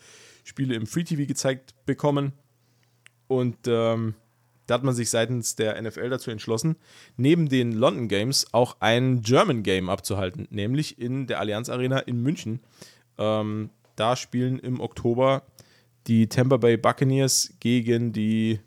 Spiele 0.45 0.73
im 0.73 0.87
Free 0.87 1.03
TV 1.03 1.25
gezeigt 1.27 1.75
bekommen. 1.85 2.31
Und 3.27 3.57
ähm, 3.67 4.15
da 4.67 4.75
hat 4.75 4.83
man 4.83 4.95
sich 4.95 5.09
seitens 5.09 5.55
der 5.55 5.81
NFL 5.81 6.09
dazu 6.09 6.31
entschlossen, 6.31 6.75
neben 7.17 7.49
den 7.49 7.71
London 7.71 8.07
Games 8.07 8.47
auch 8.51 8.77
ein 8.79 9.21
German 9.21 9.63
Game 9.63 9.89
abzuhalten, 9.89 10.47
nämlich 10.49 10.99
in 10.99 11.27
der 11.27 11.39
Allianz 11.39 11.69
Arena 11.69 11.99
in 11.99 12.21
München. 12.21 12.61
Ähm, 13.17 13.69
da 13.95 14.15
spielen 14.15 14.59
im 14.59 14.79
Oktober 14.79 15.43
die 16.07 16.27
Tampa 16.27 16.57
Bay 16.57 16.77
Buccaneers 16.77 17.53
gegen 17.59 18.11
die. 18.11 18.59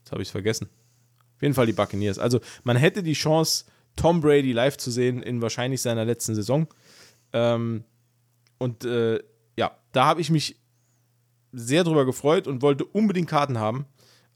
Jetzt 0.00 0.12
habe 0.12 0.22
ich 0.22 0.28
es 0.28 0.32
vergessen. 0.32 0.68
Auf 1.36 1.42
jeden 1.42 1.54
Fall 1.54 1.66
die 1.66 1.72
Buccaneers. 1.72 2.18
Also 2.18 2.40
man 2.62 2.76
hätte 2.76 3.02
die 3.02 3.14
Chance, 3.14 3.64
Tom 3.96 4.20
Brady 4.20 4.52
live 4.52 4.76
zu 4.76 4.90
sehen 4.90 5.22
in 5.22 5.42
wahrscheinlich 5.42 5.82
seiner 5.82 6.04
letzten 6.04 6.34
Saison. 6.34 6.66
Ähm, 7.32 7.84
und 8.58 8.84
äh, 8.84 9.20
ja, 9.56 9.76
da 9.92 10.06
habe 10.06 10.20
ich 10.20 10.30
mich 10.30 10.61
sehr 11.52 11.84
drüber 11.84 12.04
gefreut 12.04 12.46
und 12.46 12.62
wollte 12.62 12.84
unbedingt 12.84 13.28
Karten 13.28 13.58
haben. 13.58 13.86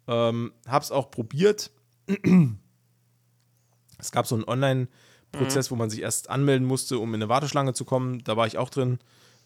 Ähm, 0.07 0.53
hab's 0.67 0.91
auch 0.91 1.11
probiert. 1.11 1.71
es 3.99 4.13
gab 4.13 4.27
so 4.27 4.35
einen 4.35 4.45
Online-Prozess, 4.45 5.71
wo 5.71 5.77
man 5.77 5.91
sich 5.91 6.03
erst 6.03 6.31
anmelden 6.31 6.67
musste, 6.67 6.99
um 6.99 7.09
in 7.15 7.23
eine 7.23 7.29
Warteschlange 7.29 7.75
zu 7.75 7.85
kommen. 7.85 8.23
Da 8.25 8.37
war 8.37 8.47
ich 8.47 8.59
auch 8.59 8.71
drin. 8.71 8.99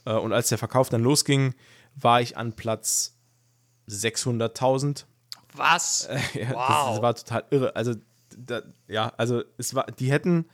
Äh, 0.04 0.14
und 0.14 0.32
als 0.32 0.48
der 0.48 0.58
Verkauf 0.58 0.88
dann 0.88 1.02
losging, 1.02 1.54
war 1.94 2.20
ich 2.20 2.36
an 2.36 2.54
Platz 2.54 3.16
600.000. 3.88 5.04
Was? 5.54 6.08
Ja, 6.34 6.50
wow. 6.50 6.68
das, 6.68 6.94
das 6.94 7.02
war 7.02 7.14
total 7.14 7.44
irre. 7.50 7.76
Also, 7.76 7.94
da, 8.36 8.62
ja, 8.88 9.12
also 9.16 9.42
es 9.58 9.74
war, 9.74 9.86
die 9.86 10.10
hätten, 10.10 10.48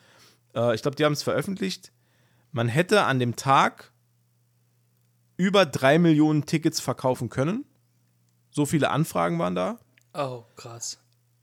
äh, 0.54 0.74
ich 0.74 0.82
glaube, 0.82 0.96
die 0.96 1.04
haben 1.04 1.12
es 1.12 1.22
veröffentlicht. 1.22 1.92
Man 2.52 2.68
hätte 2.68 3.04
an 3.04 3.18
dem 3.18 3.36
Tag 3.36 3.92
über 5.36 5.66
drei 5.66 5.98
Millionen 5.98 6.46
Tickets 6.46 6.80
verkaufen 6.80 7.28
können. 7.28 7.64
So 8.50 8.64
viele 8.66 8.90
Anfragen 8.90 9.38
waren 9.38 9.54
da. 9.54 9.78
oh, 10.14 10.44
krass. 10.56 10.98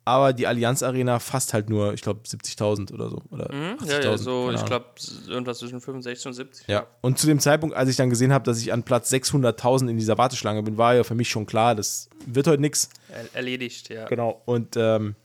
Aber 0.05 0.33
die 0.33 0.47
Allianz 0.47 0.83
Arena 0.83 1.17
fast 1.19 1.53
halt 1.53 1.69
nur, 1.69 1.93
ich 1.93 2.01
glaube, 2.01 2.19
70.000 2.27 2.91
oder 2.93 3.09
so. 3.09 3.21
Oder 3.31 3.45
Hm? 3.49 3.77
80.000, 3.77 3.87
Ja, 3.89 4.01
ja, 4.01 4.17
so, 4.17 4.51
ich 4.51 4.65
glaube, 4.65 4.85
irgendwas 5.29 5.59
zwischen 5.59 5.79
65 5.79 6.27
und 6.27 6.33
70. 6.33 6.67
Ja, 6.67 6.87
und 6.99 7.17
zu 7.17 7.25
dem 7.25 7.39
Zeitpunkt, 7.39 7.73
als 7.73 7.89
ich 7.89 7.95
dann 7.95 8.09
gesehen 8.09 8.33
habe, 8.33 8.43
dass 8.43 8.59
ich 8.59 8.73
an 8.73 8.83
Platz 8.83 9.13
600.000 9.13 9.87
in 9.87 9.95
dieser 9.97 10.17
Warteschlange 10.17 10.61
bin, 10.63 10.77
war 10.77 10.93
ja 10.95 11.05
für 11.05 11.15
mich 11.15 11.29
schon 11.29 11.45
klar, 11.45 11.73
das 11.73 12.09
wird 12.25 12.47
heute 12.47 12.61
nichts. 12.61 12.89
Er- 13.07 13.33
Erledigt, 13.33 13.87
ja. 13.87 14.03
Genau. 14.07 14.41
Und 14.43 14.75
ähm, 14.75 15.15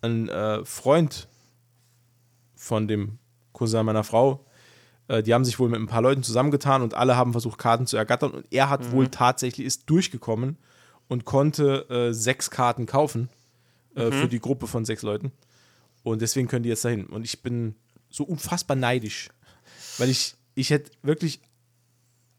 ein 0.00 0.28
äh, 0.28 0.64
Freund 0.64 1.28
von 2.56 2.88
dem 2.88 3.18
Cousin 3.52 3.84
meiner 3.86 4.02
Frau, 4.02 4.44
äh, 5.08 5.22
die 5.22 5.34
haben 5.34 5.44
sich 5.44 5.58
wohl 5.58 5.68
mit 5.68 5.80
ein 5.80 5.86
paar 5.86 6.02
Leuten 6.02 6.22
zusammengetan 6.22 6.82
und 6.82 6.94
alle 6.94 7.16
haben 7.16 7.32
versucht, 7.32 7.58
Karten 7.58 7.86
zu 7.86 7.96
ergattern. 7.96 8.30
Und 8.30 8.46
er 8.50 8.70
hat 8.70 8.92
wohl 8.92 9.08
tatsächlich, 9.08 9.66
ist 9.66 9.90
durchgekommen 9.90 10.56
und 11.08 11.24
konnte 11.24 11.88
äh, 11.90 12.12
sechs 12.12 12.50
Karten 12.50 12.86
kaufen 12.86 13.28
äh, 13.94 14.10
für 14.10 14.28
die 14.28 14.40
Gruppe 14.40 14.66
von 14.66 14.84
sechs 14.84 15.02
Leuten. 15.02 15.32
Und 16.02 16.22
deswegen 16.22 16.48
können 16.48 16.62
die 16.62 16.68
jetzt 16.68 16.84
dahin. 16.84 17.06
Und 17.06 17.24
ich 17.24 17.42
bin 17.42 17.74
so 18.10 18.24
unfassbar 18.24 18.76
neidisch, 18.76 19.30
weil 19.96 20.08
ich, 20.08 20.34
ich 20.54 20.70
hätte 20.70 20.92
wirklich 21.02 21.40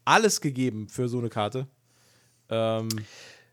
alles 0.04 0.40
gegeben 0.40 0.88
für 0.88 1.08
so 1.08 1.18
eine 1.18 1.28
Karte. 1.28 1.66
Ähm, 2.48 2.88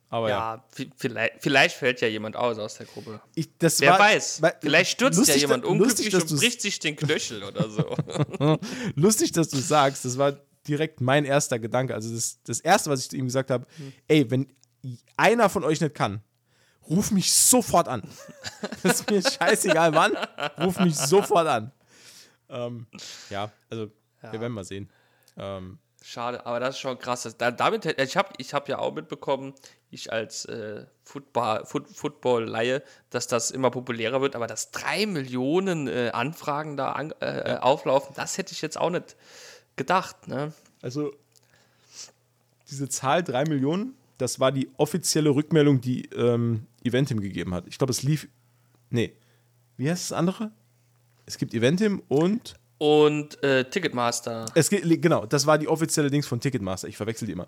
aber 0.10 0.30
ja. 0.30 0.56
Ja, 0.56 0.64
vi- 0.76 0.90
vielleicht, 0.96 1.34
vielleicht 1.40 1.76
fällt 1.76 2.02
ja 2.02 2.08
jemand 2.08 2.36
aus 2.36 2.58
aus 2.60 2.76
der 2.76 2.86
Gruppe. 2.86 3.20
Ich, 3.36 3.50
das 3.58 3.80
Wer 3.82 3.92
war, 3.92 4.00
weiß. 4.00 4.42
weil- 4.42 4.56
Vielleicht 4.62 4.92
stürzt 4.92 5.18
lustig, 5.18 5.36
ja 5.36 5.42
jemand 5.42 5.66
unglücklich 5.66 6.12
lustig, 6.12 6.12
dass 6.22 6.32
und 6.32 6.40
bricht 6.40 6.62
sich 6.62 6.80
den 6.80 6.96
Knöchel 6.96 7.44
oder 7.44 7.70
so. 7.70 7.96
lustig, 8.96 9.32
dass 9.34 9.50
du 9.50 9.58
sagst. 9.58 10.06
Das 10.06 10.18
war 10.18 10.34
direkt 10.68 11.02
mein 11.02 11.26
erster 11.26 11.60
Gedanke. 11.60 11.94
Also 11.94 12.14
das, 12.14 12.42
das 12.44 12.60
erste, 12.60 12.90
was 12.90 13.02
ich 13.02 13.10
zu 13.10 13.18
ihm 13.18 13.26
gesagt 13.26 13.52
habe, 13.52 13.66
ey, 14.08 14.30
wenn 14.32 14.48
einer 15.18 15.50
von 15.50 15.64
euch 15.64 15.82
nicht 15.82 15.96
kann, 15.96 16.22
ruf 16.90 17.12
mich 17.12 17.32
sofort 17.34 17.88
an. 17.88 18.02
Das 18.84 19.02
ist 19.02 19.10
mir 19.12 19.22
scheißegal 19.22 19.94
wann, 19.94 20.14
ruf 20.64 20.80
mich 20.80 20.96
sofort 20.96 21.48
an. 21.48 21.72
Ähm, 22.50 22.88
ja, 23.30 23.52
also 23.70 23.92
wir 24.22 24.40
werden 24.40 24.54
mal 24.54 24.64
sehen. 24.64 24.90
Ähm, 25.38 25.80
Schade, 26.10 26.46
aber 26.46 26.62
das 26.62 26.76
ist 26.76 26.80
schon 26.80 26.98
krass. 27.00 27.24
Das- 27.24 27.36
Da, 27.36 27.52
damit, 27.52 27.86
ich 28.00 28.16
habe 28.16 28.30
ich 28.38 28.54
hab 28.54 28.70
ja 28.70 28.80
auch 28.80 28.94
mitbekommen, 28.94 29.54
ich 29.92 30.14
als 30.14 30.46
äh, 30.46 30.86
Football, 31.04 31.66
Foot, 31.66 31.90
Football-Laie, 31.90 32.82
dass 33.10 33.28
das 33.28 33.52
immer 33.52 33.72
populärer 33.72 34.22
wird, 34.22 34.34
aber 34.38 34.48
dass 34.48 34.72
drei 34.72 35.06
Millionen 35.06 35.88
äh, 35.90 36.12
Anfragen 36.14 36.78
da 36.78 36.94
an, 36.94 37.14
äh, 37.20 37.58
auflaufen, 37.60 38.14
das 38.16 38.38
hätte 38.38 38.54
ich 38.54 38.62
jetzt 38.62 38.78
auch 38.78 38.90
nicht 38.90 39.18
gedacht. 39.76 40.30
Ne? 40.30 40.54
Also, 40.82 41.12
diese 42.70 42.88
Zahl 42.88 43.22
3 43.22 43.44
Millionen, 43.44 43.94
das 44.18 44.40
war 44.40 44.54
die 44.54 44.70
offizielle 44.78 45.32
Rückmeldung, 45.32 45.82
die 45.82 46.06
ähm, 46.16 46.68
Eventim 46.84 47.20
gegeben 47.20 47.54
hat. 47.54 47.66
Ich 47.68 47.78
glaube, 47.78 47.92
es 47.92 48.04
lief. 48.04 48.30
Nee. 48.90 49.14
Wie 49.76 49.90
heißt 49.90 50.12
das 50.12 50.18
andere? 50.18 50.52
Es 51.26 51.38
gibt 51.38 51.54
Eventim 51.54 52.02
und. 52.08 52.56
Und 52.78 53.42
äh, 53.44 53.64
Ticketmaster. 53.70 54.46
Es 54.54 54.70
geht, 54.70 55.02
genau, 55.02 55.26
das 55.26 55.48
war 55.48 55.58
die 55.58 55.68
offizielle 55.68 56.12
Dings 56.12 56.28
von 56.28 56.40
Ticketmaster. 56.40 56.88
Ich 56.88 56.98
verwechsel 56.98 57.26
die 57.26 57.32
immer. 57.32 57.48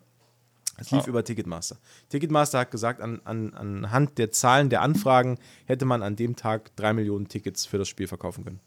Es 0.77 0.91
lief 0.91 1.07
über 1.07 1.23
Ticketmaster. 1.23 1.77
Ticketmaster 2.07 2.59
hat 2.59 2.71
gesagt, 2.71 3.01
an, 3.01 3.19
an, 3.25 3.53
anhand 3.53 4.17
der 4.17 4.31
Zahlen 4.31 4.69
der 4.69 4.81
Anfragen 4.81 5.37
hätte 5.65 5.85
man 5.85 6.01
an 6.01 6.15
dem 6.15 6.35
Tag 6.35 6.73
drei 6.77 6.93
Millionen 6.93 7.27
Tickets 7.27 7.65
für 7.65 7.77
das 7.77 7.89
Spiel 7.89 8.07
verkaufen 8.07 8.45
können. 8.45 8.59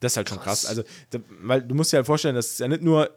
Das 0.00 0.12
ist 0.12 0.16
halt 0.18 0.28
schon 0.28 0.38
krass. 0.38 0.62
Krass. 0.64 0.70
Also, 0.70 0.82
da, 1.10 1.18
weil 1.40 1.62
du 1.62 1.74
musst 1.74 1.92
dir 1.92 1.96
halt 1.96 2.06
vorstellen, 2.06 2.34
das 2.34 2.50
ist 2.50 2.60
ja 2.60 2.68
nicht 2.68 2.82
nur 2.82 3.10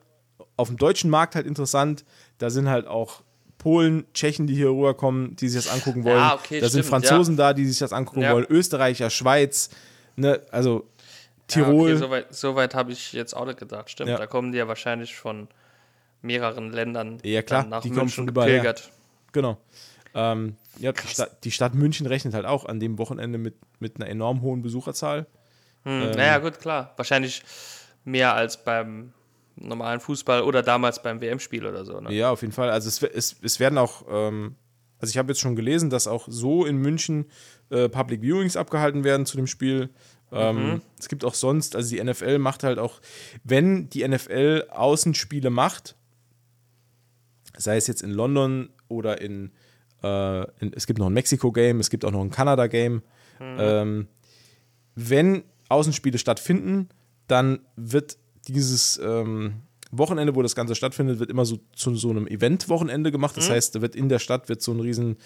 auf 0.56 0.70
dem 0.70 0.78
deutschen 0.78 1.10
Markt 1.10 1.36
halt 1.36 1.46
interessant, 1.46 2.06
da 2.38 2.50
sind 2.50 2.70
halt 2.70 2.88
auch 2.88 3.24
Polen, 3.58 4.06
Tschechen, 4.14 4.48
die 4.48 4.56
hier 4.56 4.70
rüberkommen, 4.70 5.36
die 5.36 5.50
sich 5.50 5.66
das 5.66 5.74
angucken 5.74 6.04
wollen. 6.06 6.16
Ja, 6.18 6.36
okay, 6.36 6.62
da 6.62 6.70
sind 6.70 6.86
stimmt, 6.86 7.04
Franzosen 7.04 7.36
da, 7.36 7.54
die 7.54 7.66
sich 7.66 7.80
das 7.80 7.92
angucken 7.92 8.22
Ja. 8.22 8.34
wollen. 8.34 8.46
Österreicher, 8.48 9.10
Schweiz, 9.10 9.70
ne, 10.16 10.42
also 10.52 10.88
Ja, 11.50 11.64
Tirol. 11.64 11.92
okay, 11.92 11.98
Soweit 12.00 12.34
so 12.36 12.56
weit 12.56 12.76
habe 12.76 12.92
ich 12.92 13.14
jetzt 13.14 13.34
auch 13.36 13.46
nicht 13.46 13.58
gedacht. 13.60 13.90
Stimmt, 13.90 14.10
Ja. 14.10 14.18
da 14.18 14.28
kommen 14.28 14.52
die 14.52 14.58
ja 14.58 14.68
wahrscheinlich 14.68 15.16
von 15.16 15.48
mehreren 16.22 16.72
Ländern 16.72 17.20
Ja, 17.24 17.42
klar, 17.42 17.66
nach 17.66 17.82
die 17.82 17.90
kommen 17.90 18.02
München 18.02 18.28
überall 18.28 18.50
her. 18.50 18.58
gepilgert. 18.58 18.92
Genau. 19.32 19.58
Ähm, 20.14 20.56
ja, 20.80 20.92
die 20.92 21.08
Stadt, 21.08 21.44
die 21.44 21.52
Stadt 21.52 21.74
München 21.76 22.08
rechnet 22.08 22.34
halt 22.34 22.46
auch 22.46 22.66
an 22.66 22.80
dem 22.80 22.98
Wochenende 22.98 23.38
mit, 23.38 23.56
mit 23.80 23.98
einer 23.98 24.10
enorm 24.10 24.42
hohen 24.42 24.62
Besucherzahl. 24.62 25.28
Hm, 25.84 26.02
Ähm. 26.02 26.12
naja, 26.12 26.40
gut, 26.40 26.60
klar. 26.60 26.94
Wahrscheinlich 26.98 27.44
mehr 28.04 28.34
als 28.34 28.64
beim 28.64 29.14
normalen 29.56 30.00
Fußball 30.00 30.42
oder 30.42 30.62
damals 30.64 31.02
beim 31.02 31.22
WM-Spiel 31.22 31.66
oder 31.66 31.86
so. 31.86 32.00
Ne? 32.00 32.14
Ja, 32.14 32.32
auf 32.32 32.42
jeden 32.42 32.54
Fall. 32.54 32.70
Also 32.70 32.88
es, 32.90 33.02
es, 33.04 33.36
es 33.42 33.60
werden 33.60 33.78
auch, 33.78 34.04
ähm, 34.10 34.56
also 35.00 35.12
ich 35.12 35.18
habe 35.18 35.30
jetzt 35.30 35.40
schon 35.40 35.56
gelesen, 35.56 35.90
dass 35.90 36.08
auch 36.08 36.26
so 36.30 36.66
in 36.66 36.78
München 36.78 37.26
äh, 37.70 37.90
Public 37.90 38.22
Viewings 38.22 38.56
abgehalten 38.58 39.04
werden 39.04 39.26
zu 39.26 39.38
dem 39.38 39.48
Spiel. 39.48 39.90
Ähm, 40.32 40.82
Es 41.00 41.08
gibt 41.08 41.24
auch 41.24 41.34
sonst, 41.34 41.76
also 41.76 41.96
die 41.96 42.04
NFL 42.04 42.38
macht 42.40 42.64
halt 42.64 42.80
auch, 42.80 43.00
wenn 43.44 43.90
die 43.90 44.08
NFL 44.08 44.66
Außenspiele 44.70 45.50
macht, 45.50 45.96
sei 47.58 47.78
es 47.78 47.88
jetzt 47.88 48.04
in 48.04 48.12
London 48.12 48.70
oder 48.88 49.22
in, 49.22 49.52
äh, 50.04 50.42
in 50.60 50.74
es 50.74 50.86
gibt 50.86 51.00
noch 51.00 51.08
ein 51.08 51.14
Mexiko-Game, 51.14 51.80
es 51.80 51.90
gibt 51.90 52.06
auch 52.06 52.12
noch 52.12 52.22
ein 52.22 52.30
Kanada-Game. 52.30 53.02
Ähm, 53.40 54.08
wenn 54.96 55.44
Außenspiele 55.70 56.18
stattfinden, 56.18 56.90
dann 57.28 57.60
wird 57.76 58.18
dieses 58.48 59.00
ähm, 59.04 59.62
Wochenende, 59.92 60.36
wo 60.36 60.42
das 60.42 60.56
Ganze 60.56 60.76
stattfindet, 60.76 61.20
wird 61.20 61.30
immer 61.30 61.46
so 61.46 61.60
zu 61.74 61.96
so 61.96 62.10
einem 62.10 62.28
Event-Wochenende 62.28 63.12
gemacht. 63.12 63.38
Das 63.38 63.50
heißt, 63.50 63.76
da 63.76 63.82
wird 63.82 63.96
in 63.96 64.10
der 64.10 64.20
Stadt 64.20 64.50
wird 64.50 64.62
so 64.62 64.72
ein 64.74 64.80
riesen 64.80 65.18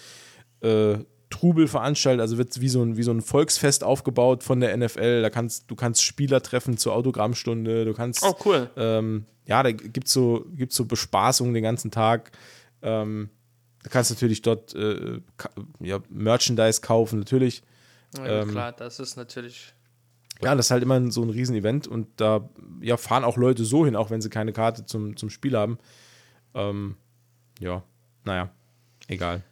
äh, 0.60 0.98
Trubel 1.32 1.66
veranstaltet, 1.66 2.20
also 2.20 2.38
wird 2.38 2.60
wie 2.60 2.68
so, 2.68 2.82
ein, 2.82 2.96
wie 2.96 3.02
so 3.02 3.10
ein 3.10 3.20
Volksfest 3.22 3.82
aufgebaut 3.82 4.44
von 4.44 4.60
der 4.60 4.76
NFL. 4.76 5.22
Da 5.22 5.30
kannst 5.30 5.70
du 5.70 5.74
kannst 5.74 6.02
Spieler 6.02 6.42
treffen 6.42 6.76
zur 6.76 6.94
Autogrammstunde, 6.94 7.84
du 7.84 7.94
kannst 7.94 8.22
Oh, 8.22 8.36
cool. 8.44 8.70
ähm, 8.76 9.26
ja, 9.46 9.62
da 9.62 9.72
gibt 9.72 10.06
es 10.06 10.12
so, 10.12 10.44
gibt's 10.54 10.76
so 10.76 10.84
Bespaßungen 10.84 11.52
den 11.54 11.64
ganzen 11.64 11.90
Tag. 11.90 12.30
Ähm, 12.82 13.30
du 13.82 13.90
kannst 13.90 14.10
natürlich 14.10 14.42
dort 14.42 14.74
äh, 14.74 15.20
ja, 15.80 15.98
Merchandise 16.08 16.80
kaufen, 16.80 17.18
natürlich. 17.18 17.62
Ja, 18.16 18.42
ähm, 18.42 18.50
klar, 18.50 18.72
das 18.72 19.00
ist 19.00 19.16
natürlich. 19.16 19.74
Ja, 20.42 20.54
das 20.54 20.66
ist 20.66 20.70
halt 20.70 20.82
immer 20.82 21.10
so 21.10 21.22
ein 21.22 21.30
Riesenevent 21.30 21.86
und 21.86 22.08
da 22.16 22.48
ja, 22.80 22.96
fahren 22.96 23.24
auch 23.24 23.36
Leute 23.36 23.64
so 23.64 23.84
hin, 23.84 23.94
auch 23.96 24.10
wenn 24.10 24.20
sie 24.20 24.28
keine 24.28 24.52
Karte 24.52 24.84
zum, 24.84 25.16
zum 25.16 25.30
Spiel 25.30 25.56
haben. 25.56 25.78
Ähm, 26.54 26.96
ja, 27.60 27.82
naja, 28.24 28.50
egal. 29.08 29.42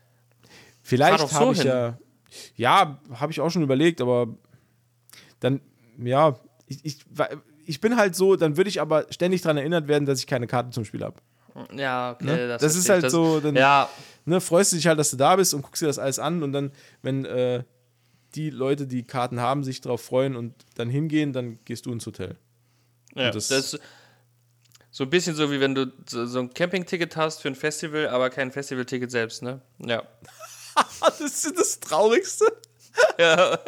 Vielleicht 0.90 1.20
doch 1.22 1.28
so 1.30 1.34
habe 1.36 1.52
ich 1.52 1.58
hin. 1.58 1.68
ja, 1.68 1.98
ja, 2.56 3.00
habe 3.14 3.32
ich 3.32 3.40
auch 3.40 3.50
schon 3.50 3.62
überlegt, 3.62 4.00
aber 4.00 4.28
dann, 5.40 5.60
ja, 5.98 6.38
ich, 6.66 6.84
ich, 6.84 7.04
ich 7.66 7.80
bin 7.80 7.96
halt 7.96 8.14
so, 8.14 8.36
dann 8.36 8.56
würde 8.56 8.68
ich 8.68 8.80
aber 8.80 9.06
ständig 9.10 9.42
daran 9.42 9.56
erinnert 9.56 9.88
werden, 9.88 10.04
dass 10.06 10.18
ich 10.20 10.26
keine 10.26 10.46
Karte 10.46 10.70
zum 10.70 10.84
Spiel 10.84 11.02
habe. 11.02 11.16
Ja, 11.76 12.12
okay, 12.12 12.24
Ne? 12.24 12.48
das, 12.48 12.62
Das 12.62 12.76
ist 12.76 12.88
halt 12.88 13.04
ich. 13.04 13.10
so, 13.10 13.40
dann- 13.40 13.56
ja, 13.56 13.88
Ne, 14.26 14.40
freust 14.40 14.70
du 14.72 14.76
dich 14.76 14.86
halt, 14.86 14.98
dass 14.98 15.10
du 15.10 15.16
da 15.16 15.34
bist 15.36 15.54
und 15.54 15.62
guckst 15.62 15.80
dir 15.82 15.86
das 15.86 15.98
alles 15.98 16.18
an 16.18 16.42
und 16.42 16.52
dann, 16.52 16.72
wenn 17.02 17.24
äh, 17.24 17.64
die 18.34 18.50
Leute, 18.50 18.86
die 18.86 19.02
Karten 19.02 19.40
haben, 19.40 19.64
sich 19.64 19.80
darauf 19.80 20.02
freuen 20.02 20.36
und 20.36 20.54
dann 20.76 20.90
hingehen, 20.90 21.32
dann 21.32 21.58
gehst 21.64 21.86
du 21.86 21.92
ins 21.92 22.06
Hotel. 22.06 22.36
ja 23.14 23.30
das- 23.30 23.48
das, 23.48 23.74
ist 23.74 23.80
so 24.92 25.04
ein 25.04 25.10
bisschen 25.10 25.34
so, 25.34 25.50
wie 25.50 25.58
wenn 25.60 25.74
du 25.74 25.90
so, 26.06 26.26
so 26.26 26.38
ein 26.40 26.52
Campingticket 26.52 27.16
hast 27.16 27.40
für 27.40 27.48
ein 27.48 27.54
Festival, 27.54 28.08
aber 28.08 28.28
kein 28.30 28.52
Festivalticket 28.52 29.10
selbst, 29.10 29.42
ne? 29.42 29.60
Ja. 29.78 30.02
Das 31.00 31.20
ist 31.44 31.58
das 31.58 31.80
Traurigste. 31.80 32.44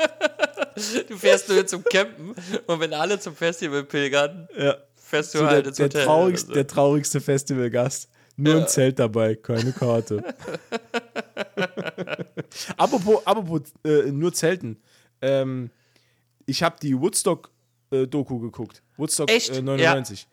Du 1.09 1.16
fährst 1.16 1.48
nur 1.48 1.66
zum 1.66 1.84
Campen 1.84 2.34
und 2.66 2.80
wenn 2.80 2.93
alle 2.94 3.20
zum 3.20 3.36
Festival 3.36 3.84
pilgern, 3.84 4.48
Ja. 4.56 4.76
fährst 4.97 5.34
du 5.34 5.39
So 5.39 5.47
halt 5.47 5.64
der, 5.66 5.68
ins 5.68 5.76
der, 5.76 5.86
Hotel. 5.86 6.05
traurigste, 6.05 6.47
oder 6.47 6.55
der 6.55 6.66
traurigste 6.66 7.20
Festivalgast. 7.20 8.09
Nur 8.36 8.56
ein 8.62 8.68
Zelt 8.68 8.98
dabei, 8.98 9.34
keine 9.34 9.72
Karte. 9.72 10.24
apropos 12.76 13.26
apropos 13.26 13.60
äh, 13.84 14.10
nur 14.10 14.32
Zelten. 14.32 14.82
Ähm, 15.20 15.70
ich 16.47 16.62
habe 16.62 16.76
die 16.80 16.98
Woodstock-Doku 16.98 18.39
geguckt. 18.40 18.82
Woodstock 18.97 19.30
äh, 19.30 19.60
99. 19.62 20.26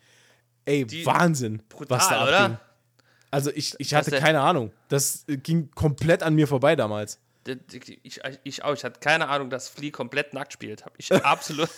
Ey, 0.65 1.05
Wahnsinn, 1.05 1.61
brutal, 1.69 1.97
was 1.97 2.09
da 2.09 2.23
oder? 2.23 2.61
Also 3.31 3.51
ich, 3.51 3.75
ich 3.79 3.93
hatte 3.93 4.11
der- 4.11 4.19
keine 4.19 4.41
Ahnung. 4.41 4.71
Das 4.87 5.25
ging 5.27 5.69
komplett 5.71 6.23
an 6.23 6.35
mir 6.35 6.47
vorbei 6.47 6.75
damals. 6.75 7.19
Ich, 7.71 8.21
ich 8.43 8.63
auch, 8.63 8.73
ich 8.73 8.83
hatte 8.83 8.99
keine 8.99 9.27
Ahnung, 9.27 9.49
dass 9.49 9.69
Flea 9.69 9.91
komplett 9.91 10.33
nackt 10.33 10.53
spielt. 10.53 10.83
Ich 10.97 11.11
absolut. 11.25 11.69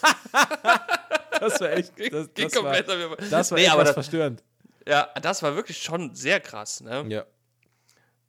Das 1.40 1.60
war 1.62 1.72
echt, 1.72 1.94
das, 2.12 2.34
ging 2.34 2.46
das 2.46 2.56
war, 2.56 2.62
komplett 2.64 2.90
an 2.90 2.98
mir 2.98 3.08
vorbei. 3.08 3.26
das 3.30 3.52
war 3.52 3.58
nee, 3.58 3.64
echt 3.66 3.74
aber 3.74 3.84
das, 3.84 3.94
verstörend. 3.94 4.44
ja, 4.88 5.10
das 5.22 5.42
war 5.44 5.56
wirklich 5.56 5.82
schon 5.82 6.14
sehr 6.14 6.40
krass, 6.40 6.82
ne? 6.82 7.06
Ja. 7.08 7.26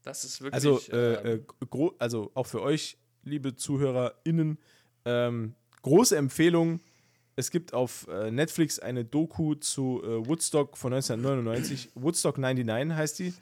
Das 0.03 0.25
ist 0.25 0.41
wirklich. 0.41 0.55
Also, 0.55 0.81
äh, 0.93 1.15
äh, 1.15 1.35
äh, 1.35 1.91
also 1.99 2.31
auch 2.35 2.47
für 2.47 2.63
euch, 2.63 2.97
liebe 3.23 3.55
ZuhörerInnen, 3.55 4.59
ähm, 5.05 5.55
große 5.83 6.17
Empfehlung. 6.17 6.81
Es 7.37 7.51
gibt 7.51 7.73
auf 7.73 8.07
äh, 8.09 8.31
Netflix 8.31 8.79
eine 8.79 9.05
Doku 9.05 9.55
zu 9.55 10.03
äh, 10.05 10.27
Woodstock 10.27 10.77
von 10.77 10.93
1999. 10.93 11.91
Woodstock 11.95 12.39
99 12.39 12.97
heißt 12.97 13.19
die. 13.21 13.35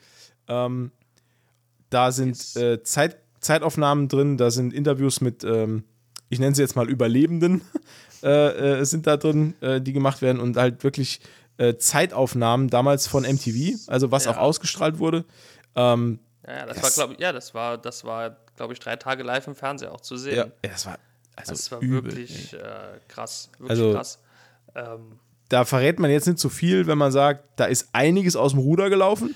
Ähm, 0.48 0.92
da 1.90 2.12
sind 2.12 2.36
Yes. 2.36 2.56
äh, 2.56 2.82
Zeit, 2.84 3.16
Zeitaufnahmen 3.40 4.08
drin, 4.08 4.36
da 4.36 4.50
sind 4.50 4.72
Interviews 4.72 5.20
mit, 5.20 5.42
ähm, 5.44 5.84
ich 6.28 6.38
nenne 6.38 6.54
sie 6.54 6.62
jetzt 6.62 6.76
mal 6.76 6.88
Überlebenden, 6.88 7.62
äh, 8.22 8.80
äh, 8.80 8.84
sind 8.84 9.06
da 9.08 9.16
drin, 9.16 9.54
äh, 9.60 9.80
die 9.80 9.92
gemacht 9.92 10.22
werden 10.22 10.40
und 10.40 10.56
halt 10.56 10.84
wirklich 10.84 11.20
Zeitaufnahmen 11.78 12.68
damals 12.68 13.06
von 13.06 13.22
MTV, 13.24 13.76
also 13.86 14.10
was 14.10 14.24
Ja. 14.24 14.30
auch 14.32 14.36
ausgestrahlt 14.38 14.98
wurde. 14.98 15.26
Ähm, 15.74 16.18
ja, 16.46 16.64
das, 16.64 16.76
das- 16.76 16.82
war, 16.84 16.90
glaube 16.90 17.12
ich, 17.14 17.20
ja, 17.20 17.32
das 17.32 17.52
war, 17.52 17.76
das 17.76 18.04
war, 18.04 18.36
glaube 18.56 18.72
ich, 18.72 18.78
drei 18.78 18.96
Tage 18.96 19.22
live 19.22 19.46
im 19.46 19.54
Fernsehen 19.54 19.90
auch 19.90 20.00
zu 20.00 20.16
sehen. 20.16 20.36
Ja, 20.36 20.44
ja, 20.64 20.70
das 20.70 20.86
war, 20.86 20.98
also 21.40 21.52
das 21.52 21.72
war 21.72 21.80
übel, 21.80 22.04
wirklich 22.16 22.52
äh, 22.54 22.58
krass. 23.08 23.50
Wirklich 23.58 23.70
Also- 23.70 23.92
krass. 23.92 24.18
Ähm, 24.74 25.18
Da 25.48 25.64
verrät 25.64 25.98
man 25.98 26.10
jetzt 26.10 26.26
nicht 26.28 26.38
so 26.38 26.48
viel, 26.48 26.86
wenn 26.86 26.96
man 26.98 27.10
sagt, 27.10 27.44
da 27.56 27.64
ist 27.64 27.88
einiges 27.92 28.36
aus 28.36 28.52
dem 28.52 28.60
Ruder 28.60 28.88
gelaufen. 28.90 29.34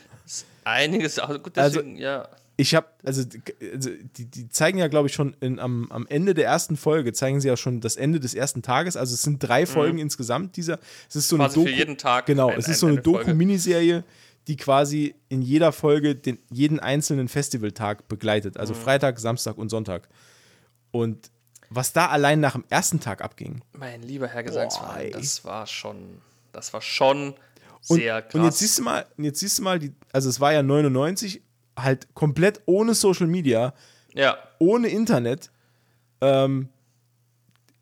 einiges, 0.65 1.19
also 1.19 1.39
gut, 1.41 1.59
Also- 1.59 1.81
deswegen, 1.81 1.97
ja. 1.99 2.29
Ich 2.57 2.73
habe, 2.77 2.87
also, 3.03 3.25
also 3.73 3.91
die, 4.17 4.27
die 4.27 4.49
zeigen 4.49 4.79
ja, 4.79 4.87
glaube 4.87 5.09
ich, 5.09 5.15
schon 5.15 5.35
in, 5.41 5.59
am, 5.59 5.91
am 5.91 6.07
Ende 6.07 6.35
der 6.35 6.45
ersten 6.47 6.77
Folge, 6.77 7.13
zeigen 7.13 7.41
sie 7.41 7.49
ja 7.49 7.57
schon 7.57 7.81
das 7.81 7.97
Ende 7.97 8.21
des 8.21 8.33
ersten 8.33 8.63
Tages. 8.63 8.97
Also 8.97 9.13
es 9.15 9.23
sind 9.23 9.41
drei 9.43 9.67
Folgen 9.67 9.99
insgesamt 9.99 10.57
dieser. 10.57 10.79
Es 11.09 11.17
ist 11.17 11.29
so 11.29 11.35
eine 11.35 11.43
Mhm. 11.43 11.47
Quasi 11.49 11.59
für 11.61 11.65
Doku. 11.67 11.77
jeden 11.79 11.99
Tag 11.99 12.27
Genau, 12.27 12.51
ein- 12.51 12.59
es 12.61 12.69
ist 12.69 12.79
so 12.79 12.87
eine 12.87 12.93
eine. 12.95 13.03
Doku-Miniserie, 13.03 14.05
die 14.47 14.55
quasi 14.57 15.17
in 15.29 15.43
jeder 15.43 15.73
Folge 15.73 16.15
den, 16.15 16.39
jeden 16.53 16.79
einzelnen 16.79 17.27
Festivaltag 17.27 18.07
begleitet. 18.07 18.55
Mhm. 18.55 18.61
Also 18.61 18.75
Freitag, 18.75 19.19
Samstag 19.19 19.59
und 19.59 19.69
Sonntag. 19.69 20.09
Und 20.93 21.33
was 21.75 21.93
da 21.93 22.09
allein 22.09 22.41
nach 22.41 22.53
dem 22.53 22.65
ersten 22.69 23.01
Tag 23.01 23.23
abging. 23.23 23.63
Mein 23.73 24.03
lieber 24.03 24.27
Herr 24.29 24.43
Boah, 24.43 24.49
Gesangsverein, 24.49 25.07
ey. 25.07 25.11
das 25.13 25.45
war 25.45 25.67
schon, 25.67 26.21
das 26.53 26.73
war 26.73 26.81
schon 26.81 27.35
Und, 27.89 27.99
sehr 27.99 28.23
krass. 28.23 28.35
und 28.35 28.45
jetzt 28.45 28.59
siehst 28.59 28.79
du 28.79 28.83
mal, 28.83 29.07
jetzt 29.17 29.41
siehst 29.41 29.59
du 29.59 29.63
mal, 29.63 29.79
die, 29.79 29.93
also 30.13 30.29
es 30.29 30.41
war 30.41 30.53
ja 30.53 30.63
99, 30.63 31.43
halt 31.79 32.15
komplett 32.15 32.61
ohne 32.67 32.95
Social 32.95 33.27
Media, 33.27 33.75
ja, 34.13 34.37
ohne 34.59 34.89
Internet. 34.89 35.51
Ähm, 36.21 36.69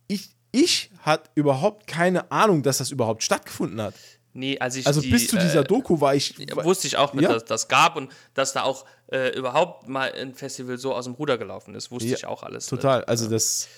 ich 0.08 0.30
ich 0.50 0.90
hatte 1.00 1.30
überhaupt 1.34 1.86
keine 1.86 2.30
Ahnung, 2.30 2.62
dass 2.62 2.78
das 2.78 2.90
überhaupt 2.90 3.22
stattgefunden 3.22 3.80
hat. 3.80 3.94
Nee, 4.34 4.58
als 4.58 4.76
ich 4.76 4.86
Also 4.86 5.02
die, 5.02 5.10
bis 5.10 5.28
zu 5.28 5.36
dieser 5.38 5.60
äh, 5.60 5.64
Doku 5.64 6.00
war 6.00 6.14
ich. 6.14 6.34
wusste 6.64 6.86
ich 6.86 6.96
auch 6.96 7.12
Ja. 7.14 7.32
dass 7.32 7.44
das 7.44 7.68
gab 7.68 7.96
und 7.96 8.10
dass 8.32 8.54
da 8.54 8.62
auch 8.62 8.86
äh, 9.10 9.28
überhaupt 9.36 9.88
mal 9.88 10.10
ein 10.12 10.34
Festival 10.34 10.78
so 10.78 10.94
aus 10.94 11.04
dem 11.04 11.12
Ruder 11.14 11.36
gelaufen 11.36 11.74
ist, 11.74 11.90
wusste 11.90 12.08
Ja, 12.08 12.16
ich 12.16 12.24
auch 12.26 12.42
alles. 12.42 12.64
total. 12.66 13.00
Nicht. 13.00 13.08
Also 13.10 13.28
das, 13.28 13.68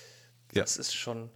Das 0.63 0.77
ist 0.77 0.95
schon 0.95 1.31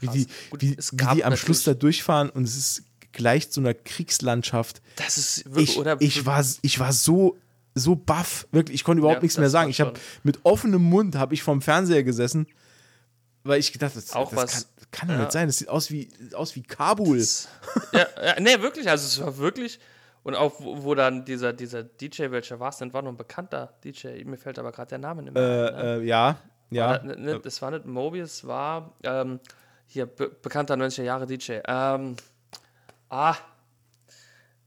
wie 0.00 0.06
krass. 0.06 0.14
die, 0.14 0.26
Gut, 0.50 0.62
wie, 0.62 0.76
wie 0.78 1.14
die 1.14 1.24
am 1.24 1.36
Schluss 1.36 1.64
da 1.64 1.74
durchfahren 1.74 2.30
und 2.30 2.44
es 2.44 2.56
ist 2.56 2.82
gleicht 3.12 3.52
so 3.52 3.60
einer 3.60 3.74
Kriegslandschaft. 3.74 4.80
Das 4.96 5.18
ist 5.18 5.44
wirklich, 5.46 5.70
Ich, 5.72 5.78
oder? 5.78 5.96
ich 6.00 6.24
war, 6.24 6.44
ich 6.62 6.78
war 6.80 6.92
so, 6.92 7.36
so 7.74 7.94
baff, 7.94 8.46
wirklich. 8.52 8.74
Ich 8.76 8.84
konnte 8.84 9.00
überhaupt 9.00 9.18
Ja, 9.18 9.22
nichts 9.22 9.34
das 9.36 9.40
mehr 9.40 9.50
sagen. 9.50 9.70
Ich 9.70 9.80
habe 9.80 9.92
mit 10.22 10.40
offenem 10.44 10.82
Mund 10.82 11.14
habe 11.16 11.34
ich 11.34 11.42
vorm 11.42 11.60
Fernseher 11.60 12.02
gesessen, 12.04 12.46
weil 13.44 13.60
ich 13.60 13.72
gedacht, 13.72 13.94
das, 13.96 14.12
Auch 14.14 14.30
das 14.30 14.38
was- 14.42 14.52
kann, 14.52 14.62
kann 14.92 15.08
doch 15.08 15.14
ja. 15.14 15.20
nicht 15.20 15.32
sein. 15.32 15.46
Das 15.46 15.58
sieht 15.58 15.68
aus 15.68 15.90
wie, 15.90 16.08
aus 16.34 16.54
wie 16.56 16.62
Kabul. 16.62 17.18
ja, 17.92 18.06
ja, 18.22 18.40
nee, 18.40 18.60
wirklich, 18.60 18.88
also 18.88 19.06
es 19.06 19.20
war 19.20 19.36
wirklich. 19.38 19.78
Und 20.22 20.34
auch, 20.36 20.60
wo, 20.60 20.84
wo 20.84 20.94
dann 20.94 21.24
dieser, 21.24 21.52
dieser 21.52 21.82
DJ, 21.82 22.30
welcher 22.30 22.60
war 22.60 22.68
es 22.70 22.76
denn? 22.78 22.92
War 22.92 23.02
noch 23.02 23.10
ein 23.10 23.16
bekannter 23.16 23.74
DJ, 23.84 24.22
mir 24.24 24.36
fällt 24.38 24.58
aber 24.58 24.70
gerade 24.72 24.90
der 24.90 24.98
Name 24.98 25.22
nicht 25.22 25.34
mehr. 25.34 25.42
ein, 25.42 25.74
ne? 25.74 25.82
Äh, 25.82 25.98
äh, 25.98 26.04
ja, 26.06 26.38
ja. 26.72 26.86
War 26.88 26.98
das, 26.98 27.16
ne, 27.18 27.40
das 27.40 27.62
war 27.62 27.70
nicht 27.70 27.86
Mobius, 27.86 28.46
war 28.46 28.92
ähm, 29.02 29.40
hier 29.86 30.06
be 30.06 30.28
bekannter 30.28 30.74
90er 30.74 31.02
Jahre 31.02 31.26
DJ. 31.26 31.60
Ähm, 31.66 32.16
ah. 33.08 33.36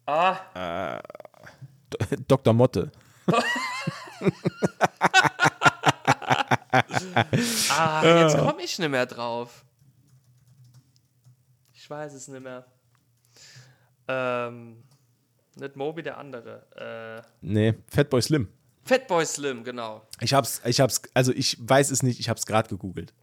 Ah. 0.06 1.02
Dr. 2.28 2.54
Motte. 2.54 2.92
Ah, 7.70 8.02
jetzt 8.04 8.38
komme 8.38 8.62
ich 8.64 8.78
nicht 8.78 8.90
mehr 8.90 9.06
drauf. 9.06 9.64
Ich 11.74 11.90
weiß 11.90 12.14
es 12.14 12.28
nicht 12.28 12.42
mehr. 12.42 12.66
Ähm, 14.08 14.84
nicht 15.56 15.76
Moby, 15.76 16.04
der 16.04 16.18
andere. 16.18 16.66
Äh, 16.76 17.28
Nee, 17.42 17.76
Fatboy 17.88 18.22
Slim. 18.22 18.50
Fatboy 18.86 19.26
Slim, 19.26 19.64
genau. 19.64 20.02
Ich 20.22 20.34
hab's, 20.34 20.62
ich 20.66 20.80
hab's, 20.80 21.02
also 21.14 21.32
ich 21.34 21.58
weiß 21.60 21.92
es 21.92 22.04
nicht, 22.04 22.20
ich 22.20 22.30
hab's 22.30 22.46
gerade 22.46 22.70
gegoogelt. 22.70 23.14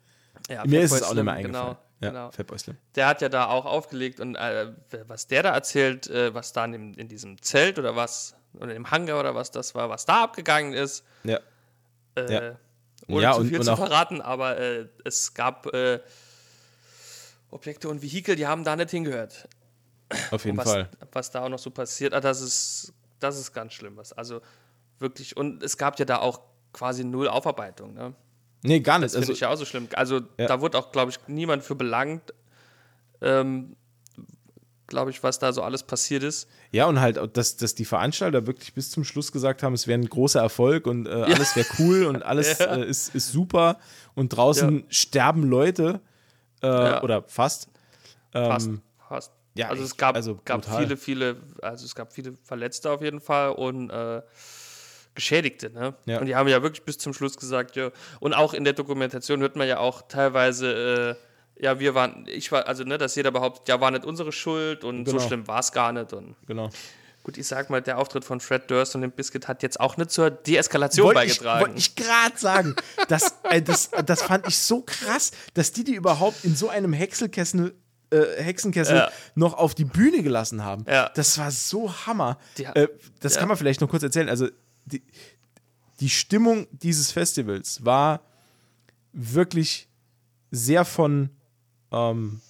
Ja, 0.48 0.64
Mir 0.66 0.82
ist 0.82 0.90
Fatboy 0.90 0.98
es 0.98 1.02
auch 1.04 1.12
Slim, 1.12 1.16
nicht 1.16 1.24
mehr 1.24 1.34
eingefallen. 1.34 1.76
Genau, 1.76 1.78
ja, 2.00 2.08
genau. 2.10 2.30
Fatboy 2.32 2.58
Slim. 2.58 2.76
Der 2.96 3.06
hat 3.06 3.22
ja 3.22 3.28
da 3.28 3.46
auch 3.46 3.64
aufgelegt 3.64 4.18
und 4.20 4.34
äh, 4.34 4.72
was 5.06 5.28
der 5.28 5.44
da 5.44 5.50
erzählt, 5.54 6.08
äh, 6.10 6.34
was 6.34 6.52
da 6.52 6.64
in, 6.64 6.94
in 6.94 7.06
diesem 7.08 7.40
Zelt 7.40 7.78
oder 7.78 7.94
was, 7.94 8.34
oder 8.54 8.74
im 8.74 8.90
Hangar 8.90 9.20
oder 9.20 9.34
was 9.34 9.50
das 9.52 9.74
war, 9.74 9.88
was 9.88 10.04
da 10.04 10.24
abgegangen 10.24 10.72
ist, 10.74 11.04
Ja. 11.22 11.38
äh, 12.16 12.32
Ja. 12.34 12.56
ohne 13.08 13.22
Ja, 13.22 13.32
zu 13.34 13.44
viel 13.44 13.58
und 13.58 13.64
zu 13.64 13.76
verraten, 13.76 14.20
aber 14.20 14.58
äh, 14.58 14.88
es 15.04 15.32
gab 15.32 15.72
äh, 15.72 16.00
Objekte 17.50 17.88
und 17.88 18.02
Vehikel, 18.02 18.34
die 18.34 18.46
haben 18.46 18.64
da 18.64 18.74
nicht 18.76 18.90
hingehört. 18.90 19.48
Auf 20.30 20.44
jeden 20.44 20.56
was, 20.58 20.68
Fall. 20.68 20.88
was 21.12 21.30
da 21.30 21.42
auch 21.44 21.48
noch 21.48 21.58
so 21.58 21.70
passiert, 21.70 22.12
ah, 22.14 22.20
das 22.20 22.40
ist, 22.40 22.92
das 23.20 23.38
ist 23.38 23.52
ganz 23.52 23.72
schlimm. 23.74 23.96
Was, 23.96 24.12
also 24.12 24.40
wirklich, 24.98 25.36
und 25.36 25.62
es 25.62 25.76
gab 25.76 25.98
ja 25.98 26.04
da 26.04 26.18
auch 26.18 26.40
quasi 26.72 27.04
null 27.04 27.28
Aufarbeitung. 27.28 27.94
Ne? 27.94 28.14
Nee, 28.62 28.80
gar 28.80 28.98
nicht. 28.98 29.06
Das 29.06 29.12
finde 29.12 29.24
Also, 29.24 29.32
ich 29.32 29.40
ja 29.40 29.48
auch 29.50 29.56
so 29.56 29.64
schlimm. 29.64 29.88
Also 29.94 30.20
Ja. 30.38 30.46
da 30.46 30.60
wurde 30.60 30.78
auch, 30.78 30.92
glaube 30.92 31.10
ich, 31.10 31.18
niemand 31.26 31.62
für 31.64 31.74
belangt, 31.74 32.32
ähm, 33.20 33.76
glaube 34.86 35.10
ich, 35.10 35.22
was 35.22 35.38
da 35.38 35.52
so 35.52 35.62
alles 35.62 35.82
passiert 35.84 36.22
ist. 36.22 36.48
ja, 36.70 36.86
und 36.86 37.00
halt, 37.00 37.18
dass, 37.36 37.56
dass 37.56 37.74
die 37.74 37.84
Veranstalter 37.86 38.46
wirklich 38.46 38.74
bis 38.74 38.90
zum 38.90 39.04
Schluss 39.04 39.32
gesagt 39.32 39.62
haben, 39.62 39.72
es 39.72 39.86
wäre 39.86 39.98
ein 39.98 40.08
großer 40.08 40.40
Erfolg 40.40 40.86
und 40.86 41.06
äh, 41.06 41.10
alles 41.10 41.56
wäre 41.56 41.66
cool 41.78 42.04
und 42.04 42.22
alles 42.22 42.58
Ja. 42.58 42.76
äh, 42.76 42.86
ist, 42.86 43.14
ist 43.14 43.32
super 43.32 43.78
und 44.14 44.28
draußen 44.30 44.80
Ja. 44.80 44.84
sterben 44.90 45.44
Leute 45.44 46.00
äh, 46.60 47.00
oder 47.00 47.22
fast. 47.22 47.68
Fast. 48.32 48.66
Ähm, 48.68 48.82
fast. 49.08 49.32
ja, 49.54 49.68
also 49.68 49.82
es 49.82 49.96
gab, 49.96 50.14
also 50.14 50.38
gab 50.44 50.64
viele, 50.64 50.96
viele, 50.96 51.36
also 51.62 51.84
es 51.86 51.94
gab 51.94 52.12
viele 52.12 52.34
Verletzte 52.42 52.90
auf 52.90 53.00
jeden 53.02 53.20
Fall 53.20 53.52
und 53.52 53.88
äh, 53.90 54.20
Geschädigte, 55.14 55.70
ne? 55.70 55.94
Ja. 56.06 56.18
Und 56.20 56.26
die 56.26 56.34
haben 56.36 56.48
ja 56.48 56.62
wirklich 56.62 56.84
bis 56.84 56.98
zum 56.98 57.12
Schluss 57.14 57.36
gesagt, 57.36 57.76
ja. 57.76 57.90
Und 58.20 58.34
auch 58.34 58.54
in 58.54 58.64
der 58.64 58.72
Dokumentation 58.72 59.40
hört 59.40 59.56
man 59.56 59.68
ja 59.68 59.78
auch 59.78 60.02
teilweise, 60.08 61.16
äh, 61.58 61.62
ja, 61.64 61.78
wir 61.78 61.94
waren, 61.94 62.26
ich 62.28 62.50
war, 62.50 62.66
also 62.66 62.82
ne, 62.84 62.98
dass 62.98 63.14
jeder 63.14 63.30
behauptet, 63.30 63.68
ja, 63.68 63.80
war 63.80 63.90
nicht 63.90 64.04
unsere 64.04 64.32
Schuld 64.32 64.84
und 64.84 65.04
Genau. 65.04 65.18
so 65.18 65.26
schlimm 65.26 65.46
war 65.46 65.60
es 65.60 65.70
gar 65.72 65.92
nicht. 65.92 66.12
Und 66.12 66.34
genau. 66.46 66.70
gut, 67.22 67.36
ich 67.36 67.46
sag 67.46 67.68
mal, 67.70 67.82
der 67.82 67.98
Auftritt 67.98 68.24
von 68.24 68.40
Fred 68.40 68.70
Durst 68.70 68.94
und 68.94 69.02
dem 69.02 69.12
Biscuit 69.12 69.46
hat 69.48 69.62
jetzt 69.62 69.78
auch 69.78 69.96
nicht 69.96 70.10
zur 70.10 70.30
Deeskalation 70.30 71.06
Wollte 71.08 71.24
ich, 71.24 71.38
beigetragen. 71.38 71.60
wollte 71.60 71.78
ich 71.78 71.94
gerade 71.94 72.36
sagen. 72.38 72.74
Das, 73.08 73.36
äh, 73.50 73.60
das, 73.62 73.90
das 74.06 74.22
fand 74.22 74.48
ich 74.48 74.58
so 74.58 74.80
krass, 74.80 75.30
dass 75.54 75.72
die 75.72 75.84
die 75.84 75.94
überhaupt 75.94 76.42
in 76.44 76.56
so 76.56 76.68
einem 76.70 76.92
Häckselkessel, 76.94 77.74
äh, 78.10 78.42
Hexenkessel 78.42 78.96
Ja. 78.96 79.10
noch 79.34 79.54
auf 79.54 79.74
die 79.74 79.84
Bühne 79.84 80.22
gelassen 80.22 80.64
haben. 80.64 80.84
Ja. 80.88 81.10
Das 81.14 81.36
war 81.38 81.50
so 81.50 81.92
Hammer. 82.06 82.38
Die 82.56 82.64
äh, 82.64 82.88
das 83.20 83.34
ja. 83.34 83.40
kann 83.40 83.48
man 83.48 83.56
vielleicht 83.58 83.82
noch 83.82 83.88
kurz 83.90 84.02
erzählen. 84.02 84.28
Also 84.30 84.48
die, 84.84 85.02
die 86.00 86.10
Stimmung 86.10 86.66
dieses 86.72 87.12
Festivals 87.12 87.84
war 87.84 88.20
wirklich 89.12 89.88
sehr 90.50 90.84
von 90.84 91.30
ähm, 91.90 92.40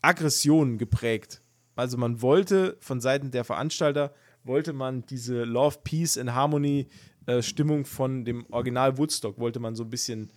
Aggression 0.00 0.78
geprägt. 0.78 1.40
Also 1.76 1.96
man 1.96 2.20
wollte 2.22 2.76
von 2.80 3.00
Seiten 3.00 3.30
der 3.30 3.44
Veranstalter, 3.44 4.12
wollte 4.44 4.72
man 4.72 5.06
diese 5.06 5.44
Love, 5.44 5.78
Peace 5.84 6.18
and 6.18 6.32
Harmony 6.34 6.88
äh, 7.26 7.42
Stimmung 7.42 7.84
von 7.84 8.24
dem 8.24 8.46
Original 8.50 8.98
Woodstock, 8.98 9.38
wollte 9.38 9.60
man 9.60 9.76
so 9.76 9.84
ein 9.84 9.90
bisschen 9.90 10.30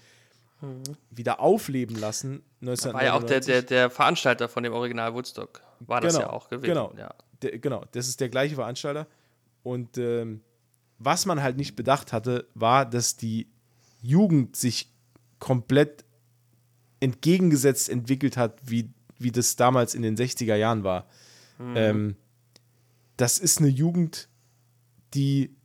wieder 1.12 1.40
aufleben 1.40 1.95
lassen. 1.99 2.41
War 2.62 2.74
ja 3.03 3.14
auch 3.14 3.24
der, 3.24 3.38
1999. 3.38 3.45
der, 3.45 3.62
der 3.64 3.90
Veranstalter 3.90 4.48
von 4.49 4.64
dem 4.64 4.74
Original 4.74 5.14
Woodstock. 5.14 5.62
War 5.82 6.02
das 6.02 6.18
ja 6.18 6.30
auch 6.30 6.49
gewesen. 6.49 6.66
Genau, 6.66 6.94
Ja. 6.98 7.14
der, 7.41 7.60
genau, 7.60 7.84
das 7.91 8.07
ist 8.07 8.20
der 8.22 8.30
gleiche 8.30 8.56
Veranstalter. 8.56 9.07
Und 9.64 9.98
ähm, 9.98 10.41
was 10.97 11.26
man 11.26 11.41
halt 11.41 11.57
nicht 11.57 11.76
bedacht 11.76 12.13
hatte, 12.13 12.47
war, 12.53 12.85
dass 12.89 13.17
die 13.17 13.47
Jugend 14.01 14.55
sich 14.55 14.91
komplett 15.39 16.05
entgegengesetzt 16.99 17.89
entwickelt 17.89 18.38
hat, 18.38 18.59
wie, 18.63 18.91
wie 19.17 19.31
das 19.31 19.55
damals 19.55 19.93
in 19.93 20.01
den 20.01 20.15
60er 20.15 20.55
Jahren 20.55 20.84
war. 20.84 21.07
Ähm, 21.76 22.15
das 23.17 23.39
ist 23.39 23.59
eine 23.59 23.69
Jugend, 23.69 24.30
die 25.13 25.55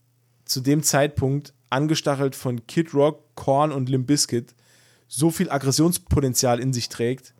zu 0.45 0.61
dem 0.61 0.83
Zeitpunkt 0.83 1.55
angestachelt 1.69 2.35
von 2.35 2.67
Kid 2.67 2.95
Rock, 2.95 3.35
Korn 3.37 3.73
und 3.73 3.89
Limp 3.89 4.07
Bizkit 4.07 4.55
so 5.07 5.31
viel 5.31 5.51
Aggressionspotenzial 5.51 6.61
in 6.61 6.73
sich 6.73 6.89
trägt, 6.89 7.35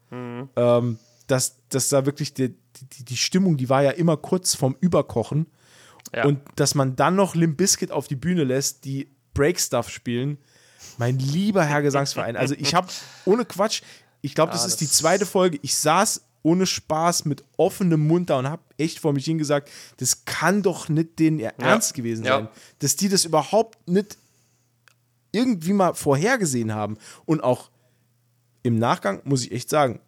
ähm, 0.57 0.99
dass, 1.29 1.59
dass 1.69 1.89
da 1.89 2.05
wirklich 2.05 2.35
die, 2.35 2.55
die, 2.93 3.05
die 3.05 3.17
Stimmung, 3.17 3.57
die 3.57 3.69
war 3.69 3.83
ja 3.83 3.93
immer 3.93 4.17
kurz 4.17 4.57
vorm 4.57 4.77
Überkochen. 4.81 5.47
Ja. 6.15 6.25
Und 6.25 6.41
dass 6.57 6.75
man 6.75 6.97
dann 6.97 7.17
noch 7.17 7.35
Limp 7.35 7.57
Bizkit 7.57 7.93
auf 7.93 8.09
die 8.09 8.17
Bühne 8.17 8.45
lässt, 8.45 8.85
die 8.85 9.09
Break-Stuff 9.35 9.89
spielen. 9.91 10.39
Mein 10.99 11.19
lieber 11.19 11.65
Herr 11.65 11.83
Gesangsverein. 11.83 12.37
Also 12.37 12.55
ich 12.59 12.75
habe, 12.75 12.89
ohne 13.25 13.45
Quatsch, 13.45 13.83
ich 14.23 14.35
glaube, 14.35 14.53
das 14.53 14.65
Ah, 14.65 14.67
ist 14.67 14.81
die 14.81 14.87
das- 14.87 14.97
zweite 14.97 15.25
Folge. 15.27 15.59
Ich 15.63 15.77
saß 15.77 16.23
ohne 16.43 16.67
Spaß 16.67 17.27
mit 17.27 17.45
offenem 17.59 18.07
Mund 18.07 18.31
da 18.31 18.39
und 18.39 18.49
habe 18.49 18.63
echt 18.79 18.99
vor 18.99 19.13
mich 19.13 19.27
hingesagt, 19.27 19.71
das 19.99 20.25
kann 20.25 20.63
doch 20.63 20.89
nicht 20.89 21.19
denen 21.19 21.39
ihr 21.39 21.53
Ernst 21.59 21.95
gewesen 21.95 22.25
Ja. 22.25 22.39
sein. 22.39 22.49
Dass 22.81 22.97
die 22.97 23.09
das 23.11 23.25
überhaupt 23.25 23.79
nicht 23.89 24.17
irgendwie 25.33 25.73
mal 25.75 25.95
vorhergesehen 25.95 26.75
haben. 26.75 26.99
Und 27.25 27.43
auch 27.45 27.71
im 28.63 28.79
Nachgang, 28.79 29.21
muss 29.25 29.45
ich 29.45 29.53
echt 29.53 29.71
sagen, 29.71 30.01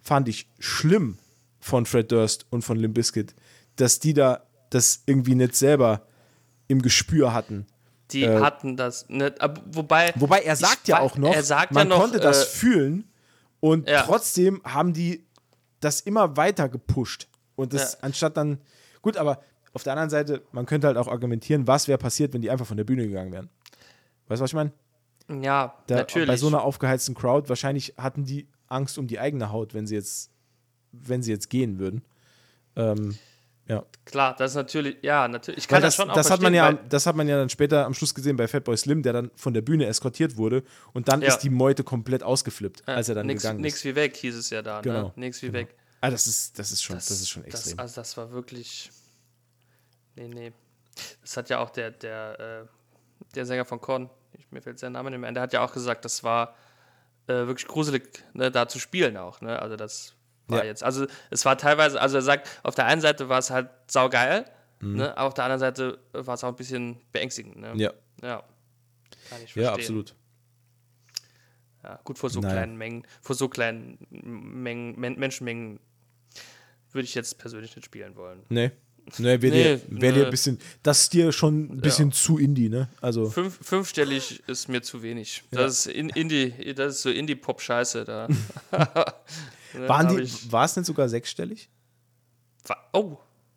fand 0.00 0.28
ich 0.28 0.48
schlimm 0.58 1.18
von 1.60 1.86
Fred 1.86 2.10
Durst 2.12 2.46
und 2.50 2.62
von 2.62 2.78
Limp 2.78 2.94
Bizkit, 2.94 3.34
dass 3.76 3.98
die 4.00 4.14
da 4.14 4.42
das 4.70 5.02
irgendwie 5.06 5.34
nicht 5.34 5.54
selber 5.56 6.02
im 6.68 6.82
Gespür 6.82 7.32
hatten. 7.32 7.66
Die 8.10 8.24
Äh, 8.24 8.40
hatten 8.40 8.76
das 8.76 9.08
nicht. 9.08 9.40
Aber, 9.40 9.60
wobei. 9.66 10.12
Wobei 10.16 10.40
er 10.40 10.56
sagt 10.56 10.80
ich 10.84 10.88
ja 10.88 11.00
auch 11.00 11.16
noch, 11.16 11.34
er 11.34 11.42
man 11.70 11.88
ja 11.88 11.94
noch, 11.96 12.00
konnte 12.00 12.20
das 12.20 12.42
äh, 12.44 12.46
fühlen 12.46 13.04
und 13.60 13.88
ja. 13.88 14.02
trotzdem 14.02 14.62
haben 14.64 14.92
die 14.92 15.24
das 15.80 16.00
immer 16.00 16.36
weiter 16.36 16.68
gepusht. 16.68 17.28
Und 17.54 17.72
das 17.74 17.94
Ja. 17.94 17.98
anstatt 18.02 18.36
dann, 18.36 18.58
gut, 19.02 19.16
aber 19.16 19.40
auf 19.74 19.82
der 19.82 19.92
anderen 19.92 20.10
Seite, 20.10 20.42
man 20.52 20.64
könnte 20.66 20.86
halt 20.86 20.96
auch 20.96 21.08
argumentieren, 21.08 21.66
was 21.66 21.86
wäre 21.88 21.98
passiert, 21.98 22.32
wenn 22.32 22.40
die 22.42 22.50
einfach 22.50 22.66
von 22.66 22.76
der 22.76 22.84
Bühne 22.84 23.06
gegangen 23.06 23.32
wären. 23.32 23.48
Weißt 24.28 24.40
du, 24.40 24.42
was 24.44 24.50
ich 24.50 24.54
meine? 24.54 24.72
ja, 25.42 25.74
Da- 25.86 25.96
natürlich. 25.96 26.26
Bei 26.28 26.36
so 26.38 26.46
einer 26.48 26.62
aufgeheizten 26.62 27.14
Crowd, 27.14 27.48
wahrscheinlich 27.48 27.94
hatten 27.98 28.24
die 28.24 28.48
Angst 28.68 28.96
um 28.98 29.06
die 29.06 29.18
eigene 29.20 29.52
Haut, 29.52 29.74
wenn 29.74 29.86
sie 29.86 29.94
jetzt, 29.94 30.30
wenn 30.92 31.22
sie 31.22 31.30
jetzt 31.30 31.50
gehen 31.50 31.78
würden. 31.78 32.02
Ähm, 32.76 33.18
ja. 33.68 33.84
Klar, 34.04 34.34
das 34.36 34.52
ist 34.52 34.56
natürlich. 34.56 34.96
Ja, 35.02 35.28
natürlich. 35.28 35.58
Ich 35.58 35.68
kann 35.68 35.82
das, 35.82 35.94
das, 35.94 36.02
schon 36.02 36.10
auch 36.10 36.14
das 36.14 36.30
hat 36.30 36.40
man 36.40 36.54
ja, 36.54 36.72
das 36.72 37.06
hat 37.06 37.14
man 37.16 37.28
ja 37.28 37.36
dann 37.36 37.48
später 37.50 37.84
am 37.84 37.94
Schluss 37.94 38.14
gesehen 38.14 38.36
bei 38.36 38.48
Fatboy 38.48 38.76
Slim, 38.76 39.02
der 39.02 39.12
dann 39.12 39.30
von 39.36 39.52
der 39.54 39.60
Bühne 39.60 39.86
eskortiert 39.86 40.36
wurde 40.36 40.62
und 40.94 41.08
dann 41.08 41.20
Ja. 41.20 41.28
ist 41.28 41.38
die 41.40 41.50
Meute 41.50 41.84
komplett 41.84 42.22
ausgeflippt, 42.22 42.82
ja, 42.86 42.94
als 42.94 43.08
er 43.08 43.14
dann 43.16 43.26
nix, 43.26 43.42
gegangen 43.42 43.60
Nix 43.60 43.76
ist. 43.76 43.84
wie 43.84 43.94
weg, 43.94 44.16
hieß 44.16 44.34
es 44.36 44.50
ja 44.50 44.62
da. 44.62 44.80
Genau, 44.80 45.02
Ne? 45.02 45.12
Nix 45.16 45.42
wie 45.42 45.52
weg. 45.52 45.74
Ah, 46.00 46.10
das 46.10 46.26
ist, 46.26 46.58
das 46.58 46.72
ist 46.72 46.82
schon, 46.82 46.96
das, 46.96 47.10
ist 47.10 47.28
schon 47.28 47.44
extrem. 47.44 47.76
Das, 47.76 47.78
also 47.78 47.94
das 48.00 48.16
war 48.16 48.30
wirklich. 48.32 48.90
Nee, 50.16 50.28
nee. 50.28 50.52
Das 51.20 51.36
hat 51.36 51.48
ja 51.50 51.58
auch 51.58 51.70
der, 51.70 51.90
der, 51.90 52.64
äh, 52.64 53.34
der 53.34 53.46
Sänger 53.46 53.64
von 53.64 53.80
Korn, 53.80 54.08
ich, 54.32 54.50
mir 54.50 54.62
fällt 54.62 54.78
sein 54.78 54.92
Name 54.92 55.10
nicht 55.10 55.20
mehr 55.20 55.28
ein, 55.28 55.34
der 55.34 55.42
hat 55.42 55.52
ja 55.52 55.64
auch 55.64 55.72
gesagt, 55.72 56.04
das 56.04 56.24
war 56.24 56.54
äh, 57.26 57.32
wirklich 57.46 57.66
gruselig, 57.66 58.24
ne, 58.32 58.50
da 58.50 58.66
zu 58.68 58.78
spielen 58.78 59.16
auch. 59.16 59.40
Ne? 59.40 59.60
Also 59.60 59.76
das 59.76 60.14
war 60.48 60.58
Ja. 60.60 60.64
jetzt. 60.64 60.82
Also 60.82 61.06
es 61.30 61.44
war 61.44 61.56
teilweise, 61.56 62.00
also 62.00 62.16
er 62.16 62.22
sagt, 62.22 62.48
auf 62.62 62.74
der 62.74 62.86
einen 62.86 63.00
Seite 63.00 63.28
war 63.28 63.38
es 63.38 63.50
halt 63.50 63.68
saugeil, 63.86 64.44
ne? 64.80 65.16
aber 65.16 65.28
auf 65.28 65.34
der 65.34 65.44
anderen 65.44 65.60
Seite 65.60 65.98
war 66.12 66.34
es 66.34 66.44
auch 66.44 66.48
ein 66.48 66.56
bisschen 66.56 67.00
beängstigend. 67.12 67.56
Ne? 67.56 67.72
Ja, 67.76 67.92
ja. 68.22 68.42
Kann 69.30 69.38
ich 69.44 69.52
verstehen. 69.52 69.62
ja, 69.62 69.72
absolut. 69.74 70.14
Ja, 71.84 72.00
gut, 72.04 72.18
vor 72.18 72.28
so 72.30 72.40
Naja. 72.40 72.54
kleinen 72.54 72.76
Mengen, 72.76 73.04
vor 73.22 73.36
so 73.36 73.48
kleinen 73.48 73.98
Mengen, 74.10 74.98
Men 74.98 75.18
Menschenmengen 75.18 75.80
würde 76.92 77.04
ich 77.04 77.14
jetzt 77.14 77.38
persönlich 77.38 77.76
nicht 77.76 77.84
spielen 77.84 78.16
wollen. 78.16 78.42
Nee. 78.48 78.72
Nee, 79.16 79.40
wäre 79.40 79.54
Nee, 79.54 79.62
dir, 79.62 79.80
wär 79.88 80.12
dir 80.12 80.18
nee. 80.18 80.24
ein 80.26 80.30
bisschen, 80.30 80.58
das 80.82 81.00
ist 81.04 81.14
dir 81.14 81.32
schon 81.32 81.72
ein 81.72 81.80
bisschen 81.80 82.12
zu 82.12 82.36
Indie, 82.36 82.68
ne? 82.68 82.88
Also, 83.00 83.30
Fünf, 83.30 83.58
fünfstellig 83.62 84.42
ist 84.48 84.68
mir 84.68 84.82
zu 84.82 85.02
wenig. 85.02 85.44
Das 85.50 85.86
ist 85.86 85.94
in 85.94 86.10
Indie, 86.10 86.74
das 86.74 86.96
ist 86.96 87.02
so 87.02 87.10
Indie-Pop-Scheiße 87.10 88.04
da. 88.04 88.28
Waren 89.74 90.08
die, 90.16 90.52
war 90.52 90.64
es 90.64 90.76
nicht 90.76 90.86
sogar 90.86 91.08
sechsstellig? 91.08 91.68
Oh, 92.92 93.16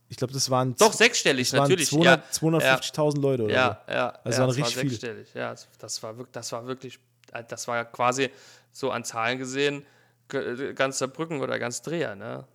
Ich 0.10 0.18
glaube, 0.18 0.34
das 0.34 0.50
waren, 0.50 0.76
doch 0.76 0.94
sechsstellig, 0.94 1.50
das 1.50 1.58
waren 1.60 1.70
natürlich. 1.70 1.90
200 1.90 2.64
ja, 2.64 2.76
250.000 2.76 3.20
Leute 3.22 3.44
oder 3.44 3.54
ja, 3.54 3.82
ja, 3.88 4.10
Also 4.24 4.42
ja, 4.42 4.48
waren 4.48 4.50
war 4.50 4.56
richtig 4.58 4.78
viel. 4.78 4.90
sechsstellig. 4.90 5.34
Ja, 5.34 5.52
das- 5.52 5.68
das 5.78 6.04
war 6.04 6.18
wirklich, 6.18 6.34
das 6.34 6.52
war 6.52 6.66
wirklich, 6.68 7.00
äh, 7.34 7.44
das 7.48 7.68
war 7.68 7.86
quasi 7.86 8.30
so 8.72 8.92
an 8.92 9.04
Zahlen 9.06 9.38
gesehen, 9.38 9.86
g- 10.28 10.74
ganz 10.74 10.98
Saarbrücken 11.00 11.40
oder 11.42 11.60
ganz 11.60 11.82
Dreher, 11.82 12.16
ne? 12.16 12.46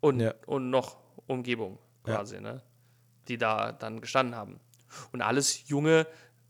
Und, 0.00 0.20
Ja. 0.20 0.34
und 0.46 0.70
noch 0.70 0.96
Umgebung 1.26 1.78
quasi, 2.04 2.40
ne? 2.40 2.62
Die 3.28 3.38
da 3.38 3.72
dann 3.72 4.00
gestanden 4.00 4.34
haben. 4.36 4.58
Und 5.12 5.22
alles 5.22 5.68
junge, 5.68 6.06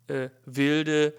äh, 0.06 0.28
wilde, 0.46 1.12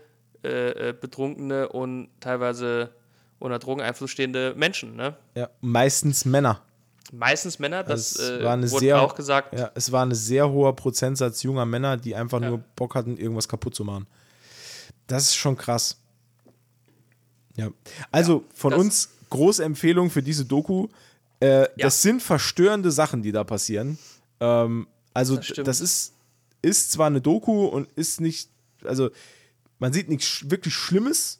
äh, 0.43 0.89
äh, 0.89 0.93
betrunkene 0.93 1.69
und 1.69 2.09
teilweise 2.19 2.93
unter 3.39 3.59
Drogeneinfluss 3.59 4.11
stehende 4.11 4.53
Menschen, 4.55 4.95
ne? 4.95 5.15
Ja, 5.35 5.49
meistens 5.61 6.25
Männer. 6.25 6.61
Meistens 7.11 7.57
Männer, 7.57 7.83
das 7.83 8.11
Es 8.15 8.29
äh, 8.29 8.43
war 8.43 8.53
eine 8.53 8.69
wurde 8.69 8.81
sehr- 8.85 9.01
auch 9.01 9.15
gesagt. 9.15 9.57
Ja, 9.57 9.71
es 9.73 9.91
war 9.91 10.05
ein 10.05 10.13
sehr 10.13 10.49
hoher 10.49 10.75
Prozentsatz 10.75 11.41
junger 11.41 11.65
Männer, 11.65 11.97
die 11.97 12.13
einfach 12.15 12.39
Ja. 12.41 12.49
nur 12.49 12.57
Bock 12.75 12.93
hatten, 12.95 13.17
irgendwas 13.17 13.47
kaputt 13.47 13.73
zu 13.73 13.83
machen. 13.83 14.05
Das 15.07 15.23
ist 15.23 15.35
schon 15.35 15.57
krass. 15.57 15.97
Ja. 17.55 17.69
Also 18.11 18.43
von 18.53 18.71
das- 18.71 18.79
uns 18.79 19.09
große 19.29 19.63
Empfehlung 19.63 20.09
für 20.09 20.21
diese 20.23 20.45
Doku. 20.45 20.87
Äh, 21.39 21.67
Das 21.77 22.01
sind 22.01 22.21
verstörende 22.21 22.91
Sachen, 22.91 23.21
die 23.23 23.31
da 23.31 23.43
passieren. 23.43 23.97
Ähm, 24.39 24.87
also 25.13 25.37
Das 25.37 25.47
das, 25.63 25.81
ist, 25.81 26.13
ist 26.61 26.91
zwar 26.91 27.07
eine 27.07 27.21
Doku 27.21 27.65
und 27.65 27.89
ist 27.95 28.21
nicht, 28.21 28.49
also 28.83 29.09
man 29.79 29.93
sieht 29.93 30.09
nichts 30.09 30.49
wirklich 30.49 30.73
Schlimmes. 30.73 31.39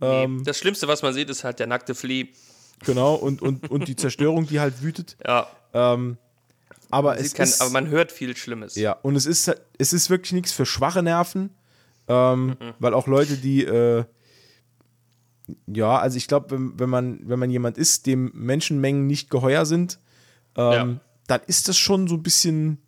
Nee, 0.00 0.24
Ähm, 0.24 0.44
das 0.44 0.58
Schlimmste, 0.58 0.88
was 0.88 1.02
man 1.02 1.12
sieht, 1.14 1.30
ist 1.30 1.44
halt 1.44 1.58
der 1.58 1.66
nackte 1.66 1.94
Flea. 1.94 2.26
genau, 2.84 3.14
und, 3.14 3.42
und, 3.42 3.70
und 3.70 3.88
die 3.88 3.96
Zerstörung, 3.96 4.46
die 4.46 4.60
halt 4.60 4.82
wütet. 4.82 5.16
Ja, 5.26 5.46
Ähm, 5.72 6.18
aber 6.90 7.16
es 7.18 7.28
sieht 7.28 7.34
kein, 7.36 7.46
ist, 7.46 7.60
aber 7.60 7.70
man 7.70 7.88
hört 7.88 8.12
viel 8.12 8.36
Schlimmes. 8.36 8.74
Ja, 8.76 8.92
und 8.92 9.16
es 9.16 9.26
ist, 9.26 9.50
es 9.78 9.92
ist 9.92 10.10
wirklich 10.10 10.32
nichts 10.32 10.52
für 10.52 10.64
schwache 10.66 11.02
Nerven, 11.02 11.50
ähm, 12.06 12.56
weil 12.78 12.94
auch 12.94 13.06
Leute, 13.06 13.36
die, 13.36 13.64
äh, 13.64 14.04
ja, 15.66 15.98
also 15.98 16.16
ich 16.16 16.28
glaube, 16.28 16.50
wenn, 16.52 16.78
wenn, 16.78 16.88
man, 16.90 17.20
wenn 17.28 17.38
man 17.38 17.50
jemand 17.50 17.78
ist, 17.78 18.06
dem 18.06 18.30
Menschenmengen 18.34 19.06
nicht 19.06 19.28
geheuer 19.30 19.66
sind, 19.66 19.98
ähm, 20.56 21.00
dann 21.26 21.40
ist 21.46 21.68
das 21.68 21.76
schon 21.78 22.06
so 22.06 22.14
ein 22.14 22.22
bisschen 22.22 22.78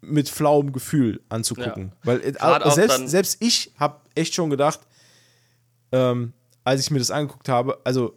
mit 0.00 0.28
flauem 0.28 0.72
Gefühl 0.72 1.20
anzugucken. 1.28 1.92
Ja. 1.92 1.96
Weil 2.04 2.20
äh, 2.20 2.70
selbst, 2.70 3.08
selbst 3.08 3.36
ich 3.40 3.72
habe 3.78 4.00
echt 4.14 4.34
schon 4.34 4.50
gedacht, 4.50 4.80
ähm, 5.92 6.32
als 6.64 6.80
ich 6.82 6.90
mir 6.90 6.98
das 6.98 7.10
angeguckt 7.10 7.48
habe, 7.48 7.80
also 7.84 8.14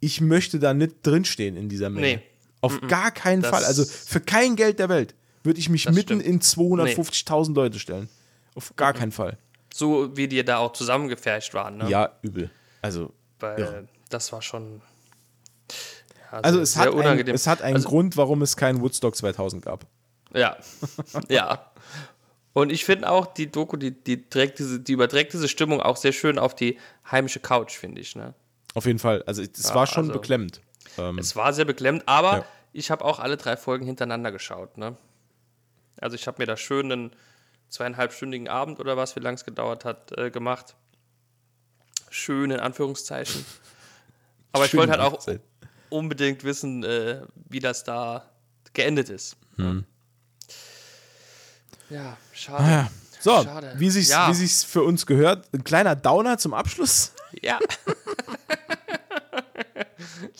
ich 0.00 0.20
möchte 0.20 0.58
da 0.58 0.74
nicht 0.74 0.96
drinstehen 1.02 1.56
in 1.56 1.68
dieser 1.68 1.90
Menge. 1.90 2.06
Nee. 2.16 2.22
Auf 2.60 2.80
gar 2.82 3.10
keinen 3.10 3.42
Das- 3.42 3.50
Fall. 3.50 3.64
Also 3.64 3.84
für 3.84 4.20
kein 4.20 4.56
Geld 4.56 4.78
der 4.78 4.88
Welt 4.88 5.14
würde 5.42 5.58
ich 5.60 5.68
mich 5.68 5.86
mitten 5.86 6.20
stimmt. 6.20 6.22
in 6.22 6.40
250.000 6.40 7.54
Leute 7.54 7.78
stellen. 7.78 8.08
Auf 8.54 8.74
gar 8.76 8.92
keinen 8.94 9.12
Fall. 9.12 9.36
So 9.72 10.16
wie 10.16 10.28
die 10.28 10.42
da 10.44 10.58
auch 10.58 10.72
zusammengefercht 10.72 11.52
waren. 11.54 11.78
Ne? 11.78 11.90
Ja, 11.90 12.12
übel. 12.22 12.50
Also, 12.80 13.12
Weil 13.40 13.58
irre. 13.58 13.88
das 14.08 14.32
war 14.32 14.40
schon. 14.40 14.80
ja, 16.32 16.38
also 16.40 16.58
sehr- 16.58 16.62
es, 16.62 16.76
hat 16.76 16.86
einen, 16.88 16.96
unangenehm. 16.98 17.34
es 17.34 17.46
hat 17.46 17.62
einen 17.62 17.76
Also- 17.76 17.88
Grund, 17.88 18.16
warum 18.16 18.42
es 18.42 18.56
keinen 18.56 18.80
Woodstock 18.80 19.16
2000 19.16 19.64
gab. 19.64 19.86
Ja. 20.32 20.56
ja. 21.28 21.70
Und 22.54 22.70
ich 22.70 22.84
finde 22.84 23.10
auch, 23.10 23.26
die 23.26 23.50
Doku, 23.50 23.76
die, 23.76 23.90
die, 23.90 24.28
trägt 24.30 24.60
diese, 24.60 24.80
die 24.80 24.92
überträgt 24.92 25.32
diese 25.32 25.48
Stimmung 25.48 25.80
auch 25.82 25.96
sehr 25.96 26.12
schön 26.12 26.38
auf 26.38 26.54
die 26.54 26.78
heimische 27.10 27.40
Couch, 27.40 27.76
finde 27.76 28.00
ich. 28.00 28.14
Ne? 28.14 28.32
Auf 28.74 28.86
jeden 28.86 29.00
Fall. 29.00 29.22
Also 29.26 29.42
es 29.42 29.74
war 29.74 29.86
schon 29.86 30.04
also- 30.08 30.12
beklemmend. 30.20 30.60
Ähm, 30.96 31.18
Es 31.18 31.34
war 31.34 31.52
sehr 31.52 31.64
beklemmt, 31.64 32.04
aber 32.06 32.38
Ja. 32.38 32.46
ich 32.72 32.90
habe 32.92 33.04
auch 33.04 33.18
alle 33.18 33.36
drei 33.36 33.56
Folgen 33.56 33.84
hintereinander 33.86 34.30
geschaut. 34.30 34.78
Ne? 34.78 34.96
Also 36.00 36.14
ich 36.14 36.28
habe 36.28 36.40
mir 36.40 36.46
da 36.46 36.56
schön 36.56 36.90
einen 36.92 37.10
zweieinhalbstündigen 37.70 38.46
Abend 38.48 38.78
oder 38.78 38.96
was, 38.96 39.16
wie 39.16 39.20
lange 39.20 39.34
es 39.34 39.44
gedauert 39.44 39.84
hat, 39.84 40.16
äh, 40.16 40.30
gemacht. 40.30 40.76
Schön 42.08 42.52
in 42.52 42.60
Anführungszeichen. 42.60 43.44
Aber 44.52 44.64
ich 44.66 44.74
wollte 44.76 44.92
halt 44.92 45.00
auch 45.00 45.26
unbedingt 45.90 46.44
wissen, 46.44 46.84
äh, 46.84 47.22
wie 47.48 47.58
das 47.58 47.82
da 47.82 48.30
geendet 48.72 49.08
ist. 49.08 49.36
Hm. 49.56 49.84
Ja, 51.90 52.16
schade. 52.32 52.64
Ah 52.64 52.70
ja. 52.70 52.88
So, 53.20 53.42
Schade. 53.42 53.72
wie 53.76 53.88
sich's, 53.90 54.10
Ja. 54.10 54.28
wie 54.28 54.34
sich's 54.34 54.64
für 54.64 54.82
uns 54.82 55.06
gehört, 55.06 55.46
ein 55.54 55.64
kleiner 55.64 55.96
Downer 55.96 56.36
zum 56.36 56.52
Abschluss. 56.52 57.12
Ja. 57.42 57.58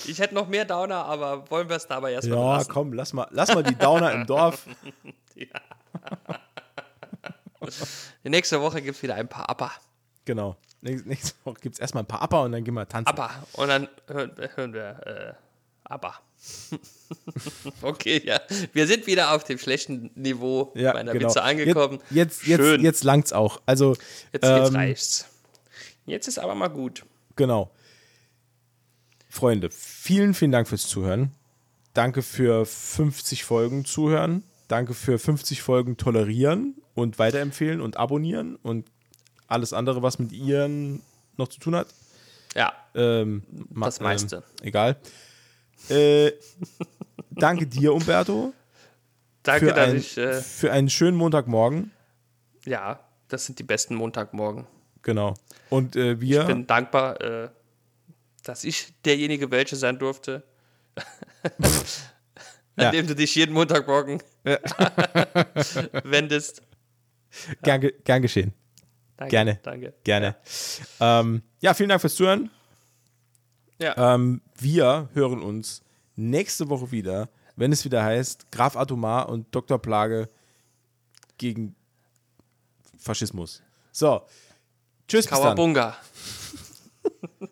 ich 0.06 0.18
hätte 0.18 0.34
noch 0.34 0.48
mehr 0.48 0.66
Downer, 0.66 1.04
aber 1.06 1.50
wollen 1.50 1.68
wir 1.68 1.76
es 1.76 1.86
dabei 1.86 2.12
erstmal 2.12 2.38
Ja, 2.38 2.56
lassen? 2.58 2.70
komm, 2.70 2.92
lass 2.92 3.12
mal, 3.14 3.26
lass 3.30 3.54
mal 3.54 3.62
die 3.62 3.74
Downer 3.74 4.12
im 4.12 4.26
Dorf. 4.26 4.66
Nächste 8.22 8.60
Woche 8.60 8.82
gibt 8.82 8.96
es 8.96 9.02
wieder 9.02 9.14
ein 9.14 9.28
paar 9.28 9.50
Upper. 9.50 9.70
Genau. 10.24 10.56
Nächste 10.82 11.34
Woche 11.44 11.60
gibt 11.60 11.76
es 11.76 11.80
erstmal 11.80 12.02
ein 12.02 12.06
paar 12.06 12.22
Upper 12.22 12.42
und 12.42 12.52
dann 12.52 12.62
gehen 12.64 12.74
wir 12.74 12.86
tanzen. 12.86 13.10
Upper. 13.10 13.30
Und 13.54 13.68
dann 13.68 13.88
hören, 14.08 14.32
hören 14.54 14.72
wir 14.74 15.06
äh, 15.06 15.32
Upper. 15.92 16.14
okay, 17.82 18.22
ja. 18.24 18.40
Wir 18.72 18.86
sind 18.86 19.06
wieder 19.06 19.32
auf 19.34 19.44
dem 19.44 19.58
schlechten 19.58 20.10
Niveau 20.14 20.72
Ja, 20.74 20.92
meiner 20.92 21.12
genau. 21.12 21.28
Witze 21.28 21.42
angekommen. 21.42 22.00
Jetzt, 22.10 22.46
jetzt, 22.46 22.60
Schön. 22.60 22.74
jetzt, 22.80 22.82
jetzt 22.82 23.04
langt's 23.04 23.32
auch. 23.32 23.60
Also, 23.66 23.90
jetzt, 24.32 24.44
jetzt 24.44 24.68
ähm, 24.70 24.76
reicht's. 24.76 25.26
Jetzt 26.06 26.28
ist 26.28 26.38
aber 26.38 26.54
mal 26.54 26.68
gut. 26.68 27.04
Genau. 27.36 27.70
Freunde, 29.28 29.70
vielen, 29.70 30.34
vielen 30.34 30.52
Dank 30.52 30.68
fürs 30.68 30.86
Zuhören. 30.86 31.32
Danke 31.92 32.22
für 32.22 32.66
50 32.66 33.44
Folgen 33.44 33.84
zuhören. 33.84 34.44
Danke 34.68 34.94
für 34.94 35.18
50 35.18 35.62
Folgen 35.62 35.96
tolerieren 35.96 36.76
und 36.94 37.18
weiterempfehlen 37.18 37.80
und 37.80 37.96
abonnieren 37.96 38.56
und 38.56 38.86
alles 39.46 39.72
andere, 39.72 40.02
was 40.02 40.18
mit 40.18 40.32
ihren 40.32 41.02
noch 41.36 41.48
zu 41.48 41.58
tun 41.60 41.74
hat. 41.74 41.88
Ja, 42.54 42.72
Ähm, 42.94 43.42
Das 43.74 44.00
meiste. 44.00 44.36
Ähm, 44.36 44.42
egal. 44.62 44.96
Äh, 45.90 46.32
danke 47.30 47.66
dir, 47.66 47.92
Umberto, 47.94 48.52
danke, 49.42 49.66
für, 49.68 49.72
dass 49.74 49.88
ein, 49.90 49.96
ich. 49.96 50.16
Äh, 50.18 50.32
für 50.40 50.72
einen 50.72 50.88
schönen 50.90 51.16
Montagmorgen. 51.16 51.90
ja, 52.64 53.00
das 53.28 53.46
sind 53.46 53.58
die 53.58 53.62
besten 53.64 53.94
Montagmorgen. 53.94 54.66
Genau. 55.02 55.34
Und 55.70 55.96
äh, 55.96 56.20
wir. 56.20 56.42
Ich 56.42 56.46
bin 56.46 56.66
dankbar, 56.66 57.20
äh, 57.20 57.48
dass 58.42 58.64
ich 58.64 58.92
derjenige 59.04 59.50
welche 59.50 59.76
sein 59.76 59.98
durfte. 59.98 60.42
An 62.76 62.84
Ja. 62.86 62.90
dem 62.90 63.06
du 63.06 63.14
dich 63.14 63.34
jeden 63.34 63.52
Montagmorgen 63.54 64.20
wendest. 66.04 66.62
gern, 67.62 67.80
ge- 67.80 67.94
gern 68.04 68.22
geschehen. 68.22 68.52
Danke, 69.16 69.30
Gerne. 69.30 69.60
Danke. 69.62 69.94
Gerne. 70.02 70.36
Ähm, 71.00 71.42
ja, 71.60 71.72
vielen 71.74 71.88
Dank 71.88 72.00
fürs 72.00 72.14
Zuhören. 72.16 72.50
Ja. 73.78 74.14
Ähm, 74.14 74.40
wir 74.58 75.08
hören 75.14 75.42
uns 75.42 75.82
nächste 76.16 76.68
Woche 76.68 76.90
wieder, 76.90 77.28
wenn 77.56 77.72
es 77.72 77.84
wieder 77.84 78.04
heißt 78.04 78.50
Graf 78.52 78.76
Atomar 78.76 79.28
und 79.28 79.54
Dr. 79.54 79.78
Plage 79.78 80.28
gegen 81.38 81.74
Faschismus. 82.98 83.62
So. 83.92 84.22
Tschüss, 85.08 85.26
bis 85.26 85.38
dann. 85.40 85.56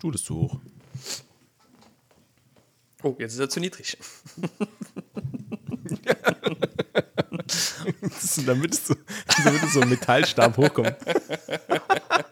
Stuhl 0.00 0.14
ist 0.14 0.24
zu 0.24 0.34
hoch. 0.34 0.58
Oh, 3.02 3.14
jetzt 3.18 3.34
ist 3.34 3.38
er 3.38 3.50
zu 3.50 3.60
niedrig. 3.60 3.98
damit, 8.46 8.72
es 8.72 8.86
so, 8.86 8.94
damit 9.44 9.62
es 9.62 9.74
so 9.74 9.82
ein 9.82 9.90
Metallstab 9.90 10.56
hochkommt. 10.56 10.96